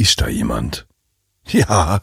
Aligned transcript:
Ist 0.00 0.22
da 0.22 0.28
jemand? 0.28 0.86
Ja, 1.46 2.00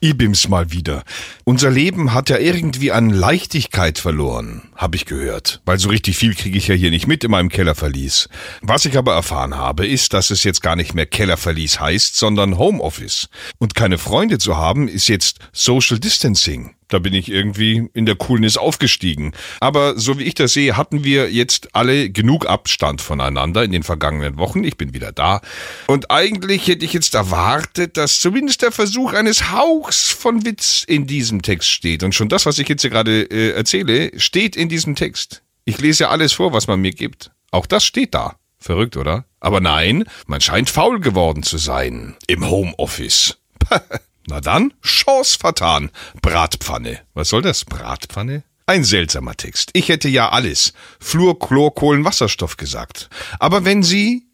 Ibims 0.00 0.48
mal 0.48 0.70
wieder. 0.70 1.02
Unser 1.44 1.70
Leben 1.70 2.14
hat 2.14 2.30
ja 2.30 2.38
irgendwie 2.38 2.92
an 2.92 3.10
Leichtigkeit 3.10 3.98
verloren, 3.98 4.62
habe 4.76 4.94
ich 4.94 5.06
gehört. 5.06 5.60
Weil 5.64 5.78
so 5.78 5.88
richtig 5.88 6.16
viel 6.16 6.34
kriege 6.34 6.56
ich 6.56 6.68
ja 6.68 6.74
hier 6.74 6.90
nicht 6.90 7.08
mit 7.08 7.24
in 7.24 7.32
meinem 7.32 7.48
Kellerverlies. 7.48 8.28
Was 8.60 8.84
ich 8.84 8.96
aber 8.96 9.14
erfahren 9.14 9.56
habe, 9.56 9.86
ist, 9.86 10.14
dass 10.14 10.30
es 10.30 10.44
jetzt 10.44 10.62
gar 10.62 10.76
nicht 10.76 10.94
mehr 10.94 11.06
Kellerverlies 11.06 11.80
heißt, 11.80 12.16
sondern 12.16 12.58
Homeoffice. 12.58 13.28
Und 13.58 13.74
keine 13.74 13.98
Freunde 13.98 14.38
zu 14.38 14.56
haben, 14.56 14.86
ist 14.86 15.08
jetzt 15.08 15.38
Social 15.52 15.98
Distancing. 15.98 16.74
Da 16.88 16.98
bin 16.98 17.12
ich 17.12 17.30
irgendwie 17.30 17.88
in 17.92 18.06
der 18.06 18.16
Coolness 18.16 18.56
aufgestiegen. 18.56 19.32
Aber 19.60 19.98
so 19.98 20.18
wie 20.18 20.24
ich 20.24 20.34
das 20.34 20.54
sehe, 20.54 20.76
hatten 20.76 21.04
wir 21.04 21.30
jetzt 21.30 21.74
alle 21.74 22.08
genug 22.08 22.46
Abstand 22.46 23.02
voneinander 23.02 23.62
in 23.62 23.72
den 23.72 23.82
vergangenen 23.82 24.38
Wochen. 24.38 24.64
Ich 24.64 24.78
bin 24.78 24.94
wieder 24.94 25.12
da. 25.12 25.42
Und 25.86 26.10
eigentlich 26.10 26.66
hätte 26.66 26.86
ich 26.86 26.94
jetzt 26.94 27.14
erwartet, 27.14 27.98
dass 27.98 28.20
zumindest 28.20 28.62
der 28.62 28.72
Versuch 28.72 29.12
eines 29.12 29.50
Hauchs 29.88 30.10
von 30.10 30.44
Witz 30.44 30.84
in 30.86 31.06
diesem 31.06 31.40
Text 31.40 31.70
steht. 31.70 32.02
Und 32.02 32.14
schon 32.14 32.28
das, 32.28 32.44
was 32.44 32.58
ich 32.58 32.68
jetzt 32.68 32.82
hier 32.82 32.90
gerade 32.90 33.22
äh, 33.22 33.52
erzähle, 33.52 34.10
steht 34.20 34.54
in 34.54 34.68
diesem 34.68 34.94
Text. 34.94 35.42
Ich 35.64 35.78
lese 35.78 36.04
ja 36.04 36.10
alles 36.10 36.34
vor, 36.34 36.52
was 36.52 36.66
man 36.66 36.78
mir 36.78 36.92
gibt. 36.92 37.30
Auch 37.52 37.64
das 37.64 37.86
steht 37.86 38.12
da. 38.12 38.36
Verrückt, 38.58 38.98
oder? 38.98 39.24
Aber 39.40 39.60
nein, 39.60 40.04
man 40.26 40.42
scheint 40.42 40.68
faul 40.68 41.00
geworden 41.00 41.42
zu 41.42 41.56
sein. 41.56 42.16
Im 42.26 42.50
Homeoffice. 42.50 43.38
Na 44.26 44.42
dann, 44.42 44.74
Chance 44.82 45.38
vertan. 45.38 45.90
Bratpfanne. 46.20 47.00
Was 47.14 47.30
soll 47.30 47.40
das? 47.40 47.64
Bratpfanne? 47.64 48.42
Ein 48.66 48.84
seltsamer 48.84 49.38
Text. 49.38 49.70
Ich 49.72 49.88
hätte 49.88 50.10
ja 50.10 50.28
alles. 50.28 50.74
Fluor, 51.00 51.38
Chlor, 51.38 51.74
Kohlen, 51.74 52.04
Wasserstoff 52.04 52.58
gesagt. 52.58 53.08
Aber 53.38 53.64
wenn 53.64 53.82
Sie... 53.82 54.26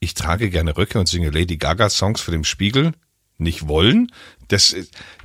Ich 0.00 0.12
trage 0.12 0.50
gerne 0.50 0.76
Röcke 0.76 0.98
und 0.98 1.08
singe 1.08 1.30
Lady 1.30 1.56
Gaga 1.56 1.88
Songs 1.88 2.20
für 2.20 2.30
den 2.30 2.44
Spiegel. 2.44 2.92
Nicht 3.38 3.68
wollen? 3.68 4.12
Das, 4.48 4.74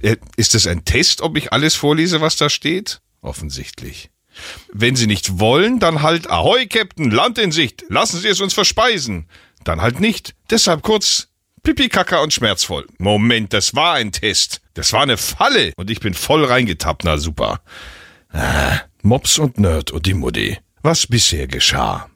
äh, 0.01 0.17
ist 0.37 0.53
das 0.53 0.67
ein 0.67 0.85
Test, 0.85 1.21
ob 1.21 1.37
ich 1.37 1.51
alles 1.51 1.75
vorlese, 1.75 2.21
was 2.21 2.37
da 2.37 2.49
steht? 2.49 3.01
Offensichtlich. 3.21 4.09
Wenn 4.71 4.95
Sie 4.95 5.07
nicht 5.07 5.39
wollen, 5.39 5.79
dann 5.79 6.01
halt 6.01 6.29
Ahoi, 6.29 6.65
Captain, 6.65 7.11
Land 7.11 7.37
in 7.37 7.51
Sicht. 7.51 7.85
Lassen 7.89 8.19
Sie 8.19 8.27
es 8.27 8.41
uns 8.41 8.53
verspeisen. 8.53 9.27
Dann 9.63 9.81
halt 9.81 9.99
nicht. 9.99 10.35
Deshalb 10.49 10.81
kurz 10.81 11.29
Pipi-Kacker 11.63 12.21
und 12.21 12.33
schmerzvoll. 12.33 12.85
Moment, 12.97 13.53
das 13.53 13.75
war 13.75 13.93
ein 13.93 14.11
Test. 14.11 14.61
Das 14.73 14.91
war 14.91 15.01
eine 15.01 15.17
Falle. 15.17 15.73
Und 15.77 15.89
ich 15.89 15.99
bin 15.99 16.13
voll 16.13 16.43
reingetappt. 16.43 17.03
Na 17.03 17.17
super. 17.17 17.61
Ah, 18.29 18.79
Mops 19.01 19.37
und 19.37 19.59
Nerd 19.59 19.91
und 19.91 20.05
die 20.05 20.13
Mutti. 20.13 20.57
Was 20.81 21.07
bisher 21.07 21.47
geschah. 21.47 22.09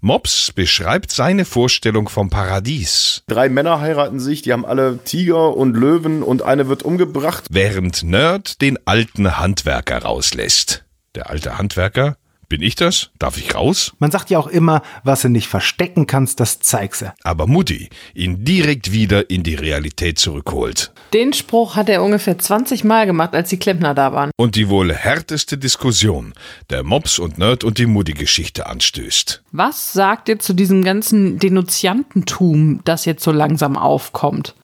Mops 0.00 0.52
beschreibt 0.52 1.10
seine 1.10 1.44
Vorstellung 1.44 2.08
vom 2.08 2.30
Paradies. 2.30 3.22
Drei 3.28 3.48
Männer 3.48 3.80
heiraten 3.80 4.20
sich, 4.20 4.42
die 4.42 4.52
haben 4.52 4.64
alle 4.64 4.98
Tiger 5.04 5.56
und 5.56 5.74
Löwen 5.74 6.22
und 6.22 6.42
eine 6.42 6.68
wird 6.68 6.82
umgebracht. 6.82 7.44
Während 7.50 8.02
Nerd 8.02 8.60
den 8.60 8.78
alten 8.86 9.38
Handwerker 9.38 10.02
rauslässt. 10.02 10.84
Der 11.14 11.28
alte 11.28 11.58
Handwerker 11.58 12.16
bin 12.52 12.60
ich 12.60 12.74
das? 12.74 13.08
Darf 13.18 13.38
ich 13.38 13.54
raus? 13.54 13.94
Man 13.98 14.10
sagt 14.10 14.28
ja 14.28 14.38
auch 14.38 14.46
immer, 14.46 14.82
was 15.04 15.22
du 15.22 15.30
nicht 15.30 15.48
verstecken 15.48 16.06
kannst, 16.06 16.38
das 16.38 16.60
zeigst 16.60 17.00
du. 17.00 17.14
Aber 17.22 17.46
Mutti 17.46 17.88
ihn 18.12 18.44
direkt 18.44 18.92
wieder 18.92 19.30
in 19.30 19.42
die 19.42 19.54
Realität 19.54 20.18
zurückholt. 20.18 20.92
Den 21.14 21.32
Spruch 21.32 21.76
hat 21.76 21.88
er 21.88 22.02
ungefähr 22.02 22.38
20 22.38 22.84
Mal 22.84 23.06
gemacht, 23.06 23.34
als 23.34 23.48
die 23.48 23.56
Klempner 23.56 23.94
da 23.94 24.12
waren. 24.12 24.32
Und 24.36 24.54
die 24.54 24.68
wohl 24.68 24.92
härteste 24.92 25.56
Diskussion 25.56 26.34
der 26.68 26.82
Mops 26.82 27.18
und 27.18 27.38
Nerd 27.38 27.64
und 27.64 27.78
die 27.78 27.86
Mutti-Geschichte 27.86 28.66
anstößt. 28.66 29.42
Was 29.52 29.94
sagt 29.94 30.28
ihr 30.28 30.38
zu 30.38 30.52
diesem 30.52 30.84
ganzen 30.84 31.38
Denunziantentum, 31.38 32.82
das 32.84 33.06
jetzt 33.06 33.24
so 33.24 33.32
langsam 33.32 33.78
aufkommt? 33.78 34.54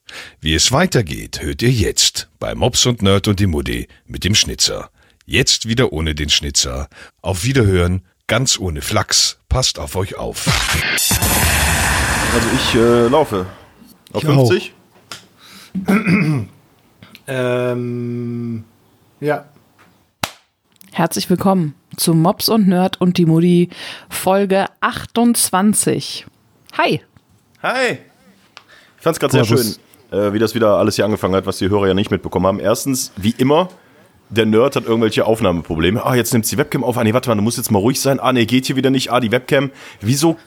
Wie 0.41 0.53
es 0.53 0.71
weitergeht, 0.71 1.41
hört 1.41 1.63
ihr 1.63 1.71
jetzt 1.71 2.29
bei 2.37 2.53
Mops 2.53 2.85
und 2.85 3.01
Nerd 3.01 3.27
und 3.27 3.39
die 3.39 3.47
Mutti 3.47 3.87
mit 4.05 4.25
dem 4.25 4.35
Schnitzer. 4.35 4.91
Jetzt 5.31 5.67
wieder 5.67 5.93
ohne 5.93 6.15
den 6.15 6.29
Schnitzer. 6.29 6.89
Auf 7.21 7.43
Wiederhören, 7.43 8.01
ganz 8.25 8.59
ohne 8.59 8.81
Flachs. 8.81 9.37
Passt 9.47 9.77
auf 9.77 9.95
euch 9.95 10.17
auf. 10.17 10.47
Also 12.33 12.47
ich 12.55 12.73
äh, 12.73 13.07
laufe. 13.09 13.45
Auf 14.11 14.23
Ich 14.23 14.27
50? 14.27 14.73
Ähm, 17.27 18.63
ja. 19.19 19.45
Herzlich 20.93 21.29
willkommen 21.29 21.75
zu 21.95 22.15
Mops 22.15 22.49
und 22.49 22.67
Nerd 22.67 22.99
und 22.99 23.19
die 23.19 23.27
Mutti 23.27 23.69
Folge 24.09 24.65
28. 24.81 26.25
Hi. 26.75 27.01
Hi! 27.61 27.99
Ich 28.97 29.03
fand's 29.03 29.19
gerade 29.19 29.33
sehr 29.33 29.45
schön, 29.45 29.75
äh, 30.09 30.33
wie 30.33 30.39
das 30.39 30.55
wieder 30.55 30.77
alles 30.77 30.95
hier 30.95 31.05
angefangen 31.05 31.35
hat, 31.35 31.45
was 31.45 31.59
die 31.59 31.69
Hörer 31.69 31.89
ja 31.89 31.93
nicht 31.93 32.09
mitbekommen 32.09 32.47
haben. 32.47 32.59
Erstens, 32.59 33.11
wie 33.15 33.35
immer, 33.37 33.69
der 34.29 34.45
Nerd 34.45 34.75
hat 34.75 34.85
irgendwelche 34.85 35.25
Aufnahmeprobleme. 35.25 36.05
Ah, 36.05 36.15
jetzt 36.15 36.33
nimmt 36.33 36.49
die 36.49 36.57
Webcam 36.57 36.83
auf. 36.83 36.97
Ah, 36.97 37.03
nee, 37.03 37.13
warte 37.13 37.29
mal, 37.29 37.35
du 37.35 37.41
musst 37.41 37.57
jetzt 37.57 37.71
mal 37.71 37.79
ruhig 37.79 37.99
sein. 37.99 38.19
Ah, 38.19 38.31
nee, 38.31 38.45
geht 38.45 38.67
hier 38.67 38.75
wieder 38.75 38.89
nicht. 38.89 39.11
Ah, 39.11 39.19
die 39.19 39.31
Webcam. 39.31 39.71
Wieso 40.01 40.37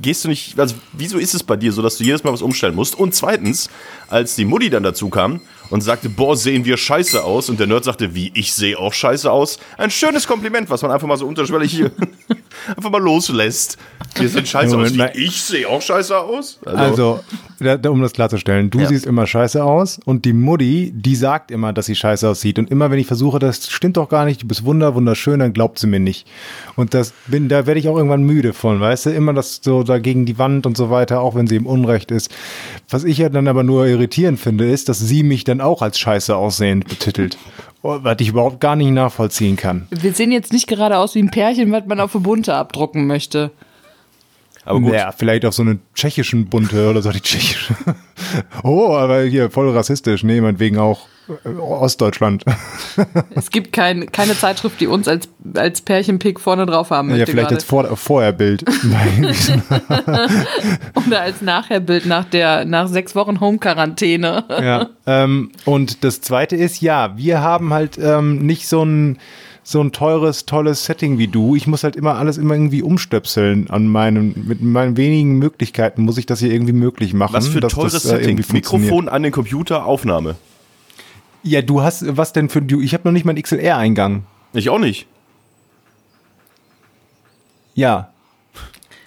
gehst 0.00 0.24
du 0.24 0.28
nicht, 0.28 0.58
also 0.58 0.74
wieso 0.92 1.18
ist 1.18 1.34
es 1.34 1.42
bei 1.42 1.56
dir 1.56 1.72
so, 1.72 1.82
dass 1.82 1.96
du 1.96 2.04
jedes 2.04 2.24
Mal 2.24 2.32
was 2.32 2.42
umstellen 2.42 2.74
musst? 2.74 2.98
Und 2.98 3.14
zweitens, 3.14 3.68
als 4.08 4.36
die 4.36 4.44
Mutti 4.44 4.70
dann 4.70 4.82
dazu 4.82 5.08
kam 5.08 5.40
und 5.72 5.80
sagte, 5.80 6.08
boah, 6.10 6.36
sehen 6.36 6.64
wir 6.66 6.76
scheiße 6.76 7.24
aus, 7.24 7.48
und 7.48 7.58
der 7.58 7.66
Nerd 7.66 7.82
sagte, 7.84 8.14
wie, 8.14 8.30
ich 8.34 8.52
sehe 8.52 8.78
auch 8.78 8.92
scheiße 8.92 9.30
aus. 9.32 9.58
Ein 9.78 9.90
schönes 9.90 10.26
Kompliment, 10.26 10.68
was 10.70 10.82
man 10.82 10.90
einfach 10.90 11.08
mal 11.08 11.16
so 11.16 11.26
unterschwellig 11.26 11.82
einfach 12.76 12.90
mal 12.90 13.00
loslässt. 13.02 13.78
Wir 14.16 14.28
sehen 14.28 14.44
scheiße 14.44 14.76
Moment 14.76 15.00
aus. 15.00 15.08
Wie, 15.14 15.24
ich 15.24 15.42
sehe 15.42 15.66
auch 15.66 15.80
scheiße 15.80 16.16
aus? 16.16 16.58
Also, 16.66 17.20
da, 17.58 17.78
um 17.88 18.02
das 18.02 18.12
klarzustellen, 18.12 18.68
du 18.68 18.80
Ja. 18.80 18.88
siehst 18.88 19.06
immer 19.06 19.26
scheiße 19.26 19.64
aus 19.64 19.98
und 20.04 20.26
die 20.26 20.34
Mutti, 20.34 20.92
die 20.94 21.16
sagt 21.16 21.50
immer, 21.50 21.72
dass 21.72 21.86
sie 21.86 21.94
scheiße 21.94 22.28
aussieht. 22.28 22.58
Und 22.58 22.70
immer 22.70 22.90
wenn 22.90 22.98
ich 22.98 23.06
versuche, 23.06 23.38
das 23.38 23.70
stimmt 23.70 23.96
doch 23.96 24.10
gar 24.10 24.26
nicht, 24.26 24.42
du 24.42 24.46
bist 24.48 24.64
wunder, 24.66 24.94
wunderschön, 24.94 25.40
dann 25.40 25.54
glaubt 25.54 25.78
sie 25.78 25.86
mir 25.86 26.00
nicht. 26.00 26.26
Und 26.76 26.92
das 26.92 27.14
bin, 27.28 27.48
da 27.48 27.66
werde 27.66 27.80
ich 27.80 27.88
auch 27.88 27.96
irgendwann 27.96 28.24
müde 28.24 28.52
von, 28.52 28.78
weißt 28.80 29.06
du? 29.06 29.10
Immer 29.10 29.32
das 29.32 29.60
so 29.62 29.82
da 29.82 29.98
gegen 29.98 30.26
die 30.26 30.38
Wand 30.38 30.66
und 30.66 30.76
so 30.76 30.90
weiter, 30.90 31.20
auch 31.22 31.34
wenn 31.34 31.46
sie 31.46 31.56
im 31.56 31.64
Unrecht 31.66 32.10
ist. 32.10 32.30
Was 32.90 33.04
ich 33.04 33.16
ja 33.18 33.30
dann 33.30 33.48
aber 33.48 33.62
nur 33.62 33.86
irritierend 33.86 34.38
finde, 34.38 34.70
ist, 34.70 34.90
dass 34.90 34.98
sie 34.98 35.22
mich 35.22 35.44
dann 35.44 35.61
auch 35.62 35.82
als 35.82 35.98
scheiße 35.98 36.36
aussehend 36.36 36.88
betitelt. 36.88 37.38
Oh, 37.82 37.98
Was 38.02 38.16
ich 38.20 38.28
überhaupt 38.28 38.60
gar 38.60 38.76
nicht 38.76 38.90
nachvollziehen 38.90 39.56
kann. 39.56 39.88
Wir 39.90 40.12
sehen 40.12 40.30
jetzt 40.30 40.52
nicht 40.52 40.68
gerade 40.68 40.98
aus 40.98 41.14
wie 41.14 41.22
ein 41.22 41.30
Pärchen, 41.30 41.72
was 41.72 41.84
man 41.86 41.98
auf 42.00 42.14
eine 42.14 42.22
Bunte 42.22 42.54
abdrucken 42.54 43.06
möchte. 43.06 43.50
Aber 44.64 44.80
gut. 44.80 44.94
Ja, 44.94 45.12
vielleicht 45.12 45.44
auf 45.44 45.54
so 45.54 45.62
eine 45.62 45.78
tschechischen 45.94 46.46
Bunte 46.46 46.88
oder 46.88 47.02
so 47.02 47.10
die 47.10 47.20
tschechische. 47.20 47.74
oh, 48.62 48.94
aber 48.94 49.22
hier 49.22 49.50
voll 49.50 49.70
rassistisch. 49.70 50.22
Nee, 50.22 50.40
meinetwegen 50.40 50.78
auch 50.78 51.08
äh, 51.44 51.48
Ostdeutschland. 51.48 52.44
Es 53.34 53.50
gibt 53.50 53.72
kein, 53.72 54.12
keine 54.12 54.36
Zeitschrift, 54.36 54.80
die 54.80 54.86
uns 54.86 55.08
als, 55.08 55.28
als 55.54 55.80
Pärchenpick 55.80 56.38
vorne 56.38 56.66
drauf 56.66 56.90
haben 56.90 57.10
ja, 57.10 57.16
möchte. 57.16 57.32
vielleicht 57.32 57.48
gerade. 57.48 57.54
als 57.56 57.64
Vor 57.64 57.96
Vorherbild. 57.96 58.64
Oder 61.06 61.22
als 61.22 61.40
Nachherbild 61.40 62.06
nach 62.06 62.24
der 62.24 62.64
nach 62.64 62.88
sechs 62.88 63.14
Wochen 63.14 63.40
Home-Quarantäne. 63.40 64.44
ja. 64.48 64.90
Ähm, 65.06 65.52
und 65.64 66.04
das 66.04 66.20
zweite 66.20 66.56
ist, 66.56 66.80
ja, 66.80 67.16
wir 67.16 67.40
haben 67.40 67.72
halt 67.72 67.98
ähm, 67.98 68.44
nicht 68.44 68.68
so 68.68 68.84
ein 68.84 69.18
so 69.64 69.80
ein 69.80 69.92
teures, 69.92 70.44
tolles 70.44 70.84
Setting 70.84 71.18
wie 71.18 71.28
du. 71.28 71.54
Ich 71.54 71.66
muss 71.66 71.84
halt 71.84 71.94
immer 71.96 72.16
alles 72.16 72.36
immer 72.36 72.54
irgendwie 72.54 72.82
umstöpseln 72.82 73.70
an 73.70 73.86
meinen, 73.86 74.46
mit 74.46 74.60
meinen 74.60 74.96
wenigen 74.96 75.38
Möglichkeiten 75.38 76.02
muss 76.02 76.18
ich 76.18 76.26
das 76.26 76.40
hier 76.40 76.52
irgendwie 76.52 76.72
möglich 76.72 77.14
machen. 77.14 77.34
Was 77.34 77.48
für 77.48 77.60
dass 77.60 77.72
teures 77.72 77.92
das, 77.92 78.04
äh, 78.06 78.18
Setting. 78.18 78.44
Mikrofon 78.52 79.08
an 79.08 79.22
den 79.22 79.32
Computer, 79.32 79.86
Aufnahme. 79.86 80.34
Ja, 81.44 81.62
du 81.62 81.82
hast, 81.82 82.16
was 82.16 82.32
denn 82.32 82.48
für 82.48 82.62
du? 82.62 82.80
Ich 82.80 82.94
habe 82.94 83.02
noch 83.04 83.12
nicht 83.12 83.24
mal 83.24 83.30
einen 83.30 83.42
XLR-Eingang. 83.42 84.24
Ich 84.52 84.68
auch 84.68 84.78
nicht. 84.78 85.06
Ja. 87.74 88.10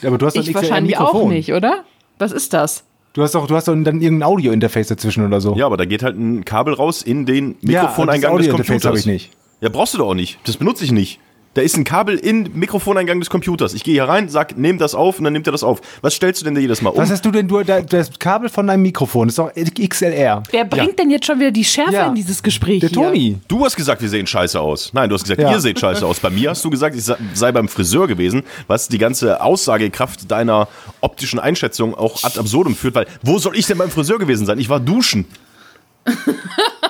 Aber 0.03 0.17
du 0.17 0.25
hast 0.25 0.35
Ich 0.35 0.47
ein 0.49 0.53
wahrscheinlich 0.55 0.97
auch 0.97 1.27
nicht, 1.27 1.53
oder? 1.53 1.83
Was 2.17 2.31
ist 2.31 2.53
das? 2.53 2.83
Du 3.13 3.23
hast 3.23 3.33
doch, 3.33 3.47
du 3.47 3.55
hast 3.55 3.67
doch 3.69 3.75
dann 3.75 4.01
irgendein 4.01 4.24
Audio-Interface 4.24 4.88
dazwischen 4.89 5.25
oder 5.25 5.39
so. 5.39 5.56
Ja, 5.56 5.65
aber 5.65 5.77
da 5.77 5.85
geht 5.85 6.03
halt 6.03 6.18
ein 6.18 6.44
Kabel 6.44 6.74
raus 6.74 7.01
in 7.01 7.25
den 7.25 7.56
Ja, 7.62 7.83
Mikrofoneingang 7.83 8.38
das 8.38 8.45
des 8.45 8.53
Audio-Interface 8.53 8.68
Computers. 8.68 8.85
habe 8.85 9.00
ich 9.00 9.06
nicht. 9.06 9.31
Ja, 9.62 9.69
brauchst 9.69 9.94
du 9.94 9.98
doch 9.98 10.07
auch 10.10 10.13
nicht. 10.13 10.38
Das 10.46 10.57
benutze 10.57 10.84
ich 10.84 10.92
nicht. 10.92 11.19
Da 11.54 11.62
ist 11.62 11.78
ein 11.78 11.86
Kabel 11.86 12.18
in 12.18 12.50
Mikrofoneingang 12.54 13.18
des 13.22 13.30
Computers. 13.30 13.74
Ich 13.74 13.86
gehe 13.86 13.94
hier 13.94 14.04
rein, 14.10 14.28
sag, 14.28 14.57
nehm 14.57 14.78
das 14.78 14.94
auf 14.94 15.19
und 15.19 15.24
dann 15.24 15.31
nimmt 15.31 15.48
er 15.48 15.54
das 15.54 15.63
auf. 15.63 15.80
Was 16.02 16.13
stellst 16.13 16.42
du 16.42 16.44
denn 16.44 16.54
da 16.54 16.60
jedes 16.60 16.81
Mal 16.81 16.90
um? 16.90 16.98
Was 16.98 17.10
hast 17.10 17.24
du 17.24 17.31
denn, 17.31 17.48
du, 17.48 17.63
da- 17.63 17.80
das 17.80 18.10
Kabel 18.19 18.50
von 18.50 18.68
deinem 18.68 18.81
Mikrofon 18.81 19.30
ist 19.30 19.38
doch 19.40 19.50
XLR. 19.56 20.44
Wer 20.52 20.66
bringt 20.66 21.00
denn 21.00 21.10
jetzt 21.10 21.25
schon 21.28 21.40
wieder 21.40 21.52
die 21.52 21.63
Schärfe 21.63 21.94
Ja. 21.94 22.07
in 22.07 22.16
dieses 22.16 22.44
Gespräch 22.44 22.81
Der 22.81 22.90
hier? 22.90 22.98
Toni. 23.02 23.38
Du 23.48 23.63
hast 23.63 23.78
gesagt, 23.78 24.02
wir 24.02 24.10
sehen 24.10 24.28
scheiße 24.28 24.60
aus. 24.60 24.92
Nein, 24.92 25.07
du 25.07 25.16
hast 25.16 25.24
gesagt, 25.24 25.40
Ja. 25.40 25.50
ihr 25.54 25.62
seht 25.62 25.80
scheiße 25.80 26.06
aus. 26.06 26.19
Bei 26.19 26.30
mir 26.30 26.50
hast 26.50 26.66
du 26.66 26.69
gesagt, 26.69 26.94
ich 26.94 27.06
sei 27.34 27.52
beim 27.54 27.69
Friseur 27.69 28.06
gewesen, 28.07 28.44
was 28.68 28.90
die 28.90 28.98
ganze 28.98 29.42
Aussagekraft 29.42 30.30
deiner 30.30 30.68
optischen 31.00 31.40
Einschätzung 31.40 31.96
auch 31.96 32.22
ad 32.25 32.38
absurdum 32.38 32.75
führt, 32.75 32.96
weil 32.96 33.07
wo 33.24 33.40
soll 33.40 33.56
ich 33.57 33.66
denn 33.66 33.78
beim 33.78 33.90
Friseur 33.90 34.19
gewesen 34.19 34.46
sein? 34.46 34.60
Ich 34.60 34.68
war 34.68 34.81
duschen. 34.81 35.24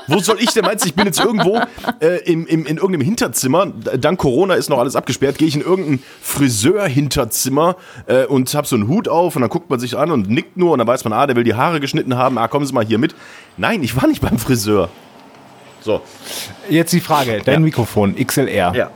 Wo 0.08 0.20
soll 0.20 0.38
ich 0.40 0.54
denn 0.54 0.64
meinst 0.66 0.84
du, 0.86 0.90
ich 0.90 0.94
bin 0.96 1.06
jetzt 1.06 1.20
irgendwo 1.20 1.60
äh, 2.00 2.18
im, 2.32 2.46
im, 2.46 2.66
in 2.68 2.76
irgendeinem 2.78 3.02
Hinterzimmer, 3.02 3.66
dank 3.68 4.20
Corona 4.20 4.54
ist 4.54 4.70
noch 4.70 4.78
alles 4.78 4.96
abgesperrt, 4.96 5.38
gehe 5.40 5.48
ich 5.48 5.56
in 5.56 5.62
irgendein 5.62 6.04
Friseur-Hinterzimmer 6.22 7.76
äh, 8.06 8.26
und 8.26 8.54
hab 8.54 8.68
so 8.68 8.76
einen 8.76 8.88
Hut 8.88 9.08
auf 9.08 9.36
und 9.36 9.42
dann 9.42 9.50
guckt 9.50 9.70
man 9.70 9.80
sich 9.80 9.98
an 9.98 10.12
und 10.12 10.30
nickt 10.30 10.58
nur 10.58 10.74
und 10.74 10.80
dann 10.80 10.88
weiß 10.88 11.04
man, 11.06 11.14
ah, 11.14 11.26
der 11.26 11.36
will 11.36 11.44
die 11.44 11.56
Haare 11.56 11.80
geschnitten 11.80 12.16
haben, 12.18 12.38
ah, 12.38 12.48
kommen 12.48 12.66
Sie 12.66 12.74
mal 12.74 12.86
hier 12.86 12.98
mit. 13.00 13.16
Nein, 13.58 13.82
ich 13.84 13.96
war 14.00 14.08
nicht 14.08 14.22
beim 14.22 14.38
Friseur. 14.38 14.90
So, 15.82 16.02
Jetzt 16.70 16.94
die 16.94 17.00
Frage, 17.00 17.42
dein 17.44 17.54
Ja. 17.56 17.60
Mikrofon, 17.60 18.16
XLR. 18.16 18.76
ja. 18.76 18.92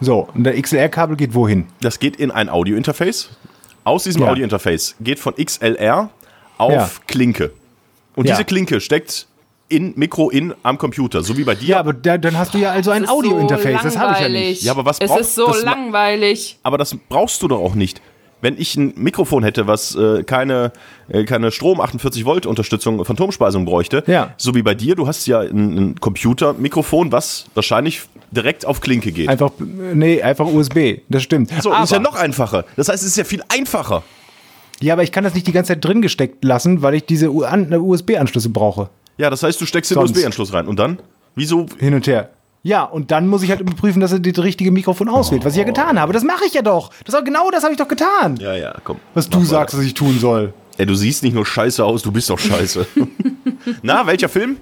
So, 0.00 0.28
und 0.34 0.44
der 0.44 0.60
XLR-Kabel 0.60 1.16
geht 1.16 1.34
wohin? 1.34 1.66
Das 1.80 1.98
geht 2.00 2.16
in 2.16 2.30
ein 2.30 2.48
Audio-Interface. 2.50 3.30
Aus 3.84 4.04
diesem 4.04 4.22
Ja. 4.22 4.28
Audio-Interface 4.30 4.96
geht 5.00 5.18
von 5.20 5.34
XLR 5.36 6.10
auf 6.58 6.72
Ja. 6.72 6.90
Klinke. 7.06 7.52
Und 8.16 8.28
diese 8.28 8.44
Klinke 8.44 8.80
steckt 8.80 9.26
in 9.68 9.94
Mikro 9.96 10.30
in 10.30 10.54
am 10.62 10.78
Computer, 10.78 11.22
so 11.22 11.36
wie 11.36 11.44
bei 11.44 11.54
dir. 11.54 11.68
Ja, 11.68 11.80
aber 11.80 11.92
da, 11.92 12.18
dann 12.18 12.38
hast 12.38 12.54
du 12.54 12.58
ja 12.58 12.70
also 12.70 12.90
ein 12.90 13.08
Audio-Interface, 13.08 13.78
so 13.82 13.88
das 13.88 13.98
habe 13.98 14.12
ich 14.14 14.20
ja 14.20 14.28
nicht. 14.28 14.62
Ja, 14.62 14.72
aber 14.72 14.84
was 14.84 14.98
Es 15.00 15.08
braucht- 15.08 15.20
ist 15.20 15.34
so 15.34 15.46
das 15.46 15.62
langweilig. 15.62 16.58
Aber 16.62 16.78
das 16.78 16.94
brauchst 17.08 17.42
du 17.42 17.48
doch 17.48 17.60
auch 17.60 17.74
nicht. 17.74 18.00
Wenn 18.42 18.58
ich 18.60 18.76
ein 18.76 18.92
Mikrofon 18.96 19.42
hätte, 19.42 19.66
was 19.66 19.94
äh, 19.96 20.22
keine, 20.22 20.70
äh, 21.08 21.24
keine 21.24 21.50
Strom 21.50 21.80
48 21.80 22.26
Volt 22.26 22.44
Unterstützung 22.44 23.02
Phantomspeisung 23.02 23.64
bräuchte, 23.64 24.04
Ja. 24.06 24.34
so 24.36 24.54
wie 24.54 24.60
bei 24.62 24.74
dir, 24.74 24.96
du 24.96 25.06
hast 25.06 25.26
ja 25.26 25.40
ein, 25.40 25.78
ein 25.92 26.00
Computermikrofon, 26.00 27.10
was 27.10 27.46
wahrscheinlich 27.54 28.02
direkt 28.32 28.66
auf 28.66 28.82
Klinke 28.82 29.12
geht. 29.12 29.30
Einfach, 29.30 29.50
nee, 29.58 30.20
einfach 30.20 30.44
USB, 30.46 30.98
das 31.08 31.22
stimmt. 31.22 31.50
so, 31.62 31.72
aber, 31.72 31.84
ist 31.84 31.92
ja 31.92 32.00
noch 32.00 32.16
einfacher. 32.16 32.66
Das 32.76 32.90
heißt, 32.90 33.02
es 33.02 33.08
ist 33.10 33.16
ja 33.16 33.24
viel 33.24 33.42
einfacher. 33.48 34.02
ja, 34.80 34.92
aber 34.92 35.04
ich 35.04 35.12
kann 35.12 35.24
das 35.24 35.32
nicht 35.32 35.46
die 35.46 35.52
ganze 35.52 35.68
Zeit 35.72 35.82
drin 35.82 36.02
gesteckt 36.02 36.44
lassen, 36.44 36.82
weil 36.82 36.94
ich 36.96 37.06
diese 37.06 37.30
USB-Anschlüsse 37.30 38.50
brauche. 38.50 38.90
Ja, 39.16 39.30
das 39.30 39.42
heißt, 39.42 39.60
du 39.60 39.66
steckst 39.66 39.90
den. 39.90 39.98
USB-Anschluss 39.98 40.52
rein. 40.52 40.66
Und 40.66 40.78
dann? 40.78 40.98
Wieso? 41.34 41.66
Hin 41.78 41.94
und 41.94 42.06
her. 42.06 42.30
Ja, 42.62 42.82
und 42.84 43.10
dann 43.10 43.28
muss 43.28 43.42
ich 43.42 43.50
halt 43.50 43.60
überprüfen, 43.60 44.00
dass 44.00 44.12
er 44.12 44.20
das 44.20 44.42
richtige 44.42 44.70
Mikrofon 44.70 45.10
auswählt, 45.10 45.44
was 45.44 45.52
ich 45.52 45.58
ja 45.58 45.64
getan 45.64 46.00
habe. 46.00 46.14
Das 46.14 46.24
mache 46.24 46.46
ich 46.46 46.54
ja 46.54 46.62
doch. 46.62 46.90
Das 47.04 47.22
genau 47.22 47.50
das 47.50 47.62
habe 47.62 47.74
ich 47.74 47.78
doch 47.78 47.88
getan. 47.88 48.36
Ja, 48.38 48.54
ja, 48.56 48.74
komm. 48.82 48.96
Was 49.12 49.28
du 49.28 49.44
sagst, 49.44 49.76
was 49.76 49.84
ich 49.84 49.92
tun 49.92 50.18
soll. 50.18 50.54
Ey, 50.78 50.86
du 50.86 50.94
siehst 50.94 51.22
nicht 51.22 51.34
nur 51.34 51.44
scheiße 51.44 51.84
aus, 51.84 52.02
du 52.02 52.10
bist 52.10 52.30
doch 52.30 52.38
scheiße. 52.38 52.86
Na, 53.82 54.06
welcher 54.06 54.30
Film? 54.30 54.56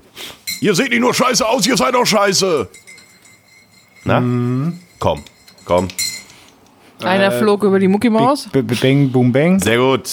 Ihr 0.60 0.75
seht 0.75 0.90
nicht 0.90 1.00
nur 1.00 1.14
scheiße 1.14 1.46
aus, 1.46 1.64
ihr 1.66 1.76
seid 1.76 1.94
auch 1.94 2.05
scheiße. 2.05 2.69
Na? 4.05 4.20
Komm, 4.98 5.22
komm. 5.64 5.88
Einer 7.02 7.31
flog 7.32 7.62
über 7.62 7.78
die 7.78 7.88
Mucki 7.88 8.10
Maus. 8.10 8.48
B 8.52 8.60
-b 8.60 8.81
Bang, 8.81 9.10
boom, 9.10 9.32
bang. 9.32 9.60
Sehr 9.60 9.78
gut. 9.78 10.08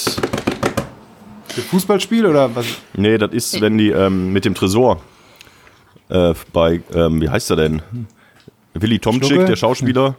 Fußballspiel 1.59 2.25
oder 2.25 2.55
was? 2.55 2.65
Nee, 2.95 3.17
das 3.17 3.31
ist, 3.31 3.61
wenn 3.61 3.77
die 3.77 3.89
ähm, 3.89 4.31
mit 4.33 4.45
dem 4.45 4.55
Tresor 4.55 5.01
äh, 6.09 6.33
bei, 6.53 6.81
ähm, 6.93 7.21
wie 7.21 7.29
heißt 7.29 7.49
er 7.51 7.55
denn? 7.55 7.81
Willi 8.73 8.99
Tomczyk, 8.99 9.45
der 9.45 9.55
Schauspieler, 9.55 10.15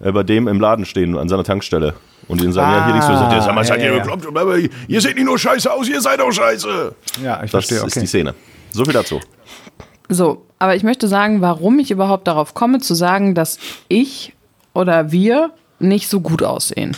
äh, 0.00 0.12
bei 0.12 0.22
dem 0.22 0.48
im 0.48 0.60
Laden 0.60 0.84
stehen 0.84 1.16
an 1.16 1.28
seiner 1.28 1.44
Tankstelle. 1.44 1.94
Und 2.28 2.40
denen 2.40 2.52
sagen, 2.52 2.70
ja, 2.70 2.84
hier 2.84 2.94
nichts 2.94 3.08
mehr. 3.08 3.18
Sagt, 3.18 3.32
der, 3.32 3.42
sag 3.42 3.54
mal, 3.54 3.62
Ah, 3.62 3.64
seid 3.64 3.80
ja, 3.82 3.92
ihr 3.92 4.62
ja. 4.62 4.68
Ihr 4.86 5.00
seht 5.00 5.16
nicht 5.16 5.24
nur 5.24 5.36
scheiße 5.38 5.72
aus, 5.72 5.88
ihr 5.88 6.00
seid 6.00 6.20
auch 6.20 6.30
scheiße. 6.30 6.94
Ja, 7.24 7.36
ich 7.42 7.50
Das 7.50 7.66
verstehe, 7.66 7.78
ist 7.78 7.96
die 7.96 8.00
okay. 8.00 8.06
Szene. 8.06 8.34
So 8.70 8.84
viel 8.84 8.92
dazu. 8.94 9.20
So, 10.08 10.46
aber 10.58 10.76
ich 10.76 10.84
möchte 10.84 11.08
sagen, 11.08 11.40
warum 11.40 11.78
ich 11.80 11.90
überhaupt 11.90 12.28
darauf 12.28 12.54
komme, 12.54 12.78
zu 12.78 12.94
sagen, 12.94 13.34
dass 13.34 13.58
ich 13.88 14.32
oder 14.74 15.10
wir 15.10 15.50
nicht 15.80 16.08
so 16.08 16.20
gut 16.20 16.42
aussehen. 16.42 16.96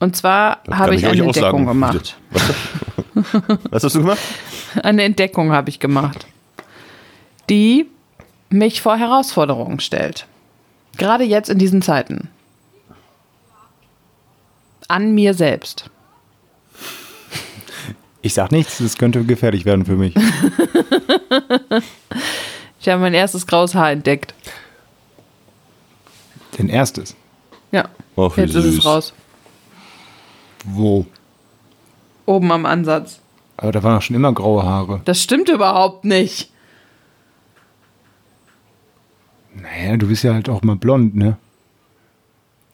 Und 0.00 0.16
zwar 0.16 0.62
habe 0.70 0.94
ich 0.94 1.02
ich 1.02 1.08
eine 1.08 1.22
Entdeckung 1.22 1.66
gemacht. 1.66 2.16
Was 3.70 3.84
hast 3.84 3.94
du 3.94 4.00
gemacht? 4.00 4.18
Eine 4.82 5.04
Entdeckung 5.04 5.52
habe 5.52 5.68
ich 5.68 5.78
gemacht, 5.78 6.26
die 7.48 7.86
mich 8.48 8.80
vor 8.82 8.96
Herausforderungen 8.96 9.78
stellt. 9.80 10.26
Gerade 10.96 11.24
jetzt 11.24 11.50
in 11.50 11.58
diesen 11.58 11.82
Zeiten. 11.82 12.28
An 14.88 15.14
mir 15.14 15.34
selbst. 15.34 15.90
Ich 18.22 18.34
sag 18.34 18.50
nichts, 18.52 18.78
das 18.78 18.96
könnte 18.96 19.24
gefährlich 19.24 19.64
werden 19.64 19.84
für 19.84 19.96
mich. 19.96 20.14
Ich 22.80 22.88
habe 22.88 23.02
mein 23.02 23.12
erstes 23.12 23.46
graues 23.46 23.74
Haar 23.74 23.90
entdeckt. 23.90 24.34
Denn 26.56 26.68
erstes. 26.70 27.14
Ja, 27.72 27.90
wie 28.16 28.40
jetzt 28.40 28.54
ist 28.54 28.64
es 28.64 28.74
süß. 28.76 28.86
raus. 28.86 29.12
Wo? 30.64 31.06
Oben 32.26 32.52
am 32.52 32.66
Ansatz. 32.66 33.20
Aber 33.56 33.72
da 33.72 33.82
waren 33.82 33.96
doch 33.96 34.02
schon 34.02 34.16
immer 34.16 34.32
graue 34.32 34.62
Haare. 34.62 35.00
Das 35.04 35.22
stimmt 35.22 35.48
überhaupt 35.48 36.04
nicht. 36.04 36.50
Naja, 39.54 39.96
du 39.96 40.06
bist 40.08 40.22
ja 40.24 40.32
halt 40.32 40.48
auch 40.48 40.62
mal 40.62 40.76
blond, 40.76 41.14
ne? 41.16 41.36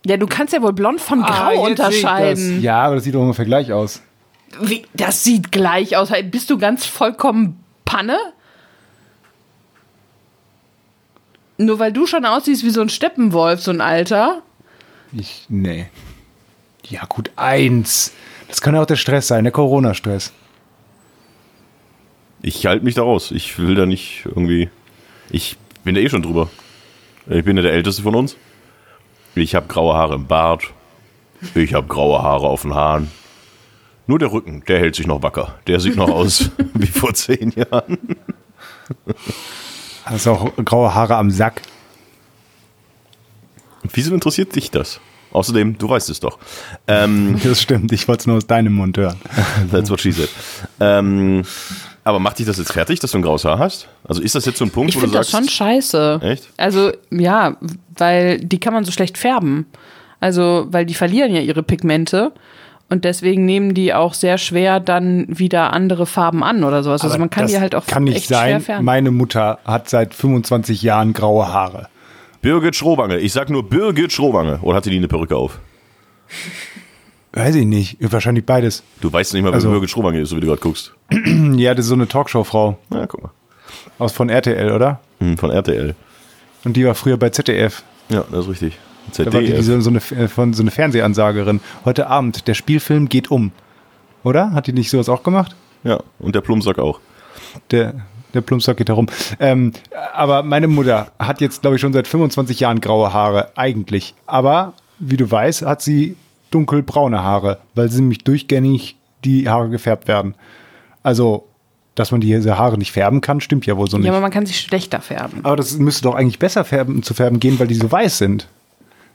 Ja, 0.04 0.16
du 0.16 0.26
kannst 0.26 0.52
ja 0.52 0.62
wohl 0.62 0.72
blond 0.72 1.00
von 1.00 1.20
grau 1.22 1.48
Ah, 1.48 1.52
ich 1.52 1.58
unterscheiden. 1.58 2.56
Das. 2.56 2.62
Ja, 2.62 2.82
aber 2.82 2.96
das 2.96 3.04
sieht 3.04 3.14
doch 3.14 3.20
ungefähr 3.22 3.44
gleich 3.44 3.72
aus. 3.72 4.02
Wie, 4.60 4.84
das 4.94 5.24
sieht 5.24 5.50
gleich 5.50 5.96
aus. 5.96 6.12
Bist 6.30 6.50
du 6.50 6.58
ganz 6.58 6.86
vollkommen 6.86 7.58
Panne? 7.84 8.16
Nur 11.58 11.78
weil 11.78 11.92
du 11.92 12.06
schon 12.06 12.24
aussiehst 12.24 12.62
wie 12.62 12.70
so 12.70 12.82
ein 12.82 12.88
Steppenwolf, 12.88 13.60
so 13.60 13.70
ein 13.72 13.80
Alter. 13.80 14.42
Ich, 15.12 15.46
nee. 15.48 15.86
Ja, 16.88 17.04
gut, 17.08 17.30
eins. 17.36 18.12
Das 18.48 18.60
kann 18.60 18.74
ja 18.74 18.82
auch 18.82 18.86
der 18.86 18.96
Stress 18.96 19.28
sein, 19.28 19.44
der 19.44 19.52
Corona-Stress. 19.52 20.32
Ich 22.42 22.66
halte 22.66 22.84
mich 22.84 22.94
da 22.94 23.02
raus. 23.02 23.32
Ich 23.32 23.58
will 23.58 23.74
da 23.74 23.86
nicht 23.86 24.24
irgendwie. 24.24 24.68
Ich 25.30 25.56
bin 25.84 25.94
da 25.94 26.00
eh 26.00 26.08
schon 26.08 26.22
drüber. 26.22 26.48
Ich 27.28 27.44
bin 27.44 27.56
ja 27.56 27.62
der 27.62 27.72
Älteste 27.72 28.02
von 28.02 28.14
uns. 28.14 28.36
Ich 29.34 29.54
habe 29.54 29.66
graue 29.66 29.94
Haare 29.94 30.14
im 30.14 30.26
Bart. 30.26 30.64
Ich 31.54 31.74
habe 31.74 31.88
graue 31.88 32.22
Haare 32.22 32.46
auf 32.46 32.62
den 32.62 32.74
Haaren. 32.74 33.10
Nur 34.06 34.18
der 34.20 34.30
Rücken, 34.30 34.62
der 34.68 34.78
hält 34.78 34.94
sich 34.94 35.06
noch 35.06 35.22
wacker. 35.22 35.58
Der 35.66 35.80
sieht 35.80 35.96
noch 35.96 36.08
aus 36.08 36.50
wie 36.74 36.86
vor 36.86 37.12
zehn 37.14 37.50
Jahren. 37.50 37.98
Hast 40.04 40.28
auch 40.28 40.54
graue 40.64 40.94
Haare 40.94 41.16
am 41.16 41.30
Sack. 41.30 41.62
Wieso 43.92 44.14
interessiert 44.14 44.54
dich 44.54 44.70
das? 44.70 45.00
Außerdem, 45.36 45.76
du 45.76 45.88
weißt 45.88 46.08
es 46.10 46.18
doch. 46.20 46.38
Ähm, 46.88 47.38
Das 47.44 47.60
stimmt, 47.60 47.92
ich 47.92 48.08
wollte 48.08 48.20
es 48.22 48.26
nur 48.26 48.36
aus 48.38 48.46
deinem 48.46 48.72
Mund 48.72 48.96
hören. 48.96 49.16
that's 49.70 49.90
what 49.90 50.00
she 50.00 50.10
said. 50.12 50.30
Ähm, 50.80 51.42
aber 52.04 52.18
macht 52.20 52.38
dich 52.38 52.46
das 52.46 52.56
jetzt 52.58 52.72
fertig, 52.72 53.00
dass 53.00 53.10
du 53.10 53.18
ein 53.18 53.22
graues 53.22 53.44
Haar 53.44 53.58
hast? 53.58 53.88
Also 54.08 54.22
ist 54.22 54.34
das 54.34 54.46
jetzt 54.46 54.58
so 54.58 54.64
ein 54.64 54.70
Punkt, 54.70 54.90
Ich 54.90 54.96
wo 54.96 55.00
du 55.00 55.06
finde 55.06 55.18
das 55.18 55.30
sagst. 55.30 55.50
schon 55.50 55.66
scheiße. 55.66 56.20
Echt? 56.22 56.48
Also, 56.56 56.90
ja, 57.10 57.56
weil 57.96 58.38
die 58.38 58.58
kann 58.60 58.72
man 58.72 58.84
so 58.84 58.92
schlecht 58.92 59.18
färben. 59.18 59.66
Also, 60.20 60.66
weil 60.70 60.86
die 60.86 60.94
verlieren 60.94 61.34
ja 61.34 61.40
ihre 61.40 61.62
Pigmente. 61.62 62.32
Und 62.88 63.04
deswegen 63.04 63.44
nehmen 63.44 63.74
die 63.74 63.92
auch 63.92 64.14
sehr 64.14 64.38
schwer 64.38 64.78
dann 64.78 65.26
wieder 65.28 65.72
andere 65.72 66.06
Farben 66.06 66.44
an 66.44 66.62
oder 66.62 66.84
sowas. 66.84 67.02
Also 67.02 67.14
Aber 67.14 67.20
man 67.20 67.30
kann 67.30 67.48
die 67.48 67.58
halt 67.58 67.74
auch 67.74 67.84
Kann 67.86 68.04
nicht 68.04 68.16
echt 68.18 68.26
schwer 68.26 68.38
sein. 68.38 68.60
färben. 68.60 68.84
Meine 68.84 69.10
Mutter 69.10 69.58
hat 69.64 69.90
seit 69.90 70.14
25 70.14 70.82
Jahren 70.82 71.12
graue 71.12 71.48
Haare. 71.52 71.88
Birgit 72.42 72.76
Schrobange. 72.76 73.18
Ich 73.18 73.32
sag 73.32 73.50
nur 73.50 73.68
Birgit 73.68 74.12
Schrobange. 74.12 74.58
Oder 74.62 74.76
hatte 74.76 74.90
die 74.90 74.96
eine 74.96 75.08
Perücke 75.08 75.36
auf? 75.36 75.58
Weiß 77.32 77.54
ich 77.54 77.66
nicht. 77.66 77.96
Wahrscheinlich 78.00 78.46
beides. 78.46 78.82
Du 79.00 79.12
weißt 79.12 79.34
nicht 79.34 79.42
mal, 79.42 79.48
wer 79.50 79.54
Also- 79.56 79.70
Birgit 79.70 79.90
Schrobange 79.90 80.20
ist, 80.20 80.30
so 80.30 80.36
wie 80.36 80.40
du 80.40 80.46
gerade 80.46 80.60
guckst. 80.60 80.94
Ja, 81.56 81.74
das 81.74 81.84
ist 81.86 81.88
so 81.90 81.94
eine 81.94 82.08
Talkshow-Frau 82.08 82.78
Na, 82.90 83.06
guck 83.06 83.22
mal. 83.24 83.30
aus 83.98 84.12
von 84.12 84.28
RTL, 84.28 84.72
oder? 84.72 85.00
Hm, 85.20 85.36
von 85.38 85.50
RTL. 85.50 85.94
Und 86.64 86.76
die 86.76 86.84
war 86.86 86.94
früher 86.94 87.16
bei 87.16 87.30
ZDF. 87.30 87.82
Ja, 88.08 88.24
das 88.30 88.44
ist 88.46 88.50
richtig. 88.50 88.78
Da 89.16 89.32
war 89.32 89.40
die 89.40 89.48
ZDF. 89.48 89.64
so, 89.64 89.80
so, 89.80 89.90
eine, 89.90 89.98
äh, 90.24 90.28
von, 90.28 90.52
so 90.52 90.62
eine 90.62 90.70
Fernsehansagerin. 90.70 91.60
Heute 91.84 92.08
Abend, 92.08 92.48
der 92.48 92.54
Spielfilm 92.54 93.08
geht 93.08 93.30
um. 93.30 93.52
Oder? 94.24 94.52
Hat 94.52 94.66
die 94.66 94.72
nicht 94.72 94.90
sowas 94.90 95.08
auch 95.08 95.22
gemacht? 95.22 95.54
Ja, 95.84 96.00
und 96.18 96.34
der 96.34 96.40
Plumsack 96.40 96.78
auch. 96.78 97.00
Der, 97.70 97.94
der 98.36 98.42
Plumpsack 98.42 98.76
geht 98.76 98.88
herum. 98.88 99.06
Ähm, 99.40 99.72
aber 100.14 100.42
meine 100.42 100.68
Mutter 100.68 101.10
hat 101.18 101.40
jetzt, 101.40 101.62
glaube 101.62 101.76
ich, 101.76 101.80
schon 101.82 101.92
seit 101.92 102.06
25 102.06 102.60
Jahren 102.60 102.80
graue 102.80 103.12
Haare, 103.12 103.50
eigentlich. 103.56 104.14
Aber, 104.26 104.74
wie 104.98 105.16
du 105.16 105.30
weißt, 105.30 105.62
hat 105.62 105.82
sie 105.82 106.16
dunkelbraune 106.50 107.22
Haare, 107.22 107.58
weil 107.74 107.90
sie 107.90 108.00
nämlich 108.00 108.24
durchgängig 108.24 108.96
die 109.24 109.48
Haare 109.48 109.68
gefärbt 109.68 110.08
werden. 110.08 110.34
Also, 111.02 111.46
dass 111.94 112.12
man 112.12 112.20
diese 112.20 112.58
Haare 112.58 112.78
nicht 112.78 112.92
färben 112.92 113.20
kann, 113.20 113.40
stimmt 113.40 113.66
ja 113.66 113.76
wohl 113.76 113.88
so 113.88 113.96
nicht. 113.96 114.06
ja, 114.06 114.12
aber 114.12 114.20
man 114.20 114.30
kann 114.30 114.46
sie 114.46 114.52
schlechter 114.54 115.00
färben. 115.00 115.40
aber 115.44 115.56
das 115.56 115.76
müsste 115.78 116.02
doch 116.02 116.14
eigentlich 116.14 116.38
besser 116.38 116.64
färben, 116.64 117.02
zu 117.02 117.14
färben 117.14 117.40
gehen, 117.40 117.58
weil 117.58 117.66
die 117.66 117.74
so 117.74 117.90
weiß 117.90 118.18
sind. 118.18 118.48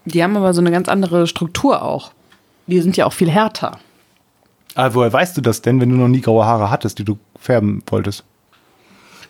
Die 0.06 0.24
haben 0.24 0.36
aber 0.36 0.54
so 0.54 0.62
eine 0.62 0.72
ganz 0.72 0.90
andere 0.90 1.28
Struktur 1.28 1.84
auch. 1.84 2.12
Die 2.68 2.82
sind 2.82 2.98
ja 2.98 3.06
auch 3.06 3.14
viel 3.14 3.30
härter. 3.30 3.78
Aber 4.74 4.96
woher 4.96 5.14
weißt 5.14 5.38
du 5.38 5.42
das 5.42 5.62
denn, 5.62 5.80
wenn 5.82 5.90
du 5.90 5.96
noch 5.96 6.08
nie 6.08 6.22
graue 6.22 6.46
Haare 6.46 6.72
hattest, 6.72 6.98
die 7.00 7.04
du 7.04 7.18
färben 7.40 7.84
wolltest? 7.88 8.24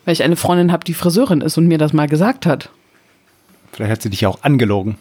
Weil 0.04 0.12
ich 0.12 0.22
eine 0.22 0.36
Freundin 0.36 0.72
habe, 0.72 0.84
die 0.84 0.94
Friseurin 0.94 1.40
ist 1.40 1.58
und 1.58 1.66
mir 1.66 1.78
das 1.78 1.92
mal 1.92 2.08
gesagt 2.08 2.46
hat. 2.46 2.70
Vielleicht 3.72 3.90
hat 3.92 4.02
sie 4.02 4.10
dich 4.10 4.22
ja 4.22 4.28
auch 4.28 4.42
angelogen. 4.42 4.96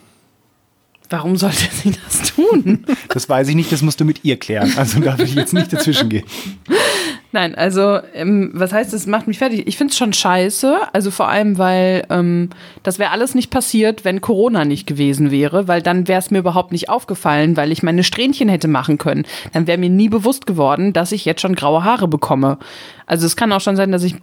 Warum 1.09 1.35
sollte 1.35 1.67
sie 1.73 1.91
das 1.91 2.33
tun? 2.33 2.85
Das 3.09 3.27
weiß 3.27 3.49
ich 3.49 3.55
nicht, 3.55 3.71
das 3.71 3.81
musst 3.81 3.99
du 3.99 4.05
mit 4.05 4.23
ihr 4.23 4.37
klären. 4.39 4.71
Also 4.77 5.01
da 5.01 5.17
will 5.17 5.25
ich 5.25 5.35
jetzt 5.35 5.53
nicht 5.53 5.73
dazwischen 5.73 6.09
gehen. 6.09 6.23
Nein, 7.33 7.55
also 7.55 7.99
ähm, 8.13 8.51
was 8.53 8.73
heißt, 8.73 8.93
es 8.93 9.07
macht 9.07 9.25
mich 9.27 9.37
fertig? 9.37 9.65
Ich 9.65 9.77
finde 9.77 9.91
es 9.91 9.97
schon 9.97 10.11
scheiße. 10.11 10.79
Also 10.91 11.11
vor 11.11 11.29
allem, 11.29 11.57
weil 11.57 12.05
ähm, 12.09 12.49
das 12.83 12.99
wäre 12.99 13.11
alles 13.11 13.35
nicht 13.35 13.49
passiert, 13.51 14.03
wenn 14.03 14.19
Corona 14.19 14.65
nicht 14.65 14.85
gewesen 14.85 15.31
wäre, 15.31 15.67
weil 15.69 15.81
dann 15.81 16.09
wäre 16.09 16.19
es 16.19 16.29
mir 16.29 16.39
überhaupt 16.39 16.73
nicht 16.73 16.89
aufgefallen, 16.89 17.55
weil 17.55 17.71
ich 17.71 17.83
meine 17.83 18.03
Strähnchen 18.03 18.49
hätte 18.49 18.67
machen 18.67 18.97
können. 18.97 19.25
Dann 19.53 19.65
wäre 19.65 19.77
mir 19.77 19.89
nie 19.89 20.09
bewusst 20.09 20.45
geworden, 20.45 20.91
dass 20.91 21.13
ich 21.13 21.23
jetzt 21.23 21.39
schon 21.41 21.55
graue 21.55 21.85
Haare 21.85 22.09
bekomme. 22.09 22.57
Also 23.05 23.25
es 23.25 23.37
kann 23.37 23.51
auch 23.53 23.61
schon 23.61 23.77
sein, 23.77 23.91
dass 23.93 24.03
ich 24.03 24.15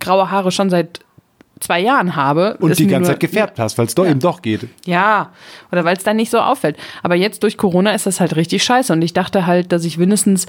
graue 0.00 0.30
Haare 0.32 0.50
schon 0.50 0.68
seit 0.68 1.00
zwei 1.60 1.80
Jahren 1.80 2.16
habe. 2.16 2.56
Und 2.58 2.76
die 2.78 2.86
ganze 2.88 3.10
nur- 3.10 3.14
Zeit 3.14 3.20
gefärbt 3.20 3.58
hast, 3.60 3.78
weil 3.78 3.86
es 3.86 3.94
doch 3.94 4.04
Ja. 4.04 4.10
eben 4.10 4.20
doch 4.20 4.42
geht. 4.42 4.68
Ja, 4.84 5.30
oder 5.70 5.84
weil 5.84 5.96
es 5.96 6.02
dann 6.02 6.16
nicht 6.16 6.30
so 6.32 6.38
auffällt. 6.40 6.76
Aber 7.04 7.14
jetzt 7.14 7.44
durch 7.44 7.56
Corona 7.56 7.92
ist 7.92 8.06
das 8.06 8.18
halt 8.18 8.34
richtig 8.34 8.64
scheiße. 8.64 8.92
Und 8.92 9.02
ich 9.02 9.12
dachte 9.12 9.46
halt, 9.46 9.70
dass 9.70 9.84
ich 9.84 9.98
mindestens 9.98 10.46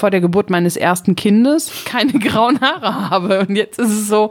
vor 0.00 0.10
der 0.10 0.20
Geburt 0.20 0.50
meines 0.50 0.76
ersten 0.76 1.14
Kindes 1.14 1.70
keine 1.84 2.12
grauen 2.18 2.60
Haare 2.60 3.10
habe. 3.10 3.40
Und 3.46 3.54
jetzt 3.54 3.78
ist 3.78 3.90
es 3.90 4.08
so, 4.08 4.30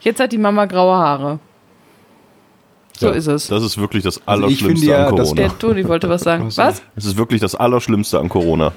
jetzt 0.00 0.20
hat 0.20 0.30
die 0.30 0.38
Mama 0.38 0.66
graue 0.66 0.96
Haare. 0.96 1.38
So 2.98 3.08
Ja, 3.08 3.12
ist 3.14 3.26
es. 3.26 3.48
Das 3.48 3.62
ist 3.62 3.76
wirklich 3.78 4.04
das 4.04 4.20
Also 4.26 4.46
ich 4.46 4.62
Allerschlimmste 4.62 4.86
finde 4.86 4.98
ja, 4.98 5.08
an 5.08 5.16
Corona. 5.16 5.34
Der 5.34 5.58
Toni 5.58 5.88
wollte 5.88 6.08
was 6.08 6.22
sagen. 6.22 6.48
Was? 6.56 6.82
Es 6.94 7.04
ist 7.04 7.16
wirklich 7.16 7.40
das 7.40 7.54
Allerschlimmste 7.54 8.18
an 8.18 8.28
Corona. 8.28 8.72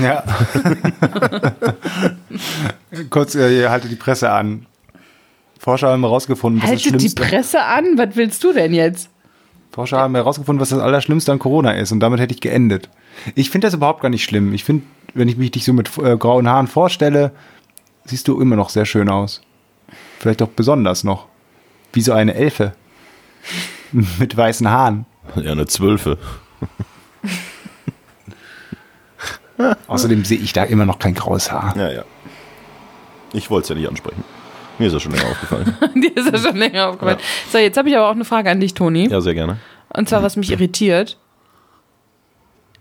Ja. 0.00 0.22
Kurz, 3.10 3.34
äh, 3.34 3.60
ihr 3.60 3.70
haltet 3.70 3.90
die 3.90 3.96
Presse 3.96 4.30
an. 4.30 4.66
Forscher 5.58 5.88
haben 5.88 6.02
herausgefunden, 6.02 6.62
was 6.62 6.70
das 6.70 6.84
Haltet 6.84 7.00
die 7.02 7.08
Schlimmste 7.08 7.22
Presse 7.22 7.62
an? 7.62 7.84
Was 7.96 8.14
willst 8.14 8.44
du 8.44 8.52
denn 8.52 8.72
jetzt? 8.72 9.10
Forscher 9.70 9.98
haben 9.98 10.14
herausgefunden, 10.14 10.60
was 10.60 10.70
das 10.70 10.78
Allerschlimmste 10.78 11.32
an 11.32 11.38
Corona 11.38 11.72
ist 11.72 11.92
und 11.92 12.00
damit 12.00 12.20
hätte 12.20 12.34
ich 12.34 12.40
geendet. 12.40 12.88
Ich 13.34 13.50
finde 13.50 13.66
das 13.66 13.74
überhaupt 13.74 14.00
gar 14.00 14.08
nicht 14.08 14.24
schlimm. 14.24 14.52
Ich 14.54 14.64
finde, 14.64 14.84
wenn 15.14 15.28
ich 15.28 15.36
mich 15.36 15.50
dich 15.50 15.64
so 15.64 15.72
mit 15.72 15.96
äh, 15.98 16.16
grauen 16.16 16.48
Haaren 16.48 16.66
vorstelle, 16.66 17.32
siehst 18.04 18.28
du 18.28 18.40
immer 18.40 18.56
noch 18.56 18.70
sehr 18.70 18.86
schön 18.86 19.08
aus. 19.08 19.42
Vielleicht 20.18 20.42
auch 20.42 20.48
besonders 20.48 21.04
noch. 21.04 21.26
Wie 21.92 22.00
so 22.00 22.12
eine 22.12 22.34
Elfe. 22.34 22.72
mit 23.92 24.36
weißen 24.36 24.68
Haaren. 24.68 25.06
Ja, 25.36 25.52
eine 25.52 25.66
Zwölfe. 25.66 26.18
Außerdem 29.86 30.24
sehe 30.24 30.38
ich 30.38 30.52
da 30.52 30.64
immer 30.64 30.86
noch 30.86 30.98
kein 30.98 31.14
graues 31.14 31.50
Haar. 31.50 31.76
Ja, 31.76 31.90
ja. 31.90 32.04
Ich 33.32 33.50
wollte 33.50 33.64
es 33.64 33.68
ja 33.70 33.74
nicht 33.74 33.88
ansprechen. 33.88 34.22
Mir 34.78 34.86
ist 34.86 34.92
das 34.94 35.02
schon 35.02 35.12
länger 35.12 35.26
aufgefallen. 35.28 35.76
Dir 35.94 36.16
ist 36.16 36.32
ja 36.32 36.38
schon 36.38 36.56
länger 36.56 36.88
aufgefallen. 36.88 37.18
So, 37.50 37.58
jetzt 37.58 37.76
habe 37.76 37.88
ich 37.88 37.96
aber 37.96 38.08
auch 38.08 38.14
eine 38.14 38.24
Frage 38.24 38.50
an 38.50 38.60
dich, 38.60 38.74
Toni. 38.74 39.08
Ja, 39.08 39.20
sehr 39.20 39.34
gerne. 39.34 39.58
Und 39.94 40.08
zwar, 40.08 40.22
was 40.22 40.36
mich 40.36 40.50
irritiert. 40.52 41.18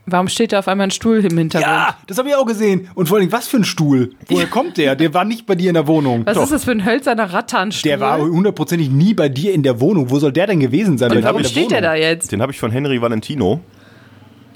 Warum 0.10 0.30
steht 0.30 0.54
da 0.54 0.60
auf 0.60 0.70
einmal 0.70 0.88
ein 0.88 0.92
Stuhl 0.92 1.18
im 1.18 1.38
Hintergrund? 1.38 1.70
Ja, 1.70 1.98
das 2.08 2.18
habe 2.18 2.30
ich 2.30 2.36
auch 2.36 2.46
gesehen. 2.46 2.88
Und 2.96 3.10
vor 3.10 3.18
allem, 3.18 3.30
was 3.34 3.50
für 3.50 3.58
ein 3.58 3.66
Stuhl? 3.66 4.12
Woher 4.28 4.48
kommt 4.50 4.78
der? 4.78 4.96
Der 4.96 5.14
war 5.14 5.26
nicht 5.26 5.46
bei 5.46 5.56
dir 5.56 5.68
in 5.70 5.74
der 5.74 5.86
Wohnung. 5.86 6.26
Was 6.26 6.38
ist 6.38 6.52
das 6.52 6.64
für 6.64 6.72
ein 6.72 6.86
hölzerner 6.86 7.34
Rattanstuhl? 7.34 7.90
Der 7.90 8.00
war 8.00 8.20
hundertprozentig 8.20 8.90
nie 8.90 9.14
bei 9.14 9.28
dir 9.28 9.54
in 9.54 9.64
der 9.64 9.82
Wohnung. 9.82 10.10
Wo 10.10 10.18
soll 10.20 10.32
der 10.32 10.48
denn 10.48 10.62
gewesen 10.62 10.98
sein? 10.98 11.12
dir 11.12 11.22
warum 11.24 11.42
der 11.42 11.50
steht 11.50 11.72
der 11.72 11.82
da 11.82 11.94
jetzt? 11.94 12.32
Den 12.32 12.42
habe 12.42 12.54
ich 12.54 12.60
von 12.60 12.72
Henry 12.72 13.02
Valentino. 13.02 13.60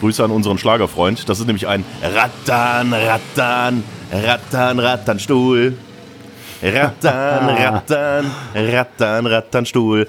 Grüße 0.01 0.25
an 0.25 0.31
unseren 0.31 0.59
Schlagerfreund. 0.59 1.29
Das 1.29 1.41
ist 1.41 1.47
nämlich 1.47 1.69
ein 1.69 1.85
Rattan, 2.03 2.93
Rattan, 2.93 3.85
Rattan, 4.11 4.79
Rattanstuhl. 4.79 5.77
Rattan, 6.63 7.49
Rattan, 7.49 8.31
Rattan, 8.55 9.27
Rattanstuhl. 9.27 10.09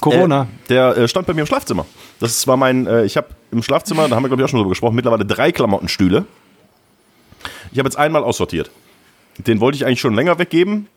Corona. 0.00 0.42
Äh, 0.42 0.68
der 0.68 0.96
äh, 0.96 1.08
stand 1.08 1.26
bei 1.26 1.34
mir 1.34 1.42
im 1.42 1.46
Schlafzimmer. 1.46 1.86
Das 2.20 2.46
war 2.46 2.56
mein, 2.56 2.86
äh, 2.86 3.04
ich 3.04 3.16
habe 3.16 3.28
im 3.50 3.62
Schlafzimmer, 3.62 4.08
da 4.08 4.16
haben 4.16 4.22
wir 4.22 4.28
glaube 4.28 4.42
ich 4.42 4.44
auch 4.44 4.50
schon 4.50 4.58
drüber 4.58 4.70
gesprochen, 4.70 4.94
mittlerweile 4.94 5.24
drei 5.24 5.52
Klamottenstühle. 5.52 6.24
Ich 7.72 7.78
habe 7.78 7.88
jetzt 7.88 7.96
einmal 7.96 8.22
aussortiert. 8.22 8.70
Den 9.38 9.60
wollte 9.60 9.76
ich 9.76 9.86
eigentlich 9.86 10.00
schon 10.00 10.14
länger 10.14 10.38
weggeben. 10.38 10.88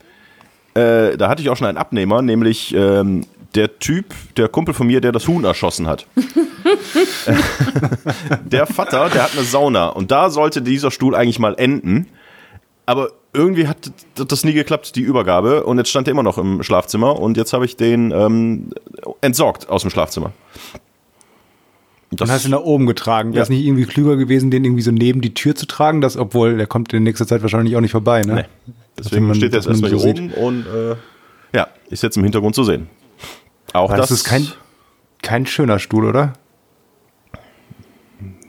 Äh, 0.74 1.16
da 1.16 1.28
hatte 1.28 1.42
ich 1.42 1.50
auch 1.50 1.56
schon 1.56 1.66
einen 1.66 1.78
Abnehmer, 1.78 2.20
nämlich 2.20 2.74
ähm, 2.74 3.24
der 3.54 3.78
Typ, 3.78 4.06
der 4.36 4.48
Kumpel 4.48 4.74
von 4.74 4.86
mir, 4.86 5.00
der 5.00 5.12
das 5.12 5.28
Huhn 5.28 5.44
erschossen 5.44 5.86
hat. 5.86 6.06
der 8.44 8.66
Vater, 8.66 9.08
der 9.10 9.24
hat 9.24 9.32
eine 9.32 9.44
Sauna 9.44 9.88
und 9.88 10.10
da 10.10 10.30
sollte 10.30 10.62
dieser 10.62 10.90
Stuhl 10.90 11.14
eigentlich 11.14 11.38
mal 11.38 11.54
enden. 11.56 12.06
Aber 12.86 13.08
irgendwie 13.32 13.66
hat 13.66 13.90
das 14.14 14.44
nie 14.44 14.52
geklappt, 14.52 14.94
die 14.96 15.00
Übergabe. 15.00 15.64
Und 15.64 15.78
jetzt 15.78 15.88
stand 15.90 16.06
er 16.06 16.12
immer 16.12 16.22
noch 16.22 16.38
im 16.38 16.62
Schlafzimmer 16.62 17.18
und 17.18 17.36
jetzt 17.36 17.52
habe 17.52 17.64
ich 17.64 17.76
den 17.76 18.10
ähm, 18.10 18.70
entsorgt 19.22 19.68
aus 19.70 19.82
dem 19.82 19.90
Schlafzimmer. 19.90 20.32
Das, 22.10 22.28
Dann 22.28 22.34
hast 22.36 22.44
du 22.44 22.48
ihn 22.48 22.52
nach 22.52 22.60
oben 22.60 22.86
getragen. 22.86 23.32
Wäre 23.34 23.42
es 23.42 23.48
Ja. 23.48 23.54
nicht 23.56 23.66
irgendwie 23.66 23.86
klüger 23.86 24.16
gewesen, 24.16 24.50
den 24.50 24.64
irgendwie 24.64 24.82
so 24.82 24.92
neben 24.92 25.20
die 25.20 25.34
Tür 25.34 25.54
zu 25.56 25.66
tragen? 25.66 26.00
Das, 26.00 26.16
obwohl, 26.16 26.56
der 26.58 26.66
kommt 26.66 26.92
in 26.92 27.02
nächster 27.02 27.26
Zeit 27.26 27.42
wahrscheinlich 27.42 27.74
auch 27.76 27.80
nicht 27.80 27.90
vorbei, 27.92 28.20
ne? 28.20 28.34
Nee. 28.34 28.44
Deswegen 28.98 29.26
man- 29.26 29.34
steht 29.34 29.52
er 29.52 29.56
jetzt 29.58 29.66
dass 29.66 29.80
erstmal 29.80 29.98
hier 29.98 30.10
oben 30.10 30.30
und 30.32 30.66
äh, 30.66 30.94
ja, 31.56 31.66
ist 31.90 32.02
jetzt 32.04 32.16
im 32.16 32.22
Hintergrund 32.22 32.54
zu 32.54 32.62
sehen. 32.62 32.88
Auch 33.74 33.90
das, 33.90 34.08
das 34.08 34.10
ist 34.12 34.24
kein, 34.24 34.50
kein 35.22 35.46
schöner 35.46 35.78
Stuhl, 35.78 36.06
oder? 36.06 36.32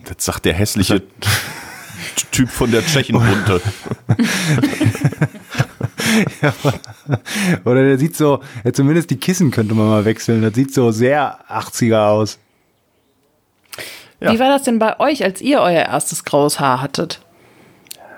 das 0.06 0.24
sagt 0.24 0.46
der 0.46 0.54
hässliche 0.54 1.02
Typ 2.32 2.50
von 2.50 2.72
der 2.72 2.86
Tschechenbunte. 2.86 3.62
Oder 7.66 7.84
der 7.84 7.98
sieht 7.98 8.16
so, 8.16 8.42
ja, 8.64 8.74
zumindest 8.74 9.10
die 9.10 9.18
Kissen 9.18 9.52
könnte 9.52 9.74
man 9.74 9.88
mal 9.88 10.06
wechseln. 10.06 10.42
Das 10.42 10.54
sieht 10.54 10.74
so 10.74 10.92
sehr 10.92 11.40
80er 11.50 12.08
aus. 12.08 12.40
Ja. 14.20 14.34
Wie 14.34 14.40
war 14.40 14.50
das 14.50 14.64
denn 14.64 14.80
bei 14.80 15.00
euch, 15.00 15.24
als 15.24 15.42
ihr 15.42 15.62
euer 15.62 15.84
erstes 15.84 16.26
graues 16.26 16.60
Haar 16.60 16.82
hattet? 16.82 17.22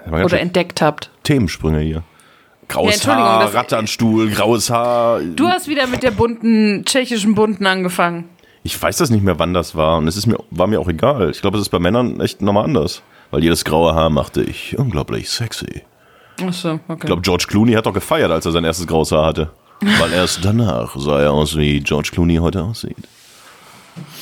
Oder 0.10 0.40
entdeckt 0.40 0.82
habt? 0.82 1.12
Themensprünge 1.24 1.80
hier. 1.80 2.04
Ja, 2.70 2.76
Graues 2.76 2.94
Entschuldigung, 2.96 3.26
Haar, 3.26 3.54
Rattanstuhl, 3.54 4.30
graues 4.30 4.70
Haar. 4.70 5.22
Du 5.22 5.48
hast 5.48 5.68
wieder 5.68 5.88
mit 5.88 6.04
der 6.04 6.12
bunten, 6.12 6.84
tschechischen 6.86 7.34
bunten 7.36 7.66
angefangen. 7.66 8.26
Ich 8.64 8.82
weiß 8.82 8.98
das 8.98 9.10
nicht 9.10 9.24
mehr, 9.24 9.40
wann 9.40 9.54
das 9.54 9.76
war. 9.76 9.98
Und 9.98 10.08
es 10.08 10.18
ist 10.18 10.28
mir, 10.28 10.38
war 10.52 10.68
mir 10.68 10.80
auch 10.80 10.90
egal. 10.90 11.30
Ich 11.32 11.42
glaube, 11.42 11.58
es 11.58 11.64
ist 11.64 11.70
bei 11.70 11.80
Männern 11.80 12.20
echt 12.20 12.42
nochmal 12.42 12.66
anders. 12.66 13.02
Weil 13.32 13.44
jedes 13.44 13.64
graue 13.66 13.94
Haar 13.96 14.10
machte 14.10 14.42
ich 14.42 14.78
unglaublich 14.78 15.30
sexy. 15.30 15.84
Achso, 16.46 16.80
okay. 16.88 17.00
Ich 17.00 17.06
glaube, 17.06 17.22
George 17.22 17.46
Clooney 17.48 17.74
hat 17.74 17.86
doch 17.86 17.94
gefeiert, 17.94 18.32
als 18.32 18.46
er 18.46 18.52
sein 18.52 18.64
erstes 18.64 18.88
graues 18.88 19.12
Haar 19.12 19.26
hatte. 19.26 19.50
Weil 19.82 20.12
erst 20.14 20.44
danach 20.44 20.96
sah 20.98 21.22
er 21.22 21.32
aus, 21.32 21.56
wie 21.58 21.80
George 21.80 22.10
Clooney 22.12 22.38
heute 22.38 22.64
aussieht. 22.64 22.98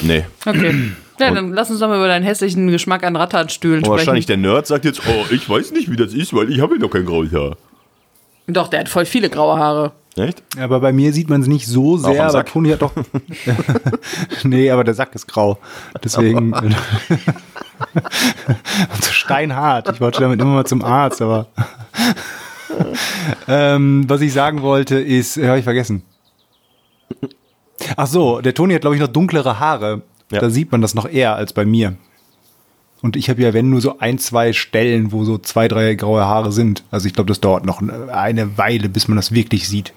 Nee. 0.01 0.25
okay. 0.45 0.91
Ja, 1.17 1.31
dann 1.31 1.53
lass 1.53 1.71
uns 1.71 1.79
doch 1.79 1.87
mal 1.87 1.95
über 1.95 2.09
deinen 2.09 2.23
hässlichen 2.25 2.67
Geschmack 2.67 3.05
an 3.05 3.15
Rattanstühlen 3.15 3.77
Und 3.77 3.85
sprechen. 3.85 3.97
wahrscheinlich 3.99 4.25
der 4.25 4.35
Nerd 4.35 4.67
sagt 4.67 4.83
jetzt, 4.83 5.01
oh, 5.07 5.25
ich 5.31 5.49
weiß 5.49 5.71
nicht, 5.71 5.89
wie 5.89 5.95
das 5.95 6.13
ist, 6.13 6.33
weil 6.33 6.51
ich 6.51 6.59
habe 6.59 6.75
ja 6.75 6.81
noch 6.81 6.89
kein 6.89 7.05
graues 7.05 7.31
Haar. 7.31 7.55
Doch, 8.47 8.67
der 8.67 8.81
hat 8.81 8.89
voll 8.89 9.05
viele 9.05 9.29
graue 9.29 9.57
Haare. 9.57 9.91
Echt? 10.17 10.43
Aber 10.57 10.79
bei 10.79 10.93
mir 10.93 11.11
sieht 11.11 11.29
man 11.29 11.41
es 11.41 11.47
nicht 11.47 11.67
so 11.67 11.95
am 11.95 12.01
sehr, 12.01 12.23
aber 12.23 12.31
Sack? 12.31 12.45
Toni 12.47 12.69
hat 12.69 12.81
doch. 12.81 12.93
nee, 14.43 14.71
aber 14.71 14.83
der 14.83 14.93
Sack 14.93 15.13
ist 15.13 15.27
grau. 15.27 15.57
Deswegen. 16.03 16.53
Und 16.53 16.75
so 19.03 19.11
steinhart. 19.11 19.89
Ich 19.93 19.99
wollte 19.99 20.21
damit 20.21 20.39
immer 20.39 20.53
mal 20.53 20.65
zum 20.65 20.83
Arzt, 20.83 21.21
aber. 21.21 21.47
ähm, 23.47 24.05
was 24.07 24.21
ich 24.21 24.31
sagen 24.31 24.61
wollte, 24.61 24.99
ist, 24.99 25.37
habe 25.37 25.59
ich 25.59 25.65
vergessen. 25.65 26.03
Ach 27.97 28.07
so, 28.07 28.39
der 28.39 28.53
Toni 28.53 28.73
hat, 28.73 28.81
glaube 28.81 28.95
ich, 28.95 29.01
noch 29.01 29.09
dunklere 29.09 29.59
Haare. 29.59 30.01
Ja. 30.31 30.39
Da 30.39 30.49
sieht 30.49 30.71
man 30.71 30.81
das 30.81 30.95
noch 30.95 31.07
eher 31.07 31.35
als 31.35 31.51
bei 31.51 31.65
mir. 31.65 31.97
Und 33.05 33.15
ich 33.15 33.29
habe 33.29 33.39
ja, 33.43 33.53
wenn 33.53 33.69
nur 33.69 33.81
so 33.81 33.99
ein, 33.99 34.17
zwei 34.17 34.51
Stellen, 34.51 35.11
wo 35.11 35.25
so 35.25 35.37
zwei, 35.37 35.67
drei 35.67 35.93
graue 35.93 36.25
Haare 36.25 36.51
sind. 36.51 36.83
Also 36.89 37.05
ich 37.05 37.13
glaube, 37.13 37.27
das 37.27 37.39
dauert 37.39 37.63
noch 37.63 37.79
eine 37.79 38.57
Weile, 38.57 38.89
bis 38.89 39.07
man 39.07 39.15
das 39.15 39.31
wirklich 39.31 39.69
sieht. 39.69 39.93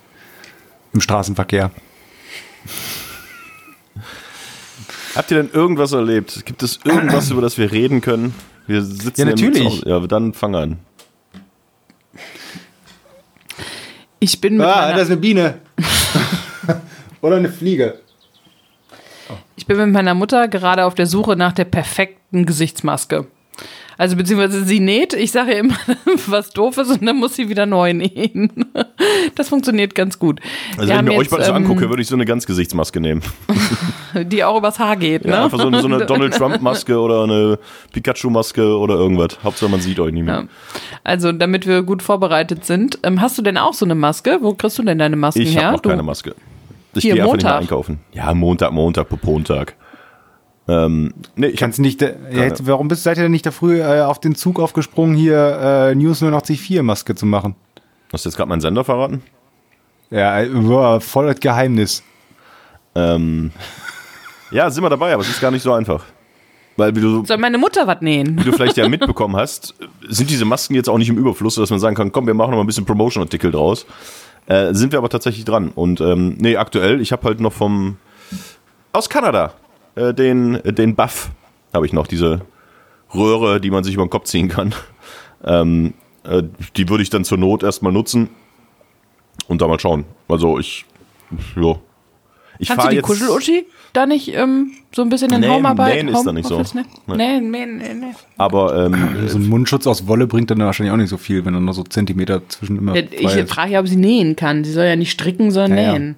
Im 0.93 1.01
Straßenverkehr. 1.01 1.71
Habt 5.15 5.31
ihr 5.31 5.39
denn 5.39 5.51
irgendwas 5.51 5.93
erlebt? 5.93 6.45
Gibt 6.45 6.63
es 6.63 6.81
irgendwas, 6.85 7.31
über 7.31 7.41
das 7.41 7.57
wir 7.57 7.73
reden 7.73 8.03
können? 8.03 8.35
Wir 8.67 8.83
sitzen 8.83 9.21
Ja, 9.23 9.25
natürlich. 9.25 9.81
Ja, 9.87 10.01
dann 10.01 10.35
fang 10.35 10.55
an. 10.55 10.79
Ich 14.21 14.39
bin 14.39 14.59
mit 14.59 14.67
Ah, 14.67 14.83
meiner, 14.83 14.97
da 14.97 15.01
ist 15.01 15.09
eine 15.11 15.17
Biene. 15.17 15.61
Oder 17.23 17.37
eine 17.37 17.49
Fliege. 17.49 18.01
Ich 19.59 19.67
bin 19.67 19.77
mit 19.77 19.91
meiner 19.91 20.15
Mutter 20.15 20.47
gerade 20.49 20.85
auf 20.85 20.95
der 20.95 21.07
Suche 21.07 21.35
nach 21.37 21.53
der 21.53 21.65
perfekten 21.65 22.47
Gesichtsmaske. 22.47 23.27
Also 23.99 24.15
beziehungsweise 24.15 24.63
sie 24.65 24.79
näht, 24.79 25.13
ich 25.15 25.33
sage 25.33 25.53
ja 25.55 25.59
immer, 25.59 25.75
was 26.29 26.51
doof 26.51 26.79
ist 26.79 26.91
und 26.93 27.05
dann 27.05 27.17
muss 27.17 27.35
sie 27.35 27.49
wieder 27.49 27.67
neu 27.67 27.93
nähen. 27.93 28.51
Das 29.35 29.49
funktioniert 29.49 29.95
ganz 29.95 30.19
gut. 30.19 30.41
Also 30.77 30.89
wenn 30.93 30.97
ich 30.99 31.03
mir 31.13 31.19
euch 31.19 31.31
beides 31.31 31.47
jetzt, 31.47 31.57
ähm, 31.57 31.63
angucke, 31.63 31.89
würde 31.89 32.03
ich 32.03 32.09
so 32.09 32.15
eine 32.17 32.25
Ganzgesichtsmaske 32.25 33.01
nehmen. 33.01 33.23
Die 34.15 34.43
auch 34.43 34.57
übers 34.59 34.79
Haar 34.79 34.97
geht, 34.97 35.25
ne? 35.25 35.33
Ja, 35.33 35.45
einfach 35.45 35.61
so 35.61 35.67
eine, 35.69 35.81
so 35.81 35.87
eine 35.87 36.07
Donald 36.07 36.35
Trump-Maske 36.35 36.99
oder 36.99 37.23
eine 37.25 37.59
Pikachu-Maske 37.93 38.77
oder 38.79 38.95
irgendwas. 38.95 39.39
Hauptsache 39.45 39.71
man 39.71 39.81
sieht 39.81 40.01
euch 40.01 40.13
nicht 40.13 40.25
mehr. 40.25 40.35
Ja. 40.35 40.45
Also, 41.05 41.31
damit 41.33 41.67
wir 41.67 41.83
gut 41.83 42.03
vorbereitet 42.03 42.65
sind. 42.65 42.99
Ähm, 43.05 43.21
hast 43.21 43.39
du 43.39 43.43
denn 43.43 43.59
auch 43.59 43.75
so 43.75 43.85
eine 43.85 43.95
Maske? 43.95 44.39
Wo 44.41 44.55
kriegst 44.55 44.79
du 44.79 44.83
denn 44.83 44.99
deine 44.99 45.17
Masken 45.17 45.43
Ich 45.43 45.55
her? 45.57 45.67
habe 45.67 45.77
noch 45.77 45.83
Du- 45.83 45.89
keine 45.91 46.03
Maske. 46.03 46.35
Ich 46.99 47.05
Hier, 47.05 47.15
gehe 47.15 47.23
einfach 47.23 47.35
nicht 47.35 47.45
mehr 47.45 47.53
Montag. 47.53 47.63
einkaufen. 47.63 48.01
Ja, 48.13 48.35
Montag, 48.35 48.73
Montag, 48.73 49.09
Popontag. 49.09 49.75
Ähm, 50.69 51.15
nee, 51.35 51.47
ich 51.47 51.57
Kannst 51.59 51.79
nicht, 51.79 52.03
äh, 52.03 52.15
jetzt, 52.31 52.67
warum 52.67 52.89
bist, 52.89 53.03
seid 53.03 53.17
ihr 53.17 53.23
denn 53.23 53.33
nicht 53.33 53.47
da 53.47 53.51
früh 53.51 53.81
äh, 53.81 54.03
auf 54.03 54.21
den 54.21 54.35
Zug 54.35 54.61
aufgesprungen, 54.61 55.17
hier 55.17 55.91
äh, 55.91 55.95
News 55.95 56.21
084 56.21 56.83
Maske 56.83 57.15
zu 57.15 57.25
machen? 57.27 57.55
hast 58.13 58.25
du 58.25 58.29
jetzt 58.29 58.37
gerade 58.37 58.49
meinen 58.49 58.61
Sender 58.61 58.85
verraten? 58.85 59.23
Ja, 60.11 60.41
äh, 60.41 60.49
boah, 60.49 61.01
voll 61.01 61.27
das 61.27 61.41
Geheimnis. 61.41 62.03
Ähm, 62.95 63.51
ja, 64.51 64.69
sind 64.71 64.83
wir 64.83 64.91
dabei, 64.91 65.13
aber 65.15 65.23
es 65.23 65.29
ist 65.31 65.41
gar 65.41 65.51
nicht 65.51 65.63
so 65.63 65.73
einfach. 65.73 66.05
Weil, 66.77 66.95
wie 66.95 67.01
du, 67.01 67.25
Soll 67.25 67.39
meine 67.39 67.59
Mutter 67.59 67.87
was 67.87 68.01
nähen? 68.03 68.39
wie 68.39 68.45
du 68.45 68.53
vielleicht 68.53 68.77
ja 68.77 68.89
mitbekommen 68.91 69.37
hast, 69.37 69.75
sind 70.09 70.31
diese 70.31 70.45
Masken 70.45 70.75
jetzt 70.75 70.89
auch 70.89 70.99
nicht 70.99 71.09
im 71.09 71.19
Überfluss, 71.19 71.57
dass 71.57 71.71
man 71.71 71.81
sagen 71.81 71.97
kann, 71.97 72.13
komm, 72.13 72.27
wir 72.27 72.35
machen 72.35 72.51
noch 72.51 72.59
mal 72.59 72.65
ein 72.65 72.67
bisschen 72.67 72.85
Promotion-Artikel 72.85 73.51
draus. 73.51 73.85
Äh, 74.49 74.73
sind 74.73 74.93
wir 74.93 74.99
aber 74.99 75.11
tatsächlich 75.11 75.45
dran. 75.45 75.69
Und 75.69 76.01
ähm, 76.01 76.37
nee, 76.39 76.57
aktuell, 76.57 77.01
ich 77.01 77.13
habe 77.13 77.25
halt 77.25 77.39
noch 77.39 77.53
vom 77.53 77.99
aus 78.93 79.11
Kanada 79.11 79.53
äh, 79.95 80.15
den, 80.15 80.61
den 80.65 80.97
Buff, 80.97 81.31
habe 81.75 81.85
ich 81.85 81.93
noch, 81.93 82.07
diese 82.07 82.41
Röhre, 83.15 83.61
die 83.61 83.71
man 83.71 83.85
sich 83.85 83.95
über 83.95 84.05
den 84.05 84.11
Kopf 84.11 84.25
ziehen 84.25 84.49
kann. 84.49 84.75
Ähm, 85.45 85.95
äh, 86.25 86.43
die 86.77 86.89
würde 86.89 87.05
ich 87.05 87.11
dann 87.11 87.25
zur 87.25 87.39
Not 87.39 87.63
erstmal 87.63 87.93
nutzen 87.93 88.29
und 89.47 89.63
da 89.63 89.69
mal 89.69 89.79
schauen. 89.79 90.05
Also 90.27 90.59
ich, 90.59 90.85
ja. 91.55 91.77
Ich 92.61 92.69
Kannst 92.69 92.87
du 92.87 92.91
die 92.91 92.97
jetzt- 92.97 93.05
Kuschel-Uschi 93.05 93.67
da 93.93 94.07
nicht 94.07 94.35
ähm, 94.35 94.73
so 94.95 95.03
ein 95.03 95.09
bisschen 95.09 95.33
in 95.33 95.41
Nähen- 95.41 95.51
Haumarbeit? 95.53 95.95
nähen 96.05 96.09
ist 96.09 96.25
da 96.25 96.33
nicht 96.33 96.47
so. 96.49 96.57
Homeoffice, 96.57 96.75
ne? 96.75 96.85
Nee. 97.07 97.17
Nee, 97.17 97.41
nee, 97.41 97.67
nee, 97.67 97.95
nee. 97.95 98.07
Aber 98.37 98.87
ähm, 98.87 99.29
So 99.29 99.39
ein 99.39 99.47
Mundschutz 99.47 99.87
aus 99.87 100.07
Wolle 100.09 100.27
bringt 100.27 100.51
dann 100.51 100.59
wahrscheinlich 100.59 100.93
auch 100.93 100.97
nicht 100.97 101.09
so 101.11 101.17
viel, 101.19 101.45
wenn 101.45 101.55
dann 101.55 101.65
noch 101.65 101.73
so 101.75 101.85
Zentimeter 101.85 102.47
zwischen 102.49 102.77
immer 102.79 102.97
Ja, 102.97 103.03
frei 103.03 103.17
Ich 103.17 103.37
ist. 103.37 103.51
frage 103.51 103.73
ja, 103.73 103.81
ob 103.81 103.87
sie 103.89 103.97
nähen 103.97 104.35
kann. 104.37 104.65
Sie 104.65 104.73
soll 104.73 104.85
ja 104.87 104.97
nicht 104.97 105.11
stricken, 105.13 105.51
sondern 105.51 105.79
Ja, 105.79 105.85
ja. 105.85 105.93
nähen. 105.93 106.17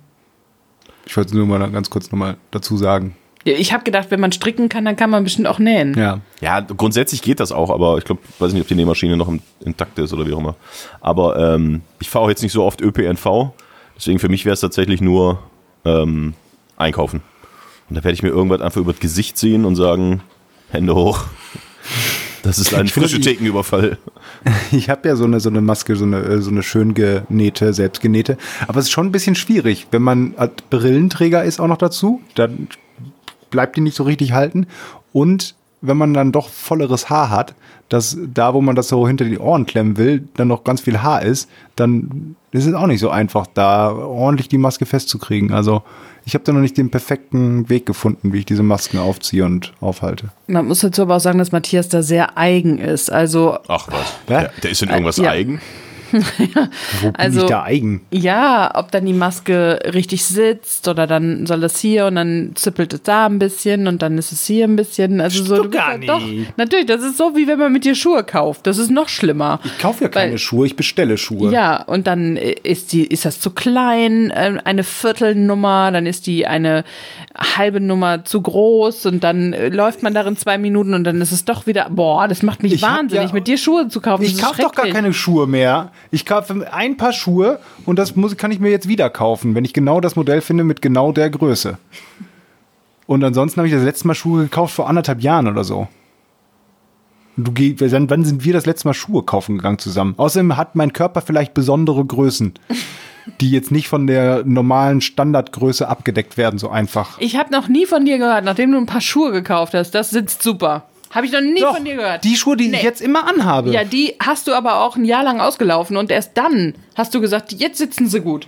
Ich 1.07 1.17
wollte 1.17 1.29
es 1.29 1.35
nur 1.35 1.47
mal 1.47 1.71
ganz 1.71 1.91
kurz 1.91 2.11
nochmal 2.11 2.37
dazu 2.51 2.77
sagen. 2.77 3.17
Ja, 3.45 3.55
ich 3.55 3.73
habe 3.73 3.85
gedacht, 3.85 4.11
wenn 4.11 4.21
man 4.21 4.33
stricken 4.33 4.69
kann, 4.69 4.85
dann 4.85 4.97
kann 4.97 5.09
man 5.11 5.25
bestimmt 5.25 5.47
auch 5.49 5.59
nähen. 5.59 5.95
Ja. 5.97 6.21
Ja, 6.41 6.61
grundsätzlich 6.61 7.23
geht 7.23 7.41
das 7.41 7.53
auch, 7.53 7.71
aber 7.71 7.97
ich 7.99 8.05
glaube, 8.05 8.21
weiß 8.39 8.53
nicht, 8.53 8.63
ob 8.63 8.69
die 8.69 8.75
Nähmaschine 8.75 9.17
noch 9.17 9.33
intakt 9.65 9.99
ist 9.99 10.13
oder 10.13 10.27
wie 10.27 10.33
auch 10.35 10.39
immer. 10.39 10.57
Aber 11.01 11.55
ähm, 11.55 11.81
ich 12.01 12.11
fahre 12.11 12.29
jetzt 12.29 12.43
nicht 12.43 12.53
so 12.53 12.63
oft 12.65 12.81
ÖPNV, 12.83 13.53
deswegen 13.97 14.19
für 14.19 14.29
mich 14.29 14.45
wäre 14.45 14.53
es 14.55 14.61
tatsächlich 14.61 15.01
nur 15.01 15.39
ähm, 15.85 16.35
einkaufen. 16.77 17.23
Und 17.89 17.97
da 17.97 18.05
werde 18.05 18.15
ich 18.15 18.23
mir 18.23 18.29
irgendwas 18.29 18.61
einfach 18.61 18.81
über 18.81 18.93
das 18.93 19.01
Gesicht 19.01 19.37
ziehen 19.37 19.65
und 19.65 19.77
sagen, 19.77 20.23
Hände 20.71 20.95
hoch. 20.95 21.25
Das 22.43 22.59
ist 22.59 22.73
ein 22.73 22.85
Ich 22.87 22.93
finde, 22.93 23.09
frische 23.09 23.21
Thekenüberfall. 23.21 23.99
Ich 24.73 24.89
habe 24.89 25.09
ja 25.09 25.17
so 25.17 25.25
eine, 25.25 25.41
so 25.41 25.51
eine 25.51 25.61
Maske, 25.61 25.97
so 25.97 26.05
eine, 26.05 26.19
äh, 26.19 26.41
so 26.41 26.51
eine 26.51 26.63
schön 26.63 26.95
genähte, 26.95 27.75
selbstgenähte. 27.75 28.39
Aber 28.69 28.79
es 28.79 28.87
ist 28.87 28.93
schon 28.93 29.07
ein 29.07 29.13
bisschen 29.13 29.35
schwierig, 29.35 29.89
wenn 29.91 30.03
man 30.03 30.35
Brillenträger 30.71 31.45
ist 31.45 31.61
auch 31.61 31.67
noch 31.67 31.79
dazu, 31.79 32.23
dann 32.37 32.69
bleibt 33.51 33.77
die 33.77 33.81
nicht 33.81 33.97
so 33.97 34.05
richtig 34.05 34.33
halten. 34.33 34.67
Und 35.13 35.57
wenn 35.81 35.97
man 35.97 36.15
dann 36.15 36.33
doch 36.33 36.49
volleres 36.49 37.11
Haar 37.11 37.31
hat, 37.31 37.55
dass 37.91 38.17
da, 38.33 38.55
wo 38.55 38.63
man 38.63 38.75
das 38.77 38.89
so 38.89 39.07
hinter 39.07 39.27
die 39.27 39.39
Ohren 39.39 39.67
klemmen 39.67 39.99
will, 39.99 40.27
dann 40.37 40.49
noch 40.49 40.65
ganz 40.65 40.81
viel 40.81 41.03
Haar 41.03 41.23
ist, 41.23 41.51
dann 41.77 42.35
ist 42.53 42.65
es 42.67 42.73
auch 42.75 42.87
nicht 42.87 43.01
so 43.01 43.11
einfach, 43.11 43.47
da 43.53 43.93
ordentlich 43.93 44.49
die 44.49 44.59
Maske 44.59 44.87
festzukriegen. 44.87 45.53
Also 45.53 45.83
ich 46.25 46.35
habe 46.35 46.45
da 46.45 46.53
noch 46.53 46.61
nicht 46.61 46.79
den 46.79 46.91
perfekten 46.91 47.69
Weg 47.69 47.87
gefunden, 47.87 48.33
wie 48.33 48.39
ich 48.39 48.47
diese 48.47 48.63
Masken 48.63 48.99
aufziehe 48.99 49.45
und 49.45 49.73
aufhalte. 49.81 50.31
Man 50.47 50.67
muss 50.69 50.81
dazu 50.81 51.03
aber 51.03 51.17
auch 51.17 51.21
sagen, 51.21 51.39
dass 51.39 51.53
Matthias 51.53 51.89
da 51.89 52.03
sehr 52.03 52.39
eigen 52.39 52.79
ist. 52.79 53.11
Also, 53.11 53.59
Ach 53.69 53.89
was. 53.91 54.15
Der, 54.29 54.51
der 54.63 54.71
ist 54.71 54.83
in 54.83 54.89
irgendwas 54.91 55.17
Ja. 55.17 55.31
eigen. 55.31 55.61
Wo 56.13 57.07
bin 57.07 57.17
Also- 57.17 57.43
ich 57.43 57.47
da 57.47 57.63
eigen? 57.65 58.01
ja, 58.11 58.71
ob 58.75 58.91
dann 58.91 59.07
die 59.07 59.13
Maske 59.13 59.79
richtig 59.93 60.25
sitzt 60.25 60.89
oder 60.89 61.07
dann 61.07 61.47
soll 61.47 61.61
das 61.61 61.79
hier 61.79 62.07
und 62.07 62.15
dann 62.17 62.53
zippelt 62.55 62.93
es 62.93 63.03
da 63.03 63.27
ein 63.27 63.39
bisschen 63.39 63.87
und 63.87 64.03
dann 64.03 64.19
ist 64.19 64.33
es 64.33 64.45
hier 64.47 64.65
ein 64.67 64.77
bisschen. 64.77 65.21
Also 65.21 65.45
so, 65.45 65.63
du 65.63 65.71
gar 65.71 65.89
halt 65.89 66.09
doch, 66.09 66.21
nicht. 66.21 66.57
natürlich, 66.59 66.87
das 66.87 67.03
ist 67.03 67.17
so, 67.17 67.37
wie 67.37 67.47
wenn 67.47 67.59
man 67.59 67.73
mit 67.73 67.85
dir 67.85 67.95
Schuhe 67.95 68.25
kauft. 68.25 68.67
Das 68.67 68.79
ist 68.79 68.91
noch 68.91 69.09
schlimmer. 69.09 69.61
Ich 69.65 69.79
kaufe 69.79 70.05
ja 70.05 70.09
keine 70.09 70.33
Weil- 70.33 70.39
Schuhe, 70.39 70.67
ich 70.67 70.77
bestelle 70.77 71.17
Schuhe. 71.19 71.53
Ja, 71.53 71.83
und 71.83 72.07
dann 72.07 72.37
ist 72.37 72.93
die, 72.93 73.05
ist 73.05 73.25
das 73.25 73.41
zu 73.41 73.51
klein, 73.51 74.33
ähm, 74.35 74.61
eine 74.65 74.85
Viertelnummer, 74.85 75.91
dann 75.93 76.07
ist 76.07 76.27
die 76.27 76.47
eine 76.47 76.85
halbe 77.57 77.81
Nummer 77.81 78.25
zu 78.25 78.41
groß 78.43 79.07
und 79.07 79.25
dann 79.25 79.53
äh, 79.53 79.69
läuft 79.69 80.03
man 80.03 80.15
darin 80.15 80.37
zwei 80.37 80.59
Minuten 80.59 80.95
und 80.95 81.05
dann 81.05 81.21
ist 81.21 81.33
es 81.33 81.45
doch 81.45 81.67
wieder, 81.67 81.89
boah, 81.91 82.29
das 82.29 82.43
macht 82.43 82.63
mich 82.63 82.75
Ich 82.75 82.83
wahnsinnig, 82.83 83.29
ja- 83.29 83.35
mit 83.35 83.47
dir 83.47 83.57
Schuhe 83.59 83.89
zu 83.89 84.01
kaufen. 84.01 84.23
Ich 84.25 84.41
kaufe 84.41 84.63
doch 84.63 84.73
gar 84.73 84.87
keine 84.89 85.13
Schuhe 85.13 85.47
mehr. 85.47 85.91
Ich 86.11 86.27
kaufe 86.27 86.67
ein 86.73 86.97
paar 86.97 87.13
Schuhe 87.13 87.61
und 87.87 87.99
das 87.99 88.17
muss, 88.17 88.37
kann 88.37 88.51
ich 88.51 88.61
mir 88.61 88.71
jetzt 88.71 88.89
wieder 88.89 89.11
kaufen, 89.11 89.55
wenn 89.55 89.65
ich 89.65 89.73
genau 89.73 90.01
das 90.01 90.17
Modell 90.17 90.41
finde 90.41 90.65
mit 90.65 90.83
genau 90.83 91.13
der 91.13 91.31
Größe. 91.31 91.79
Und 93.07 93.25
ansonsten 93.25 93.59
habe 93.59 93.69
ich 93.69 93.75
das 93.75 93.83
letzte 93.83 94.07
Mal 94.07 94.15
Schuhe 94.15 94.45
gekauft 94.45 94.75
vor 94.75 94.89
anderthalb 94.89 95.21
Jahren 95.21 95.49
oder 95.49 95.65
so. 95.65 95.89
Du 97.37 97.53
wann 97.55 98.25
sind 98.25 98.45
wir 98.45 98.53
das 98.53 98.67
letzte 98.67 98.89
Mal 98.89 98.95
Schuhe 98.95 99.23
kaufen 99.23 99.57
gegangen 99.57 99.79
zusammen? 99.79 100.15
Außerdem 100.17 100.57
hat 100.57 100.77
mein 100.77 100.93
Körper 100.93 101.21
vielleicht 101.21 101.55
besondere 101.55 102.05
Größen, 102.05 102.55
die 103.41 103.51
jetzt 103.51 103.71
nicht 103.71 103.89
von 103.89 104.07
der 104.07 104.45
normalen 104.45 105.01
Standardgröße 105.01 105.89
abgedeckt 105.89 106.37
werden, 106.37 106.59
so 106.59 106.69
einfach. 106.69 107.19
Ich 107.19 107.37
habe 107.37 107.51
noch 107.51 107.69
nie 107.69 107.87
von 107.87 108.05
dir 108.05 108.19
gehört, 108.19 108.45
nachdem 108.45 108.73
du 108.73 108.79
ein 108.79 108.87
paar 108.87 109.01
Schuhe 109.01 109.33
gekauft 109.33 109.75
hast, 109.75 109.93
das 109.93 110.11
sitzt 110.11 110.43
super. 110.43 110.85
Habe 111.11 111.27
ich 111.27 111.33
noch 111.33 111.41
nie 111.41 111.61
Doch, 111.61 111.75
von 111.77 111.85
dir 111.85 111.97
gehört. 111.97 112.25
die 112.25 112.37
Schuhe, 112.37 112.57
die 112.57 112.65
ich 112.67 112.71
Nee. 112.71 112.83
jetzt 112.83 113.01
immer 113.01 113.29
anhabe. 113.29 113.71
Ja, 113.73 113.85
die 113.85 114.15
hast 114.25 114.47
du 114.47 114.53
aber 114.55 114.81
auch 114.85 114.97
ein 114.97 115.05
Jahr 115.05 115.25
lang 115.25 115.41
ausgelaufen 115.41 115.97
und 115.97 116.11
erst 116.11 116.33
dann 116.37 116.75
hast 116.95 117.15
du 117.15 117.21
gesagt, 117.21 117.53
jetzt 117.53 117.79
sitzen 117.79 118.07
sie 118.09 118.21
gut. 118.21 118.47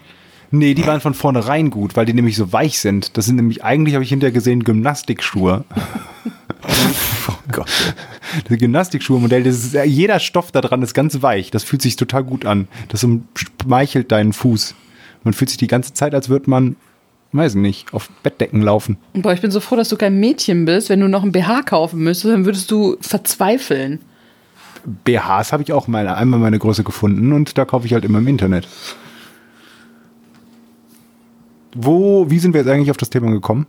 Nee, 0.55 0.75
die 0.75 0.87
waren 0.87 1.01
von 1.01 1.15
vornherein 1.15 1.71
gut, 1.71 1.97
weil 1.97 2.05
die 2.07 2.13
nämlich 2.13 2.37
so 2.37 2.53
weich 2.53 2.79
sind. 2.79 3.17
Das 3.17 3.25
sind 3.25 3.37
nämlich, 3.37 3.65
eigentlich 3.65 3.95
habe 3.95 4.05
ich 4.05 4.11
hinterher 4.11 4.33
gesehen, 4.33 4.65
Gymnastikschuhe. 4.65 5.65
Oh 7.29 7.33
Gott. 7.51 7.71
Das 8.49 8.59
Gymnastikschuhe-Modell, 8.59 9.43
das 9.43 9.57
ist, 9.65 9.75
jeder 9.87 10.21
Stoff 10.21 10.53
da 10.53 10.61
dran 10.61 10.83
ist 10.83 10.95
ganz 10.95 11.21
weich. 11.23 11.51
Das 11.51 11.65
fühlt 11.65 11.83
sich 11.83 11.97
total 11.97 12.23
gut 12.25 12.47
an. 12.47 12.69
Das 12.89 13.03
umschmeichelt 13.05 14.13
deinen 14.13 14.33
Fuß. 14.33 14.75
Man 15.25 15.35
fühlt 15.35 15.51
sich 15.51 15.59
die 15.59 15.67
ganze 15.67 15.93
Zeit, 15.95 16.15
als 16.15 16.29
würde 16.29 16.49
man, 16.51 16.77
weiß 17.33 17.55
nicht, 17.55 17.95
auf 17.95 18.11
Bettdecken 18.23 18.63
laufen. 18.63 18.99
Boah, 19.15 19.33
ich 19.33 19.41
bin 19.41 19.51
so 19.51 19.61
froh, 19.61 19.77
dass 19.77 19.89
du 19.89 19.97
kein 19.97 20.21
Mädchen 20.21 20.65
bist. 20.65 20.89
Wenn 20.89 21.01
du 21.01 21.09
noch 21.09 21.23
ein 21.23 21.33
BH 21.33 21.63
kaufen 21.63 22.01
müsstest, 22.01 22.33
dann 22.33 22.45
würdest 22.45 22.71
du 22.71 22.97
verzweifeln. 23.01 24.01
BHs 25.05 25.53
habe 25.53 25.63
ich 25.63 25.73
auch 25.73 25.87
mal 25.87 26.09
einmal 26.09 26.41
meine 26.41 26.59
Größe 26.59 26.85
gefunden 26.85 27.33
und 27.33 27.57
da 27.57 27.65
kaufe 27.65 27.87
ich 27.87 27.95
halt 27.95 28.05
immer 28.05 28.19
im 28.19 28.27
Internet. 28.27 28.67
Wo, 31.75 32.29
wie 32.29 32.39
sind 32.39 32.53
wir 32.53 32.61
jetzt 32.61 32.69
eigentlich 32.71 32.91
auf 32.91 32.97
das 32.97 33.11
Thema 33.11 33.31
gekommen? 33.31 33.67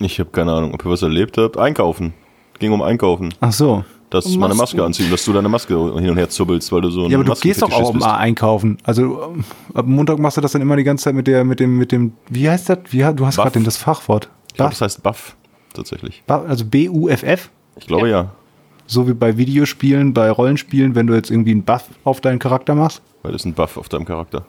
Ich 0.00 0.18
habe 0.18 0.30
keine 0.30 0.52
Ahnung, 0.52 0.74
ob 0.74 0.84
ihr 0.84 0.90
was 0.90 1.02
erlebt 1.02 1.38
habt. 1.38 1.56
Einkaufen. 1.56 2.12
Ging 2.58 2.72
um 2.72 2.82
Einkaufen. 2.82 3.32
Ach 3.40 3.52
so. 3.52 3.84
Dass 4.12 4.26
Um 4.26 4.40
meine 4.40 4.54
Masken. 4.54 4.76
Maske 4.76 4.84
anziehen, 4.84 5.10
dass 5.10 5.24
du 5.24 5.32
deine 5.32 5.48
Maske 5.48 5.72
hin 5.72 6.10
und 6.10 6.16
her 6.18 6.28
zubbelst, 6.28 6.70
weil 6.70 6.82
du 6.82 6.90
so 6.90 7.04
ein 7.04 7.10
Ja, 7.10 7.16
aber 7.16 7.24
du 7.24 7.40
gehst 7.40 7.62
doch 7.62 7.72
auch 7.72 7.94
mal 7.94 8.16
einkaufen. 8.16 8.76
Also 8.84 9.22
ähm, 9.22 9.44
ab 9.72 9.86
Montag 9.86 10.18
machst 10.18 10.36
du 10.36 10.42
das 10.42 10.52
dann 10.52 10.60
immer 10.60 10.76
die 10.76 10.84
ganze 10.84 11.04
Zeit 11.04 11.14
mit 11.14 11.26
der, 11.26 11.44
mit 11.44 11.60
dem, 11.60 11.78
mit 11.78 11.92
dem, 11.92 12.12
wie 12.28 12.50
heißt 12.50 12.68
das? 12.68 12.78
Wie, 12.90 12.98
du 12.98 13.24
hast 13.24 13.36
gerade 13.36 13.58
das 13.60 13.78
Fachwort. 13.78 14.28
Ich 14.48 14.54
glaube, 14.54 14.72
das 14.72 14.82
heißt 14.82 15.02
Buff, 15.02 15.34
tatsächlich. 15.72 16.22
Buff, 16.26 16.42
also 16.46 16.66
B-U-F-F. 16.66 17.48
Ich 17.76 17.86
glaube 17.86 18.10
ja. 18.10 18.32
So 18.86 19.08
wie 19.08 19.14
bei 19.14 19.38
Videospielen, 19.38 20.12
bei 20.12 20.30
Rollenspielen, 20.30 20.94
wenn 20.94 21.06
du 21.06 21.14
jetzt 21.14 21.30
irgendwie 21.30 21.52
einen 21.52 21.62
Buff 21.62 21.84
auf 22.04 22.20
deinen 22.20 22.38
Charakter 22.38 22.74
machst. 22.74 23.00
Weil 23.22 23.32
das 23.32 23.40
ist 23.40 23.46
ein 23.46 23.54
Buff 23.54 23.78
auf 23.78 23.88
deinem 23.88 24.04
Charakter. 24.04 24.44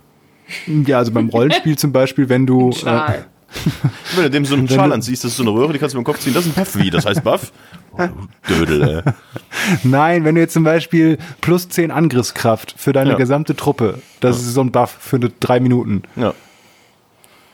Ja, 0.67 0.97
also 0.97 1.13
beim 1.13 1.29
Rollenspiel 1.29 1.77
zum 1.77 1.93
Beispiel, 1.93 2.27
wenn 2.27 2.45
du. 2.45 2.71
Äh. 2.85 3.21
Wenn 4.15 4.23
du 4.23 4.29
dem 4.29 4.45
so 4.45 4.55
einen 4.55 4.67
Schal 4.67 4.91
anziehst, 4.91 5.23
das 5.23 5.31
ist 5.31 5.37
so 5.37 5.43
eine 5.43 5.51
Röhre, 5.51 5.73
die 5.73 5.79
kannst 5.79 5.93
du 5.93 5.97
mit 5.99 6.05
dem 6.07 6.11
Kopf 6.11 6.19
ziehen. 6.21 6.33
Das 6.33 6.45
ist 6.45 6.57
ein 6.57 6.63
Buff. 6.63 6.75
Wie? 6.75 6.89
Das 6.89 7.05
heißt 7.05 7.23
Buff? 7.23 7.51
Oh, 7.95 8.07
Dödel, 8.49 8.81
ey. 8.81 9.01
nein, 9.83 10.25
wenn 10.25 10.33
du 10.33 10.41
jetzt 10.41 10.53
zum 10.53 10.63
Beispiel 10.63 11.19
plus 11.41 11.69
10 11.69 11.91
Angriffskraft 11.91 12.73
für 12.75 12.91
deine 12.91 13.11
Ja. 13.11 13.15
gesamte 13.17 13.55
Truppe, 13.55 13.99
das 14.19 14.37
ist 14.37 14.55
so 14.55 14.61
ein 14.61 14.71
Buff 14.71 14.97
für 14.99 15.17
eine 15.17 15.29
drei 15.39 15.59
Minuten. 15.59 16.01
Ja. 16.15 16.33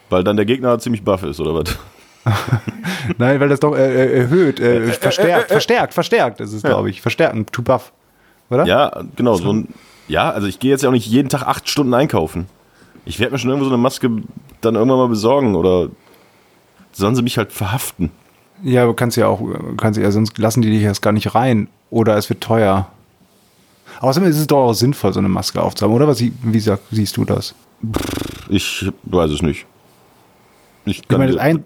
Weil 0.10 0.24
dann 0.24 0.38
der 0.38 0.46
Gegner 0.46 0.80
ziemlich 0.80 1.04
buff 1.04 1.24
ist, 1.24 1.42
oder 1.42 1.56
was? 1.56 1.78
Nein, 3.18 3.42
weil 3.42 3.50
das 3.50 3.60
doch 3.60 3.76
äh, 3.76 3.82
äh, 3.82 4.18
erhöht, 4.20 4.62
äh, 4.62 4.94
verstärkt, 4.94 5.52
verstärkt, 5.52 5.94
verstärkt 5.94 6.40
ist 6.40 6.54
es, 6.54 6.64
glaube 6.64 6.90
ich. 6.90 7.02
Verstärken, 7.02 7.46
to 7.48 7.62
buff. 7.62 7.92
Oder? 8.50 8.66
Ja, 8.66 9.04
genau. 9.18 9.36
So 9.36 9.52
ein, 9.52 9.74
ja, 10.08 10.32
also 10.32 10.48
ich 10.48 10.60
gehe 10.60 10.72
jetzt 10.72 10.84
ja 10.84 10.90
auch 10.90 10.94
nicht 10.94 11.06
jeden 11.06 11.28
Tag 11.28 11.44
acht 11.44 11.68
Stunden 11.70 11.94
einkaufen. 11.94 12.48
Ich 13.10 13.20
werde 13.20 13.32
mir 13.32 13.40
schon 13.40 13.50
irgendwo 13.50 13.68
so 13.68 13.74
eine 13.74 13.82
Maske 13.82 14.08
dann 14.62 14.76
irgendwann 14.76 15.00
mal 15.00 15.08
besorgen 15.08 15.56
oder 15.56 15.90
sollen 16.92 17.16
sie 17.16 17.24
mich 17.24 17.40
halt 17.40 17.52
verhaften. 17.52 18.12
Ja, 18.62 18.86
du 18.86 18.94
kannst 18.94 19.18
ja 19.18 19.26
auch, 19.26 19.42
kannst 19.78 20.00
ja, 20.00 20.12
sonst 20.12 20.38
lassen 20.38 20.62
die 20.62 20.70
dich 20.70 20.84
erst 20.84 21.02
gar 21.02 21.12
nicht 21.12 21.34
rein. 21.34 21.70
Oder 21.90 22.18
es 22.18 22.30
wird 22.30 22.42
teuer. 22.42 22.88
Außerdem 24.00 24.30
ist 24.30 24.38
es 24.38 24.46
doch 24.46 24.60
auch 24.60 24.74
sinnvoll, 24.74 25.12
so 25.12 25.20
eine 25.20 25.28
Maske 25.28 25.60
aufzuhaben, 25.60 25.96
oder? 25.96 26.08
Was, 26.08 26.22
wie 26.22 26.60
sag, 26.60 26.82
siehst 26.92 27.18
du 27.18 27.26
das? 27.26 27.56
Ich 28.48 28.88
weiß 29.04 29.32
es 29.32 29.42
nicht. 29.42 29.66
Ich 30.86 31.00
Ich 31.00 31.08
kann 31.08 31.20
meine, 31.20 31.32
das 31.32 31.42
ein, 31.42 31.66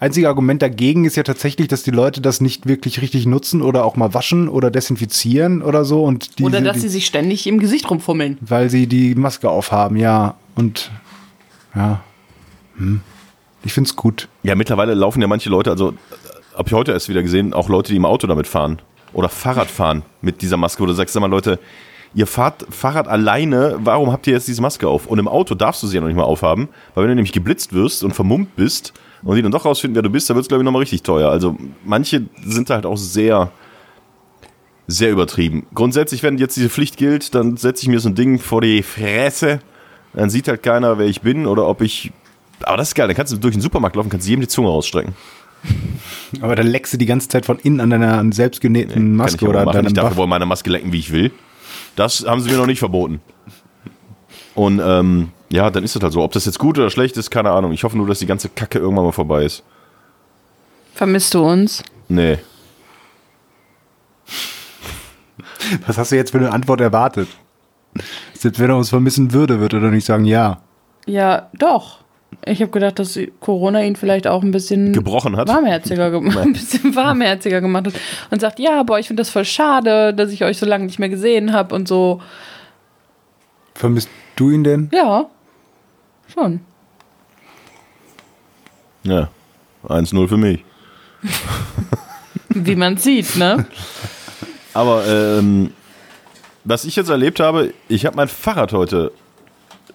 einzige 0.00 0.28
Argument 0.28 0.62
dagegen 0.62 1.04
ist 1.04 1.16
ja 1.16 1.22
tatsächlich, 1.22 1.68
dass 1.68 1.82
die 1.82 1.90
Leute 1.90 2.20
das 2.20 2.40
nicht 2.40 2.66
wirklich 2.66 3.00
richtig 3.02 3.26
nutzen 3.26 3.62
oder 3.62 3.84
auch 3.84 3.96
mal 3.96 4.14
waschen 4.14 4.48
oder 4.48 4.70
desinfizieren 4.70 5.62
oder 5.62 5.84
so. 5.84 6.02
Und 6.04 6.38
die, 6.38 6.44
Oder 6.44 6.60
dass 6.60 6.74
die, 6.74 6.80
sie 6.82 6.88
sich 6.88 7.06
ständig 7.06 7.46
im 7.46 7.58
Gesicht 7.58 7.90
rumfummeln. 7.90 8.38
weil 8.40 8.70
sie 8.70 8.86
die 8.86 9.14
Maske 9.14 9.48
aufhaben, 9.48 9.96
ja. 9.96 10.34
Und 10.54 10.90
ja. 11.74 12.00
Hm. 12.76 13.00
Ich 13.64 13.72
finde 13.72 13.88
es 13.88 13.96
gut. 13.96 14.28
Ja, 14.42 14.54
mittlerweile 14.54 14.94
laufen 14.94 15.20
ja 15.20 15.26
manche 15.26 15.50
Leute, 15.50 15.70
also 15.70 15.94
habe 16.56 16.68
ich 16.68 16.72
heute 16.72 16.92
erst 16.92 17.08
wieder 17.08 17.22
gesehen, 17.22 17.52
auch 17.52 17.68
Leute, 17.68 17.90
die 17.90 17.96
im 17.96 18.04
Auto 18.04 18.26
damit 18.26 18.46
fahren 18.46 18.80
oder 19.12 19.28
Fahrrad 19.28 19.68
fahren 19.68 20.02
mit 20.22 20.42
dieser 20.42 20.56
Maske, 20.56 20.82
wo 20.82 20.86
du 20.86 20.92
sagst, 20.92 21.14
sag 21.14 21.20
mal 21.20 21.26
Leute, 21.26 21.58
ihr 22.14 22.26
fahrt 22.26 22.66
Fahrrad 22.70 23.08
alleine, 23.08 23.76
warum 23.80 24.12
habt 24.12 24.26
ihr 24.26 24.34
jetzt 24.34 24.48
diese 24.48 24.62
Maske 24.62 24.88
auf? 24.88 25.06
Und 25.06 25.18
im 25.18 25.28
Auto 25.28 25.54
darfst 25.54 25.82
du 25.82 25.86
sie 25.86 25.96
ja 25.96 26.00
noch 26.00 26.08
nicht 26.08 26.16
mal 26.16 26.22
aufhaben, 26.22 26.68
weil 26.94 27.04
wenn 27.04 27.10
du 27.10 27.14
nämlich 27.16 27.32
geblitzt 27.32 27.72
wirst 27.72 28.04
und 28.04 28.12
vermummt 28.12 28.56
bist 28.56 28.92
und 29.26 29.36
die 29.36 29.42
dann 29.42 29.52
doch 29.52 29.64
rausfinden, 29.64 29.94
wer 29.96 30.02
du 30.02 30.10
bist, 30.10 30.30
dann 30.30 30.36
wird 30.36 30.44
es 30.44 30.48
glaube 30.48 30.62
ich 30.62 30.64
nochmal 30.64 30.80
richtig 30.80 31.02
teuer. 31.02 31.30
Also 31.30 31.56
manche 31.84 32.22
sind 32.44 32.70
halt 32.70 32.86
auch 32.86 32.96
sehr, 32.96 33.50
sehr 34.86 35.10
übertrieben. 35.10 35.66
Grundsätzlich, 35.74 36.22
wenn 36.22 36.38
jetzt 36.38 36.56
diese 36.56 36.70
Pflicht 36.70 36.96
gilt, 36.96 37.34
dann 37.34 37.56
setze 37.56 37.82
ich 37.82 37.88
mir 37.88 38.00
so 38.00 38.08
ein 38.08 38.14
Ding 38.14 38.38
vor 38.38 38.60
die 38.60 38.82
Fresse, 38.82 39.60
dann 40.14 40.30
sieht 40.30 40.48
halt 40.48 40.62
keiner, 40.62 40.98
wer 40.98 41.06
ich 41.06 41.20
bin 41.22 41.46
oder 41.46 41.66
ob 41.66 41.82
ich 41.82 42.12
aber 42.62 42.78
das 42.78 42.88
ist 42.88 42.94
geil, 42.94 43.06
dann 43.06 43.16
kannst 43.16 43.32
du 43.32 43.36
durch 43.36 43.54
den 43.54 43.60
Supermarkt 43.60 43.96
laufen, 43.96 44.08
kannst 44.08 44.26
jedem 44.26 44.40
die 44.40 44.48
Zunge 44.48 44.68
rausstrecken. 44.68 45.14
Aber 46.40 46.56
dann 46.56 46.66
leckst 46.66 46.92
du 46.92 46.96
die 46.96 47.06
ganze 47.06 47.28
Zeit 47.28 47.44
von 47.44 47.58
innen 47.58 47.80
an 47.80 47.90
deiner 47.90 48.24
selbstgenähten 48.32 49.16
Maske 49.16 49.38
Kann 49.38 49.46
ich 49.46 49.50
oder 49.50 49.64
machen. 49.64 49.74
deinem 49.74 49.86
Ich 49.88 49.92
darf 49.94 50.16
wohl 50.16 50.26
meine 50.26 50.46
Maske 50.46 50.70
lecken, 50.70 50.92
wie 50.92 50.98
ich 50.98 51.12
will. 51.12 51.32
Das 51.96 52.24
haben 52.26 52.40
sie 52.40 52.50
mir 52.50 52.56
noch 52.56 52.66
nicht 52.66 52.78
verboten. 52.78 53.20
Und 54.56 54.80
ähm, 54.82 55.30
ja, 55.50 55.70
dann 55.70 55.84
ist 55.84 55.94
das 55.94 56.02
halt 56.02 56.12
so. 56.12 56.22
Ob 56.22 56.32
das 56.32 56.46
jetzt 56.46 56.58
gut 56.58 56.78
oder 56.78 56.90
schlecht 56.90 57.16
ist, 57.16 57.30
keine 57.30 57.50
Ahnung. 57.50 57.72
Ich 57.72 57.84
hoffe 57.84 57.96
nur, 57.96 58.08
dass 58.08 58.18
die 58.18 58.26
ganze 58.26 58.48
Kacke 58.48 58.78
irgendwann 58.78 59.04
mal 59.04 59.12
vorbei 59.12 59.44
ist. 59.44 59.62
Vermisst 60.94 61.34
du 61.34 61.44
uns? 61.44 61.84
Nee. 62.08 62.38
Was 65.86 65.98
hast 65.98 66.10
du 66.10 66.16
jetzt 66.16 66.30
für 66.30 66.38
eine 66.38 66.52
Antwort 66.52 66.80
erwartet? 66.80 67.28
Selbst 68.34 68.58
wenn 68.58 68.70
er 68.70 68.76
uns 68.76 68.88
vermissen 68.88 69.32
würde, 69.32 69.60
würde 69.60 69.76
er 69.76 69.82
doch 69.82 69.90
nicht 69.90 70.06
sagen, 70.06 70.24
ja. 70.24 70.60
Ja, 71.06 71.50
doch. 71.58 71.98
Ich 72.44 72.60
habe 72.60 72.70
gedacht, 72.70 72.98
dass 72.98 73.18
Corona 73.40 73.82
ihn 73.82 73.96
vielleicht 73.96 74.26
auch 74.26 74.42
ein 74.42 74.50
bisschen 74.50 74.92
Gebrochen 74.92 75.36
hat? 75.36 75.48
warmherziger, 75.48 76.10
gem 76.10 76.36
ein 76.38 76.52
bisschen 76.52 76.96
warmherziger 76.96 77.60
gemacht 77.60 77.88
hat 77.88 77.94
und 78.30 78.40
sagt, 78.40 78.58
ja, 78.58 78.82
boah, 78.82 78.98
ich 78.98 79.06
finde 79.06 79.20
das 79.20 79.30
voll 79.30 79.44
schade, 79.44 80.14
dass 80.14 80.32
ich 80.32 80.44
euch 80.44 80.58
so 80.58 80.66
lange 80.66 80.86
nicht 80.86 80.98
mehr 80.98 81.08
gesehen 81.08 81.52
habe 81.52 81.74
und 81.74 81.86
so. 81.86 82.22
Vermisst 83.74 84.08
du 84.36 84.50
ihn 84.50 84.64
denn? 84.64 84.90
Ja, 84.92 85.28
schon. 86.32 86.60
Ja. 89.02 89.28
1-0 89.84 90.28
für 90.28 90.36
mich. 90.36 90.64
Wie 92.48 92.76
man 92.76 92.96
sieht, 92.96 93.36
ne? 93.36 93.66
Aber 94.74 95.06
ähm, 95.06 95.72
was 96.64 96.84
ich 96.84 96.96
jetzt 96.96 97.08
erlebt 97.08 97.40
habe, 97.40 97.72
ich 97.88 98.04
habe 98.06 98.16
mein 98.16 98.28
Fahrrad 98.28 98.72
heute, 98.72 99.12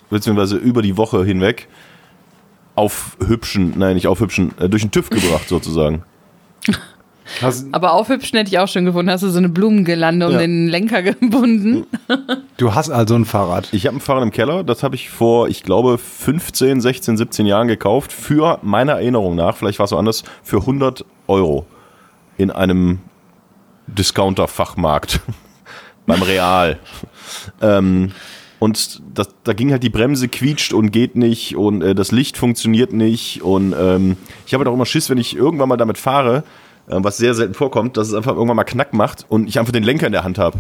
beziehungsweise 0.10 0.58
über 0.58 0.82
die 0.82 0.98
Woche 0.98 1.24
hinweg, 1.24 1.68
auf 2.76 3.18
hübschen, 3.26 3.74
nein, 3.78 3.96
nicht 3.96 4.08
auf 4.08 4.20
hübschen, 4.22 4.58
äh, 4.58 4.70
durch 4.70 4.82
den 4.82 4.92
TÜV 4.92 5.10
gebracht 5.10 5.50
sozusagen. 5.50 6.04
Hast, 7.42 7.68
Aber 7.72 7.94
aufhübschen 7.94 8.38
hätte 8.38 8.50
ich 8.50 8.60
auch 8.60 8.68
schon 8.68 8.84
gefunden. 8.86 9.10
Hast 9.12 9.22
du 9.24 9.30
so 9.30 9.38
eine 9.38 9.50
Blumengelande 9.50 10.26
um 10.28 10.34
Ja. 10.34 10.40
den 10.40 10.68
Lenker 10.68 11.02
gebunden? 11.04 11.86
du 12.58 12.74
hast 12.74 12.90
also 12.90 13.16
ein 13.16 13.26
Fahrrad. 13.26 13.70
Ich 13.72 13.88
habe 13.88 13.98
ein 13.98 14.02
Fahrrad 14.02 14.24
im 14.24 14.32
Keller, 14.32 14.64
das 14.64 14.84
habe 14.84 14.96
ich 14.96 15.10
vor, 15.10 15.48
ich 15.48 15.64
glaube, 15.64 15.98
15, 15.98 16.82
16, 16.82 17.18
17 17.18 17.46
Jahren 17.46 17.68
gekauft, 17.68 18.12
für 18.12 18.60
meiner 18.64 18.94
Erinnerung 18.94 19.36
nach, 19.36 19.56
vielleicht 19.58 19.80
war 19.80 19.86
es 19.86 19.92
so 19.92 19.98
anders, 19.98 20.24
für 20.44 20.58
100 20.58 21.06
Euro 21.28 21.66
in 22.38 22.50
einem 22.52 23.00
Discounter-Fachmarkt 23.88 25.20
beim 26.06 26.22
Real. 26.22 26.80
ähm, 27.62 28.12
und 28.60 29.02
das, 29.16 29.30
da 29.44 29.54
ging 29.54 29.72
halt 29.72 29.82
die 29.82 29.90
Bremse 29.90 30.28
quietscht 30.28 30.74
und 30.74 30.92
geht 30.92 31.16
nicht 31.16 31.56
und 31.56 31.82
äh, 31.82 31.96
das 31.96 32.12
Licht 32.12 32.38
funktioniert 32.38 32.94
nicht 32.94 33.42
und 33.42 33.74
ähm, 33.78 34.18
ich 34.46 34.54
habe 34.54 34.62
halt 34.64 34.68
auch 34.70 34.76
immer 34.76 34.86
Schiss, 34.86 35.10
wenn 35.10 35.18
ich 35.18 35.36
irgendwann 35.36 35.68
mal 35.70 35.78
damit 35.78 35.98
fahre, 35.98 36.44
was 36.88 37.18
sehr 37.18 37.34
selten 37.34 37.54
vorkommt, 37.54 37.98
dass 37.98 38.10
es 38.10 38.14
einfach 38.14 38.34
irgendwann 38.34 38.58
mal 38.58 38.64
Knack 38.64 38.94
macht 38.94 39.26
und 39.30 39.48
ich 39.48 39.60
einfach 39.60 39.72
den 39.72 39.84
Lenker 39.84 40.08
in 40.08 40.12
der 40.12 40.24
Hand 40.24 40.38
habe 40.38 40.60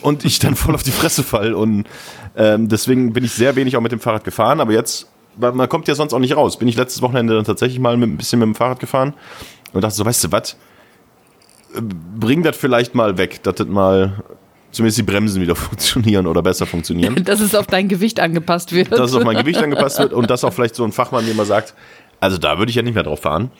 und 0.00 0.24
ich 0.24 0.38
dann 0.38 0.56
voll 0.56 0.74
auf 0.74 0.82
die 0.82 0.90
Fresse 0.90 1.22
fall. 1.22 1.54
Und 1.54 1.86
ähm, 2.36 2.68
deswegen 2.68 3.12
bin 3.12 3.24
ich 3.24 3.32
sehr 3.32 3.56
wenig 3.56 3.76
auch 3.76 3.80
mit 3.80 3.92
dem 3.92 4.00
Fahrrad 4.00 4.24
gefahren. 4.24 4.60
Aber 4.60 4.72
jetzt, 4.72 5.08
weil 5.36 5.52
man 5.52 5.68
kommt 5.68 5.88
ja 5.88 5.94
sonst 5.94 6.12
auch 6.12 6.18
nicht 6.18 6.36
raus. 6.36 6.58
Bin 6.58 6.68
ich 6.68 6.76
letztes 6.76 7.02
Wochenende 7.02 7.34
dann 7.34 7.44
tatsächlich 7.44 7.80
mal 7.80 7.96
mit, 7.96 8.10
ein 8.10 8.16
bisschen 8.16 8.38
mit 8.38 8.46
dem 8.46 8.54
Fahrrad 8.54 8.80
gefahren 8.80 9.14
und 9.72 9.82
dachte 9.82 9.94
so, 9.94 10.04
weißt 10.04 10.24
du 10.24 10.32
was? 10.32 10.56
Bring 12.18 12.42
das 12.42 12.56
vielleicht 12.56 12.94
mal 12.94 13.16
weg, 13.16 13.42
dass 13.42 13.56
das 13.56 13.68
mal 13.68 14.22
zumindest 14.72 14.98
die 14.98 15.02
Bremsen 15.02 15.40
wieder 15.40 15.56
funktionieren 15.56 16.26
oder 16.26 16.42
besser 16.42 16.66
funktionieren. 16.66 17.14
Dass 17.24 17.40
es 17.40 17.54
auf 17.54 17.66
dein 17.66 17.88
Gewicht 17.88 18.20
angepasst 18.20 18.72
wird. 18.72 18.92
dass 18.92 19.10
es 19.10 19.16
auf 19.16 19.24
mein 19.24 19.36
Gewicht 19.36 19.58
angepasst 19.62 19.98
wird 19.98 20.12
und 20.12 20.30
dass 20.30 20.44
auch 20.44 20.52
vielleicht 20.52 20.74
so 20.74 20.84
ein 20.84 20.92
Fachmann 20.92 21.24
mir 21.24 21.34
mal 21.34 21.46
sagt, 21.46 21.74
also 22.20 22.38
da 22.38 22.58
würde 22.58 22.70
ich 22.70 22.76
ja 22.76 22.82
nicht 22.82 22.94
mehr 22.94 23.02
drauf 23.02 23.20
fahren. 23.20 23.50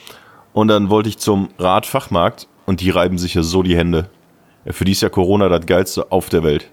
Und 0.52 0.68
dann 0.68 0.90
wollte 0.90 1.08
ich 1.08 1.18
zum 1.18 1.48
Radfachmarkt 1.58 2.48
und 2.66 2.80
die 2.80 2.90
reiben 2.90 3.18
sich 3.18 3.34
ja 3.34 3.42
so 3.42 3.62
die 3.62 3.76
Hände. 3.76 4.10
Für 4.66 4.84
die 4.84 4.92
ist 4.92 5.02
ja 5.02 5.08
Corona 5.08 5.48
das 5.48 5.66
Geilste 5.66 6.10
auf 6.12 6.28
der 6.28 6.42
Welt. 6.42 6.70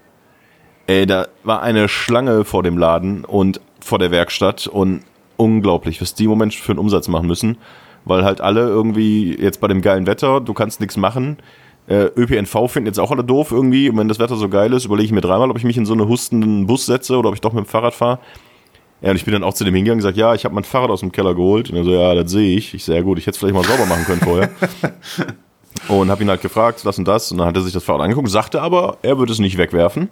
Ey, 0.86 1.06
da 1.06 1.28
war 1.44 1.62
eine 1.62 1.88
Schlange 1.88 2.44
vor 2.44 2.62
dem 2.62 2.78
Laden 2.78 3.24
und 3.24 3.60
vor 3.80 3.98
der 3.98 4.10
Werkstatt 4.10 4.66
und 4.66 5.02
unglaublich, 5.36 6.00
was 6.00 6.14
die 6.14 6.24
im 6.24 6.30
Moment 6.30 6.54
für 6.54 6.72
einen 6.72 6.78
Umsatz 6.78 7.08
machen 7.08 7.26
müssen, 7.26 7.58
weil 8.04 8.24
halt 8.24 8.40
alle 8.40 8.62
irgendwie 8.62 9.38
jetzt 9.38 9.60
bei 9.60 9.68
dem 9.68 9.82
geilen 9.82 10.06
Wetter, 10.06 10.40
du 10.40 10.54
kannst 10.54 10.80
nichts 10.80 10.96
machen. 10.96 11.38
Äh, 11.88 12.10
ÖPNV 12.16 12.70
finden 12.70 12.86
jetzt 12.86 13.00
auch 13.00 13.10
alle 13.10 13.24
doof 13.24 13.50
irgendwie. 13.50 13.88
Und 13.88 13.96
wenn 13.96 14.08
das 14.08 14.18
Wetter 14.18 14.36
so 14.36 14.48
geil 14.48 14.72
ist, 14.74 14.84
überlege 14.84 15.06
ich 15.06 15.12
mir 15.12 15.22
dreimal, 15.22 15.50
ob 15.50 15.56
ich 15.56 15.64
mich 15.64 15.78
in 15.78 15.86
so 15.86 15.94
einen 15.94 16.06
hustenden 16.06 16.66
Bus 16.66 16.84
setze 16.84 17.16
oder 17.16 17.30
ob 17.30 17.34
ich 17.34 17.40
doch 17.40 17.54
mit 17.54 17.64
dem 17.64 17.68
Fahrrad 17.68 17.94
fahre. 17.94 18.18
Ja, 19.00 19.10
und 19.10 19.16
ich 19.16 19.24
bin 19.24 19.32
dann 19.32 19.44
auch 19.44 19.54
zu 19.54 19.64
dem 19.64 19.74
hingegangen 19.74 19.98
und 19.98 20.02
gesagt, 20.02 20.16
ja, 20.16 20.34
ich 20.34 20.44
habe 20.44 20.54
mein 20.54 20.64
Fahrrad 20.64 20.90
aus 20.90 21.00
dem 21.00 21.12
Keller 21.12 21.34
geholt. 21.34 21.70
Und 21.70 21.76
er 21.76 21.84
so, 21.84 21.92
ja, 21.92 22.14
das 22.14 22.30
sehe 22.30 22.56
ich. 22.56 22.74
Ich 22.74 22.84
sehe, 22.84 22.96
ja 22.96 23.02
gut, 23.02 23.18
ich 23.18 23.26
hätte 23.26 23.36
es 23.36 23.38
vielleicht 23.38 23.54
mal 23.54 23.64
sauber 23.64 23.86
machen 23.86 24.04
können 24.04 24.20
vorher. 24.20 24.50
und 25.88 26.10
habe 26.10 26.22
ihn 26.22 26.28
halt 26.28 26.42
gefragt, 26.42 26.84
das 26.84 26.98
und 26.98 27.06
das. 27.06 27.30
Und 27.30 27.38
dann 27.38 27.46
hat 27.46 27.56
er 27.56 27.62
sich 27.62 27.72
das 27.72 27.84
Fahrrad 27.84 28.02
angeguckt, 28.02 28.28
sagte 28.28 28.60
aber, 28.60 28.98
er 29.02 29.18
würde 29.18 29.32
es 29.32 29.38
nicht 29.38 29.56
wegwerfen, 29.56 30.08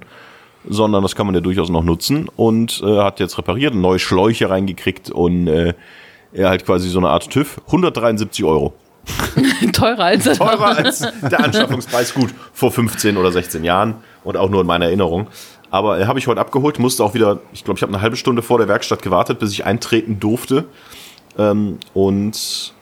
sondern 0.68 1.02
das 1.02 1.16
kann 1.16 1.26
man 1.26 1.34
ja 1.34 1.40
durchaus 1.40 1.68
noch 1.68 1.82
nutzen. 1.82 2.28
Und 2.36 2.80
äh, 2.84 2.98
hat 2.98 3.18
jetzt 3.18 3.38
repariert, 3.38 3.74
neue 3.74 3.98
Schläuche 3.98 4.48
reingekriegt 4.48 5.10
und 5.10 5.48
äh, 5.48 5.74
er 6.32 6.48
halt 6.48 6.64
quasi 6.64 6.88
so 6.88 6.98
eine 6.98 7.08
Art 7.08 7.28
TÜV. 7.28 7.60
173 7.66 8.44
Euro. 8.44 8.74
Teurer 9.72 10.04
als 10.04 10.24
das 10.24 10.38
Teurer 10.38 10.76
als 10.76 10.98
der 10.98 11.44
Anschaffungspreis, 11.44 12.14
gut, 12.14 12.34
vor 12.52 12.72
15 12.72 13.16
oder 13.16 13.30
16 13.30 13.62
Jahren 13.62 13.94
und 14.24 14.36
auch 14.36 14.50
nur 14.50 14.62
in 14.62 14.66
meiner 14.66 14.86
Erinnerung. 14.86 15.28
Aber 15.70 16.00
äh, 16.00 16.06
habe 16.06 16.18
ich 16.18 16.26
heute 16.26 16.40
abgeholt, 16.40 16.78
musste 16.78 17.04
auch 17.04 17.14
wieder, 17.14 17.40
ich 17.52 17.64
glaube, 17.64 17.78
ich 17.78 17.82
habe 17.82 17.92
eine 17.92 18.02
halbe 18.02 18.16
Stunde 18.16 18.42
vor 18.42 18.58
der 18.58 18.68
Werkstatt 18.68 19.02
gewartet, 19.02 19.38
bis 19.38 19.52
ich 19.52 19.64
eintreten 19.64 20.20
durfte. 20.20 20.66
Ähm, 21.38 21.78
und 21.94 22.74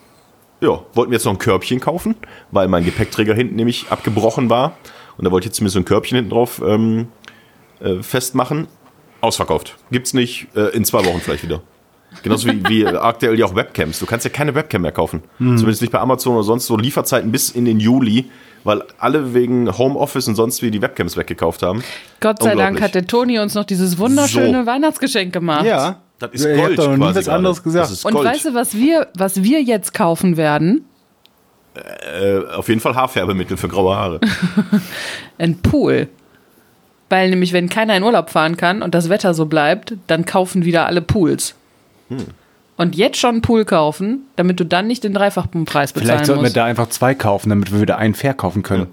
ja, 0.61 0.81
wollten 0.94 1.11
wir 1.11 1.16
jetzt 1.16 1.25
noch 1.25 1.33
ein 1.33 1.38
Körbchen 1.38 1.81
kaufen, 1.81 2.14
weil 2.51 2.68
mein 2.68 2.85
Gepäckträger 2.85 3.35
hinten 3.35 3.57
nämlich 3.57 3.87
abgebrochen 3.90 4.51
war. 4.51 4.77
Und 5.16 5.25
da 5.25 5.31
wollte 5.31 5.47
ich 5.47 5.51
jetzt 5.51 5.61
mir 5.61 5.68
so 5.68 5.79
ein 5.79 5.85
Körbchen 5.85 6.16
hinten 6.16 6.31
drauf 6.31 6.62
ähm, 6.64 7.09
äh, 7.81 8.03
festmachen. 8.03 8.68
Ausverkauft. 9.20 9.77
Gibt's 9.90 10.12
nicht, 10.12 10.49
äh, 10.55 10.68
in 10.77 10.85
zwei 10.85 11.05
Wochen 11.05 11.20
vielleicht 11.20 11.44
wieder. 11.44 11.62
Genauso 12.23 12.49
wie, 12.49 12.62
wie 12.68 12.87
aktuell 12.87 13.38
ja 13.38 13.47
auch 13.47 13.55
Webcams. 13.57 13.99
Du 13.99 14.07
kannst 14.07 14.25
ja 14.25 14.31
keine 14.31 14.55
Webcam 14.55 14.83
mehr 14.83 14.92
kaufen. 14.92 15.23
Zumindest 15.38 15.81
nicht 15.81 15.90
bei 15.90 15.99
Amazon 15.99 16.35
oder 16.35 16.44
sonst 16.44 16.66
so. 16.66 16.77
Lieferzeiten 16.77 17.33
bis 17.33 17.51
in 17.51 17.64
den 17.64 17.81
Juli, 17.81 18.27
weil 18.64 18.83
alle 18.98 19.35
wegen 19.35 19.77
Homeoffice 19.79 20.27
und 20.29 20.35
sonst 20.35 20.62
wie 20.62 20.70
die 20.70 20.83
Webcams 20.83 21.16
weggekauft 21.16 21.62
haben. 21.62 21.85
Gott 22.20 22.42
sei 22.42 22.55
Dank 22.55 22.81
hat 22.81 22.94
der 22.94 23.07
Toni 23.07 23.38
uns 23.38 23.55
noch 23.55 23.64
dieses 23.64 23.98
wunderschöne 23.98 24.61
So. 24.62 24.66
Weihnachtsgeschenk 24.66 25.33
gemacht. 25.33 25.64
Ja. 25.66 26.00
Das 26.18 26.31
ist 26.33 26.44
Gold 26.44 26.61
habt 26.62 26.79
doch 26.79 26.87
noch 26.88 26.96
nie 26.96 27.03
quasi 27.03 27.18
was 27.18 27.24
gerade. 27.27 27.37
anderes 27.38 27.62
gesagt. 27.62 27.85
Das 27.85 27.92
ist 27.92 28.05
Und 28.05 28.14
Gold. 28.14 28.29
weißt 28.29 28.44
du, 28.46 28.55
was 28.55 28.74
wir, 28.74 29.09
was 29.16 29.42
wir 29.42 29.62
jetzt 29.62 29.94
kaufen 29.94 30.37
werden? 30.37 30.85
äh, 31.74 32.38
auf 32.55 32.68
jeden 32.68 32.81
Fall 32.81 32.94
Haarfärbemittel 32.94 33.57
für 33.57 33.66
graue 33.68 33.96
Haare. 33.96 34.20
Ein 35.38 35.59
Pool. 35.59 36.09
Weil 37.09 37.31
nämlich, 37.31 37.53
wenn 37.53 37.68
keiner 37.68 37.96
in 37.96 38.03
Urlaub 38.05 38.31
fahren 38.31 38.57
kann 38.57 38.81
und 38.83 38.94
das 38.94 39.09
Wetter 39.09 39.35
so 39.35 39.46
bleibt, 39.46 39.94
dann 40.07 40.24
kaufen 40.24 40.64
wieder 40.64 40.87
alle 40.87 41.03
Pools. 41.03 41.55
Hm. 42.09 42.18
Und 42.77 42.97
jetzt 42.97 43.19
schon 43.19 43.31
einen 43.31 43.43
Pool 43.43 43.65
kaufen, 43.65 44.23
damit 44.37 44.59
du 44.59 44.65
dann 44.65 44.87
nicht 44.89 45.05
den 45.05 45.15
dreifachen 45.15 45.65
Preis 45.65 45.93
bezahlen 45.93 46.09
Vielleicht 46.09 46.27
sollten 46.27 46.41
wir 46.41 46.47
musst. 46.47 46.57
da 46.57 46.65
einfach 46.65 46.89
zwei 46.89 47.15
kaufen, 47.15 47.51
damit 47.51 47.73
wir 47.73 47.81
wieder 47.81 47.99
einen 47.99 48.15
verkaufen 48.15 48.63
können. 48.63 48.89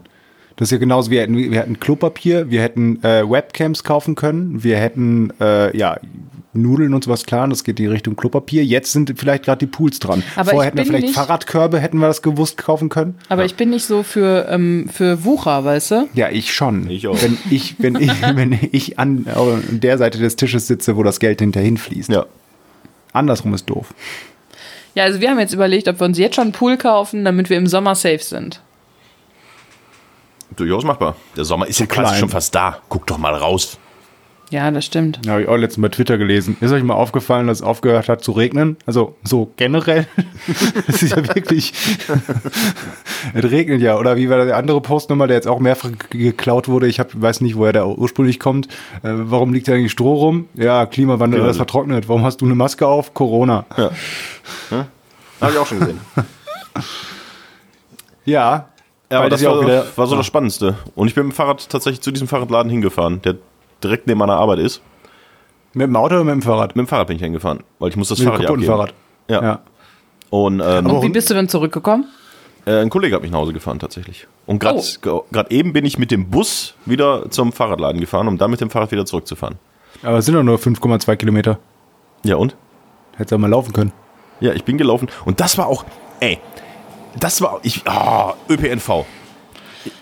Das 0.57 0.67
ist 0.67 0.71
ja 0.73 0.77
genauso, 0.77 1.09
wir 1.09 1.21
hätten, 1.21 1.35
wir 1.35 1.59
hätten 1.59 1.79
Klopapier, 1.79 2.51
wir 2.51 2.61
hätten 2.61 3.03
äh, 3.03 3.27
Webcams 3.27 3.83
kaufen 3.83 4.13
können, 4.15 4.63
wir 4.63 4.77
hätten 4.77 5.31
äh, 5.41 5.75
ja 5.75 5.97
Nudeln 6.53 6.93
und 6.93 7.05
sowas 7.05 7.25
klar, 7.25 7.47
das 7.47 7.63
geht 7.63 7.79
in 7.79 7.85
die 7.85 7.91
Richtung 7.91 8.15
Klopapier. 8.17 8.63
Jetzt 8.65 8.91
sind 8.91 9.11
vielleicht 9.17 9.45
gerade 9.45 9.59
die 9.59 9.67
Pools 9.71 9.99
dran. 9.99 10.21
Aber 10.35 10.51
Vorher 10.51 10.67
hätten 10.67 10.77
wir 10.79 10.85
vielleicht 10.85 11.05
nicht- 11.05 11.15
Fahrradkörbe, 11.15 11.79
hätten 11.79 11.97
wir 11.99 12.07
das 12.07 12.21
gewusst 12.21 12.57
kaufen 12.57 12.89
können. 12.89 13.15
Aber 13.29 13.45
ich 13.45 13.55
bin 13.55 13.69
nicht 13.69 13.85
so 13.85 14.03
für, 14.03 14.47
ähm, 14.49 14.89
für 14.93 15.23
Wucher, 15.23 15.63
weißt 15.63 15.91
du? 15.91 16.09
Ja, 16.13 16.29
ich 16.29 16.53
schon. 16.53 16.89
Ich 16.89 17.07
auch. 17.07 17.19
Wenn 17.23 17.37
ich, 17.49 17.75
wenn 17.79 17.95
ich, 17.95 18.11
wenn 18.35 18.59
ich 18.73 18.99
an 18.99 19.25
äh, 19.25 19.77
der 19.77 19.97
Seite 19.97 20.19
des 20.19 20.35
Tisches 20.35 20.67
sitze, 20.67 20.97
wo 20.97 21.03
das 21.03 21.19
Geld 21.21 21.39
hinterhin 21.39 21.77
fließt. 21.77 22.09
Ja. 22.11 22.25
Andersrum 23.13 23.53
ist 23.53 23.69
doof. 23.69 23.93
Ja, 24.95 25.05
also 25.05 25.21
wir 25.21 25.29
haben 25.29 25.39
jetzt 25.39 25.53
überlegt, 25.53 25.87
ob 25.87 25.99
wir 25.99 26.05
uns 26.05 26.17
jetzt 26.17 26.35
schon 26.35 26.45
einen 26.45 26.51
Pool 26.51 26.77
kaufen, 26.77 27.23
damit 27.23 27.49
wir 27.49 27.57
im 27.57 27.67
Sommer 27.67 27.95
safe 27.95 28.19
sind. 28.19 28.61
Durchaus 30.55 30.83
machbar. 30.83 31.15
Der 31.37 31.45
Sommer 31.45 31.67
ist 31.67 31.79
ja 31.79 31.85
quasi 31.85 32.19
schon 32.19 32.29
fast 32.29 32.53
da. 32.53 32.79
Guck 32.89 33.07
doch 33.07 33.17
mal 33.17 33.33
raus. 33.33 33.77
Ja, 34.51 34.69
das 34.69 34.83
stimmt. 34.85 35.19
Ja, 35.25 35.31
habe 35.31 35.43
ich 35.43 35.47
auch 35.47 35.55
letztens 35.55 35.81
bei 35.81 35.89
Twitter 35.89 36.17
gelesen. 36.17 36.57
Ist 36.59 36.71
euch 36.73 36.83
mal 36.83 36.93
aufgefallen, 36.93 37.47
dass 37.47 37.59
es 37.59 37.63
aufgehört 37.63 38.09
hat 38.09 38.21
zu 38.23 38.33
regnen? 38.33 38.75
Also 38.85 39.15
so 39.23 39.51
generell. 39.55 40.07
Es 40.87 41.01
ist 41.03 41.15
ja 41.15 41.25
wirklich. 41.35 41.73
es 43.33 43.43
regnet 43.51 43.81
ja. 43.81 43.97
Oder 43.97 44.17
wie 44.17 44.29
war 44.29 44.43
der 44.45 44.57
andere 44.57 44.81
Post 44.81 45.09
nochmal, 45.09 45.27
der 45.29 45.37
jetzt 45.37 45.47
auch 45.47 45.59
mehrfach 45.59 45.89
geklaut 46.09 46.67
wurde? 46.67 46.87
Ich 46.87 46.99
hab, 46.99 47.09
weiß 47.19 47.39
nicht, 47.41 47.55
woher 47.55 47.71
der 47.73 47.87
ursprünglich 47.87 48.39
kommt. 48.39 48.67
Äh, 49.03 49.11
warum 49.13 49.53
liegt 49.53 49.67
da 49.69 49.73
eigentlich 49.73 49.91
Stroh 49.93 50.15
rum? 50.15 50.49
Ja, 50.55 50.85
Klimawandel, 50.85 51.39
Ja. 51.39 51.47
das 51.47 51.55
vertrocknet. 51.57 52.09
Warum 52.09 52.23
hast 52.23 52.41
du 52.41 52.45
eine 52.45 52.55
Maske 52.55 52.85
auf? 52.87 53.13
Corona. 53.13 53.65
Ja. 53.77 53.91
Habe 55.39 55.51
ich 55.53 55.57
auch 55.57 55.65
schon 55.67 55.79
gesehen. 55.79 55.99
Ja. 58.25 58.67
Ja, 59.11 59.19
aber 59.19 59.29
das 59.29 59.41
ja 59.41 59.51
war, 59.51 59.61
wieder- 59.61 59.85
war 59.95 60.07
so 60.07 60.15
das 60.15 60.25
Spannendste. 60.25 60.75
Und 60.95 61.07
ich 61.07 61.15
bin 61.15 61.25
mit 61.25 61.33
dem 61.33 61.35
Fahrrad 61.35 61.69
tatsächlich 61.69 62.01
zu 62.01 62.11
diesem 62.11 62.27
Fahrradladen 62.27 62.69
hingefahren, 62.71 63.21
der 63.21 63.35
direkt 63.83 64.07
neben 64.07 64.19
meiner 64.19 64.35
Arbeit 64.37 64.59
ist. 64.59 64.81
Mit 65.73 65.87
dem 65.87 65.95
Auto 65.95 66.15
oder 66.15 66.23
mit 66.23 66.33
dem 66.33 66.41
Fahrrad? 66.41 66.75
Mit 66.75 66.85
dem 66.85 66.87
Fahrrad 66.87 67.07
bin 67.07 67.15
ich 67.17 67.23
hingefahren, 67.23 67.63
weil 67.79 67.89
ich 67.89 67.95
muss 67.95 68.09
das 68.09 68.19
Mit 68.19 68.27
dem 68.27 68.31
Fahrrad 68.33 68.47
abgeben. 68.49 68.65
Fahrrad. 68.67 68.93
Ja. 69.29 69.41
Ja. 69.43 69.59
Und 70.29 70.61
ähm, 70.65 70.85
Und 70.85 71.03
wie 71.03 71.09
bist 71.09 71.29
du 71.29 71.33
dann 71.33 71.47
zurückgekommen? 71.49 72.05
äh, 72.65 72.79
ein 72.81 72.89
Kollege 72.89 73.15
hat 73.15 73.21
mich 73.21 73.31
nach 73.31 73.39
Hause 73.39 73.53
gefahren 73.53 73.79
tatsächlich. 73.79 74.27
Und 74.45 74.59
gerade 74.59 74.79
Oh. 75.07 75.23
eben 75.49 75.73
bin 75.73 75.85
ich 75.85 75.97
mit 75.97 76.11
dem 76.11 76.29
Bus 76.29 76.75
wieder 76.85 77.29
zum 77.31 77.51
Fahrradladen 77.53 77.99
gefahren, 78.01 78.27
um 78.27 78.37
dann 78.37 78.51
mit 78.51 78.61
dem 78.61 78.69
Fahrrad 78.69 78.91
wieder 78.91 79.05
zurückzufahren. 79.05 79.57
Aber 80.03 80.17
es 80.17 80.25
sind 80.25 80.35
doch 80.35 80.43
nur 80.43 80.57
5,2 80.57 81.15
Kilometer. 81.15 81.59
Ja 82.23 82.35
und? 82.35 82.55
Hättest 83.13 83.31
du 83.31 83.37
mal 83.37 83.49
laufen 83.49 83.73
können. 83.73 83.91
Ja, 84.39 84.53
ich 84.53 84.63
bin 84.63 84.77
gelaufen. 84.77 85.07
Und 85.25 85.39
das 85.39 85.57
war 85.57 85.67
auch, 85.67 85.85
ey, 86.19 86.39
das 87.19 87.41
war, 87.41 87.59
ich, 87.63 87.87
ah, 87.87 88.33
ÖPNV. 88.49 89.05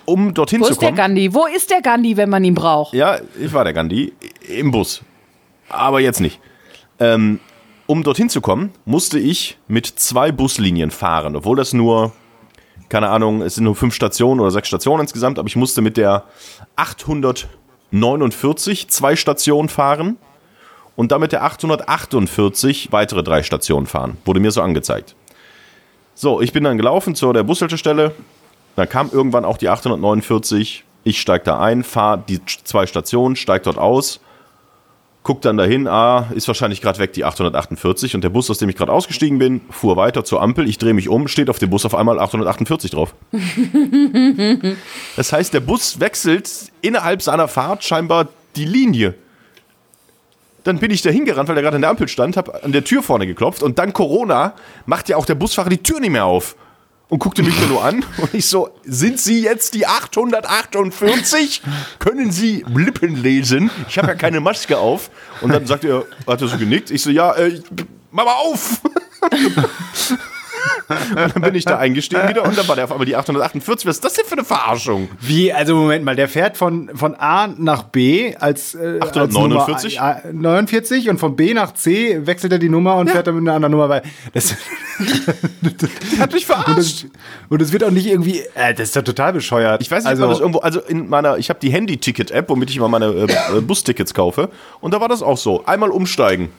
Um 0.05 0.33
dorthin 0.33 0.61
Wo 0.61 0.65
zu 0.65 0.71
ist 0.71 0.81
der 0.81 0.89
kommen. 0.89 0.97
Gandhi? 0.97 1.33
Wo 1.33 1.45
ist 1.45 1.69
der 1.69 1.81
Gandhi, 1.81 2.17
wenn 2.17 2.29
man 2.29 2.43
ihn 2.43 2.55
braucht? 2.55 2.93
Ja, 2.93 3.19
ich 3.39 3.53
war 3.53 3.63
der 3.63 3.73
Gandhi 3.73 4.13
im 4.47 4.71
Bus. 4.71 5.01
Aber 5.69 5.99
jetzt 5.99 6.19
nicht. 6.19 6.39
Ähm, 6.99 7.39
um 7.87 8.03
dorthin 8.03 8.29
zu 8.29 8.41
kommen, 8.41 8.71
musste 8.85 9.19
ich 9.19 9.57
mit 9.67 9.87
zwei 9.87 10.31
Buslinien 10.31 10.91
fahren, 10.91 11.35
obwohl 11.35 11.57
das 11.57 11.73
nur, 11.73 12.11
keine 12.89 13.09
Ahnung, 13.09 13.41
es 13.41 13.55
sind 13.55 13.63
nur 13.63 13.75
fünf 13.75 13.95
Stationen 13.95 14.39
oder 14.39 14.51
sechs 14.51 14.67
Stationen 14.67 15.01
insgesamt, 15.01 15.39
aber 15.39 15.47
ich 15.47 15.55
musste 15.55 15.81
mit 15.81 15.97
der 15.97 16.25
849 16.75 18.89
zwei 18.89 19.15
Stationen 19.15 19.69
fahren 19.69 20.17
und 20.95 21.11
dann 21.11 21.21
mit 21.21 21.31
der 21.31 21.43
848 21.43 22.91
weitere 22.91 23.23
drei 23.23 23.43
Stationen 23.43 23.87
fahren. 23.87 24.17
Wurde 24.25 24.39
mir 24.39 24.51
so 24.51 24.61
angezeigt. 24.61 25.15
So, 26.13 26.41
ich 26.41 26.51
bin 26.51 26.65
dann 26.65 26.77
gelaufen 26.77 27.15
zu 27.15 27.31
der 27.31 27.43
Bushaltestelle. 27.43 28.13
Dann 28.79 28.87
kam 28.87 29.09
irgendwann 29.11 29.43
auch 29.43 29.57
die 29.57 29.67
849. 29.67 30.85
Ich 31.03 31.19
steig 31.19 31.43
da 31.43 31.59
ein, 31.59 31.83
fahre 31.83 32.23
die 32.29 32.39
zwei 32.45 32.87
Stationen, 32.87 33.35
steig 33.35 33.63
dort 33.63 33.77
aus, 33.77 34.21
guck 35.23 35.41
dann 35.41 35.57
dahin, 35.57 35.85
ah, 35.85 36.27
ist 36.33 36.47
wahrscheinlich 36.47 36.79
gerade 36.81 36.97
weg 36.97 37.11
die 37.11 37.25
848 37.25 38.15
und 38.15 38.23
der 38.23 38.29
Bus, 38.29 38.49
aus 38.49 38.57
dem 38.57 38.69
ich 38.69 38.77
gerade 38.77 38.93
ausgestiegen 38.93 39.37
bin, 39.37 39.59
fuhr 39.69 39.97
weiter 39.97 40.23
zur 40.23 40.41
Ampel, 40.41 40.65
ich 40.69 40.77
drehe 40.77 40.93
mich 40.93 41.09
um, 41.09 41.27
steht 41.27 41.49
auf 41.49 41.59
dem 41.59 41.69
Bus 41.69 41.83
auf 41.83 41.93
einmal 41.93 42.19
848 42.19 42.91
drauf. 42.91 43.13
das 45.17 45.33
heißt, 45.33 45.53
der 45.53 45.59
Bus 45.59 45.99
wechselt 45.99 46.49
innerhalb 46.81 47.21
seiner 47.21 47.49
Fahrt 47.49 47.83
scheinbar 47.83 48.29
die 48.55 48.65
Linie. 48.65 49.13
Dann 50.63 50.77
bin 50.77 50.89
ich 50.91 51.01
da 51.01 51.09
hingerannt, 51.09 51.49
weil 51.49 51.57
er 51.57 51.63
gerade 51.63 51.75
an 51.75 51.81
der 51.81 51.89
Ampel 51.89 52.07
stand, 52.07 52.37
habe 52.37 52.63
an 52.63 52.71
der 52.71 52.85
Tür 52.85 53.03
vorne 53.03 53.27
geklopft 53.27 53.61
und 53.61 53.77
dann 53.77 53.91
Corona 53.91 54.53
macht 54.85 55.09
ja 55.09 55.17
auch 55.17 55.25
der 55.25 55.35
Busfahrer 55.35 55.69
die 55.69 55.83
Tür 55.83 55.99
nicht 55.99 56.11
mehr 56.11 56.23
auf. 56.23 56.55
Und 57.09 57.17
guckte 57.19 57.41
mich 57.41 57.59
dann 57.59 57.69
nur 57.69 57.83
an 57.83 58.05
und 58.17 58.33
ich 58.33 58.45
so, 58.45 58.69
sind 58.83 59.19
Sie 59.19 59.41
jetzt 59.41 59.73
die 59.73 59.87
848? 59.87 61.61
Können 61.97 62.31
Sie 62.31 62.63
Lippen 62.73 63.15
lesen? 63.15 63.71
Ich 63.89 63.97
habe 63.97 64.09
ja 64.09 64.15
keine 64.15 64.39
Maske 64.39 64.77
auf. 64.77 65.09
Und 65.41 65.51
dann 65.51 65.65
sagt 65.65 65.83
er, 65.85 66.05
hat 66.27 66.41
er 66.41 66.47
so 66.47 66.57
genickt. 66.57 66.91
Ich 66.91 67.01
so, 67.01 67.09
ja, 67.09 67.33
äh, 67.33 67.61
mach 68.11 68.25
mal 68.25 68.33
auf. 68.33 68.81
und 70.89 71.35
dann 71.35 71.41
bin 71.41 71.55
ich 71.55 71.65
da 71.65 71.77
eingestiegen 71.77 72.27
wieder 72.29 72.43
und 72.43 72.57
dann 72.57 72.67
war 72.67 72.75
der 72.75 72.85
auf 72.85 72.91
einmal 72.91 73.05
die 73.05 73.15
848. 73.15 73.87
Was 73.87 73.97
ist 73.97 74.05
das 74.05 74.13
denn 74.13 74.25
für 74.25 74.33
eine 74.33 74.43
Verarschung? 74.43 75.09
Wie, 75.19 75.53
also 75.53 75.75
Moment 75.75 76.05
mal, 76.05 76.15
der 76.15 76.27
fährt 76.27 76.57
von, 76.57 76.89
von 76.95 77.15
A 77.15 77.47
nach 77.47 77.83
B 77.83 78.35
als, 78.35 78.75
äh, 78.75 78.99
849? 78.99 80.01
als 80.01 80.33
Nummer, 80.33 80.49
A, 80.49 80.55
49 80.55 81.09
und 81.09 81.19
von 81.19 81.35
B 81.35 81.53
nach 81.53 81.73
C 81.73 82.25
wechselt 82.25 82.53
er 82.53 82.59
die 82.59 82.69
Nummer 82.69 82.95
und 82.95 83.09
fährt 83.09 83.27
dann 83.27 83.35
mit 83.35 83.43
einer 83.43 83.55
anderen 83.55 83.71
Nummer 83.71 83.87
bei. 83.87 84.01
Das, 84.33 84.55
hat 86.19 86.33
mich 86.33 86.45
verarscht. 86.45 87.05
und 87.49 87.61
das 87.61 87.71
wird 87.71 87.83
auch 87.83 87.91
nicht 87.91 88.07
irgendwie, 88.07 88.41
äh, 88.55 88.73
das 88.73 88.89
ist 88.89 88.95
doch 88.95 89.03
total 89.03 89.33
bescheuert. 89.33 89.81
Ich 89.81 89.91
weiß 89.91 90.03
nicht, 90.03 90.09
also, 90.09 90.25
ob 90.25 90.29
das 90.31 90.39
irgendwo, 90.39 90.59
also 90.59 90.79
in 90.81 91.09
meiner, 91.09 91.37
ich 91.37 91.49
habe 91.49 91.59
die 91.59 91.71
Handy-Ticket-App, 91.71 92.49
womit 92.49 92.69
ich 92.69 92.77
immer 92.77 92.87
meine 92.87 93.07
äh, 93.07 93.57
äh, 93.57 93.61
Bustickets 93.61 94.13
kaufe. 94.13 94.49
Und 94.81 94.93
da 94.93 95.01
war 95.01 95.07
das 95.07 95.21
auch 95.21 95.37
so. 95.37 95.65
Einmal 95.65 95.89
umsteigen. 95.89 96.49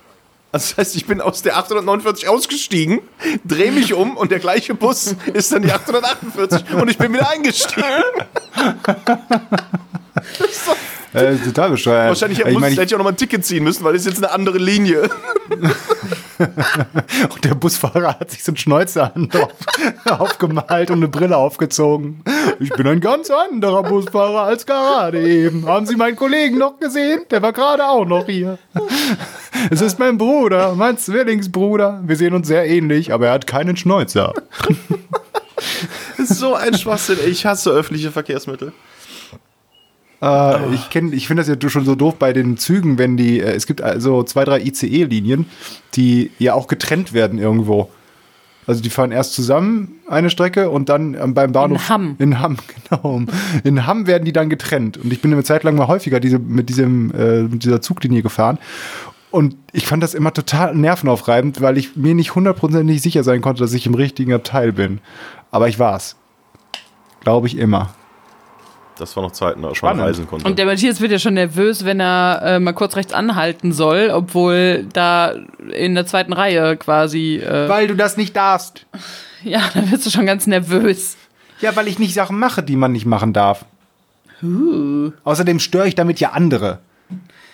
Also 0.52 0.70
das 0.70 0.78
heißt, 0.78 0.96
ich 0.96 1.06
bin 1.06 1.20
aus 1.20 1.42
der 1.42 1.56
849 1.56 2.28
ausgestiegen, 2.28 3.02
drehe 3.44 3.70
mich 3.70 3.94
um 3.94 4.16
und 4.16 4.32
der 4.32 4.40
gleiche 4.40 4.74
Bus 4.74 5.14
ist 5.32 5.52
dann 5.52 5.62
die 5.62 5.70
848 5.70 6.74
und 6.74 6.90
ich 6.90 6.98
bin 6.98 7.12
wieder 7.12 7.30
eingestiegen. 7.30 7.84
äh, 11.12 11.36
total 11.36 11.70
bescheuert. 11.70 12.08
Wahrscheinlich 12.08 12.38
ich 12.40 12.44
muss, 12.46 12.60
meine, 12.60 12.72
ich, 12.72 12.78
hätte 12.78 12.86
ich 12.86 12.94
auch 12.94 12.98
nochmal 12.98 13.14
ein 13.14 13.16
Ticket 13.16 13.44
ziehen 13.44 13.64
müssen, 13.64 13.84
weil 13.84 13.94
das 13.94 14.02
ist 14.02 14.08
jetzt 14.08 14.24
eine 14.24 14.32
andere 14.32 14.58
Linie. 14.58 15.10
und 16.38 17.44
der 17.44 17.54
Busfahrer 17.54 18.20
hat 18.20 18.30
sich 18.30 18.44
so 18.44 18.52
ein 18.52 18.56
Schnäuzer 18.56 19.12
aufgemalt 20.08 20.90
und 20.90 20.98
eine 20.98 21.08
Brille 21.08 21.36
aufgezogen. 21.36 22.22
Ich 22.60 22.70
bin 22.70 22.86
ein 22.86 23.00
ganz 23.00 23.30
anderer 23.30 23.82
Busfahrer 23.82 24.42
als 24.42 24.66
gerade 24.66 25.20
eben. 25.20 25.66
Haben 25.66 25.86
Sie 25.86 25.96
meinen 25.96 26.16
Kollegen 26.16 26.58
noch 26.58 26.78
gesehen? 26.78 27.22
Der 27.30 27.42
war 27.42 27.52
gerade 27.52 27.86
auch 27.88 28.04
noch 28.04 28.26
hier. 28.26 28.58
Es 29.70 29.82
ist 29.82 29.98
mein 29.98 30.16
Bruder, 30.16 30.74
mein 30.74 30.96
Zwillingsbruder. 30.96 32.00
Wir 32.06 32.16
sehen 32.16 32.32
uns 32.32 32.46
sehr 32.46 32.66
ähnlich, 32.66 33.12
aber 33.12 33.26
er 33.26 33.32
hat 33.34 33.46
keinen 33.46 33.76
Schnäuzer. 33.76 34.32
So 36.16 36.54
ein 36.54 36.72
Schwachsinn. 36.78 37.18
Ich 37.26 37.44
hasse 37.44 37.70
öffentliche 37.70 38.10
Verkehrsmittel. 38.10 38.72
Äh, 40.22 40.74
ich 40.74 40.90
kenn, 40.90 41.12
ich 41.12 41.26
finde 41.26 41.42
das 41.42 41.48
ja 41.48 41.70
schon 41.70 41.84
so 41.84 41.94
doof 41.94 42.16
bei 42.18 42.32
den 42.32 42.56
Zügen, 42.56 42.98
wenn 42.98 43.16
die, 43.16 43.40
äh, 43.40 43.52
es 43.52 43.66
gibt 43.66 43.82
also 43.82 44.22
zwei, 44.22 44.44
drei 44.44 44.60
ICE-Linien, 44.60 45.46
die 45.94 46.30
ja 46.38 46.54
auch 46.54 46.66
getrennt 46.66 47.12
werden 47.12 47.38
irgendwo. 47.38 47.90
Also 48.66 48.82
die 48.82 48.90
fahren 48.90 49.10
erst 49.10 49.32
zusammen 49.32 49.96
eine 50.08 50.30
Strecke 50.30 50.70
und 50.70 50.88
dann 50.88 51.14
ähm, 51.14 51.34
beim 51.34 51.52
Bahnhof. 51.52 51.80
In 51.80 51.88
Hamm. 51.88 52.16
In 52.18 52.40
Hamm, 52.40 52.56
genau. 52.90 53.22
In 53.64 53.86
Hamm 53.86 54.06
werden 54.06 54.24
die 54.24 54.32
dann 54.32 54.50
getrennt. 54.50 54.98
Und 54.98 55.12
ich 55.12 55.20
bin 55.20 55.32
eine 55.32 55.42
Zeit 55.42 55.64
lang 55.64 55.74
mal 55.74 55.88
häufiger 55.88 56.20
diese, 56.20 56.38
mit, 56.38 56.68
diesem, 56.68 57.12
äh, 57.12 57.42
mit 57.42 57.64
dieser 57.64 57.80
Zuglinie 57.80 58.22
gefahren. 58.22 58.58
Und 59.30 59.56
ich 59.72 59.86
fand 59.86 60.02
das 60.02 60.14
immer 60.14 60.32
total 60.32 60.74
nervenaufreibend, 60.74 61.60
weil 61.60 61.78
ich 61.78 61.96
mir 61.96 62.14
nicht 62.14 62.34
hundertprozentig 62.34 63.00
sicher 63.00 63.22
sein 63.22 63.40
konnte, 63.40 63.62
dass 63.62 63.72
ich 63.72 63.86
im 63.86 63.94
richtigen 63.94 64.32
Abteil 64.32 64.72
bin. 64.72 65.00
Aber 65.50 65.68
ich 65.68 65.78
war's. 65.78 66.16
Glaube 67.20 67.46
ich 67.46 67.56
immer. 67.56 67.94
Das 69.00 69.16
war 69.16 69.22
noch 69.22 69.32
Zeiten, 69.32 69.64
als 69.64 69.80
man 69.82 69.98
reisen 70.00 70.26
konnte. 70.26 70.46
Und 70.46 70.58
der 70.58 70.66
Matthias 70.66 71.00
wird 71.00 71.10
ja 71.12 71.18
schon 71.18 71.34
nervös, 71.34 71.84
wenn 71.84 72.00
er 72.00 72.40
äh, 72.44 72.58
mal 72.60 72.72
kurz 72.72 72.96
rechts 72.96 73.12
anhalten 73.12 73.72
soll, 73.72 74.10
obwohl 74.12 74.86
da 74.92 75.34
in 75.74 75.94
der 75.94 76.06
zweiten 76.06 76.32
Reihe 76.32 76.76
quasi. 76.76 77.36
Äh, 77.36 77.68
Weil 77.68 77.88
du 77.88 77.96
das 77.96 78.16
nicht 78.16 78.36
darfst. 78.36 78.86
ja, 79.42 79.60
da 79.74 79.90
wirst 79.90 80.06
du 80.06 80.10
schon 80.10 80.26
ganz 80.26 80.46
nervös. 80.46 81.16
Ja, 81.60 81.74
weil 81.76 81.88
ich 81.88 81.98
nicht 81.98 82.14
Sachen 82.14 82.38
mache, 82.38 82.62
die 82.62 82.76
man 82.76 82.92
nicht 82.92 83.06
machen 83.06 83.32
darf. 83.32 83.64
Außerdem 85.24 85.58
störe 85.58 85.86
ich 85.88 85.94
damit 85.94 86.20
ja 86.20 86.30
andere. 86.30 86.78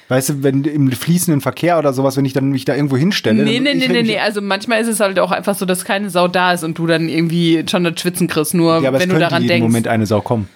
Weißt 0.08 0.28
du, 0.28 0.42
wenn 0.44 0.62
im 0.62 0.92
fließenden 0.92 1.40
Verkehr 1.40 1.80
oder 1.80 1.92
sowas, 1.92 2.16
wenn 2.16 2.24
ich 2.24 2.32
dann 2.32 2.50
mich 2.50 2.64
da 2.64 2.76
irgendwo 2.76 2.96
hinstelle. 2.96 3.42
Nee, 3.42 3.54
dann- 3.56 3.64
nee, 3.64 3.74
nee, 3.74 3.88
nee, 3.88 4.02
nee. 4.04 4.18
Also 4.20 4.40
manchmal 4.40 4.80
ist 4.80 4.86
es 4.86 5.00
halt 5.00 5.18
auch 5.18 5.32
einfach 5.32 5.56
so, 5.56 5.66
dass 5.66 5.84
keine 5.84 6.10
Sau 6.10 6.28
da 6.28 6.52
ist 6.52 6.62
und 6.62 6.78
du 6.78 6.86
dann 6.86 7.08
irgendwie 7.08 7.64
schon 7.68 7.82
das 7.82 7.98
Schwitzen 8.00 8.28
kriegst, 8.28 8.54
nur 8.54 8.80
Ja, 8.82 8.88
aber 8.90 9.00
wenn 9.00 9.10
es 9.10 9.14
du 9.14 9.18
daran 9.20 9.42
jeden 9.42 9.48
denkst. 9.48 9.62
Moment 9.66 9.88
eine 9.88 10.06
Sau 10.06 10.20
kommen. 10.20 10.48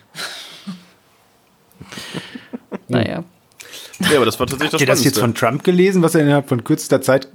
Naja. 2.88 3.24
ja, 4.00 4.16
aber 4.16 4.24
das 4.24 4.38
war 4.40 4.46
tatsächlich 4.46 4.70
das 4.70 4.72
Habt 4.72 4.80
ihr 4.80 4.86
das 4.86 5.04
jetzt 5.04 5.18
von. 5.18 5.34
Trump 5.34 5.64
gelesen, 5.64 6.02
was 6.02 6.14
er 6.14 6.22
innerhalb 6.22 6.48
von 6.48 6.64
kürzester 6.64 7.00
Zeit 7.00 7.28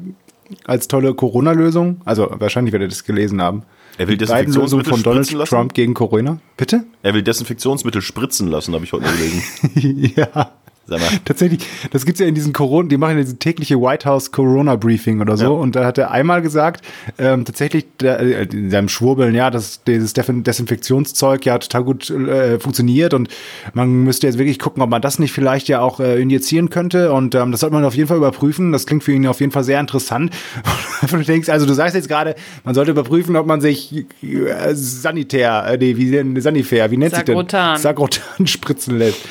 als 0.65 0.87
tolle 0.87 1.13
Corona-Lösung, 1.13 2.01
also 2.05 2.29
wahrscheinlich 2.31 2.73
werdet 2.73 2.87
ihr 2.87 2.89
das 2.89 3.03
gelesen 3.03 3.41
haben. 3.41 3.63
Er 3.97 4.07
will 4.07 4.17
Desinfektionsmittel 4.17 4.91
von 4.91 5.03
Donald 5.03 5.25
spritzen 5.25 5.39
lassen. 5.39 5.49
Trump 5.55 5.73
gegen 5.73 5.93
Corona. 5.93 6.39
Bitte? 6.57 6.83
Er 7.01 7.13
will 7.13 7.23
Desinfektionsmittel 7.23 8.01
spritzen 8.01 8.47
lassen, 8.47 8.73
habe 8.73 8.83
ich 8.83 8.91
heute 8.91 9.05
gelesen. 9.05 10.13
ja. 10.15 10.51
Sag 10.87 10.99
mal. 10.99 11.09
Tatsächlich, 11.25 11.61
das 11.91 12.05
gibt's 12.05 12.19
ja 12.19 12.27
in 12.27 12.35
diesen 12.35 12.53
Corona, 12.53 12.87
die 12.89 12.97
machen 12.97 13.17
ja 13.17 13.23
diese 13.23 13.37
tägliche 13.37 13.81
White 13.81 14.07
House 14.07 14.31
Corona 14.31 14.75
Briefing 14.75 15.19
oder 15.19 15.35
so. 15.35 15.45
Ja. 15.45 15.49
Und 15.49 15.75
da 15.75 15.83
hat 15.85 15.97
er 15.97 16.11
einmal 16.11 16.41
gesagt, 16.43 16.85
ähm, 17.17 17.43
tatsächlich 17.43 17.85
der, 17.99 18.19
äh, 18.19 18.43
in 18.43 18.69
seinem 18.69 18.87
Schwurbeln, 18.89 19.33
ja, 19.33 19.49
dass 19.49 19.83
dieses 19.83 20.13
Desin- 20.15 20.43
Desinfektionszeug 20.43 21.45
ja 21.45 21.57
total 21.57 21.83
gut 21.83 22.09
äh, 22.09 22.59
funktioniert 22.59 23.13
und 23.13 23.29
man 23.73 24.03
müsste 24.03 24.27
jetzt 24.27 24.37
wirklich 24.37 24.59
gucken, 24.59 24.83
ob 24.83 24.89
man 24.89 25.01
das 25.01 25.17
nicht 25.17 25.31
vielleicht 25.31 25.67
ja 25.69 25.81
auch 25.81 25.99
äh, 25.99 26.21
injizieren 26.21 26.69
könnte. 26.69 27.11
Und 27.11 27.33
ähm, 27.35 27.51
das 27.51 27.61
sollte 27.61 27.73
man 27.73 27.83
auf 27.83 27.95
jeden 27.95 28.07
Fall 28.07 28.17
überprüfen. 28.17 28.71
Das 28.71 28.85
klingt 28.85 29.03
für 29.03 29.11
ihn 29.11 29.25
auf 29.27 29.39
jeden 29.39 29.51
Fall 29.51 29.63
sehr 29.63 29.79
interessant. 29.79 30.33
Und 31.01 31.11
du 31.13 31.23
denkst, 31.23 31.49
also 31.49 31.65
du 31.65 31.73
sagst 31.73 31.95
jetzt 31.95 32.07
gerade, 32.07 32.35
man 32.63 32.75
sollte 32.75 32.91
überprüfen, 32.91 33.35
ob 33.35 33.47
man 33.47 33.59
sich 33.61 34.05
äh, 34.21 34.73
sanitär, 34.73 35.65
äh, 35.67 35.77
nee, 35.77 35.97
wie 35.97 36.11
denn 36.11 36.39
Sanifair, 36.39 36.91
wie 36.91 36.97
nennt 36.97 37.15
sich 37.15 37.25
Sagrotan. 37.25 37.73
denn? 37.75 37.81
Sagrotan 37.81 38.45
spritzen 38.47 38.97
lässt. 38.99 39.21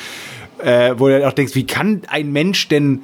Äh, 0.59 0.93
wo 0.97 1.07
du 1.07 1.27
auch 1.27 1.33
denkst, 1.33 1.55
wie 1.55 1.65
kann 1.65 2.01
ein 2.07 2.31
Mensch 2.31 2.67
denn 2.67 3.01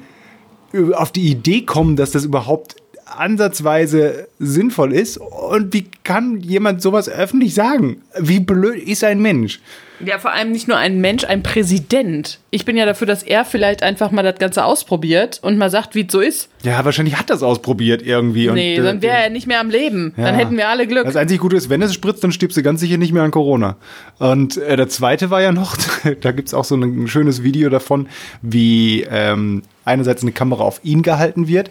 auf 0.94 1.12
die 1.12 1.30
Idee 1.30 1.62
kommen, 1.62 1.96
dass 1.96 2.12
das 2.12 2.24
überhaupt 2.24 2.76
ansatzweise 3.04 4.28
sinnvoll 4.38 4.92
ist 4.92 5.18
und 5.18 5.74
wie 5.74 5.86
kann 6.02 6.40
jemand 6.40 6.80
sowas 6.80 7.08
öffentlich 7.08 7.54
sagen? 7.54 8.02
Wie 8.18 8.40
blöd 8.40 8.82
ist 8.82 9.04
ein 9.04 9.20
Mensch? 9.20 9.60
Ja, 10.04 10.18
vor 10.18 10.32
allem 10.32 10.52
nicht 10.52 10.68
nur 10.68 10.76
ein 10.76 11.00
Mensch, 11.00 11.24
ein 11.24 11.42
Präsident. 11.42 12.40
Ich 12.50 12.64
bin 12.64 12.76
ja 12.76 12.86
dafür, 12.86 13.06
dass 13.06 13.22
er 13.22 13.44
vielleicht 13.44 13.82
einfach 13.82 14.10
mal 14.10 14.22
das 14.22 14.38
Ganze 14.38 14.64
ausprobiert 14.64 15.38
und 15.42 15.58
mal 15.58 15.70
sagt, 15.70 15.94
wie 15.94 16.02
es 16.02 16.12
so 16.12 16.20
ist. 16.20 16.48
Ja, 16.62 16.84
wahrscheinlich 16.84 17.18
hat 17.18 17.30
das 17.30 17.42
ausprobiert 17.42 18.02
irgendwie. 18.02 18.50
Nee, 18.50 18.78
und, 18.78 18.84
äh, 18.84 18.86
dann 18.86 19.02
wäre 19.02 19.16
er 19.16 19.30
nicht 19.30 19.46
mehr 19.46 19.60
am 19.60 19.70
Leben. 19.70 20.12
Ja. 20.16 20.24
Dann 20.24 20.34
hätten 20.34 20.56
wir 20.56 20.68
alle 20.68 20.86
Glück. 20.86 21.04
Das 21.04 21.16
einzig 21.16 21.38
Gute 21.38 21.56
ist, 21.56 21.70
wenn 21.70 21.82
es 21.82 21.94
spritzt, 21.94 22.24
dann 22.24 22.32
stirbst 22.32 22.56
du 22.56 22.62
ganz 22.62 22.80
sicher 22.80 22.96
nicht 22.96 23.12
mehr 23.12 23.22
an 23.22 23.30
Corona. 23.30 23.76
Und 24.18 24.56
äh, 24.56 24.76
der 24.76 24.88
zweite 24.88 25.30
war 25.30 25.40
ja 25.40 25.52
noch, 25.52 25.76
da 26.20 26.32
gibt's 26.32 26.54
auch 26.54 26.64
so 26.64 26.74
ein 26.74 27.06
schönes 27.08 27.42
Video 27.42 27.70
davon, 27.70 28.08
wie 28.42 29.06
ähm, 29.08 29.62
einerseits 29.84 30.22
eine 30.22 30.32
Kamera 30.32 30.64
auf 30.64 30.80
ihn 30.82 31.02
gehalten 31.02 31.48
wird, 31.48 31.70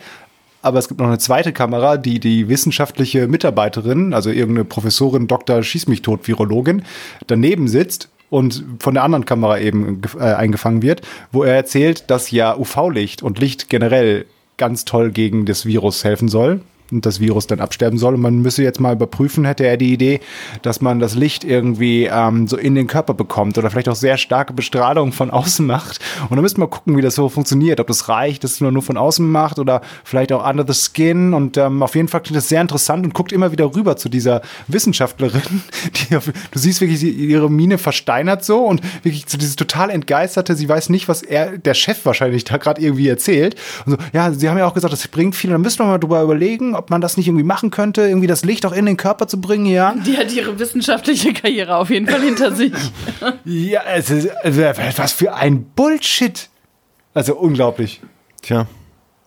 aber 0.61 0.77
es 0.77 0.87
gibt 0.87 0.99
noch 0.99 1.07
eine 1.07 1.17
zweite 1.17 1.53
Kamera, 1.53 1.97
die 1.97 2.19
die 2.19 2.47
wissenschaftliche 2.47 3.27
Mitarbeiterin, 3.27 4.13
also 4.13 4.29
irgendeine 4.29 4.65
Professorin, 4.65 5.27
Dr. 5.27 5.63
Schieß 5.63 5.87
mich 5.87 6.01
tot, 6.01 6.27
Virologin, 6.27 6.83
daneben 7.27 7.67
sitzt 7.67 8.09
und 8.31 8.63
von 8.79 8.95
der 8.95 9.03
anderen 9.03 9.25
Kamera 9.25 9.59
eben 9.59 10.01
äh, 10.17 10.23
eingefangen 10.23 10.81
wird, 10.81 11.01
wo 11.31 11.43
er 11.43 11.53
erzählt, 11.53 12.09
dass 12.09 12.31
ja 12.31 12.57
UV-Licht 12.57 13.21
und 13.21 13.37
Licht 13.37 13.69
generell 13.69 14.25
ganz 14.57 14.85
toll 14.85 15.11
gegen 15.11 15.45
das 15.45 15.65
Virus 15.65 16.03
helfen 16.03 16.29
soll 16.29 16.61
und 16.91 17.05
das 17.05 17.19
Virus 17.19 17.47
dann 17.47 17.59
absterben 17.59 17.97
soll. 17.97 18.15
Und 18.15 18.21
man 18.21 18.39
müsse 18.41 18.63
jetzt 18.63 18.79
mal 18.79 18.93
überprüfen, 18.93 19.45
hätte 19.45 19.65
er 19.65 19.77
die 19.77 19.93
Idee, 19.93 20.19
dass 20.61 20.81
man 20.81 20.99
das 20.99 21.15
Licht 21.15 21.43
irgendwie 21.43 22.09
ähm, 22.11 22.47
so 22.47 22.57
in 22.57 22.75
den 22.75 22.87
Körper 22.87 23.13
bekommt 23.13 23.57
oder 23.57 23.69
vielleicht 23.69 23.89
auch 23.89 23.95
sehr 23.95 24.17
starke 24.17 24.53
Bestrahlung 24.53 25.11
von 25.11 25.31
außen 25.31 25.65
macht. 25.65 25.99
Und 26.23 26.31
dann 26.31 26.41
müsste 26.41 26.59
man 26.59 26.69
gucken, 26.69 26.97
wie 26.97 27.01
das 27.01 27.15
so 27.15 27.29
funktioniert, 27.29 27.79
ob 27.79 27.87
das 27.87 28.09
reicht, 28.09 28.43
dass 28.43 28.59
man 28.61 28.73
nur 28.73 28.83
von 28.83 28.97
außen 28.97 29.29
macht 29.29 29.59
oder 29.59 29.81
vielleicht 30.03 30.31
auch 30.31 30.47
under 30.47 30.65
the 30.67 30.73
skin. 30.73 31.33
Und 31.33 31.57
ähm, 31.57 31.83
auf 31.83 31.95
jeden 31.95 32.07
Fall 32.07 32.21
klingt 32.21 32.37
das 32.37 32.49
sehr 32.49 32.61
interessant 32.61 33.05
und 33.05 33.13
guckt 33.13 33.31
immer 33.31 33.51
wieder 33.51 33.73
rüber 33.75 33.97
zu 33.97 34.09
dieser 34.09 34.41
Wissenschaftlerin. 34.67 35.41
Die 36.09 36.11
du 36.11 36.59
siehst 36.59 36.81
wirklich, 36.81 37.03
ihre 37.03 37.49
Miene 37.49 37.77
versteinert 37.77 38.43
so 38.43 38.65
und 38.65 38.81
wirklich 39.03 39.25
so 39.27 39.37
dieses 39.37 39.55
total 39.55 39.89
entgeisterte, 39.89 40.55
sie 40.55 40.67
weiß 40.67 40.89
nicht, 40.89 41.07
was 41.07 41.21
er, 41.21 41.57
der 41.57 41.73
Chef 41.73 42.05
wahrscheinlich 42.05 42.43
da 42.43 42.57
gerade 42.57 42.81
irgendwie 42.81 43.07
erzählt. 43.07 43.55
Und 43.85 43.93
so, 43.93 43.97
ja, 44.13 44.31
sie 44.31 44.49
haben 44.49 44.57
ja 44.57 44.67
auch 44.67 44.73
gesagt, 44.73 44.93
das 44.93 45.07
bringt 45.07 45.35
viel. 45.35 45.51
Dann 45.51 45.61
müssen 45.61 45.79
wir 45.79 45.85
mal 45.85 45.97
drüber 45.97 46.21
überlegen, 46.21 46.75
ob 46.81 46.89
man 46.89 46.99
das 46.99 47.15
nicht 47.15 47.27
irgendwie 47.27 47.43
machen 47.45 47.69
könnte, 47.69 48.01
irgendwie 48.01 48.27
das 48.27 48.43
Licht 48.43 48.65
auch 48.65 48.71
in 48.73 48.85
den 48.87 48.97
Körper 48.97 49.27
zu 49.27 49.39
bringen, 49.39 49.67
ja. 49.67 49.93
Die 50.05 50.17
hat 50.17 50.31
ihre 50.33 50.57
wissenschaftliche 50.59 51.31
Karriere 51.33 51.75
auf 51.77 51.89
jeden 51.91 52.07
Fall 52.07 52.21
hinter 52.21 52.53
sich. 52.53 52.73
Ja, 53.45 53.81
es 53.93 54.09
ist, 54.09 54.29
was 54.97 55.11
für 55.13 55.33
ein 55.35 55.63
Bullshit. 55.75 56.49
Also 57.13 57.35
unglaublich. 57.35 58.01
Tja. 58.41 58.65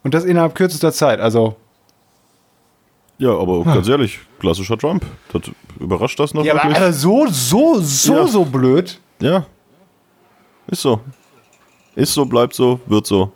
Und 0.03 0.15
das 0.15 0.25
innerhalb 0.25 0.55
kürzester 0.55 0.93
Zeit. 0.93 1.21
Also, 1.21 1.57
Ja, 3.19 3.31
aber 3.39 3.63
ganz 3.65 3.87
ehrlich, 3.89 4.19
klassischer 4.41 4.77
Trump. 4.77 5.05
Das 5.33 5.43
überrascht 5.79 6.19
das 6.19 6.35
noch 6.35 6.45
ja, 6.45 6.53
aber 6.55 6.65
wirklich? 6.65 6.79
Alter, 6.79 6.93
so, 6.93 7.27
so, 7.29 7.79
so, 7.81 8.15
Ja. 8.17 8.27
so 8.27 8.45
blöd. 8.45 8.99
Ja. 9.21 9.47
Ist 10.67 10.83
so. 10.83 11.01
Ist 11.95 12.13
so, 12.15 12.25
bleibt 12.25 12.55
so, 12.55 12.81
wird 12.87 13.07
so. 13.07 13.33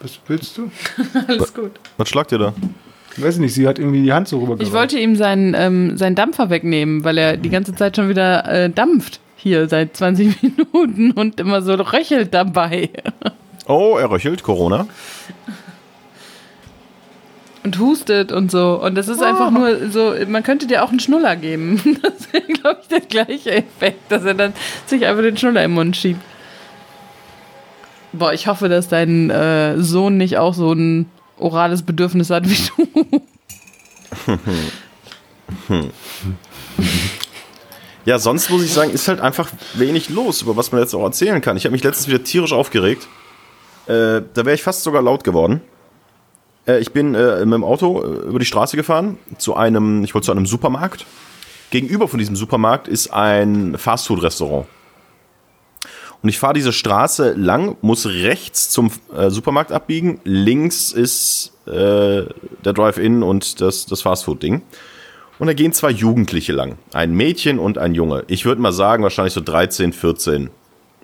Was 0.00 0.20
willst 0.28 0.56
du? 0.56 0.70
Alles 1.26 1.52
gut. 1.52 1.72
Was 1.96 2.08
schlagt 2.08 2.30
ihr 2.30 2.38
da? 2.38 2.54
Ich 3.18 3.24
weiß 3.24 3.38
nicht, 3.38 3.52
sie 3.52 3.66
hat 3.66 3.80
irgendwie 3.80 4.02
die 4.02 4.12
Hand 4.12 4.28
so 4.28 4.38
rüber 4.38 4.56
Ich 4.60 4.72
wollte 4.72 4.96
ihm 4.96 5.16
seinen, 5.16 5.52
ähm, 5.54 5.96
seinen 5.96 6.14
Dampfer 6.14 6.50
wegnehmen, 6.50 7.02
weil 7.02 7.18
er 7.18 7.36
die 7.36 7.50
ganze 7.50 7.74
Zeit 7.74 7.96
schon 7.96 8.08
wieder 8.08 8.44
äh, 8.48 8.70
dampft. 8.70 9.18
Hier 9.34 9.68
seit 9.68 9.96
20 9.96 10.40
Minuten 10.72 11.10
und 11.10 11.40
immer 11.40 11.60
so 11.60 11.74
röchelt 11.74 12.32
dabei. 12.32 12.90
Oh, 13.66 13.96
er 13.98 14.08
röchelt, 14.08 14.44
Corona. 14.44 14.86
Und 17.64 17.78
hustet 17.80 18.30
und 18.30 18.52
so. 18.52 18.80
Und 18.80 18.94
das 18.94 19.08
ist 19.08 19.20
einfach 19.20 19.50
nur 19.50 19.90
so, 19.90 20.14
man 20.28 20.44
könnte 20.44 20.68
dir 20.68 20.84
auch 20.84 20.90
einen 20.90 21.00
Schnuller 21.00 21.34
geben. 21.34 21.80
Das 22.02 22.32
wäre, 22.32 22.44
glaube 22.44 22.78
ich, 22.82 22.88
der 22.88 23.00
gleiche 23.00 23.50
Effekt, 23.50 24.12
dass 24.12 24.24
er 24.24 24.34
dann 24.34 24.52
sich 24.86 25.04
einfach 25.04 25.22
den 25.22 25.36
Schnuller 25.36 25.64
im 25.64 25.72
Mund 25.72 25.96
schiebt. 25.96 26.20
Boah, 28.12 28.32
ich 28.32 28.46
hoffe, 28.46 28.68
dass 28.68 28.86
dein 28.88 29.28
äh, 29.30 29.76
Sohn 29.78 30.18
nicht 30.18 30.38
auch 30.38 30.54
so 30.54 30.72
ein 30.72 31.06
orales 31.40 31.82
Bedürfnis 31.82 32.30
hat 32.30 32.44
wie 32.48 32.56
du. 35.68 35.90
Ja, 38.04 38.18
sonst 38.18 38.48
muss 38.48 38.64
ich 38.64 38.72
sagen, 38.72 38.90
ist 38.90 39.06
halt 39.06 39.20
einfach 39.20 39.50
wenig 39.74 40.08
los, 40.08 40.40
über 40.40 40.56
was 40.56 40.72
man 40.72 40.80
jetzt 40.80 40.94
auch 40.94 41.02
erzählen 41.02 41.42
kann. 41.42 41.58
Ich 41.58 41.64
habe 41.64 41.72
mich 41.72 41.84
letztens 41.84 42.08
wieder 42.08 42.24
tierisch 42.24 42.54
aufgeregt. 42.54 43.06
Äh, 43.86 44.22
da 44.32 44.46
wäre 44.46 44.54
ich 44.54 44.62
fast 44.62 44.82
sogar 44.82 45.02
laut 45.02 45.24
geworden. 45.24 45.60
Äh, 46.66 46.78
ich 46.78 46.92
bin 46.92 47.14
äh, 47.14 47.44
mit 47.44 47.54
dem 47.54 47.64
Auto 47.64 48.02
äh, 48.02 48.28
über 48.28 48.38
die 48.38 48.46
Straße 48.46 48.76
gefahren 48.76 49.18
zu 49.36 49.56
einem, 49.56 50.04
ich 50.04 50.14
wollte 50.14 50.26
zu 50.26 50.32
einem 50.32 50.46
Supermarkt. 50.46 51.04
Gegenüber 51.70 52.08
von 52.08 52.18
diesem 52.18 52.34
Supermarkt 52.34 52.88
ist 52.88 53.12
ein 53.12 53.76
Fastfood-Restaurant. 53.76 54.66
Und 56.22 56.28
ich 56.28 56.38
fahre 56.38 56.54
diese 56.54 56.72
Straße 56.72 57.34
lang, 57.34 57.76
muss 57.80 58.06
rechts 58.06 58.70
zum 58.70 58.90
äh, 59.16 59.30
Supermarkt 59.30 59.70
abbiegen. 59.70 60.20
Links 60.24 60.92
ist 60.92 61.52
äh, 61.66 61.70
der 62.64 62.72
Drive-In 62.72 63.22
und 63.22 63.60
das, 63.60 63.86
das 63.86 64.02
Fastfood-Ding. 64.02 64.62
Und 65.38 65.46
da 65.46 65.52
gehen 65.52 65.72
zwei 65.72 65.90
Jugendliche 65.90 66.52
lang. 66.52 66.78
Ein 66.92 67.12
Mädchen 67.12 67.60
und 67.60 67.78
ein 67.78 67.94
Junge. 67.94 68.24
Ich 68.26 68.44
würde 68.44 68.60
mal 68.60 68.72
sagen, 68.72 69.04
wahrscheinlich 69.04 69.34
so 69.34 69.40
13, 69.40 69.92
14 69.92 70.50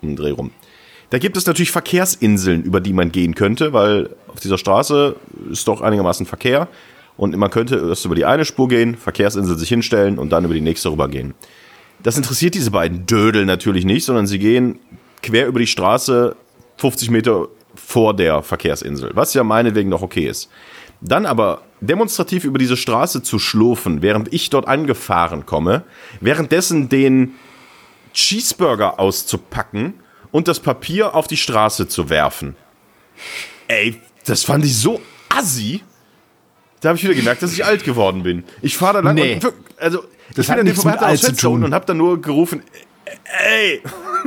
im 0.01 0.15
Dreh 0.17 0.31
rum. 0.31 0.51
Da 1.09 1.19
gibt 1.19 1.37
es 1.37 1.45
natürlich 1.45 1.71
Verkehrsinseln, 1.71 2.63
über 2.63 2.81
die 2.81 2.91
man 2.91 3.11
gehen 3.11 3.35
könnte, 3.35 3.71
weil 3.71 4.09
auf 4.27 4.41
dieser 4.41 4.57
Straße 4.57 5.15
ist 5.49 5.67
doch 5.67 5.79
einigermaßen 5.79 6.25
Verkehr. 6.25 6.67
Und 7.15 7.37
man 7.37 7.49
könnte 7.49 7.77
erst 7.87 8.03
über 8.03 8.15
die 8.15 8.25
eine 8.25 8.43
Spur 8.43 8.67
gehen, 8.67 8.97
Verkehrsinsel 8.97 9.57
sich 9.57 9.69
hinstellen 9.69 10.19
und 10.19 10.31
dann 10.31 10.43
über 10.43 10.53
die 10.53 10.61
nächste 10.61 10.91
rübergehen. 10.91 11.33
Das 12.03 12.17
interessiert 12.17 12.55
diese 12.55 12.71
beiden 12.71 13.05
Dödel 13.05 13.45
natürlich 13.45 13.85
nicht, 13.85 14.03
sondern 14.03 14.27
sie 14.27 14.39
gehen 14.39 14.79
quer 15.25 15.47
über 15.47 15.59
die 15.59 15.67
Straße 15.67 16.35
50 16.77 17.09
Meter 17.09 17.47
vor 17.75 18.13
der 18.15 18.41
Verkehrsinsel, 18.43 19.11
was 19.13 19.33
ja 19.33 19.43
meinetwegen 19.43 19.89
noch 19.89 20.01
okay 20.01 20.27
ist. 20.27 20.49
Dann 21.01 21.25
aber 21.25 21.61
demonstrativ 21.81 22.45
über 22.45 22.57
diese 22.57 22.77
Straße 22.77 23.21
zu 23.21 23.37
schlurfen, 23.37 24.01
während 24.01 24.33
ich 24.33 24.49
dort 24.49 24.67
angefahren 24.67 25.45
komme, 25.45 25.83
währenddessen 26.21 26.89
den 26.89 27.33
Cheeseburger 28.13 28.99
auszupacken 28.99 29.95
und 30.31 30.47
das 30.47 30.59
Papier 30.59 31.15
auf 31.15 31.27
die 31.27 31.37
Straße 31.37 31.87
zu 31.87 32.09
werfen. 32.09 32.55
Ey, 33.67 33.99
das 34.25 34.43
fand 34.43 34.63
ich 34.65 34.77
so 34.77 35.01
assi. 35.29 35.81
Da 36.81 36.89
habe 36.89 36.97
ich 36.97 37.03
wieder 37.03 37.13
gemerkt, 37.15 37.41
dass 37.41 37.51
ich 37.51 37.65
alt 37.65 37.83
geworden 37.83 38.23
bin. 38.23 38.43
Ich 38.61 38.77
fahre 38.77 38.95
da 38.95 38.99
lang 39.01 39.15
Nee. 39.15 39.35
und 39.35 39.53
also 39.77 40.03
Das 40.35 40.45
ich 40.45 40.49
hat 40.51 40.57
bin 40.57 40.59
an 40.61 40.65
dem 40.65 40.65
nichts 40.67 40.81
vorbei, 40.83 40.99
alt 40.99 41.13
aufs 41.13 41.21
zu 41.21 41.27
Fenster 41.27 41.47
tun. 41.47 41.63
Und 41.63 41.73
habe 41.73 41.85
dann 41.85 41.97
nur 41.97 42.21
gerufen, 42.21 42.63
ey. 43.49 43.81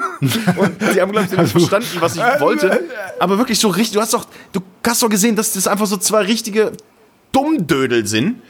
und 0.56 0.92
sie 0.92 1.00
haben, 1.00 1.12
glaube 1.12 1.26
ich, 1.30 1.38
nicht 1.38 1.50
verstanden, 1.50 1.88
was 2.00 2.16
ich 2.16 2.22
wollte. 2.40 2.84
Aber 3.18 3.38
wirklich 3.38 3.58
so 3.58 3.68
richtig, 3.68 3.94
du 3.94 4.00
hast 4.00 4.14
doch, 4.14 4.26
du 4.52 4.60
hast 4.86 5.02
doch 5.02 5.08
gesehen, 5.08 5.36
dass 5.36 5.52
das 5.52 5.66
einfach 5.66 5.86
so 5.86 5.96
zwei 5.96 6.22
richtige 6.22 6.72
Dummdödel 7.32 8.06
sind. 8.06 8.42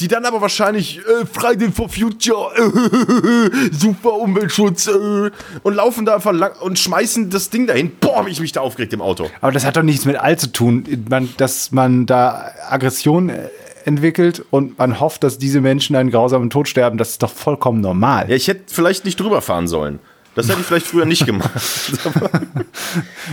Die 0.00 0.08
dann 0.08 0.24
aber 0.24 0.40
wahrscheinlich 0.40 0.98
äh, 0.98 1.24
Friday 1.24 1.70
for 1.70 1.88
Future, 1.88 2.50
äh, 2.56 3.70
super 3.72 4.14
Umweltschutz 4.14 4.88
äh, 4.88 5.30
und 5.62 5.74
laufen 5.74 6.04
da 6.04 6.16
einfach 6.16 6.32
lang 6.32 6.50
und 6.60 6.80
schmeißen 6.80 7.30
das 7.30 7.48
Ding 7.48 7.68
dahin. 7.68 7.92
Boah, 8.00 8.16
hab 8.16 8.26
ich 8.26 8.40
mich 8.40 8.50
da 8.50 8.60
aufgeregt 8.60 8.92
im 8.92 9.00
Auto. 9.00 9.30
Aber 9.40 9.52
das 9.52 9.64
hat 9.64 9.76
doch 9.76 9.84
nichts 9.84 10.04
mit 10.04 10.16
alt 10.16 10.40
zu 10.40 10.50
tun, 10.50 10.84
man, 11.08 11.28
dass 11.36 11.70
man 11.70 12.06
da 12.06 12.50
Aggression 12.68 13.28
äh, 13.28 13.50
entwickelt 13.84 14.44
und 14.50 14.78
man 14.78 14.98
hofft, 14.98 15.22
dass 15.22 15.38
diese 15.38 15.60
Menschen 15.60 15.94
einen 15.94 16.10
grausamen 16.10 16.50
Tod 16.50 16.68
sterben. 16.68 16.98
Das 16.98 17.10
ist 17.10 17.22
doch 17.22 17.30
vollkommen 17.30 17.80
normal. 17.80 18.28
Ja, 18.28 18.34
ich 18.34 18.48
hätte 18.48 18.64
vielleicht 18.66 19.04
nicht 19.04 19.20
drüber 19.20 19.42
fahren 19.42 19.68
sollen. 19.68 20.00
Das 20.34 20.48
hätte 20.48 20.60
ich 20.60 20.66
vielleicht 20.66 20.86
früher 20.86 21.04
nicht 21.04 21.24
gemacht. 21.26 21.50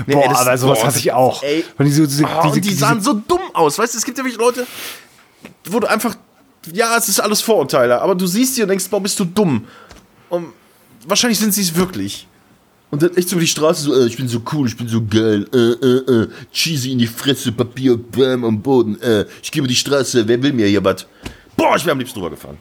Nee, 0.08 0.14
Boah, 0.14 0.24
ey, 0.24 0.30
das- 0.30 0.38
aber 0.40 0.58
sowas 0.58 0.84
hasse 0.84 1.00
ich 1.00 1.12
auch. 1.12 1.42
Ey, 1.44 1.64
Wenn 1.78 1.88
die 1.88 1.94
so, 1.94 2.06
diese, 2.06 2.26
Ah, 2.26 2.42
diese, 2.44 2.56
und 2.56 2.66
die 2.66 2.74
sahen 2.74 3.02
so 3.02 3.14
dumm 3.14 3.42
aus. 3.54 3.78
Weißt 3.78 3.94
du, 3.94 3.98
es 3.98 4.06
gibt 4.06 4.18
ja 4.18 4.24
wirklich 4.24 4.40
Leute, 4.40 4.66
wo 5.66 5.80
du 5.80 5.88
einfach, 5.88 6.16
ja, 6.72 6.96
es 6.98 7.10
ist 7.10 7.20
alles 7.20 7.42
Vorurteile, 7.42 8.02
aber 8.02 8.16
du 8.16 8.26
siehst 8.28 8.56
sie 8.56 8.62
und 8.64 8.70
denkst, 8.70 8.88
boah, 8.90 9.02
bist 9.02 9.20
du 9.20 9.26
dumm. 9.26 9.66
Und 10.30 10.48
wahrscheinlich 11.06 11.40
sind 11.40 11.54
sie 11.54 11.62
es 11.62 11.76
wirklich. 11.76 12.28
Und 12.90 13.02
dann 13.02 13.16
echt 13.16 13.30
so 13.30 13.36
über 13.36 13.42
die 13.42 13.48
Straße 13.48 13.84
so, 13.84 13.94
äh, 13.96 14.06
ich 14.06 14.18
bin 14.18 14.28
so 14.28 14.42
cool, 14.52 14.68
ich 14.68 14.76
bin 14.76 14.88
so 14.88 15.02
geil, 15.06 15.48
äh, 15.54 15.58
äh, 15.58 16.24
äh, 16.24 16.28
cheesy 16.52 16.92
in 16.92 17.00
die 17.00 17.08
Fresse, 17.08 17.52
Papier, 17.52 17.98
bam, 17.98 18.44
am 18.44 18.62
Boden, 18.62 19.00
äh, 19.02 19.26
ich 19.42 19.50
gebe 19.52 19.68
die 19.68 19.76
Straße, 19.76 20.28
wer 20.28 20.42
will 20.44 20.52
mir 20.54 20.68
hier 20.68 20.84
was? 20.84 21.06
Boah, 21.56 21.76
ich 21.78 21.84
wäre 21.86 21.94
am 21.94 22.00
liebsten 22.00 22.20
drüber 22.20 22.32
gefahren. 22.32 22.58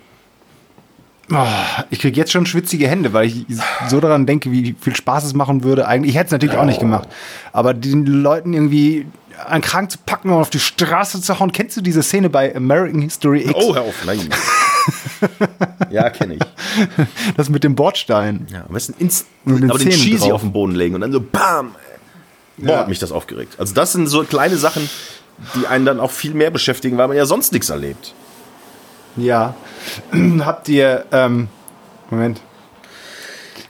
Ich 1.90 2.00
kriege 2.00 2.16
jetzt 2.18 2.32
schon 2.32 2.44
schwitzige 2.46 2.88
Hände, 2.88 3.12
weil 3.12 3.26
ich 3.26 3.46
so 3.88 4.00
daran 4.00 4.26
denke, 4.26 4.50
wie 4.50 4.74
viel 4.80 4.96
Spaß 4.96 5.24
es 5.24 5.34
machen 5.34 5.62
würde. 5.64 5.86
Eigentlich, 5.86 6.10
ich 6.10 6.16
hätte 6.18 6.26
es 6.26 6.32
natürlich 6.32 6.56
auch 6.56 6.64
nicht 6.64 6.80
gemacht. 6.80 7.08
Aber 7.52 7.72
den 7.74 8.04
Leuten 8.06 8.52
irgendwie 8.52 9.06
an 9.46 9.60
Krank 9.62 9.90
zu 9.90 9.98
packen 10.04 10.30
und 10.30 10.40
auf 10.40 10.50
die 10.50 10.58
Straße 10.60 11.20
zu 11.22 11.38
hauen. 11.38 11.52
Kennst 11.52 11.76
du 11.76 11.80
diese 11.80 12.02
Szene 12.02 12.28
bei 12.28 12.54
American 12.54 13.00
History 13.00 13.42
X? 13.42 13.52
Oh, 13.54 13.74
hör 13.74 13.82
auf, 13.82 13.94
nein. 14.04 14.28
Ja, 15.90 16.08
kenne 16.10 16.34
ich. 16.34 16.40
Das 17.36 17.48
mit 17.50 17.62
dem 17.64 17.74
Bordstein. 17.74 18.46
Ja, 18.50 18.64
am 18.66 18.72
besten 18.72 18.94
ins, 18.98 19.26
Und 19.44 19.60
den 19.60 19.70
aber 19.70 19.78
den 19.78 19.90
Zähnen 19.90 20.02
Cheesy 20.04 20.18
drauf. 20.24 20.32
auf 20.36 20.40
den 20.42 20.52
Boden 20.52 20.74
legen 20.74 20.94
und 20.94 21.02
dann 21.02 21.12
so 21.12 21.20
BAM! 21.20 21.74
Boah, 22.56 22.66
Ja. 22.70 22.78
hat 22.78 22.88
mich 22.88 22.98
das 22.98 23.12
aufgeregt. 23.12 23.54
Also 23.58 23.74
das 23.74 23.92
sind 23.92 24.06
so 24.06 24.24
kleine 24.24 24.56
Sachen, 24.56 24.88
die 25.54 25.66
einen 25.66 25.84
dann 25.84 26.00
auch 26.00 26.10
viel 26.10 26.32
mehr 26.34 26.50
beschäftigen, 26.50 26.96
weil 26.98 27.08
man 27.08 27.16
ja 27.16 27.26
sonst 27.26 27.52
nichts 27.52 27.68
erlebt. 27.70 28.14
Ja. 29.16 29.54
Habt 30.40 30.68
ihr, 30.68 31.04
ähm, 31.12 31.48
Moment. 32.10 32.40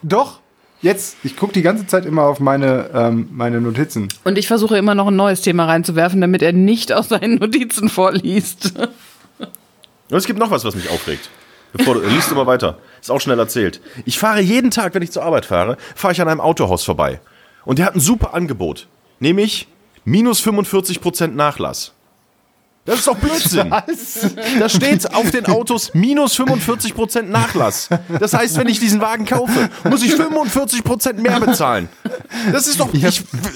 Doch, 0.02 0.40
jetzt, 0.80 1.16
ich 1.22 1.36
gucke 1.36 1.52
die 1.52 1.62
ganze 1.62 1.86
Zeit 1.86 2.06
immer 2.06 2.22
auf 2.24 2.40
meine, 2.40 2.90
ähm, 2.94 3.28
meine 3.32 3.60
Notizen. 3.60 4.08
Und 4.24 4.38
ich 4.38 4.46
versuche 4.46 4.78
immer 4.78 4.94
noch 4.94 5.08
ein 5.08 5.16
neues 5.16 5.42
Thema 5.42 5.66
reinzuwerfen, 5.66 6.20
damit 6.20 6.42
er 6.42 6.52
nicht 6.52 6.92
aus 6.92 7.08
seinen 7.08 7.36
Notizen 7.36 7.88
vorliest. 7.88 8.72
Und 8.78 10.16
es 10.16 10.26
gibt 10.26 10.38
noch 10.38 10.50
was, 10.50 10.64
was 10.64 10.74
mich 10.74 10.90
aufregt. 10.90 11.30
Bevor 11.72 11.94
du, 11.94 12.00
liest 12.00 12.30
du 12.30 12.34
mal 12.34 12.46
weiter. 12.46 12.78
Ist 13.00 13.10
auch 13.10 13.20
schnell 13.20 13.38
erzählt. 13.38 13.80
Ich 14.04 14.18
fahre 14.18 14.40
jeden 14.40 14.70
Tag, 14.70 14.94
wenn 14.94 15.02
ich 15.02 15.12
zur 15.12 15.22
Arbeit 15.22 15.46
fahre, 15.46 15.76
fahre 15.94 16.12
ich 16.12 16.20
an 16.20 16.28
einem 16.28 16.40
Autohaus 16.40 16.84
vorbei. 16.84 17.20
Und 17.64 17.78
der 17.78 17.86
hat 17.86 17.94
ein 17.94 18.00
super 18.00 18.34
Angebot. 18.34 18.88
Nämlich 19.20 19.68
minus 20.04 20.44
45% 20.44 21.28
Nachlass. 21.28 21.92
Das 22.86 22.98
ist 23.00 23.06
doch 23.06 23.16
Blödsinn. 23.16 23.70
Da 24.58 24.68
steht 24.68 25.14
auf 25.14 25.30
den 25.30 25.46
Autos 25.46 25.92
minus 25.94 26.38
45% 26.38 27.22
Nachlass. 27.22 27.88
Das 28.18 28.32
heißt, 28.32 28.56
wenn 28.56 28.68
ich 28.68 28.80
diesen 28.80 29.00
Wagen 29.00 29.26
kaufe, 29.26 29.68
muss 29.84 30.02
ich 30.02 30.14
45% 30.14 31.14
mehr 31.14 31.38
bezahlen. 31.40 31.88
Das 32.52 32.66
ist 32.66 32.80
doch. 32.80 32.92
Ich, 32.94 33.02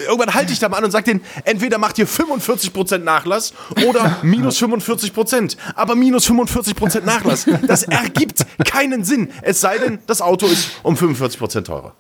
irgendwann 0.07 0.35
halte 0.35 0.53
ich 0.53 0.59
da 0.59 0.69
mal 0.69 0.79
an 0.79 0.85
und 0.85 0.91
sage 0.91 1.05
denen, 1.05 1.21
entweder 1.45 1.79
macht 1.79 1.99
ihr 1.99 2.07
45% 2.07 2.99
Nachlass 2.99 3.55
oder 3.87 4.19
minus 4.23 4.61
45%. 4.63 5.57
Aber 5.75 5.95
minus 5.95 6.29
45% 6.29 7.03
Nachlass, 7.05 7.47
das 7.67 7.85
ergibt 7.85 8.45
keinen 8.65 9.05
Sinn. 9.05 9.31
Es 9.43 9.61
sei 9.61 9.79
denn, 9.79 9.99
das 10.07 10.21
Auto 10.21 10.47
ist 10.47 10.69
um 10.83 10.95
45% 10.97 11.65
teurer. 11.65 11.95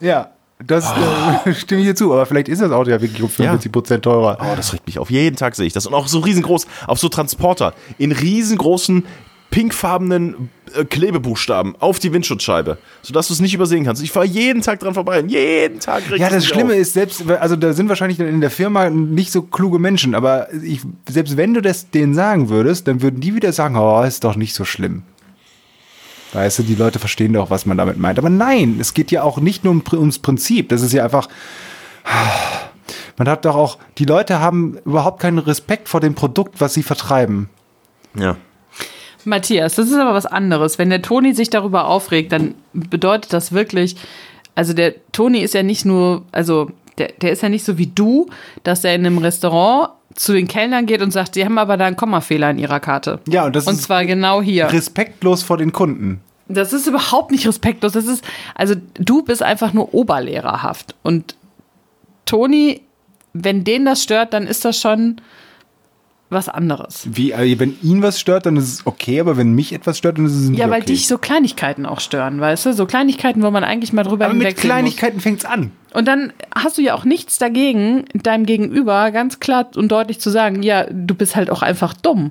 Ja, 0.00 0.32
das 0.66 0.84
äh, 1.46 1.54
stimme 1.54 1.80
ich 1.80 1.86
hier 1.86 1.96
zu. 1.96 2.12
Aber 2.12 2.26
vielleicht 2.26 2.48
ist 2.48 2.60
das 2.60 2.72
Auto 2.72 2.90
ja 2.90 3.00
wirklich 3.00 3.22
um 3.22 3.28
45 3.28 3.72
Prozent 3.72 4.04
teurer. 4.04 4.38
Oh, 4.40 4.56
das 4.56 4.72
regt 4.72 4.86
mich 4.86 4.98
auf. 4.98 5.10
Jeden 5.10 5.36
Tag 5.36 5.56
sehe 5.56 5.66
ich 5.66 5.72
das. 5.72 5.86
Und 5.86 5.94
auch 5.94 6.06
so 6.08 6.20
riesengroß, 6.20 6.66
auf 6.86 6.98
so 6.98 7.08
Transporter, 7.08 7.74
in 7.98 8.12
riesengroßen, 8.12 9.04
pinkfarbenen 9.50 10.48
äh, 10.74 10.84
Klebebuchstaben 10.84 11.74
auf 11.80 11.98
die 11.98 12.12
Windschutzscheibe, 12.12 12.78
sodass 13.02 13.28
du 13.28 13.34
es 13.34 13.40
nicht 13.40 13.54
übersehen 13.54 13.84
kannst. 13.84 14.02
Ich 14.02 14.12
fahre 14.12 14.26
jeden 14.26 14.62
Tag 14.62 14.80
dran 14.80 14.94
vorbei 14.94 15.20
und 15.20 15.28
jeden 15.28 15.80
Tag 15.80 16.02
Ja, 16.16 16.30
das 16.30 16.46
Schlimme 16.46 16.74
auf. 16.74 16.78
ist, 16.78 16.92
selbst, 16.92 17.28
also 17.28 17.56
da 17.56 17.72
sind 17.72 17.88
wahrscheinlich 17.88 18.18
dann 18.18 18.28
in 18.28 18.40
der 18.40 18.50
Firma 18.50 18.90
nicht 18.90 19.32
so 19.32 19.42
kluge 19.42 19.78
Menschen, 19.78 20.14
aber 20.14 20.52
ich, 20.62 20.82
selbst 21.08 21.36
wenn 21.36 21.54
du 21.54 21.62
das 21.62 21.90
denen 21.90 22.14
sagen 22.14 22.48
würdest, 22.48 22.86
dann 22.86 23.02
würden 23.02 23.20
die 23.20 23.34
wieder 23.34 23.52
sagen, 23.52 23.76
oh, 23.76 24.02
ist 24.02 24.24
doch 24.24 24.36
nicht 24.36 24.54
so 24.54 24.64
schlimm. 24.64 25.02
Weißt 26.32 26.60
du, 26.60 26.62
die 26.62 26.74
Leute 26.74 26.98
verstehen 26.98 27.32
doch, 27.32 27.50
was 27.50 27.66
man 27.66 27.76
damit 27.76 27.98
meint. 27.98 28.18
Aber 28.18 28.30
nein, 28.30 28.78
es 28.80 28.94
geht 28.94 29.10
ja 29.10 29.22
auch 29.22 29.38
nicht 29.38 29.64
nur 29.64 29.72
um, 29.72 29.82
ums 29.92 30.18
Prinzip. 30.20 30.68
Das 30.68 30.82
ist 30.82 30.92
ja 30.92 31.04
einfach. 31.04 31.28
Man 33.16 33.28
hat 33.28 33.44
doch 33.44 33.56
auch, 33.56 33.78
die 33.98 34.04
Leute 34.04 34.40
haben 34.40 34.78
überhaupt 34.84 35.20
keinen 35.20 35.38
Respekt 35.38 35.88
vor 35.88 36.00
dem 36.00 36.14
Produkt, 36.14 36.60
was 36.60 36.74
sie 36.74 36.82
vertreiben. 36.82 37.50
Ja. 38.18 38.36
Matthias, 39.24 39.74
das 39.74 39.88
ist 39.88 39.98
aber 39.98 40.14
was 40.14 40.26
anderes. 40.26 40.78
Wenn 40.78 40.90
der 40.90 41.02
Toni 41.02 41.34
sich 41.34 41.50
darüber 41.50 41.86
aufregt, 41.86 42.32
dann 42.32 42.54
bedeutet 42.72 43.32
das 43.32 43.52
wirklich, 43.52 43.96
also 44.54 44.72
der 44.72 44.94
Toni 45.12 45.40
ist 45.40 45.54
ja 45.54 45.62
nicht 45.62 45.84
nur, 45.84 46.22
also 46.32 46.70
der, 46.98 47.12
der 47.20 47.32
ist 47.32 47.42
ja 47.42 47.48
nicht 47.48 47.64
so 47.64 47.78
wie 47.78 47.86
du, 47.86 48.28
dass 48.62 48.84
er 48.84 48.94
in 48.94 49.06
einem 49.06 49.18
Restaurant 49.18 49.90
zu 50.14 50.32
den 50.32 50.48
Kellnern 50.48 50.86
geht 50.86 51.02
und 51.02 51.12
sagt, 51.12 51.34
sie 51.34 51.44
haben 51.44 51.56
aber 51.58 51.76
da 51.76 51.86
einen 51.86 51.96
Kommafehler 51.96 52.50
in 52.50 52.58
ihrer 52.58 52.80
Karte. 52.80 53.20
Ja, 53.28 53.46
und 53.46 53.54
das 53.56 53.66
Und 53.66 53.74
ist 53.74 53.84
zwar 53.84 54.04
genau 54.04 54.42
hier. 54.42 54.72
respektlos 54.72 55.42
vor 55.42 55.56
den 55.56 55.72
Kunden. 55.72 56.20
Das 56.48 56.72
ist 56.72 56.86
überhaupt 56.88 57.30
nicht 57.30 57.46
respektlos. 57.46 57.92
Das 57.92 58.06
ist, 58.06 58.24
also 58.56 58.74
du 58.94 59.22
bist 59.22 59.42
einfach 59.42 59.72
nur 59.72 59.94
oberlehrerhaft. 59.94 60.96
Und 61.04 61.36
Toni, 62.26 62.80
wenn 63.32 63.62
den 63.64 63.84
das 63.84 64.02
stört, 64.02 64.32
dann 64.32 64.46
ist 64.48 64.64
das 64.64 64.80
schon 64.80 65.20
was 66.28 66.48
anderes. 66.48 67.06
Wie, 67.10 67.32
äh, 67.32 67.58
wenn 67.58 67.76
ihn 67.82 68.02
was 68.02 68.20
stört, 68.20 68.46
dann 68.46 68.56
ist 68.56 68.72
es 68.72 68.86
okay, 68.86 69.20
aber 69.20 69.36
wenn 69.36 69.52
mich 69.52 69.72
etwas 69.72 69.98
stört, 69.98 70.18
dann 70.18 70.26
ist 70.26 70.32
es 70.34 70.48
nicht 70.48 70.58
Ja, 70.58 70.66
okay. 70.66 70.74
weil 70.74 70.82
dich 70.82 71.08
so 71.08 71.18
Kleinigkeiten 71.18 71.86
auch 71.86 71.98
stören, 72.00 72.40
weißt 72.40 72.66
du? 72.66 72.72
So 72.72 72.86
Kleinigkeiten, 72.86 73.42
wo 73.42 73.50
man 73.50 73.64
eigentlich 73.64 73.92
mal 73.92 74.04
drüber 74.04 74.26
aber 74.26 74.34
mit 74.34 74.42
hinwegsehen 74.46 74.68
Kleinigkeiten 74.70 75.20
fängt's 75.20 75.44
an. 75.44 75.72
Und 75.92 76.06
dann 76.06 76.32
hast 76.54 76.78
du 76.78 76.82
ja 76.82 76.94
auch 76.94 77.04
nichts 77.04 77.38
dagegen, 77.38 78.04
deinem 78.14 78.46
Gegenüber 78.46 79.10
ganz 79.10 79.40
klar 79.40 79.68
und 79.74 79.88
deutlich 79.90 80.20
zu 80.20 80.30
sagen, 80.30 80.62
ja, 80.62 80.86
du 80.88 81.14
bist 81.16 81.34
halt 81.34 81.50
auch 81.50 81.62
einfach 81.62 81.94
dumm. 81.94 82.30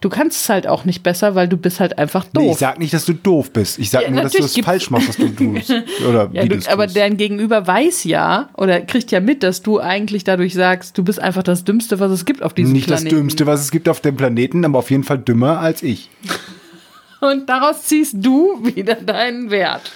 Du 0.00 0.08
kannst 0.08 0.42
es 0.42 0.48
halt 0.48 0.66
auch 0.68 0.84
nicht 0.84 1.02
besser, 1.02 1.34
weil 1.34 1.48
du 1.48 1.56
bist 1.56 1.80
halt 1.80 1.98
einfach 1.98 2.24
doof. 2.26 2.42
Nee, 2.44 2.50
ich 2.52 2.58
sag 2.58 2.78
nicht, 2.78 2.94
dass 2.94 3.04
du 3.06 3.12
doof 3.14 3.52
bist. 3.52 3.78
Ich 3.80 3.90
sag 3.90 4.02
Ja, 4.02 4.10
nur, 4.10 4.22
dass 4.22 4.32
du 4.32 4.44
es 4.44 4.54
gibt's- 4.54 4.66
falsch 4.66 4.90
machst, 4.90 5.08
was 5.08 5.16
du 5.16 5.28
tust. 5.28 5.70
Oder 6.08 6.30
Ja, 6.32 6.44
wie 6.44 6.48
du, 6.50 6.54
du's 6.56 6.68
aber 6.68 6.84
tust. 6.84 6.96
dein 6.96 7.16
Gegenüber 7.16 7.66
weiß 7.66 8.04
ja 8.04 8.48
oder 8.56 8.80
kriegt 8.80 9.10
ja 9.10 9.18
mit, 9.20 9.42
dass 9.42 9.62
du 9.62 9.80
eigentlich 9.80 10.22
dadurch 10.24 10.54
sagst, 10.54 10.96
du 10.96 11.02
bist 11.02 11.18
einfach 11.20 11.42
das 11.42 11.64
Dümmste, 11.64 11.98
was 11.98 12.12
es 12.12 12.24
gibt 12.24 12.42
auf 12.44 12.54
diesem 12.54 12.72
Nicht 12.74 12.88
das 12.90 13.00
Planeten. 13.00 13.16
Dümmste, 13.22 13.46
was 13.46 13.60
es 13.60 13.70
gibt 13.72 13.88
auf 13.88 14.00
dem 14.00 14.16
Planeten, 14.16 14.64
aber 14.64 14.78
auf 14.78 14.90
jeden 14.90 15.02
Fall 15.04 15.18
dümmer 15.18 15.58
als 15.58 15.82
ich. 15.82 16.08
Und 17.20 17.48
daraus 17.48 17.82
ziehst 17.82 18.14
du 18.18 18.60
wieder 18.74 18.94
deinen 18.94 19.50
Wert. 19.50 19.90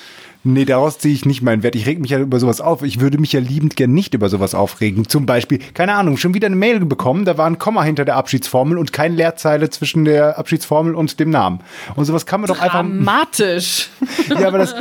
Nee, 0.47 0.67
daraus 0.67 0.99
ziehe 0.99 1.15
ich 1.15 1.25
nicht 1.25 1.41
meinen 1.41 1.63
Wert. 1.63 1.75
Ich 1.75 1.87
reg 1.87 1.99
mich 2.01 2.11
ja 2.11 2.19
über 2.19 2.39
sowas 2.39 2.61
auf. 2.61 2.83
Ich 2.83 3.01
würde 3.01 3.17
mich 3.17 3.33
ja 3.33 3.41
liebend 3.41 3.77
gern 3.77 3.95
nicht 3.95 4.13
über 4.13 4.29
sowas 4.29 4.55
aufregen. 4.55 5.09
Zum 5.09 5.25
Beispiel, 5.25 5.59
keine 5.73 5.95
Ahnung, 5.95 6.19
schon 6.19 6.35
wieder 6.35 6.47
eine 6.47 6.57
Mail 6.57 6.81
bekommen, 6.81 7.25
da 7.25 7.39
war 7.39 7.47
ein 7.47 7.59
Komma 7.59 7.83
hinter 7.83 8.05
der 8.05 8.17
Abschiedsformel 8.17 8.77
und 8.77 8.93
kein 8.93 9.15
Leerzeile 9.15 9.71
zwischen 9.71 10.05
der 10.05 10.39
Abschiedsformel 10.39 10.95
und 10.95 11.19
dem 11.19 11.31
Namen. 11.31 11.61
Und 11.97 12.05
sowas 12.05 12.27
kann 12.27 12.43
man 12.43 12.49
doch 12.49 12.61
einfach. 12.61 12.81
Dramatisch. 12.81 13.89
Ja, 14.29 14.49
aber 14.49 14.59
das 14.59 14.75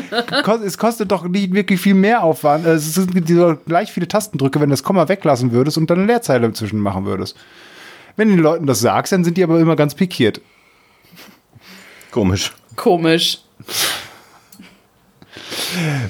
es 0.63 0.77
kostet 0.77 1.11
doch 1.11 1.27
nicht 1.27 1.53
wirklich 1.53 1.79
viel 1.79 1.93
mehr 1.93 2.23
Aufwand. 2.23 2.65
Es 2.65 2.93
sind 2.93 3.11
gleich 3.65 3.91
viele 3.91 4.07
Tastendrücke, 4.07 4.59
wenn 4.59 4.69
du 4.69 4.73
das 4.73 4.83
Komma 4.83 5.07
weglassen 5.07 5.51
würdest 5.51 5.77
und 5.77 5.89
dann 5.89 5.99
eine 5.99 6.07
Leerzeile 6.07 6.51
zwischen 6.53 6.79
machen 6.79 7.05
würdest. 7.05 7.35
Wenn 8.15 8.29
du 8.29 8.35
den 8.35 8.43
Leuten 8.43 8.65
das 8.67 8.79
sagst, 8.79 9.11
dann 9.11 9.23
sind 9.23 9.37
die 9.37 9.43
aber 9.43 9.59
immer 9.59 9.75
ganz 9.75 9.95
pikiert. 9.95 10.41
Komisch. 12.11 12.53
Komisch. 12.75 13.39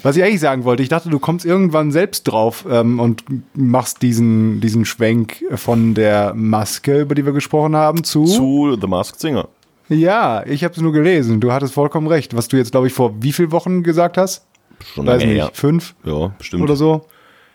Was 0.02 0.16
ich 0.18 0.24
eigentlich 0.24 0.40
sagen 0.40 0.64
wollte, 0.64 0.84
ich 0.84 0.90
dachte, 0.90 1.10
du 1.10 1.20
kommst 1.20 1.46
irgendwann 1.46 1.92
selbst 1.92 2.24
drauf 2.24 2.66
ähm, 2.70 3.00
und 3.00 3.24
machst 3.54 4.02
diesen, 4.02 4.62
diesen 4.62 4.86
Schwenk 4.86 5.44
von 5.56 5.94
der 5.94 6.34
Maske, 6.36 7.02
über 7.02 7.16
die 7.16 7.26
wir 7.26 7.34
gesprochen 7.34 7.76
haben, 7.76 8.04
zu. 8.04 8.26
Zu 8.26 8.78
The 8.80 8.88
Masked 8.88 9.20
Singer. 9.20 9.48
Ja, 9.90 10.46
ich 10.46 10.64
habe 10.64 10.74
es 10.74 10.82
nur 10.82 10.94
gelesen. 10.94 11.40
Du 11.40 11.52
hattest 11.52 11.74
vollkommen 11.74 12.08
recht. 12.08 12.36
Was 12.36 12.48
du 12.48 12.58
jetzt, 12.58 12.72
glaube 12.72 12.88
ich, 12.88 12.94
vor 12.94 13.14
wie 13.22 13.32
vielen 13.32 13.52
Wochen 13.52 13.84
gesagt 13.84 14.18
hast? 14.18 14.46
Schon 14.94 15.06
Weiß 15.06 15.24
nicht, 15.24 15.36
her. 15.36 15.52
fünf 15.54 15.96
Ja, 16.04 16.34
bestimmt. 16.38 16.64
oder 16.64 16.76
so. 16.76 17.06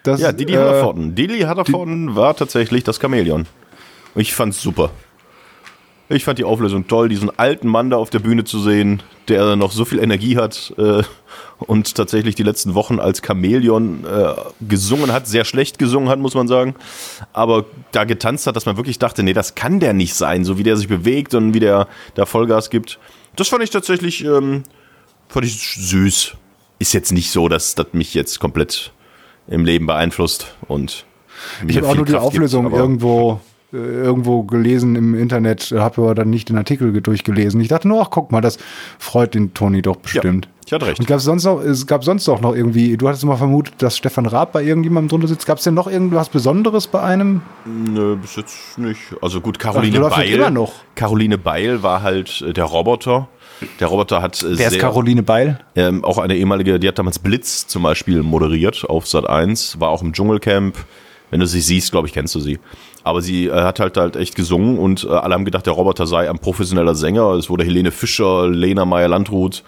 Das, 0.03 0.20
Ja, 0.20 0.32
Didi 0.32 0.55
äh, 0.55 0.59
Hallervorden. 0.59 1.14
Didi 1.14 1.41
Hallervorden 1.41 2.14
war 2.14 2.36
tatsächlich 2.36 2.84
das 2.84 3.01
Chamäleon. 3.01 3.47
Ich 4.14 4.34
fand's 4.34 4.62
super. 4.62 4.91
Ich 6.11 6.24
fand 6.24 6.38
die 6.38 6.44
Auflösung 6.44 6.86
toll, 6.86 7.11
diesen 7.11 7.36
alten 7.38 7.68
Mann 7.68 7.90
da 7.90 7.98
auf 7.98 8.09
der 8.09 8.20
Bühne 8.20 8.44
zu 8.44 8.61
sehen, 8.61 9.02
der 9.28 9.56
noch 9.56 9.72
so 9.72 9.84
viel 9.84 9.98
Energie 9.98 10.38
hat 10.38 10.72
äh, 10.78 11.02
und 11.59 11.94
tatsächlich 11.94 12.34
die 12.34 12.42
letzten 12.42 12.74
Wochen 12.74 12.98
als 12.98 13.20
Chamäleon 13.20 14.04
äh, 14.06 14.34
gesungen 14.66 15.12
hat, 15.12 15.26
sehr 15.26 15.44
schlecht 15.44 15.78
gesungen 15.78 16.09
hat, 16.09 16.18
muss 16.18 16.34
man 16.34 16.48
sagen, 16.48 16.74
aber 17.34 17.66
da 17.92 18.04
getanzt 18.04 18.46
hat, 18.46 18.56
dass 18.56 18.64
man 18.64 18.78
wirklich 18.78 18.98
dachte, 18.98 19.22
nee, 19.22 19.34
das 19.34 19.54
kann 19.54 19.80
der 19.80 19.92
nicht 19.92 20.14
sein, 20.14 20.44
so 20.46 20.56
wie 20.56 20.62
der 20.62 20.78
sich 20.78 20.88
bewegt 20.88 21.34
und 21.34 21.52
wie 21.52 21.61
der 21.61 21.88
da 22.14 22.24
Vollgas 22.24 22.70
gibt. 22.70 22.98
Das 23.36 23.48
fand 23.48 23.62
ich 23.62 23.70
tatsächlich 23.70 24.24
ähm, 24.24 24.64
fand 25.28 25.44
ich 25.44 25.61
süß. 25.61 26.36
Ist 26.78 26.94
jetzt 26.94 27.12
nicht 27.12 27.30
so, 27.30 27.48
dass 27.48 27.74
das 27.74 27.88
mich 27.92 28.14
jetzt 28.14 28.40
komplett 28.40 28.92
im 29.46 29.64
Leben 29.64 29.86
beeinflusst 29.86 30.54
und 30.68 31.04
Ich 31.66 31.76
habe 31.76 31.88
auch 31.88 31.96
nur 31.96 32.06
die 32.06 32.14
Auflösung 32.14 32.72
irgendwo, 32.72 33.32
äh, 33.32 33.57
irgendwo 33.70 34.44
gelesen 34.44 34.96
im 34.96 35.14
Internet, 35.14 35.72
habe 35.76 36.00
aber 36.02 36.14
dann 36.14 36.30
nicht 36.30 36.48
den 36.48 36.56
Artikel 36.56 36.92
ge- 36.92 37.02
durchgelesen. 37.02 37.60
Ich 37.60 37.68
dachte 37.68 37.86
nur, 37.88 38.00
ach 38.00 38.08
guck 38.10 38.32
mal, 38.32 38.40
das 38.40 38.58
freut 38.98 39.34
den 39.34 39.52
Toni 39.52 39.82
doch 39.82 39.96
bestimmt. 39.96 40.48
ich 40.64 40.72
hatte 40.72 40.86
recht. 40.86 40.98
Und 41.00 41.06
gab 41.06 41.18
es 41.18 41.24
sonst 41.24 41.44
noch, 41.44 41.60
es 41.60 41.86
gab 41.86 42.02
sonst 42.02 42.26
auch 42.30 42.40
noch 42.40 42.54
irgendwie, 42.54 42.96
du 42.96 43.06
hattest 43.08 43.24
mal 43.26 43.36
vermutet, 43.36 43.74
dass 43.78 43.96
Stefan 43.98 44.24
Raab 44.24 44.52
bei 44.52 44.62
irgendjemandem 44.62 45.08
drunter 45.10 45.28
sitzt. 45.28 45.46
Gab 45.46 45.58
es 45.58 45.64
denn 45.64 45.74
noch 45.74 45.86
irgendwas 45.86 46.30
Besonderes 46.30 46.86
bei 46.86 47.02
einem? 47.02 47.42
Nö, 47.66 48.16
bis 48.16 48.36
jetzt 48.36 48.78
nicht. 48.78 49.00
Also 49.20 49.40
gut, 49.42 49.58
Caroline 49.58 49.98
Ach, 49.98 50.08
das 50.08 50.14
Beil. 50.16 50.28
immer 50.32 50.50
noch? 50.50 50.72
Caroline 50.94 51.36
Beil 51.36 51.82
war 51.82 52.02
halt 52.02 52.40
äh, 52.40 52.54
der 52.54 52.64
Roboter. 52.64 53.28
Der 53.80 53.88
Roboter 53.88 54.22
hat 54.22 54.40
äh, 54.42 54.56
Wer 54.56 54.66
ist 54.68 54.72
sehr, 54.72 54.80
Caroline 54.80 55.22
Beil? 55.22 55.58
ähm, 55.76 56.04
auch 56.04 56.16
eine 56.16 56.36
ehemalige, 56.36 56.78
die 56.80 56.88
hat 56.88 56.98
damals 56.98 57.18
Blitz 57.18 57.66
zum 57.66 57.82
Beispiel 57.82 58.22
moderiert 58.22 58.86
auf 58.88 59.06
Sat 59.06 59.28
1, 59.28 59.78
war 59.78 59.90
auch 59.90 60.00
im 60.00 60.12
Dschungelcamp. 60.14 60.76
Wenn 61.30 61.40
du 61.40 61.46
sie 61.46 61.60
siehst, 61.60 61.90
glaube 61.90 62.06
ich, 62.06 62.14
kennst 62.14 62.34
du 62.34 62.40
sie. 62.40 62.58
Aber 63.05 63.22
sie 63.22 63.46
äh, 63.46 63.53
hat 63.53 63.80
halt 63.80 63.96
halt 63.96 64.16
echt 64.16 64.34
gesungen 64.34 64.78
und 64.78 65.05
äh, 65.05 65.09
alle 65.09 65.34
haben 65.34 65.44
gedacht, 65.44 65.66
der 65.66 65.72
Roboter 65.72 66.07
sei 66.07 66.28
ein 66.28 66.38
professioneller 66.38 66.94
Sänger. 66.94 67.32
Es 67.34 67.49
wurde 67.49 67.64
Helene 67.64 67.90
Fischer, 67.90 68.49
Lena 68.49 68.84
Meyer-Landrut, 68.84 69.62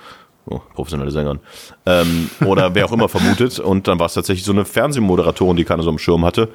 oh, 0.47 0.61
professionelle 0.75 1.11
Sängerin, 1.11 1.41
ähm, 1.87 2.31
oder 2.45 2.75
wer 2.75 2.87
auch 2.87 2.93
immer 2.93 3.09
vermutet. 3.09 3.59
Und 3.59 3.89
dann 3.89 3.99
war 3.99 4.07
es 4.07 4.15
tatsächlich 4.15 4.45
so 4.45 4.53
eine 4.53 4.65
Fernsehmoderatorin, 4.65 5.57
die 5.57 5.65
keiner 5.65 5.83
so 5.83 5.91
am 5.91 5.99
Schirm 5.99 6.25
hatte. 6.25 6.49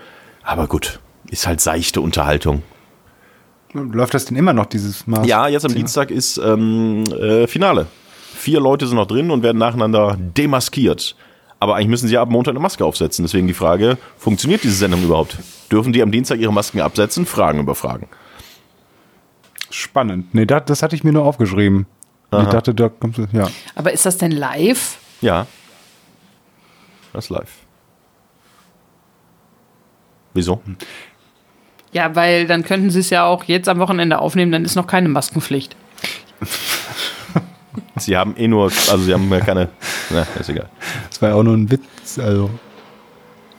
Aber 0.43 0.67
gut, 0.67 0.99
ist 1.29 1.47
halt 1.47 1.61
seichte 1.61 2.01
Unterhaltung. 2.01 2.61
Läuft 3.73 4.13
das 4.13 4.25
denn 4.25 4.37
immer 4.37 4.53
noch, 4.53 4.67
dieses 4.67 5.05
Maß? 5.05 5.27
Ja, 5.27 5.47
jetzt 5.47 5.65
am 5.65 5.75
Dienstag 5.75 6.09
ist 6.09 6.37
ähm, 6.37 7.03
äh, 7.05 7.45
Finale. 7.47 7.87
Vier 8.35 8.59
Leute 8.59 8.87
sind 8.87 8.95
noch 8.95 9.07
drin 9.07 9.31
und 9.31 9.43
werden 9.43 9.57
nacheinander 9.57 10.17
demaskiert. 10.17 11.15
Aber 11.59 11.75
eigentlich 11.75 11.87
müssen 11.87 12.07
sie 12.07 12.17
ab 12.17 12.29
Montag 12.29 12.51
eine 12.51 12.59
Maske 12.59 12.85
aufsetzen. 12.85 13.25
Deswegen 13.25 13.47
die 13.47 13.53
Frage, 13.53 13.97
funktioniert 14.17 14.63
diese 14.63 14.75
Sendung 14.75 15.03
überhaupt? 15.03 15.37
Dürfen 15.71 15.93
die 15.93 16.01
am 16.01 16.11
Dienstag 16.11 16.39
ihre 16.39 16.53
Masken 16.53 16.81
absetzen? 16.81 17.25
Fragen 17.25 17.59
über 17.59 17.75
Fragen. 17.75 18.07
Spannend. 19.69 20.33
Nee, 20.33 20.45
das, 20.45 20.63
das 20.65 20.83
hatte 20.83 20.95
ich 20.95 21.03
mir 21.03 21.11
nur 21.11 21.25
aufgeschrieben. 21.25 21.87
Ich 22.31 22.49
dachte, 22.49 22.73
da 22.73 22.89
kommt 22.89 23.17
ja. 23.31 23.47
Aber 23.75 23.93
ist 23.93 24.05
das 24.05 24.17
denn 24.17 24.31
live? 24.31 24.97
Ja. 25.21 25.47
Das 27.13 27.25
ist 27.25 27.29
live. 27.29 27.51
Wieso? 30.33 30.61
Ja, 31.93 32.13
weil 32.15 32.45
dann 32.45 32.63
könnten 32.63 32.89
sie 32.89 32.99
es 32.99 33.09
ja 33.09 33.23
auch 33.23 33.45
jetzt 33.45 33.69
am 33.69 33.79
Wochenende 33.79 34.19
aufnehmen, 34.19 34.51
dann 34.51 34.65
ist 34.65 34.75
noch 34.75 34.87
keine 34.87 35.07
Maskenpflicht. 35.07 35.75
Sie 37.97 38.17
haben 38.17 38.35
eh 38.35 38.47
nur, 38.47 38.65
also 38.65 38.97
sie 38.97 39.13
haben 39.13 39.29
ja 39.31 39.39
keine, 39.39 39.69
na, 40.09 40.27
ist 40.37 40.49
egal. 40.49 40.69
Das 41.09 41.21
war 41.21 41.29
ja 41.29 41.35
auch 41.35 41.43
nur 41.43 41.53
ein 41.55 41.71
Witz. 41.71 42.19
Also. 42.19 42.49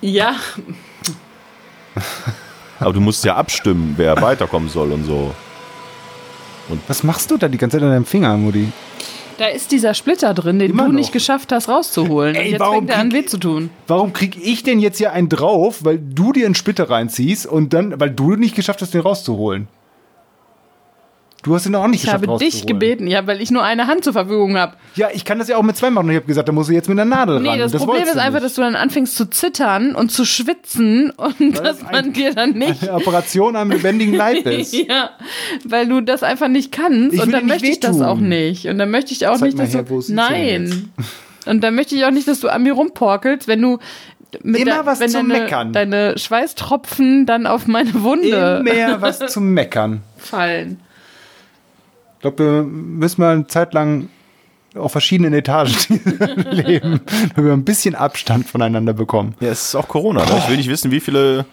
Ja, 0.02 0.36
Aber 2.80 2.92
du 2.92 3.00
musst 3.00 3.24
ja 3.24 3.36
abstimmen, 3.36 3.94
wer 3.96 4.20
weiterkommen 4.20 4.68
soll 4.68 4.92
und 4.92 5.04
so. 5.04 5.34
Was 6.88 7.02
machst 7.04 7.30
du 7.30 7.36
da 7.36 7.48
die 7.48 7.58
ganze 7.58 7.76
Zeit 7.76 7.84
an 7.84 7.90
deinem 7.92 8.04
Finger, 8.04 8.36
Mutti? 8.36 8.68
da 9.38 9.46
ist 9.48 9.70
dieser 9.70 9.92
Splitter 9.92 10.32
drin, 10.32 10.58
den 10.58 10.70
Immer 10.70 10.84
du 10.86 10.92
noch. 10.92 10.98
nicht 10.98 11.12
geschafft 11.12 11.52
hast 11.52 11.68
rauszuholen. 11.68 12.34
Ey, 12.34 12.46
Und 12.46 12.50
jetzt 12.52 12.60
warum 12.60 12.74
fängt 12.78 12.90
er 12.90 12.98
an 13.00 13.10
krieg- 13.10 13.24
weh 13.24 13.26
zu 13.26 13.36
tun. 13.38 13.68
Warum 13.86 14.12
krieg 14.14 14.34
ich 14.42 14.62
denn 14.62 14.80
jetzt 14.80 14.96
hier 14.96 15.12
einen 15.12 15.28
drauf, 15.28 15.84
weil 15.84 15.98
du 15.98 16.32
dir 16.32 16.46
einen 16.46 16.54
Splitter 16.54 16.88
reinziehst 16.88 17.44
und 17.46 17.74
dann, 17.74 18.00
weil 18.00 18.10
du 18.10 18.36
nicht 18.36 18.54
geschafft 18.56 18.80
hast, 18.80 18.94
den 18.94 19.02
rauszuholen? 19.02 19.68
Du 21.46 21.54
hast 21.54 21.64
ihn 21.64 21.76
auch 21.76 21.86
nicht 21.86 22.00
Ich 22.02 22.06
geschafft 22.06 22.26
habe 22.26 22.38
dich 22.40 22.66
gebeten, 22.66 23.06
ja, 23.06 23.24
weil 23.28 23.40
ich 23.40 23.52
nur 23.52 23.62
eine 23.62 23.86
Hand 23.86 24.02
zur 24.02 24.12
Verfügung 24.12 24.56
habe. 24.56 24.74
Ja, 24.96 25.10
ich 25.14 25.24
kann 25.24 25.38
das 25.38 25.46
ja 25.46 25.56
auch 25.56 25.62
mit 25.62 25.76
zwei 25.76 25.90
machen. 25.90 26.06
Und 26.06 26.10
ich 26.10 26.16
habe 26.16 26.26
gesagt, 26.26 26.48
da 26.48 26.52
musst 26.52 26.70
du 26.70 26.74
jetzt 26.74 26.88
mit 26.88 26.98
einer 26.98 27.04
Nadel 27.08 27.38
Nee, 27.38 27.50
ran. 27.50 27.58
das, 27.60 27.72
Und 27.72 27.78
Problem 27.78 28.02
ist 28.02 28.16
einfach, 28.16 28.40
dass 28.40 28.54
du 28.54 28.62
dann 28.62 28.74
anfängst 28.74 29.14
zu 29.16 29.30
zittern 29.30 29.94
und 29.94 30.10
zu 30.10 30.24
schwitzen 30.24 31.10
und 31.10 31.56
dass 31.60 31.76
es 31.76 31.82
man 31.84 32.12
dir 32.12 32.34
dann 32.34 32.50
nicht. 32.54 32.82
eine 32.82 32.94
Operation 32.94 33.54
am 33.54 33.70
lebendigen 33.70 34.14
Leib 34.14 34.44
ist. 34.46 34.72
Ja, 34.74 35.10
weil 35.64 35.86
du 35.86 36.00
das 36.00 36.24
einfach 36.24 36.48
nicht 36.48 36.72
kannst 36.72 37.14
Ich 37.14 37.22
und 37.22 37.30
dann 37.30 37.46
möchte 37.46 37.68
ich 37.68 37.78
das 37.78 38.00
auch 38.00 38.18
nicht. 38.18 38.66
Und 38.66 38.78
dann 38.78 38.90
möchte 38.90 39.12
ich 39.12 39.24
auch 39.28 39.36
Zeig 39.38 39.54
nicht, 39.54 39.58
dass 39.60 39.72
her, 39.72 39.84
du. 39.84 40.02
Nein. 40.08 40.90
Und 41.46 41.60
dann 41.62 41.76
möchte 41.76 41.94
ich 41.94 42.04
auch 42.04 42.10
nicht, 42.10 42.26
dass 42.26 42.40
du 42.40 42.48
an 42.48 42.64
mir 42.64 42.72
rumporkelst, 42.72 43.46
wenn 43.46 43.62
du 43.62 43.78
mit 44.42 44.62
Immer 44.62 44.72
der, 44.72 44.86
was 44.86 44.98
wenn 44.98 45.10
zu 45.10 45.18
deine, 45.18 45.28
meckern. 45.44 45.72
deine 45.72 46.18
Schweißtropfen 46.18 47.24
dann 47.24 47.46
auf 47.46 47.68
meine 47.68 48.02
Wunde 48.02 48.64
Immer 48.68 49.00
was 49.00 49.20
zu 49.28 49.40
meckern. 49.40 50.00
fallen. 50.18 50.80
Ich 52.26 52.34
glaube, 52.34 52.56
wir 52.56 52.62
müssen 52.64 53.20
mal 53.20 53.34
eine 53.34 53.46
Zeit 53.46 53.72
lang 53.72 54.08
auf 54.74 54.90
verschiedenen 54.90 55.32
Etagen 55.32 55.72
leben, 56.50 57.00
damit 57.36 57.36
wir 57.36 57.52
ein 57.52 57.64
bisschen 57.64 57.94
Abstand 57.94 58.48
voneinander 58.48 58.94
bekommen. 58.94 59.36
Ja, 59.38 59.50
es 59.50 59.66
ist 59.66 59.74
auch 59.76 59.86
Corona. 59.86 60.24
Ne? 60.24 60.38
Ich 60.38 60.48
will 60.48 60.56
nicht 60.56 60.68
wissen, 60.68 60.90
wie 60.90 60.98
viele, 60.98 61.46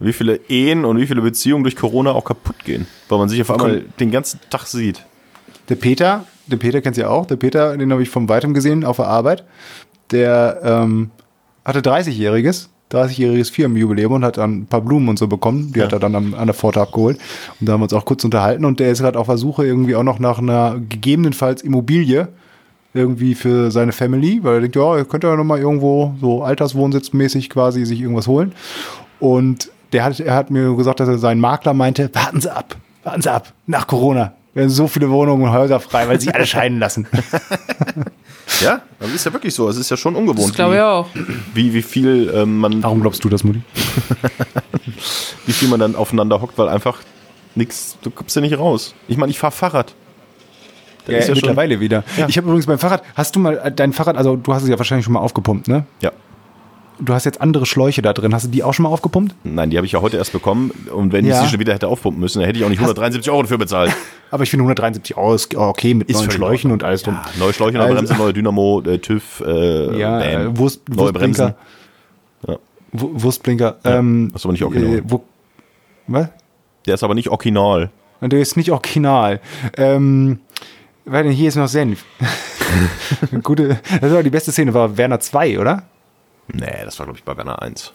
wie 0.00 0.12
viele 0.12 0.40
Ehen 0.48 0.84
und 0.84 0.98
wie 0.98 1.06
viele 1.06 1.22
Beziehungen 1.22 1.62
durch 1.62 1.76
Corona 1.76 2.10
auch 2.10 2.24
kaputt 2.24 2.64
gehen. 2.64 2.88
Weil 3.08 3.18
man 3.18 3.28
sich 3.28 3.40
auf 3.40 3.52
einmal 3.52 3.84
den 4.00 4.10
ganzen 4.10 4.40
Tag 4.50 4.66
sieht. 4.66 5.06
Der 5.68 5.76
Peter, 5.76 6.26
den 6.48 6.58
Peter 6.58 6.80
kennst 6.80 6.98
du 6.98 7.02
ja 7.02 7.08
auch, 7.08 7.26
der 7.26 7.36
Peter, 7.36 7.76
den 7.76 7.92
habe 7.92 8.02
ich 8.02 8.10
von 8.10 8.28
weitem 8.28 8.52
gesehen 8.52 8.84
auf 8.84 8.96
der 8.96 9.06
Arbeit. 9.06 9.44
Der 10.10 10.60
ähm, 10.64 11.12
hatte 11.64 11.82
30-jähriges, 11.82 12.68
30-jähriges 12.92 13.50
Firmenjubiläum 13.50 14.12
und 14.12 14.24
hat 14.24 14.38
dann 14.38 14.60
ein 14.60 14.66
paar 14.66 14.80
Blumen 14.80 15.08
und 15.08 15.18
so 15.18 15.26
bekommen. 15.26 15.72
Die 15.72 15.82
hat 15.82 15.92
er 15.92 15.98
dann 15.98 16.14
am, 16.14 16.34
an 16.34 16.46
der 16.46 16.54
Pforte 16.54 16.80
abgeholt. 16.80 17.18
Und 17.60 17.68
da 17.68 17.72
haben 17.72 17.80
wir 17.80 17.84
uns 17.84 17.92
auch 17.92 18.04
kurz 18.04 18.24
unterhalten. 18.24 18.64
Und 18.64 18.78
der 18.78 18.90
ist 18.90 19.00
gerade 19.00 19.18
auf 19.18 19.26
der 19.26 19.38
Suche 19.38 19.66
irgendwie 19.66 19.96
auch 19.96 20.04
noch 20.04 20.18
nach 20.18 20.38
einer 20.38 20.76
gegebenenfalls 20.88 21.62
Immobilie 21.62 22.28
irgendwie 22.94 23.34
für 23.34 23.70
seine 23.70 23.92
Family, 23.92 24.40
weil 24.42 24.54
er 24.54 24.60
denkt, 24.62 24.76
ja, 24.76 24.96
er 24.96 25.04
könnte 25.04 25.26
ja 25.26 25.36
noch 25.36 25.44
mal 25.44 25.58
irgendwo 25.58 26.14
so 26.20 26.42
alterswohnsitzmäßig 26.42 27.50
quasi 27.50 27.84
sich 27.84 28.00
irgendwas 28.00 28.26
holen. 28.26 28.52
Und 29.20 29.70
der 29.92 30.04
hat, 30.04 30.18
er 30.18 30.34
hat 30.34 30.50
mir 30.50 30.74
gesagt, 30.74 31.00
dass 31.00 31.08
er 31.08 31.18
sein 31.18 31.38
Makler 31.38 31.74
meinte, 31.74 32.10
warten 32.14 32.40
Sie 32.40 32.54
ab, 32.54 32.76
warten 33.04 33.22
Sie 33.22 33.30
ab, 33.30 33.52
nach 33.66 33.86
Corona. 33.86 34.32
werden 34.54 34.70
so 34.70 34.88
viele 34.88 35.10
Wohnungen 35.10 35.44
und 35.44 35.52
Häuser 35.52 35.80
frei, 35.80 36.08
weil 36.08 36.20
sie 36.20 36.32
alle 36.32 36.46
scheiden 36.46 36.78
lassen. 36.78 37.06
Ja, 38.62 38.80
das 39.00 39.10
ist 39.12 39.24
ja 39.26 39.32
wirklich 39.32 39.54
so. 39.54 39.68
Es 39.68 39.76
ist 39.76 39.90
ja 39.90 39.96
schon 39.96 40.14
ungewohnt, 40.16 40.48
Das 40.50 40.54
glaube 40.54 40.76
ich 40.76 40.80
auch. 40.80 41.06
wie, 41.54 41.74
wie 41.74 41.82
viel 41.82 42.32
ähm, 42.34 42.58
man, 42.58 42.82
Warum 42.82 43.00
glaubst 43.00 43.22
du 43.24 43.28
das, 43.28 43.42
Mutti? 43.44 43.60
wie 45.46 45.52
viel 45.52 45.68
man 45.68 45.80
dann 45.80 45.94
aufeinander 45.96 46.40
hockt, 46.40 46.56
weil 46.58 46.68
einfach 46.68 47.00
nichts, 47.54 47.96
du 48.02 48.10
kommst 48.10 48.36
ja 48.36 48.42
nicht 48.42 48.58
raus. 48.58 48.94
Ich 49.08 49.16
meine, 49.16 49.30
ich 49.30 49.38
fahre 49.38 49.52
Fahrrad. 49.52 49.94
Das 51.06 51.12
Ja, 51.12 51.18
ist 51.18 51.28
ja 51.28 51.34
schon, 51.34 51.40
mittlerweile 51.48 51.80
wieder. 51.80 52.04
Ja. 52.16 52.28
Ich 52.28 52.36
habe 52.36 52.46
übrigens 52.46 52.66
beim 52.66 52.78
Fahrrad, 52.78 53.02
hast 53.14 53.34
du 53.36 53.40
mal 53.40 53.58
äh, 53.58 53.72
dein 53.72 53.92
Fahrrad, 53.92 54.16
also 54.16 54.36
du 54.36 54.52
hast 54.54 54.62
es 54.62 54.68
ja 54.68 54.78
wahrscheinlich 54.78 55.04
schon 55.04 55.14
mal 55.14 55.20
aufgepumpt, 55.20 55.68
ne? 55.68 55.84
ja. 56.00 56.12
Du 56.98 57.12
hast 57.12 57.24
jetzt 57.24 57.40
andere 57.42 57.66
Schläuche 57.66 58.00
da 58.00 58.12
drin. 58.14 58.32
Hast 58.34 58.46
du 58.46 58.48
die 58.50 58.62
auch 58.62 58.72
schon 58.72 58.84
mal 58.84 58.88
aufgepumpt? 58.88 59.34
Nein, 59.44 59.68
die 59.70 59.76
habe 59.76 59.86
ich 59.86 59.92
ja 59.92 60.00
heute 60.00 60.16
erst 60.16 60.32
bekommen. 60.32 60.70
Und 60.92 61.12
wenn 61.12 61.26
Ja. 61.26 61.34
ich 61.36 61.44
sie 61.44 61.50
schon 61.50 61.60
wieder 61.60 61.74
hätte 61.74 61.88
aufpumpen 61.88 62.20
müssen, 62.20 62.38
dann 62.40 62.46
hätte 62.46 62.58
ich 62.58 62.64
auch 62.64 62.70
nicht 62.70 62.80
173 62.80 63.30
Euro 63.30 63.42
dafür 63.42 63.58
bezahlt. 63.58 63.92
Aber 64.30 64.42
ich 64.44 64.50
finde 64.50 64.62
173 64.64 65.16
Euro 65.16 65.34
ist 65.34 65.54
okay 65.54 65.92
mit 65.94 66.08
Ist 66.08 66.16
neuen 66.18 66.30
Schläuchen 66.30 66.72
und 66.72 66.82
alles 66.84 67.02
drum. 67.02 67.14
Ja, 67.14 67.24
neue 67.38 67.52
Schläuche, 67.52 67.74
neue 67.76 67.82
Also- 67.88 67.96
Bremse, 67.96 68.14
neue 68.14 68.32
Dynamo, 68.32 68.80
äh, 68.86 68.98
TÜV, 68.98 69.42
äh, 69.46 69.98
Ja, 69.98 70.18
Bam. 70.18 70.22
äh, 70.54 70.58
Wurst, 70.58 70.88
neue 70.88 71.12
Bremsen. 71.12 71.54
Wurstblinker. 71.54 71.56
Ja. 72.48 72.58
Wu- 72.92 73.10
Wurstblinker. 73.12 73.76
Ja, 73.84 73.98
Ähm, 73.98 74.30
das 74.32 74.40
ist 74.42 74.46
aber 74.46 74.52
nicht 74.52 74.64
original. 74.64 74.98
Äh, 74.98 75.02
wo, 75.06 75.22
was? 76.06 76.28
Der 76.86 76.94
ist 76.94 77.02
aber 77.04 77.14
nicht 77.14 77.28
original. 77.28 77.90
Und 78.20 78.32
Der 78.32 78.40
ist 78.40 78.56
nicht 78.56 78.70
original. 78.72 79.40
Ähm, 79.76 80.38
warte, 81.04 81.28
hier 81.28 81.48
ist 81.48 81.56
noch 81.56 81.68
Senf. 81.68 82.04
Gute, 83.42 83.78
das 84.00 84.12
war 84.12 84.22
die 84.22 84.30
beste 84.30 84.50
Szene, 84.50 84.72
war 84.72 84.96
Werner 84.96 85.20
2, 85.20 85.58
oder? 85.58 85.82
Nee, 86.52 86.72
das 86.84 86.98
war, 86.98 87.06
glaube 87.06 87.18
ich, 87.18 87.24
bei 87.24 87.36
Werner 87.36 87.60
1. 87.62 87.92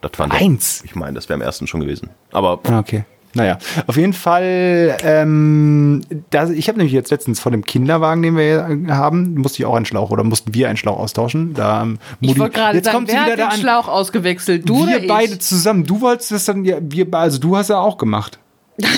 Das 0.00 0.12
war 0.16 0.30
Eins? 0.30 0.82
Ich 0.84 0.94
meine, 0.94 1.14
das 1.14 1.28
wäre 1.28 1.36
im 1.38 1.42
ersten 1.42 1.66
schon 1.66 1.80
gewesen. 1.80 2.10
Aber 2.32 2.60
Ah, 2.70 2.78
Okay. 2.78 3.04
Naja, 3.34 3.58
auf 3.86 3.98
jeden 3.98 4.14
Fall, 4.14 4.96
ähm, 5.02 6.00
das, 6.30 6.48
ich 6.48 6.66
habe 6.68 6.78
nämlich 6.78 6.94
jetzt 6.94 7.10
letztens 7.10 7.40
von 7.40 7.52
dem 7.52 7.62
Kinderwagen, 7.62 8.22
den 8.22 8.36
wir 8.38 8.66
hier 8.66 8.96
haben, 8.96 9.34
musste 9.34 9.58
ich 9.62 9.66
auch 9.66 9.74
einen 9.74 9.84
Schlauch 9.84 10.10
oder 10.10 10.24
mussten 10.24 10.54
wir 10.54 10.66
einen 10.68 10.78
Schlauch 10.78 10.98
austauschen. 10.98 11.52
Da, 11.52 11.82
ähm, 11.82 11.98
Ich 12.20 12.28
Mutti- 12.30 12.40
wollte 12.40 12.54
gerade 12.54 12.76
jetzt 12.78 12.86
sagen, 12.86 12.96
kommt 12.96 13.10
sie 13.10 13.16
wer 13.16 13.24
wieder 13.26 13.32
hat 13.32 13.38
da 13.38 13.44
den 13.48 13.52
an. 13.54 13.60
Schlauch 13.60 13.88
ausgewechselt? 13.88 14.66
Du 14.66 14.78
wir 14.78 14.82
oder 14.96 15.00
ich? 15.02 15.08
beide 15.08 15.38
zusammen. 15.38 15.84
Du 15.84 16.00
wolltest 16.00 16.30
das 16.32 16.46
dann, 16.46 16.64
ja, 16.64 16.78
wir, 16.80 17.06
also 17.12 17.38
du 17.38 17.54
hast 17.54 17.68
ja 17.68 17.78
auch 17.78 17.98
gemacht. 17.98 18.38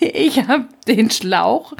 Ich 0.00 0.36
habe 0.48 0.64
den 0.88 1.10
Schlauch, 1.10 1.74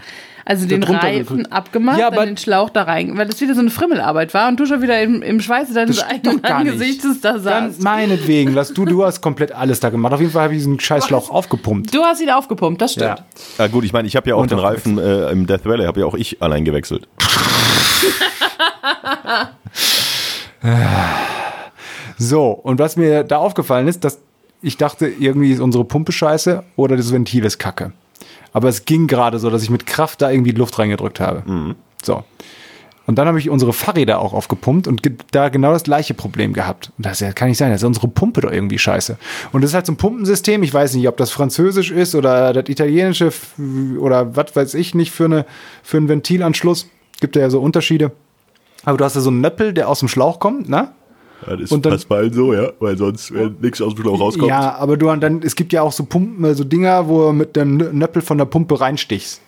also 0.45 0.67
den 0.67 0.83
Reifen 0.83 1.51
abgemacht, 1.51 1.99
Ja, 1.99 2.11
dann 2.11 2.27
den 2.27 2.37
Schlauch 2.37 2.71
da 2.71 2.83
rein, 2.83 3.17
weil 3.17 3.27
das 3.27 3.41
wieder 3.41 3.55
so 3.55 3.61
eine 3.61 3.71
Frimmelarbeit 3.71 4.35
war 4.35 4.49
und 4.49 4.59
du 4.59 4.67
schon 4.67 4.83
wieder 4.83 5.01
im, 5.03 5.23
im 5.23 5.41
Schweiße 5.41 5.73
deines 5.75 6.03
eigenen. 6.03 6.45
Angesichtes 6.45 7.21
da 7.21 7.35
Dann 7.39 7.71
saßt. 7.73 7.83
meinetwegen, 7.83 8.53
lass 8.55 8.73
du, 8.73 8.85
du 8.85 9.05
hast 9.05 9.21
komplett 9.21 9.53
alles 9.53 9.81
da 9.81 9.91
gemacht. 9.91 10.13
Auf 10.13 10.21
jeden 10.21 10.33
Fall 10.33 10.45
habe 10.45 10.55
ich 10.55 10.59
diesen 10.61 10.79
scheiß 10.81 11.07
Schlauch 11.07 11.31
aufgepumpt. 11.31 11.95
Du 11.95 12.03
hast 12.03 12.21
ihn 12.21 12.31
aufgepumpt, 12.31 12.81
das 12.81 12.93
stimmt. 12.95 13.19
Ja. 13.59 13.65
ja, 13.65 13.67
gut, 13.69 13.85
ich 13.85 13.93
meine, 13.93 14.09
ich 14.09 14.17
habe 14.17 14.29
ja 14.29 14.37
auch 14.37 14.41
Und 14.43 14.51
den 14.51 14.59
Reifen 14.59 14.99
äh, 14.99 15.31
im 15.31 15.47
Death 15.47 15.65
Valley, 15.65 15.85
habe 15.87 16.01
ja 16.01 16.07
auch 16.07 16.15
ich 16.15 16.43
allein 16.43 16.65
gewechselt. 16.65 17.09
So, 22.19 22.51
und 22.51 22.79
was 22.79 22.97
mir 22.97 23.25
da 23.25 23.39
aufgefallen 23.39 23.89
ist, 23.89 24.05
dass 24.05 24.19
ich 24.61 24.77
dachte, 24.77 25.09
irgendwie 25.09 25.51
ist 25.51 25.61
unsere 25.61 25.85
Pumpe 25.85 26.13
scheiße 26.13 26.63
oder 26.77 26.97
das 26.97 27.13
Ventil 27.13 27.45
ist 27.45 27.59
kacke. 27.59 27.93
Aber 28.53 28.69
es 28.69 28.85
ging 28.85 29.07
gerade 29.07 29.39
so, 29.39 29.51
dass 29.51 29.63
ich 29.63 29.71
mit 29.71 29.87
Kraft 29.87 30.23
da 30.23 30.31
irgendwie 30.31 30.53
Luft 30.53 30.79
reingedrückt 30.79 31.21
habe. 31.21 31.75
So. 32.03 32.25
Und 33.07 33.19
dann 33.19 33.27
habe 33.27 33.39
ich 33.39 33.51
unsere 33.51 33.73
Fahrräder 33.73 34.21
auch 34.21 34.33
aufgepumpt 34.33 34.87
und 34.87 35.03
da 35.33 35.49
genau 35.49 35.73
das 35.73 35.83
gleiche 35.83 36.15
Problem 36.15 36.53
gehabt. 36.53 36.93
Und 36.97 37.07
das 37.07 37.25
kann 37.35 37.49
nicht 37.49 37.59
sein, 37.59 37.73
das 37.73 37.83
ist 37.83 37.87
unsere 37.87 38.09
Pumpe 38.09 38.43
doch 38.43 38.53
irgendwie 38.53 38.79
scheiße. 38.79 39.19
Und 39.51 39.63
das 39.63 39.71
ist 39.71 39.75
halt 39.75 39.87
so 39.87 39.93
ein 39.93 39.97
Pumpensystem, 39.97 40.63
ich 40.63 40.73
weiß 40.73 40.95
nicht, 40.95 41.09
ob 41.09 41.17
das 41.17 41.31
französisch 41.31 41.91
ist 41.91 42.15
oder 42.15 42.53
das 42.53 42.69
italienische 42.69 43.33
oder 43.99 44.37
was 44.37 44.55
weiß 44.55 44.75
ich 44.75 44.95
nicht 44.95 45.11
für, 45.11 45.25
eine, 45.25 45.47
für 45.83 45.97
einen 45.97 46.09
Ventilanschluss. 46.09 46.89
Gibt 47.21 47.35
ja 47.35 47.51
so 47.51 47.61
Unterschiede. 47.61 48.13
Aber 48.85 48.99
du 48.99 49.05
hast 49.05 49.15
ja 49.15 49.21
so 49.21 49.31
einen 49.31 49.41
Nöppel, 49.41 49.73
der 49.73 49.89
aus 49.89 49.99
dem 49.99 50.09
Schlauch 50.09 50.39
kommt, 50.39 50.69
ne? 50.69 50.89
Ja, 51.47 51.57
das 51.57 51.73
Und 51.73 51.85
dann- 51.85 51.93
passt 51.93 52.09
bald 52.09 52.35
so, 52.35 52.55
ja, 52.55 52.71
weil 52.79 52.97
sonst 52.97 53.33
wenn 53.35 53.57
nichts 53.61 53.81
aus 53.81 53.95
dem 53.95 54.03
Schlauch 54.05 54.21
rauskommt. 54.21 54.49
Ja, 54.49 54.77
aber 54.77 54.97
du 54.97 55.07
dann, 55.17 55.43
es 55.43 55.57
gibt 55.57 55.73
ja 55.73 55.83
auch 55.83 55.93
so 55.93 56.05
Pumpen, 56.05 56.45
äh, 56.45 56.55
so 56.55 56.65
Dinger, 56.65 57.09
wo 57.09 57.27
du 57.27 57.33
mit 57.33 57.57
dem 57.57 57.77
Nöppel 57.77 58.23
von 58.23 58.39
der 58.39 58.45
Pumpe 58.45 58.81
reinstichst. 58.81 59.41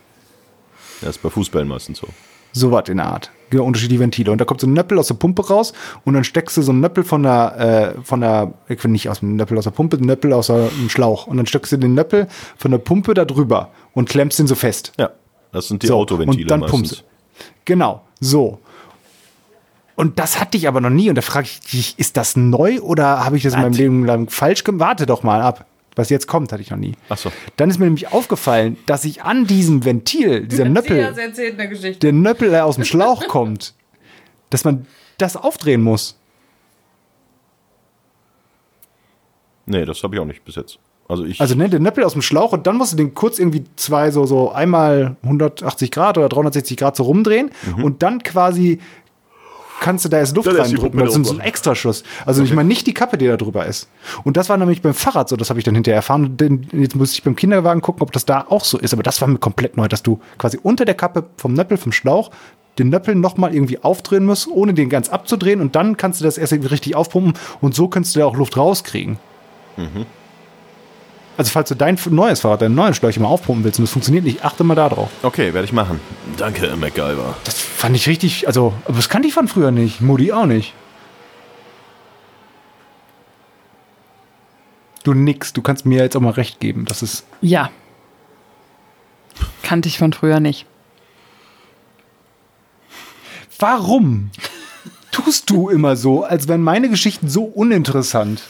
Das 1.01 1.11
ist 1.17 1.23
bei 1.23 1.31
Fußballen 1.31 1.69
meistens 1.69 1.99
so. 1.99 2.07
So 2.53 2.71
was 2.71 2.89
in 2.89 2.99
der 2.99 3.07
Art. 3.07 3.31
Genau, 3.51 3.65
unterschiedliche 3.65 4.01
Ventile. 4.01 4.31
Und 4.33 4.41
da 4.41 4.45
kommt 4.45 4.61
so 4.61 4.67
ein 4.67 4.73
Nöppel 4.73 4.99
aus 4.99 5.09
der 5.09 5.15
Pumpe 5.15 5.47
raus 5.47 5.73
und 6.05 6.15
dann 6.15 6.23
steckst 6.25 6.57
du 6.57 6.63
so 6.63 6.71
einen 6.73 6.81
Nöppel 6.81 7.03
von 7.05 7.23
der, 7.25 7.95
äh, 7.99 8.03
von 8.05 8.21
der, 8.21 8.55
ich 8.69 8.83
will 8.83 8.91
nicht 8.93 9.09
aus 9.09 9.21
dem 9.21 9.37
Nöppel 9.37 9.59
aus 9.59 9.65
der 9.65 9.73
Pumpe, 9.73 9.97
einen 9.97 10.07
Nöppel 10.07 10.33
aus 10.33 10.47
dem 10.49 10.89
Schlauch. 10.89 11.27
Und 11.27 11.37
dann 11.37 11.47
steckst 11.47 11.73
du 11.73 11.77
den 11.77 11.95
Nöppel 11.95 12.29
von 12.57 12.71
der 12.71 12.79
Pumpe 12.79 13.13
da 13.15 13.25
drüber 13.25 13.71
und 13.93 14.09
klemmst 14.09 14.39
den 14.39 14.47
so 14.47 14.55
fest. 14.55 14.93
Ja, 14.99 15.11
das 15.53 15.69
sind 15.69 15.83
die 15.83 15.89
So, 15.89 15.97
Autoventile 15.97 16.43
und 16.45 16.51
dann 16.51 16.61
meistens. 16.61 16.79
pumpst 16.81 17.01
du. 17.01 17.45
Genau, 17.65 18.03
so. 18.21 18.61
Und 19.97 20.19
das 20.19 20.41
hatte 20.41 20.57
ich 20.57 20.67
aber 20.67 20.81
noch 20.81 20.91
nie. 20.91 21.09
Und 21.09 21.15
da 21.17 21.23
frage 21.23 21.47
ich 21.47 21.61
dich, 21.61 21.99
ist 21.99 22.17
das 22.17 22.37
neu 22.37 22.81
oder 22.81 23.25
habe 23.25 23.37
ich 23.37 23.43
das 23.43 23.55
in 23.55 23.61
meinem? 23.61 23.73
Leben 23.73 24.05
lang 24.05 24.29
falsch 24.29 24.65
gemacht? 24.65 24.81
Warte 24.81 25.07
doch 25.07 25.23
mal 25.23 25.41
ab. 25.41 25.67
Was 25.97 26.11
jetzt 26.11 26.27
kommt, 26.27 26.51
hatte 26.53 26.63
ich 26.63 26.71
noch 26.71 26.79
nie. 26.79 26.95
Ach 27.09 27.19
so. 27.19 27.31
Dann 27.57 27.71
ist 27.71 27.79
mir 27.79 27.85
nämlich 27.85 28.13
aufgefallen, 28.13 28.77
dass 28.87 29.05
ich 29.05 29.23
an 29.23 29.47
diesem 29.47 29.85
Ventil, 29.85 30.47
dieser 30.47 30.65
Nöppel, 30.65 31.15
der 32.03 32.13
Nöppel, 32.13 32.51
der 32.51 32.67
aus 32.67 32.75
dem 32.75 32.85
Schlauch 32.85 33.25
kommt, 33.29 33.75
dass 34.51 34.65
man 34.65 34.87
das 35.19 35.37
aufdrehen 35.37 35.83
muss. 35.83 36.19
Nee, 39.67 39.85
das 39.85 40.03
habe 40.03 40.17
ich 40.17 40.21
auch 40.21 40.27
nicht 40.27 40.45
bis 40.45 40.57
jetzt. 40.57 40.79
Also 41.07 41.25
ich. 41.25 41.41
Also 41.41 41.55
ne, 41.55 41.69
der 41.69 41.81
Nöppel 41.81 42.03
aus 42.03 42.15
dem 42.15 42.23
Schlauch 42.23 42.53
und 42.53 42.67
dann 42.67 42.77
musst 42.77 42.93
du 42.93 42.97
den 42.97 43.15
kurz 43.15 43.39
irgendwie 43.39 43.65
zwei 43.77 44.11
so, 44.11 44.27
so 44.27 44.51
einmal 44.51 45.17
180 45.23 45.91
Grad 45.91 46.19
oder 46.19 46.29
360 46.29 46.77
Grad 46.77 46.97
so 46.97 47.05
rumdrehen 47.05 47.51
und 47.83 48.03
dann 48.03 48.23
quasi 48.23 48.81
kannst 49.85 50.05
du 50.05 50.09
da 50.09 50.19
erst 50.19 50.35
Luft 50.35 50.51
die 50.51 50.57
reindrücken. 50.57 50.99
Das 50.99 51.17
ist 51.17 51.27
so 51.27 51.35
ein. 51.35 51.41
Extraschuss. 51.41 52.05
Also 52.25 52.43
ich 52.43 52.53
meine 52.55 52.69
nicht 52.69 52.87
die 52.87 52.95
Kappe, 52.95 53.19
die 53.19 53.27
da 53.27 53.37
drüber 53.37 53.67
ist. 53.67 53.89
Und 54.25 54.37
das 54.37 54.49
war 54.49 54.57
nämlich 54.57 54.81
beim 54.81 54.95
Fahrrad 54.95 55.29
so, 55.29 55.37
das 55.37 55.51
habe 55.51 55.61
ich 55.61 55.65
dann 55.65 55.75
hinterher 55.75 55.97
erfahren. 55.97 56.37
Denn 56.37 56.67
jetzt 56.73 56.97
muss 56.97 57.13
ich 57.13 57.23
beim 57.23 57.37
Kinderwagen 57.37 57.83
gucken, 57.83 58.03
ob 58.03 58.11
das 58.13 58.25
da 58.25 58.47
auch 58.49 58.65
so 58.65 58.79
ist. 58.79 58.95
Aber 58.95 59.03
das 59.03 59.21
war 59.21 59.29
mir 59.29 59.39
komplett 59.39 59.77
neu, 59.77 59.87
dass 59.87 60.03
du 60.03 60.21
quasi 60.39 60.59
unter 60.63 60.85
der 60.85 60.95
Kappe 60.95 61.25
vom 61.37 61.53
Nöppel, 61.53 61.77
vom 61.77 61.93
Schlauch, 61.93 62.31
den 62.79 62.89
Nöppel 62.89 63.15
nochmal 63.15 63.55
irgendwie 63.55 63.83
aufdrehen 63.83 64.25
musst, 64.25 64.49
ohne 64.49 64.75
den 64.75 64.89
ganz 64.89 65.11
abzudrehen. 65.11 65.61
Und 65.61 65.77
dann 65.77 65.97
kannst 65.97 66.21
du 66.21 66.25
das 66.25 66.39
erst 66.39 66.53
irgendwie 66.53 66.71
richtig 66.71 66.97
aufpumpen 66.97 67.35
und 67.61 67.75
so 67.75 67.89
kannst 67.89 68.17
du 68.17 68.21
da 68.21 68.27
auch 68.27 68.37
Luft 68.37 68.57
rauskriegen. 68.57 69.19
Also 71.37 71.51
falls 71.51 71.69
du 71.69 71.75
dein 71.75 71.99
neues 72.11 72.41
Fahrrad, 72.41 72.63
deinen 72.63 72.77
neuen 72.77 72.95
Schläuche 72.95 73.21
mal 73.21 73.29
aufpumpen 73.29 73.65
willst 73.65 73.79
und 73.79 73.85
das 73.85 73.93
funktioniert 73.93 74.25
nicht, 74.25 74.45
achte 74.45 74.63
mal 74.63 74.75
da 74.75 74.89
drauf. 74.89 75.11
okay, 75.23 75.53
werde 75.53 75.65
ich 75.65 75.73
machen. 75.73 76.01
Danke, 76.37 76.77
MacGyver. 76.77 77.37
Das 77.45 77.59
fand 77.59 77.97
ich 77.97 78.07
richtig, 78.07 78.47
also, 78.47 78.73
aber 78.85 78.97
das 78.97 79.09
kannte 79.09 79.27
ich 79.27 79.35
von 79.35 79.49
früher 79.49 79.71
nicht. 79.73 80.01
Mutti 80.01 80.33
auch 80.33 80.47
nicht. 80.47 80.75
Du 85.03 85.13
nix, 85.13 85.53
du 85.53 85.61
kannst 85.61 85.85
mir 85.85 86.03
jetzt 86.03 86.17
auch 86.17 86.21
mal 86.21 86.31
recht 86.31 86.61
geben. 86.61 86.87
Das 86.87 87.03
ist. 87.03 87.27
Ja. 87.43 87.71
Kannte 89.63 89.89
ich 89.89 89.99
von 89.99 90.13
früher 90.13 90.41
nicht. 90.41 90.67
Warum 93.59 94.31
tust 95.11 95.51
du 95.51 95.69
immer 95.69 95.97
so, 95.97 96.25
als 96.25 96.49
wären 96.49 96.63
meine 96.63 96.89
Geschichten 96.89 97.29
so 97.29 97.45
uninteressant? 97.45 98.43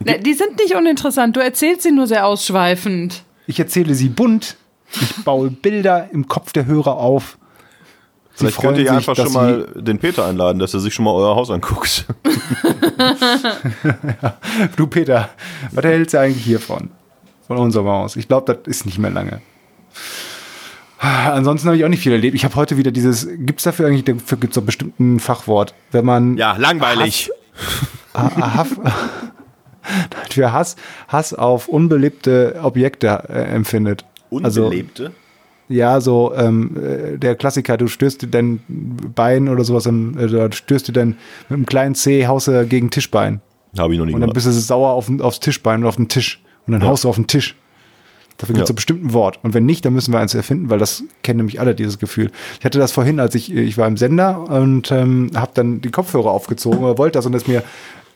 Die 0.00 0.34
sind 0.34 0.58
nicht 0.58 0.74
uninteressant, 0.74 1.36
du 1.36 1.40
erzählst 1.40 1.82
sie 1.82 1.92
nur 1.92 2.06
sehr 2.06 2.26
ausschweifend. 2.26 3.22
Ich 3.46 3.58
erzähle 3.58 3.94
sie 3.94 4.08
bunt. 4.08 4.56
Ich 4.92 5.24
baue 5.24 5.50
Bilder 5.50 6.08
im 6.12 6.26
Kopf 6.26 6.52
der 6.52 6.66
Hörer 6.66 6.96
auf. 6.96 7.36
Sie 8.34 8.46
Vielleicht 8.46 8.60
könnt 8.60 8.78
ihr 8.78 8.84
ja 8.84 8.92
freuen 8.92 8.98
einfach 8.98 9.16
sich, 9.16 9.24
schon 9.24 9.32
mal 9.34 9.68
den 9.74 9.98
Peter 9.98 10.26
einladen, 10.26 10.58
dass 10.58 10.72
er 10.72 10.80
sich 10.80 10.94
schon 10.94 11.04
mal 11.04 11.12
euer 11.12 11.36
Haus 11.36 11.50
anguckt. 11.50 12.06
Du 14.76 14.86
Peter, 14.86 15.30
was 15.72 15.84
hältst 15.84 16.14
du 16.14 16.20
eigentlich 16.20 16.44
hiervon? 16.44 16.90
Von 17.46 17.58
unserem 17.58 17.86
Haus? 17.86 18.16
Ich 18.16 18.28
glaube, 18.28 18.54
das 18.54 18.66
ist 18.66 18.86
nicht 18.86 18.98
mehr 18.98 19.10
lange. 19.10 19.40
Ansonsten 20.98 21.68
habe 21.68 21.76
ich 21.76 21.84
auch 21.84 21.88
nicht 21.88 22.02
viel 22.02 22.12
erlebt. 22.12 22.34
Ich 22.34 22.44
habe 22.44 22.54
heute 22.56 22.76
wieder 22.76 22.90
dieses, 22.90 23.26
gibt 23.38 23.60
es 23.60 23.64
dafür 23.64 23.86
eigentlich, 23.86 24.04
dafür 24.04 24.38
gibt 24.38 24.52
es 24.52 24.54
doch 24.54 24.64
bestimmt 24.64 25.00
ein 25.00 25.18
Fachwort, 25.20 25.74
wenn 25.92 26.04
man 26.04 26.36
Ja, 26.36 26.56
langweilig. 26.56 27.30
Hass, 28.14 28.68
für 30.30 30.52
Hass, 30.52 30.76
Hass 31.08 31.34
auf 31.34 31.68
unbelebte 31.68 32.56
Objekte 32.62 33.08
äh, 33.28 33.42
empfindet. 33.54 34.04
Also, 34.42 34.64
Unbelebte? 34.64 35.10
ja, 35.68 36.00
so 36.00 36.32
ähm, 36.34 36.76
äh, 36.76 37.18
der 37.18 37.34
Klassiker, 37.34 37.76
du 37.76 37.88
stößt 37.88 38.22
dir 38.22 38.26
dein 38.28 38.60
Bein 39.14 39.48
oder 39.48 39.64
sowas, 39.64 39.86
an, 39.86 40.16
äh, 40.18 40.26
du 40.28 40.52
stößt 40.52 40.88
dir 40.88 40.92
dann 40.92 41.08
mit 41.48 41.56
einem 41.56 41.66
kleinen 41.66 41.94
C, 41.94 42.26
haust 42.26 42.48
du 42.48 42.66
gegen 42.66 42.90
Tischbein. 42.90 43.40
Habe 43.78 43.92
ich 43.94 43.98
noch 43.98 44.06
nie 44.06 44.12
Und 44.14 44.20
dann 44.20 44.30
gemacht. 44.30 44.34
bist 44.34 44.46
du 44.46 44.52
sauer 44.52 44.90
auf, 44.90 45.08
aufs 45.20 45.40
Tischbein 45.40 45.80
oder 45.80 45.88
auf 45.90 45.96
den 45.96 46.08
Tisch. 46.08 46.40
Und 46.66 46.72
dann 46.72 46.82
Ja. 46.82 46.88
haust 46.88 47.04
du 47.04 47.08
auf 47.08 47.16
den 47.16 47.26
Tisch. 47.28 47.54
Dafür 48.38 48.54
gibt 48.54 48.64
es 48.64 48.68
Ja. 48.70 48.72
ein 48.72 48.76
bestimmtes 48.76 49.12
Wort. 49.12 49.38
Und 49.42 49.52
wenn 49.54 49.66
nicht, 49.66 49.84
dann 49.84 49.92
müssen 49.92 50.12
wir 50.14 50.18
eins 50.18 50.34
erfinden, 50.34 50.70
weil 50.70 50.78
das 50.78 51.04
kennen 51.22 51.36
nämlich 51.38 51.60
alle 51.60 51.74
dieses 51.74 51.98
Gefühl. 51.98 52.30
Ich 52.58 52.64
hatte 52.64 52.78
das 52.78 52.90
vorhin, 52.90 53.20
als 53.20 53.34
ich, 53.34 53.52
ich 53.54 53.76
war 53.78 53.86
im 53.86 53.96
Sender 53.96 54.48
und 54.48 54.90
ähm, 54.90 55.30
habe 55.34 55.50
dann 55.54 55.80
die 55.82 55.90
Kopfhörer 55.90 56.30
aufgezogen 56.30 56.78
oder 56.80 56.96
wollte 56.98 57.18
das 57.18 57.26
und 57.26 57.34
ist 57.34 57.48
mir 57.48 57.62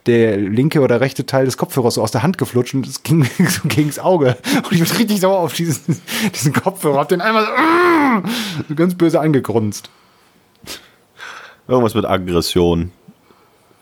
der 0.06 0.36
linke 0.36 0.80
oder 0.80 1.00
rechte 1.00 1.24
Teil 1.26 1.46
des 1.46 1.56
Kopfhörers 1.56 1.94
so 1.94 2.02
aus 2.02 2.10
der 2.10 2.22
Hand 2.22 2.36
geflutscht 2.38 2.74
und 2.74 2.86
es 2.86 3.02
ging 3.02 3.24
so 3.48 3.68
gegens 3.68 3.98
Auge. 3.98 4.36
Und 4.56 4.72
ich 4.72 4.80
bin 4.80 4.96
richtig 4.98 5.20
sauer 5.20 5.38
auf 5.38 5.54
diesen, 5.54 6.00
diesen 6.34 6.52
Kopfhörer. 6.52 6.98
Hab 6.98 7.08
den 7.08 7.20
einmal 7.20 7.44
so, 7.44 8.64
so 8.68 8.74
ganz 8.76 8.94
böse 8.94 9.20
angegrunzt. 9.20 9.90
Irgendwas 11.66 11.94
mit 11.94 12.04
Aggression. 12.04 12.90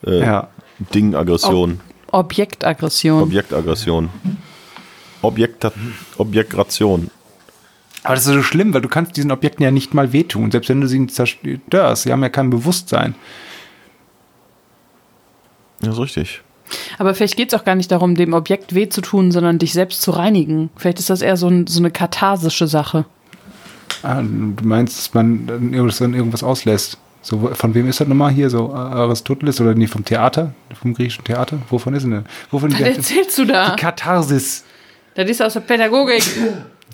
Äh, 0.07 0.21
Ja. 0.21 0.49
Dingaggression. 0.95 1.81
Objektaggression. 2.11 3.23
Objektaggression. 3.23 4.11
Objekt 5.23 5.67
Objektation. 6.19 7.11
Aber 8.03 8.15
das 8.17 8.27
ist 8.27 8.33
so 8.33 8.43
schlimm, 8.43 8.75
weil 8.75 8.81
du 8.81 8.89
kannst 8.89 9.17
diesen 9.17 9.31
Objekten 9.31 9.63
ja 9.63 9.71
nicht 9.71 9.95
mal 9.95 10.13
wehtun, 10.13 10.51
selbst 10.51 10.69
wenn 10.69 10.81
du 10.81 10.89
sie 10.89 11.07
zerstörst. 11.07 12.03
Sie 12.03 12.13
haben 12.13 12.23
ja 12.23 12.29
kein 12.29 12.51
Bewusstsein. 12.51 13.15
Ja, 15.83 15.91
ist 15.91 15.99
richtig. 15.99 16.43
Aber 16.99 17.15
vielleicht 17.15 17.37
geht 17.37 17.53
es 17.53 17.59
auch 17.59 17.65
gar 17.65 17.75
nicht 17.75 17.91
darum, 17.91 18.15
dem 18.15 18.33
Objekt 18.33 18.75
weh 18.75 18.89
zu 18.89 19.01
tun, 19.01 19.31
sondern 19.31 19.59
dich 19.59 19.73
selbst 19.73 20.03
zu 20.03 20.11
reinigen. 20.11 20.71
Vielleicht 20.77 20.99
ist 20.99 21.11
das 21.11 21.23
eher 21.23 21.37
so, 21.37 21.49
ein, 21.49 21.67
so 21.67 21.81
eine 21.81 21.91
katharsische 21.91 22.67
Sache. 22.67 23.05
Ah, 24.03 24.23
du 24.23 24.67
meinst, 24.67 24.99
dass 24.99 25.15
man 25.15 25.47
dann 25.47 25.73
irgendwas, 25.73 25.99
dann 25.99 26.15
irgendwas 26.15 26.43
auslässt. 26.43 26.99
So, 27.21 27.51
von 27.53 27.75
wem 27.75 27.89
ist 27.89 28.01
das 28.01 28.09
nochmal 28.09 28.33
hier? 28.33 28.51
So 28.51 28.73
Aristoteles 28.73 29.61
oder 29.61 29.75
nee, 29.75 29.87
vom 29.87 30.05
Theater? 30.05 30.55
Vom 30.81 30.93
griechischen 30.93 31.25
Theater? 31.25 31.59
Wovon 31.71 31.95
ist 31.95 32.03
denn 32.03 32.11
das? 32.11 32.25
Wovon 32.51 32.73
Was 32.73 32.79
die, 32.79 32.85
erzählst 32.85 33.39
du 33.39 33.45
da? 33.45 33.71
die 33.71 33.81
Katharsis. 33.81 34.65
Das 35.15 35.31
ist 35.31 35.41
aus 35.41 35.53
der 35.53 35.61
Pädagogik. 35.61 36.25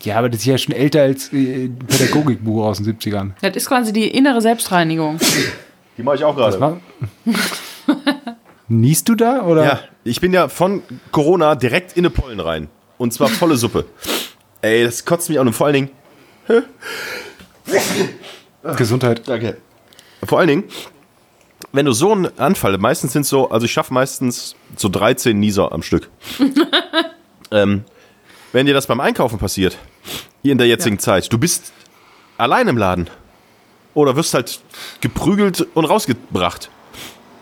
Ja, 0.02 0.18
aber 0.18 0.28
das 0.28 0.40
ist 0.40 0.46
ja 0.46 0.58
schon 0.58 0.74
älter 0.74 1.02
als 1.02 1.32
äh, 1.32 1.64
ein 1.64 1.78
Pädagogikbuch 1.78 2.66
aus 2.66 2.82
den 2.82 2.98
70ern. 2.98 3.30
Das 3.40 3.56
ist 3.56 3.68
quasi 3.68 3.92
die 3.92 4.08
innere 4.08 4.40
Selbstreinigung. 4.42 5.18
Die 5.96 6.02
mache 6.02 6.16
ich 6.16 6.24
auch 6.24 6.36
gerade. 6.36 6.80
Niest 8.68 9.08
du 9.08 9.14
da? 9.14 9.42
Oder? 9.42 9.64
Ja, 9.64 9.80
ich 10.04 10.20
bin 10.20 10.32
ja 10.32 10.48
von 10.48 10.82
Corona 11.10 11.54
direkt 11.54 11.96
in 11.96 12.04
eine 12.04 12.10
Pollen 12.10 12.40
rein. 12.40 12.68
Und 12.98 13.12
zwar 13.12 13.28
volle 13.28 13.56
Suppe. 13.56 13.86
Ey, 14.60 14.84
das 14.84 15.04
kotzt 15.04 15.28
mich 15.28 15.38
an 15.38 15.46
und 15.46 15.52
vor 15.54 15.66
allen 15.66 15.74
Dingen. 15.74 15.90
Gesundheit. 18.76 19.26
Danke. 19.26 19.58
Vor 20.24 20.38
allen 20.38 20.48
Dingen, 20.48 20.64
wenn 21.72 21.86
du 21.86 21.92
so 21.92 22.12
einen 22.12 22.38
Anfall, 22.38 22.76
meistens 22.78 23.12
sind 23.12 23.22
es 23.22 23.28
so, 23.28 23.50
also 23.50 23.66
ich 23.66 23.72
schaffe 23.72 23.94
meistens 23.94 24.56
so 24.76 24.88
13 24.88 25.38
Nieser 25.38 25.72
am 25.72 25.82
Stück. 25.82 26.10
ähm, 27.50 27.84
wenn 28.52 28.66
dir 28.66 28.74
das 28.74 28.86
beim 28.86 29.00
Einkaufen 29.00 29.38
passiert, 29.38 29.78
hier 30.42 30.52
in 30.52 30.58
der 30.58 30.66
jetzigen 30.66 30.98
Zeit, 30.98 31.32
du 31.32 31.38
bist 31.38 31.72
allein 32.36 32.68
im 32.68 32.78
Laden 32.78 33.08
oder 33.94 34.16
wirst 34.16 34.34
halt 34.34 34.60
geprügelt 35.00 35.66
und 35.74 35.84
rausgebracht. 35.84 36.70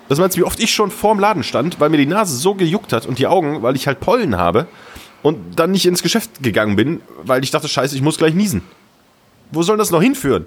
Das 0.08 0.18
meinst 0.18 0.36
du, 0.36 0.40
wie 0.40 0.44
oft 0.44 0.60
ich 0.60 0.72
schon 0.74 0.90
vorm 0.90 1.18
Laden 1.18 1.42
stand, 1.42 1.80
weil 1.80 1.88
mir 1.90 1.96
die 1.96 2.06
Nase 2.06 2.36
so 2.36 2.54
gejuckt 2.54 2.92
hat 2.92 3.06
und 3.06 3.18
die 3.18 3.26
Augen, 3.26 3.62
weil 3.62 3.76
ich 3.76 3.86
halt 3.86 4.00
Pollen 4.00 4.36
habe 4.36 4.66
und 5.22 5.58
dann 5.58 5.72
nicht 5.72 5.86
ins 5.86 6.02
Geschäft 6.02 6.42
gegangen 6.42 6.76
bin, 6.76 7.00
weil 7.24 7.42
ich 7.42 7.50
dachte, 7.50 7.68
scheiße, 7.68 7.96
ich 7.96 8.02
muss 8.02 8.18
gleich 8.18 8.34
niesen. 8.34 8.62
Wo 9.50 9.62
soll 9.62 9.76
das 9.76 9.90
noch 9.90 10.02
hinführen? 10.02 10.46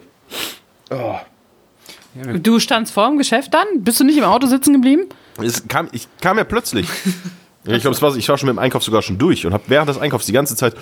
Du 2.42 2.60
standst 2.60 2.94
vor 2.94 3.08
dem 3.08 3.18
Geschäft 3.18 3.54
dann? 3.54 3.68
Bist 3.78 4.00
du 4.00 4.04
nicht 4.04 4.18
im 4.18 4.24
Auto 4.24 4.48
sitzen 4.48 4.74
geblieben? 4.74 5.04
Es 5.42 5.68
kam, 5.68 5.90
ich 5.92 6.08
kam 6.22 6.38
ja 6.38 6.44
plötzlich. 6.44 6.88
Ich 7.66 7.82
glaube, 7.82 8.02
war, 8.02 8.16
ich 8.16 8.28
war 8.30 8.38
schon 8.38 8.48
mit 8.48 8.56
dem 8.56 8.60
Einkauf 8.60 8.84
sogar 8.84 9.02
schon 9.02 9.18
durch 9.18 9.46
und 9.46 9.54
habe 9.54 9.64
während 9.68 9.90
des 9.90 9.98
Einkaufs 9.98 10.26
die 10.26 10.32
ganze 10.32 10.56
Zeit 10.56 10.76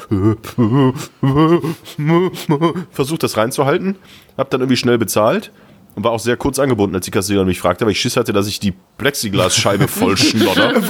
versucht, 2.92 3.24
das 3.24 3.36
reinzuhalten. 3.36 3.96
Habe 4.38 4.50
dann 4.52 4.62
irgendwie 4.62 4.78
schnell 4.78 4.98
bezahlt 4.98 5.52
und 5.98 6.04
war 6.04 6.12
auch 6.12 6.20
sehr 6.20 6.38
kurz 6.38 6.60
angebunden, 6.60 6.96
als 6.96 7.06
die 7.06 7.12
Kassiererin 7.12 7.48
mich 7.48 7.60
fragte, 7.60 7.84
weil 7.84 7.92
ich 7.92 8.00
Schiss 8.00 8.18
hatte, 8.18 8.32
dass 8.32 8.46
ich 8.46 8.60
die 8.60 8.72
Plexiglasscheibe 9.00 9.88
voll 9.90 10.16
schlodder. 10.16 10.74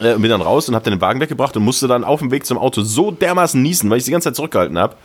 Äh, 0.00 0.14
und 0.14 0.22
bin 0.22 0.30
dann 0.32 0.40
raus 0.40 0.68
und 0.68 0.74
habe 0.74 0.84
dann 0.84 0.94
den 0.94 1.00
Wagen 1.00 1.20
weggebracht 1.20 1.56
und 1.56 1.62
musste 1.62 1.86
dann 1.86 2.02
auf 2.02 2.18
dem 2.18 2.32
Weg 2.32 2.44
zum 2.44 2.58
Auto 2.58 2.82
so 2.82 3.12
dermaßen 3.12 3.62
niesen, 3.62 3.88
weil 3.90 3.98
ich 3.98 4.04
die 4.04 4.10
ganze 4.10 4.28
Zeit 4.28 4.34
zurückgehalten 4.34 4.76
habe. 4.76 4.96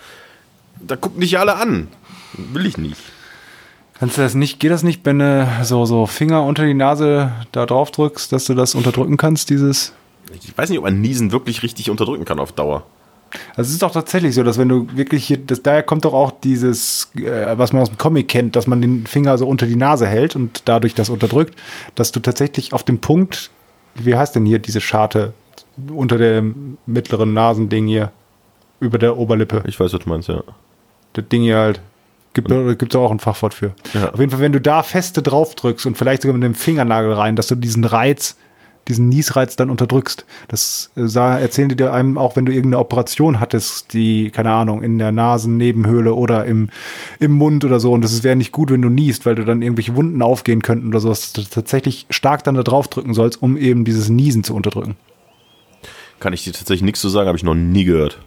Da 0.79 0.95
gucken 0.95 1.21
dich 1.21 1.37
alle 1.37 1.57
an. 1.57 1.89
Will 2.33 2.65
ich 2.65 2.75
nicht. 2.79 2.99
Kannst 3.99 4.17
du 4.17 4.23
das 4.23 4.33
nicht, 4.33 4.59
geht 4.59 4.71
das 4.71 4.81
nicht, 4.81 5.05
wenn 5.05 5.19
du 5.19 5.47
so, 5.61 5.85
so 5.85 6.07
Finger 6.07 6.43
unter 6.43 6.65
die 6.65 6.73
Nase 6.73 7.31
da 7.51 7.67
drauf 7.67 7.91
drückst, 7.91 8.31
dass 8.33 8.45
du 8.45 8.55
das 8.55 8.73
unterdrücken 8.73 9.15
kannst, 9.15 9.51
dieses? 9.51 9.93
Ich 10.33 10.57
weiß 10.57 10.71
nicht, 10.71 10.79
ob 10.79 10.85
man 10.85 10.99
Niesen 10.99 11.31
wirklich 11.31 11.61
richtig 11.61 11.91
unterdrücken 11.91 12.25
kann 12.25 12.39
auf 12.39 12.51
Dauer. 12.51 12.83
Also 13.55 13.67
es 13.67 13.71
ist 13.71 13.81
doch 13.81 13.91
tatsächlich 13.91 14.35
so, 14.35 14.43
dass 14.43 14.57
wenn 14.57 14.69
du 14.69 14.87
wirklich 14.95 15.25
hier, 15.25 15.37
das, 15.37 15.61
daher 15.61 15.83
kommt 15.83 16.05
doch 16.05 16.13
auch 16.13 16.31
dieses, 16.31 17.11
äh, 17.15 17.57
was 17.57 17.73
man 17.73 17.81
aus 17.81 17.89
dem 17.89 17.97
Comic 17.97 18.27
kennt, 18.27 18.55
dass 18.55 18.67
man 18.67 18.81
den 18.81 19.05
Finger 19.05 19.37
so 19.37 19.47
unter 19.47 19.65
die 19.65 19.75
Nase 19.75 20.07
hält 20.07 20.35
und 20.35 20.63
dadurch 20.65 20.95
das 20.95 21.09
unterdrückt, 21.09 21.55
dass 21.95 22.11
du 22.11 22.19
tatsächlich 22.19 22.73
auf 22.73 22.83
dem 22.83 22.99
Punkt, 22.99 23.51
wie 23.95 24.15
heißt 24.15 24.35
denn 24.35 24.45
hier 24.45 24.59
diese 24.59 24.81
Scharte 24.81 25.33
unter 25.93 26.17
dem 26.17 26.77
mittleren 26.85 27.33
Nasending 27.33 27.87
hier, 27.87 28.11
über 28.79 28.97
der 28.97 29.17
Oberlippe, 29.17 29.63
Ich 29.67 29.79
weiß, 29.79 29.93
was 29.93 30.01
du 30.01 30.09
meinst, 30.09 30.29
ja. 30.29 30.41
das 31.13 31.27
Ding 31.27 31.41
hier 31.41 31.57
halt, 31.57 31.81
gibt 32.33 32.49
es 32.51 32.95
auch 32.95 33.11
ein 33.11 33.19
Fachwort 33.19 33.53
für. 33.53 33.73
Ja. 33.93 34.11
Auf 34.11 34.19
jeden 34.19 34.31
Fall, 34.31 34.39
wenn 34.39 34.53
du 34.53 34.61
da 34.61 34.83
feste 34.83 35.21
drauf 35.21 35.55
drückst 35.55 35.85
und 35.85 35.97
vielleicht 35.97 36.21
sogar 36.21 36.37
mit 36.37 36.43
dem 36.43 36.55
Fingernagel 36.55 37.13
rein, 37.13 37.35
dass 37.35 37.47
du 37.47 37.55
diesen 37.55 37.83
Reiz, 37.83 38.37
diesen 38.87 39.09
Niesreiz 39.09 39.55
dann 39.55 39.69
unterdrückst. 39.69 40.25
Das 40.47 40.91
äh, 40.95 41.05
sah, 41.05 41.37
erzählen 41.37 41.69
die 41.69 41.75
dir 41.75 41.93
einem 41.93 42.17
auch, 42.17 42.35
wenn 42.35 42.45
du 42.45 42.51
irgendeine 42.51 42.79
Operation 42.79 43.39
hattest, 43.39 43.93
die, 43.93 44.31
keine 44.31 44.51
Ahnung, 44.51 44.81
in 44.81 44.97
der 44.97 45.11
Nasennebenhöhle 45.11 46.13
oder 46.13 46.45
im, 46.45 46.69
im 47.19 47.31
Mund 47.33 47.63
oder 47.65 47.79
so. 47.79 47.93
Und 47.93 48.03
das 48.03 48.23
wäre 48.23 48.35
nicht 48.35 48.51
gut, 48.51 48.71
wenn 48.71 48.81
du 48.81 48.89
niest, 48.89 49.25
weil 49.25 49.35
du 49.35 49.45
dann 49.45 49.61
irgendwelche 49.61 49.95
Wunden 49.95 50.21
aufgehen 50.21 50.61
könnten 50.61 50.87
oder 50.87 50.99
so, 50.99 51.09
dass 51.09 51.33
du 51.33 51.43
tatsächlich 51.43 52.07
stark 52.09 52.43
dann 52.43 52.55
da 52.55 52.63
drauf 52.63 52.87
drücken 52.87 53.13
sollst, 53.13 53.41
um 53.41 53.57
eben 53.57 53.85
dieses 53.85 54.09
Niesen 54.09 54.43
zu 54.43 54.55
unterdrücken. 54.55 54.95
Kann 56.19 56.33
ich 56.33 56.43
dir 56.43 56.53
tatsächlich 56.53 56.83
nichts 56.83 56.99
zu 56.99 57.09
sagen, 57.09 57.27
habe 57.27 57.37
ich 57.37 57.43
noch 57.43 57.55
nie 57.55 57.85
gehört. 57.85 58.19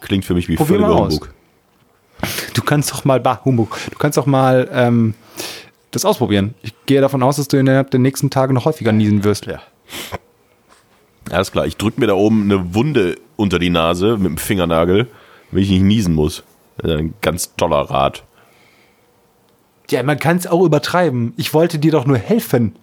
Klingt 0.00 0.24
für 0.24 0.34
mich 0.34 0.48
wie 0.48 0.56
Probier 0.56 0.78
völliger. 0.78 0.96
Humbug. 0.96 1.34
Du 2.54 2.62
kannst 2.62 2.92
doch 2.92 3.04
mal, 3.04 3.20
bah, 3.20 3.40
Humbug, 3.44 3.78
du 3.90 3.98
kannst 3.98 4.16
doch 4.16 4.26
mal 4.26 4.68
ähm, 4.72 5.14
das 5.90 6.04
ausprobieren. 6.04 6.54
Ich 6.62 6.72
gehe 6.86 7.00
davon 7.00 7.22
aus, 7.22 7.36
dass 7.36 7.48
du 7.48 7.56
innerhalb 7.58 7.90
der 7.90 8.00
nächsten 8.00 8.30
Tage 8.30 8.54
noch 8.54 8.64
häufiger 8.64 8.92
niesen 8.92 9.24
wirst. 9.24 9.46
Ja. 9.46 9.60
Alles 11.30 11.52
klar, 11.52 11.66
ich 11.66 11.76
drücke 11.76 12.00
mir 12.00 12.06
da 12.06 12.14
oben 12.14 12.44
eine 12.44 12.74
Wunde 12.74 13.16
unter 13.36 13.58
die 13.58 13.70
Nase 13.70 14.16
mit 14.16 14.26
dem 14.26 14.36
Fingernagel, 14.36 15.08
wenn 15.50 15.62
ich 15.62 15.70
nicht 15.70 15.82
niesen 15.82 16.14
muss. 16.14 16.44
Das 16.76 16.90
ist 16.90 16.98
ein 16.98 17.14
ganz 17.20 17.54
toller 17.56 17.90
Rat. 17.90 18.24
Ja, 19.90 20.02
man 20.02 20.18
kann 20.18 20.36
es 20.36 20.46
auch 20.46 20.62
übertreiben. 20.62 21.34
Ich 21.36 21.54
wollte 21.54 21.78
dir 21.78 21.92
doch 21.92 22.06
nur 22.06 22.18
helfen. 22.18 22.76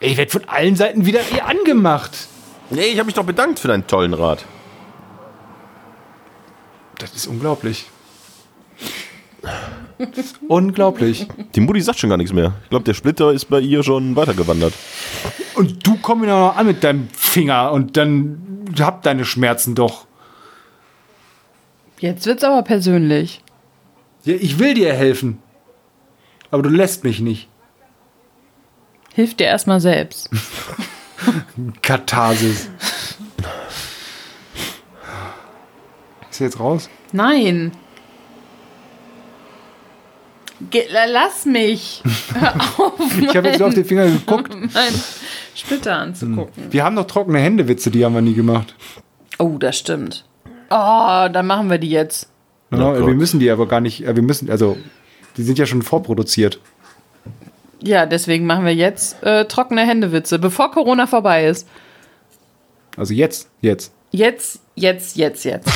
Ich 0.00 0.16
werde 0.16 0.30
von 0.30 0.44
allen 0.48 0.76
Seiten 0.76 1.04
wieder 1.04 1.20
eh 1.32 1.40
angemacht. 1.40 2.28
Nee, 2.70 2.86
ich 2.86 2.98
habe 2.98 3.06
mich 3.06 3.14
doch 3.14 3.24
bedankt 3.24 3.58
für 3.58 3.68
deinen 3.68 3.86
tollen 3.86 4.14
Rat. 4.14 4.44
Das 6.98 7.14
ist 7.14 7.26
unglaublich. 7.26 7.86
Das 10.00 10.26
ist 10.26 10.40
unglaublich. 10.48 11.28
Die 11.54 11.60
Mutti 11.60 11.82
sagt 11.82 11.98
schon 11.98 12.08
gar 12.08 12.16
nichts 12.16 12.32
mehr. 12.32 12.54
Ich 12.64 12.70
glaube, 12.70 12.84
der 12.84 12.94
Splitter 12.94 13.32
ist 13.32 13.44
bei 13.46 13.60
ihr 13.60 13.82
schon 13.82 14.16
weitergewandert. 14.16 14.72
Und 15.54 15.86
du 15.86 15.98
komm 16.00 16.22
mir 16.22 16.28
noch 16.28 16.56
an 16.56 16.66
mit 16.66 16.82
deinem 16.82 17.08
Finger 17.10 17.70
und 17.72 17.98
dann 17.98 18.64
hab 18.78 19.02
deine 19.02 19.26
Schmerzen 19.26 19.74
doch. 19.74 20.06
Jetzt 21.98 22.24
wird's 22.24 22.44
aber 22.44 22.62
persönlich. 22.62 23.42
Ja, 24.24 24.34
ich 24.34 24.58
will 24.58 24.72
dir 24.72 24.94
helfen. 24.94 25.42
Aber 26.50 26.62
du 26.62 26.70
lässt 26.70 27.04
mich 27.04 27.20
nicht. 27.20 27.48
Hilf 29.12 29.34
dir 29.34 29.48
erstmal 29.48 29.80
selbst. 29.80 30.30
Katharsis. 31.82 32.70
Ist 36.30 36.38
sie 36.38 36.44
jetzt 36.44 36.58
raus? 36.58 36.88
Nein. 37.12 37.72
Ge 40.68 40.84
lass 40.90 41.46
mich. 41.46 42.02
Hör 42.38 42.54
auf, 42.54 43.18
Ich 43.18 43.34
habe 43.34 43.48
jetzt 43.48 43.62
auf 43.62 43.72
den 43.72 43.84
Finger 43.84 44.06
geguckt. 44.06 44.54
meinen 44.54 45.02
Splitter 45.54 45.96
anzugucken. 45.96 46.64
Wir 46.70 46.84
haben 46.84 46.94
noch 46.94 47.06
trockene 47.06 47.38
Händewitze, 47.38 47.90
die 47.90 48.04
haben 48.04 48.14
wir 48.14 48.20
nie 48.20 48.34
gemacht. 48.34 48.74
Oh, 49.38 49.56
das 49.58 49.78
stimmt. 49.78 50.24
Oh, 50.68 51.28
dann 51.32 51.46
machen 51.46 51.70
wir 51.70 51.78
die 51.78 51.90
jetzt. 51.90 52.28
Ja, 52.70 52.92
Gott. 52.92 53.06
wir 53.06 53.14
müssen 53.14 53.40
die 53.40 53.50
aber 53.50 53.66
gar 53.66 53.80
nicht, 53.80 54.06
äh, 54.06 54.14
wir 54.14 54.22
müssen, 54.22 54.50
also, 54.50 54.76
die 55.36 55.42
sind 55.42 55.58
ja 55.58 55.66
schon 55.66 55.82
vorproduziert. 55.82 56.60
Ja, 57.82 58.06
deswegen 58.06 58.46
machen 58.46 58.64
wir 58.66 58.74
jetzt 58.74 59.22
äh, 59.22 59.46
trockene 59.46 59.86
Händewitze, 59.86 60.38
bevor 60.38 60.70
Corona 60.70 61.06
vorbei 61.06 61.46
ist. 61.46 61.66
Also 62.96 63.14
jetzt, 63.14 63.48
jetzt. 63.60 63.92
Jetzt, 64.10 64.60
jetzt, 64.74 65.16
jetzt, 65.16 65.44
jetzt. 65.44 65.68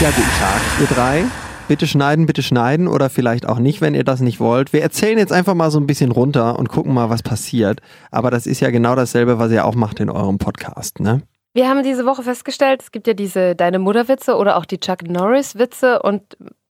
Ja, 0.00 0.10
guten 0.10 0.38
Tag, 0.38 0.60
ihr 0.80 0.86
drei. 0.86 1.24
Bitte 1.68 1.86
schneiden, 1.86 2.24
bitte 2.24 2.42
schneiden 2.42 2.88
oder 2.88 3.10
vielleicht 3.10 3.46
auch 3.46 3.58
nicht, 3.58 3.82
wenn 3.82 3.94
ihr 3.94 4.02
das 4.02 4.20
nicht 4.20 4.40
wollt. 4.40 4.72
Wir 4.72 4.80
erzählen 4.80 5.18
jetzt 5.18 5.34
einfach 5.34 5.52
mal 5.52 5.70
so 5.70 5.78
ein 5.78 5.86
bisschen 5.86 6.10
runter 6.10 6.58
und 6.58 6.70
gucken 6.70 6.94
mal, 6.94 7.10
was 7.10 7.22
passiert. 7.22 7.80
Aber 8.10 8.30
das 8.30 8.46
ist 8.46 8.60
ja 8.60 8.70
genau 8.70 8.94
dasselbe, 8.94 9.38
was 9.38 9.52
ihr 9.52 9.66
auch 9.66 9.74
macht 9.74 10.00
in 10.00 10.08
eurem 10.08 10.38
Podcast, 10.38 10.98
ne? 10.98 11.20
Wir 11.52 11.68
haben 11.68 11.82
diese 11.82 12.06
Woche 12.06 12.22
festgestellt, 12.22 12.80
es 12.82 12.90
gibt 12.90 13.06
ja 13.06 13.12
diese 13.12 13.54
Deine 13.54 13.78
Mutter-Witze 13.78 14.36
oder 14.36 14.56
auch 14.56 14.64
die 14.64 14.78
Chuck 14.78 15.02
Norris-Witze 15.02 16.00
und 16.00 16.22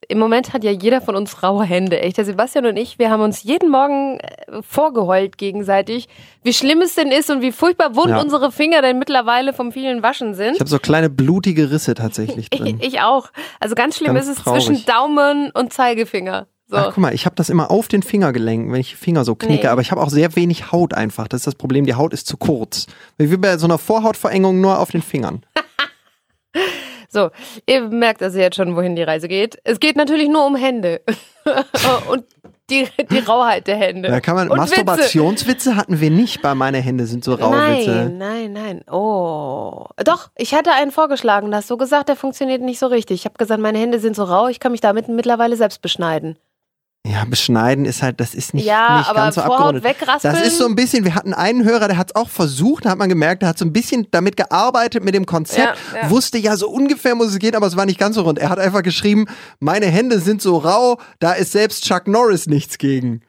im 0.08 0.18
Moment 0.18 0.52
hat 0.54 0.64
ja 0.64 0.70
jeder 0.70 1.00
von 1.00 1.14
uns 1.16 1.42
raue 1.42 1.64
Hände. 1.64 2.00
Echt, 2.00 2.16
der 2.16 2.24
Sebastian 2.24 2.64
und 2.66 2.76
ich, 2.78 2.98
wir 2.98 3.10
haben 3.10 3.22
uns 3.22 3.42
jeden 3.42 3.70
Morgen 3.70 4.18
äh, 4.20 4.62
vorgeheult 4.62 5.36
gegenseitig, 5.38 6.08
wie 6.42 6.52
schlimm 6.54 6.80
es 6.80 6.94
denn 6.94 7.08
ist 7.12 7.30
und 7.30 7.42
wie 7.42 7.52
furchtbar 7.52 7.94
wund 7.94 8.08
Ja. 8.10 8.20
unsere 8.20 8.50
Finger 8.50 8.80
denn 8.82 8.98
mittlerweile 8.98 9.52
vom 9.52 9.70
vielen 9.70 10.02
Waschen 10.02 10.34
sind. 10.34 10.54
Ich 10.54 10.60
habe 10.60 10.70
so 10.70 10.78
kleine 10.78 11.10
blutige 11.10 11.70
Risse 11.70 11.94
tatsächlich 11.94 12.48
Ich, 12.52 12.58
drin. 12.60 12.78
ich 12.80 13.00
auch. 13.00 13.28
Also 13.60 13.74
ganz 13.74 13.96
schlimm 13.96 14.14
Ganz 14.14 14.26
ist 14.28 14.38
es 14.38 14.44
traurig. 14.44 14.64
zwischen 14.64 14.84
Daumen 14.86 15.50
und 15.52 15.72
Zeigefinger. 15.72 16.46
So. 16.70 16.76
Ach, 16.76 16.86
guck 16.86 16.98
mal, 16.98 17.14
ich 17.14 17.24
habe 17.24 17.34
das 17.36 17.48
immer 17.48 17.70
auf 17.70 17.88
den 17.88 18.02
Fingergelenken, 18.02 18.70
wenn 18.72 18.80
ich 18.80 18.94
Finger 18.96 19.24
so 19.24 19.34
knicke, 19.34 19.62
Nee. 19.62 19.68
aber 19.68 19.80
ich 19.80 19.90
habe 19.90 20.02
auch 20.02 20.10
sehr 20.10 20.36
wenig 20.36 20.70
Haut 20.70 20.92
einfach. 20.92 21.26
Das 21.28 21.40
ist 21.40 21.46
das 21.46 21.54
Problem, 21.54 21.86
die 21.86 21.94
Haut 21.94 22.12
ist 22.12 22.26
zu 22.26 22.36
kurz. 22.36 22.86
Wie 23.16 23.36
bei 23.38 23.56
so 23.56 23.66
einer 23.66 23.78
Vorhautverengung 23.78 24.60
nur 24.60 24.78
auf 24.78 24.90
den 24.90 25.00
Fingern. 25.02 25.42
So, 27.08 27.30
ihr 27.66 27.88
merkt 27.88 28.22
also 28.22 28.38
jetzt 28.38 28.56
schon, 28.56 28.76
wohin 28.76 28.94
die 28.94 29.02
Reise 29.02 29.28
geht. 29.28 29.58
Es 29.64 29.80
geht 29.80 29.96
natürlich 29.96 30.28
nur 30.28 30.46
um 30.46 30.56
Hände. 30.56 31.00
und 32.10 32.24
die, 32.70 32.86
die 33.10 33.18
Rauheit 33.18 33.66
der 33.66 33.76
Hände. 33.76 34.10
Da 34.10 34.20
kann 34.20 34.34
man 34.34 34.50
und 34.50 34.58
Witze. 34.58 34.84
Masturbationswitze 34.84 35.76
hatten 35.76 36.00
wir 36.00 36.10
nicht 36.10 36.42
bei 36.42 36.54
meine 36.54 36.78
Hände 36.78 37.06
sind 37.06 37.24
so 37.24 37.34
rau 37.34 37.50
Witze. 37.50 37.90
Nein, 37.90 38.18
nein, 38.18 38.52
nein. 38.52 38.84
Oh. 38.90 39.86
Doch, 40.04 40.28
ich 40.36 40.54
hatte 40.54 40.72
einen 40.72 40.90
vorgeschlagen, 40.90 41.50
da 41.50 41.58
hast 41.58 41.70
du 41.70 41.78
gesagt, 41.78 42.10
der 42.10 42.16
funktioniert 42.16 42.60
nicht 42.60 42.78
so 42.78 42.86
richtig. 42.88 43.20
Ich 43.20 43.24
habe 43.24 43.38
gesagt, 43.38 43.60
meine 43.60 43.78
Hände 43.78 43.98
sind 44.00 44.14
so 44.14 44.24
rau, 44.24 44.48
ich 44.48 44.60
kann 44.60 44.72
mich 44.72 44.82
damit 44.82 45.08
mittlerweile 45.08 45.56
selbst 45.56 45.80
beschneiden. 45.80 46.36
Ja, 47.06 47.24
beschneiden 47.24 47.84
ist 47.86 48.02
halt, 48.02 48.20
das 48.20 48.34
ist 48.34 48.52
nicht, 48.52 48.66
Ja, 48.66 48.98
nicht 48.98 49.08
aber 49.08 49.20
ganz 49.20 49.36
so 49.36 49.40
abgerundet. 49.42 49.82
wegraspeln? 49.84 50.34
Das 50.34 50.46
ist 50.46 50.58
so 50.58 50.66
ein 50.66 50.74
bisschen, 50.74 51.04
wir 51.04 51.14
hatten 51.14 51.32
einen 51.32 51.64
Hörer, 51.64 51.88
der 51.88 51.96
hat 51.96 52.10
es 52.10 52.16
auch 52.16 52.28
versucht, 52.28 52.84
da 52.84 52.90
hat 52.90 52.98
man 52.98 53.08
gemerkt, 53.08 53.40
der 53.42 53.48
hat 53.50 53.58
so 53.58 53.64
ein 53.64 53.72
bisschen 53.72 54.08
damit 54.10 54.36
gearbeitet 54.36 55.04
mit 55.04 55.14
dem 55.14 55.24
Konzept, 55.24 55.78
Ja, 55.94 56.02
ja. 56.02 56.10
wusste 56.10 56.36
ja 56.38 56.56
so 56.56 56.68
ungefähr, 56.68 57.14
muss 57.14 57.28
es 57.28 57.38
gehen, 57.38 57.54
aber 57.54 57.66
es 57.66 57.76
war 57.76 57.86
nicht 57.86 57.98
ganz 58.00 58.16
so 58.16 58.22
rund. 58.22 58.38
Er 58.38 58.50
hat 58.50 58.58
einfach 58.58 58.82
geschrieben, 58.82 59.26
meine 59.58 59.86
Hände 59.86 60.18
sind 60.20 60.42
so 60.42 60.58
rau, 60.58 60.98
da 61.18 61.32
ist 61.32 61.52
selbst 61.52 61.84
Chuck 61.84 62.08
Norris 62.08 62.46
nichts 62.46 62.76
gegen. 62.78 63.22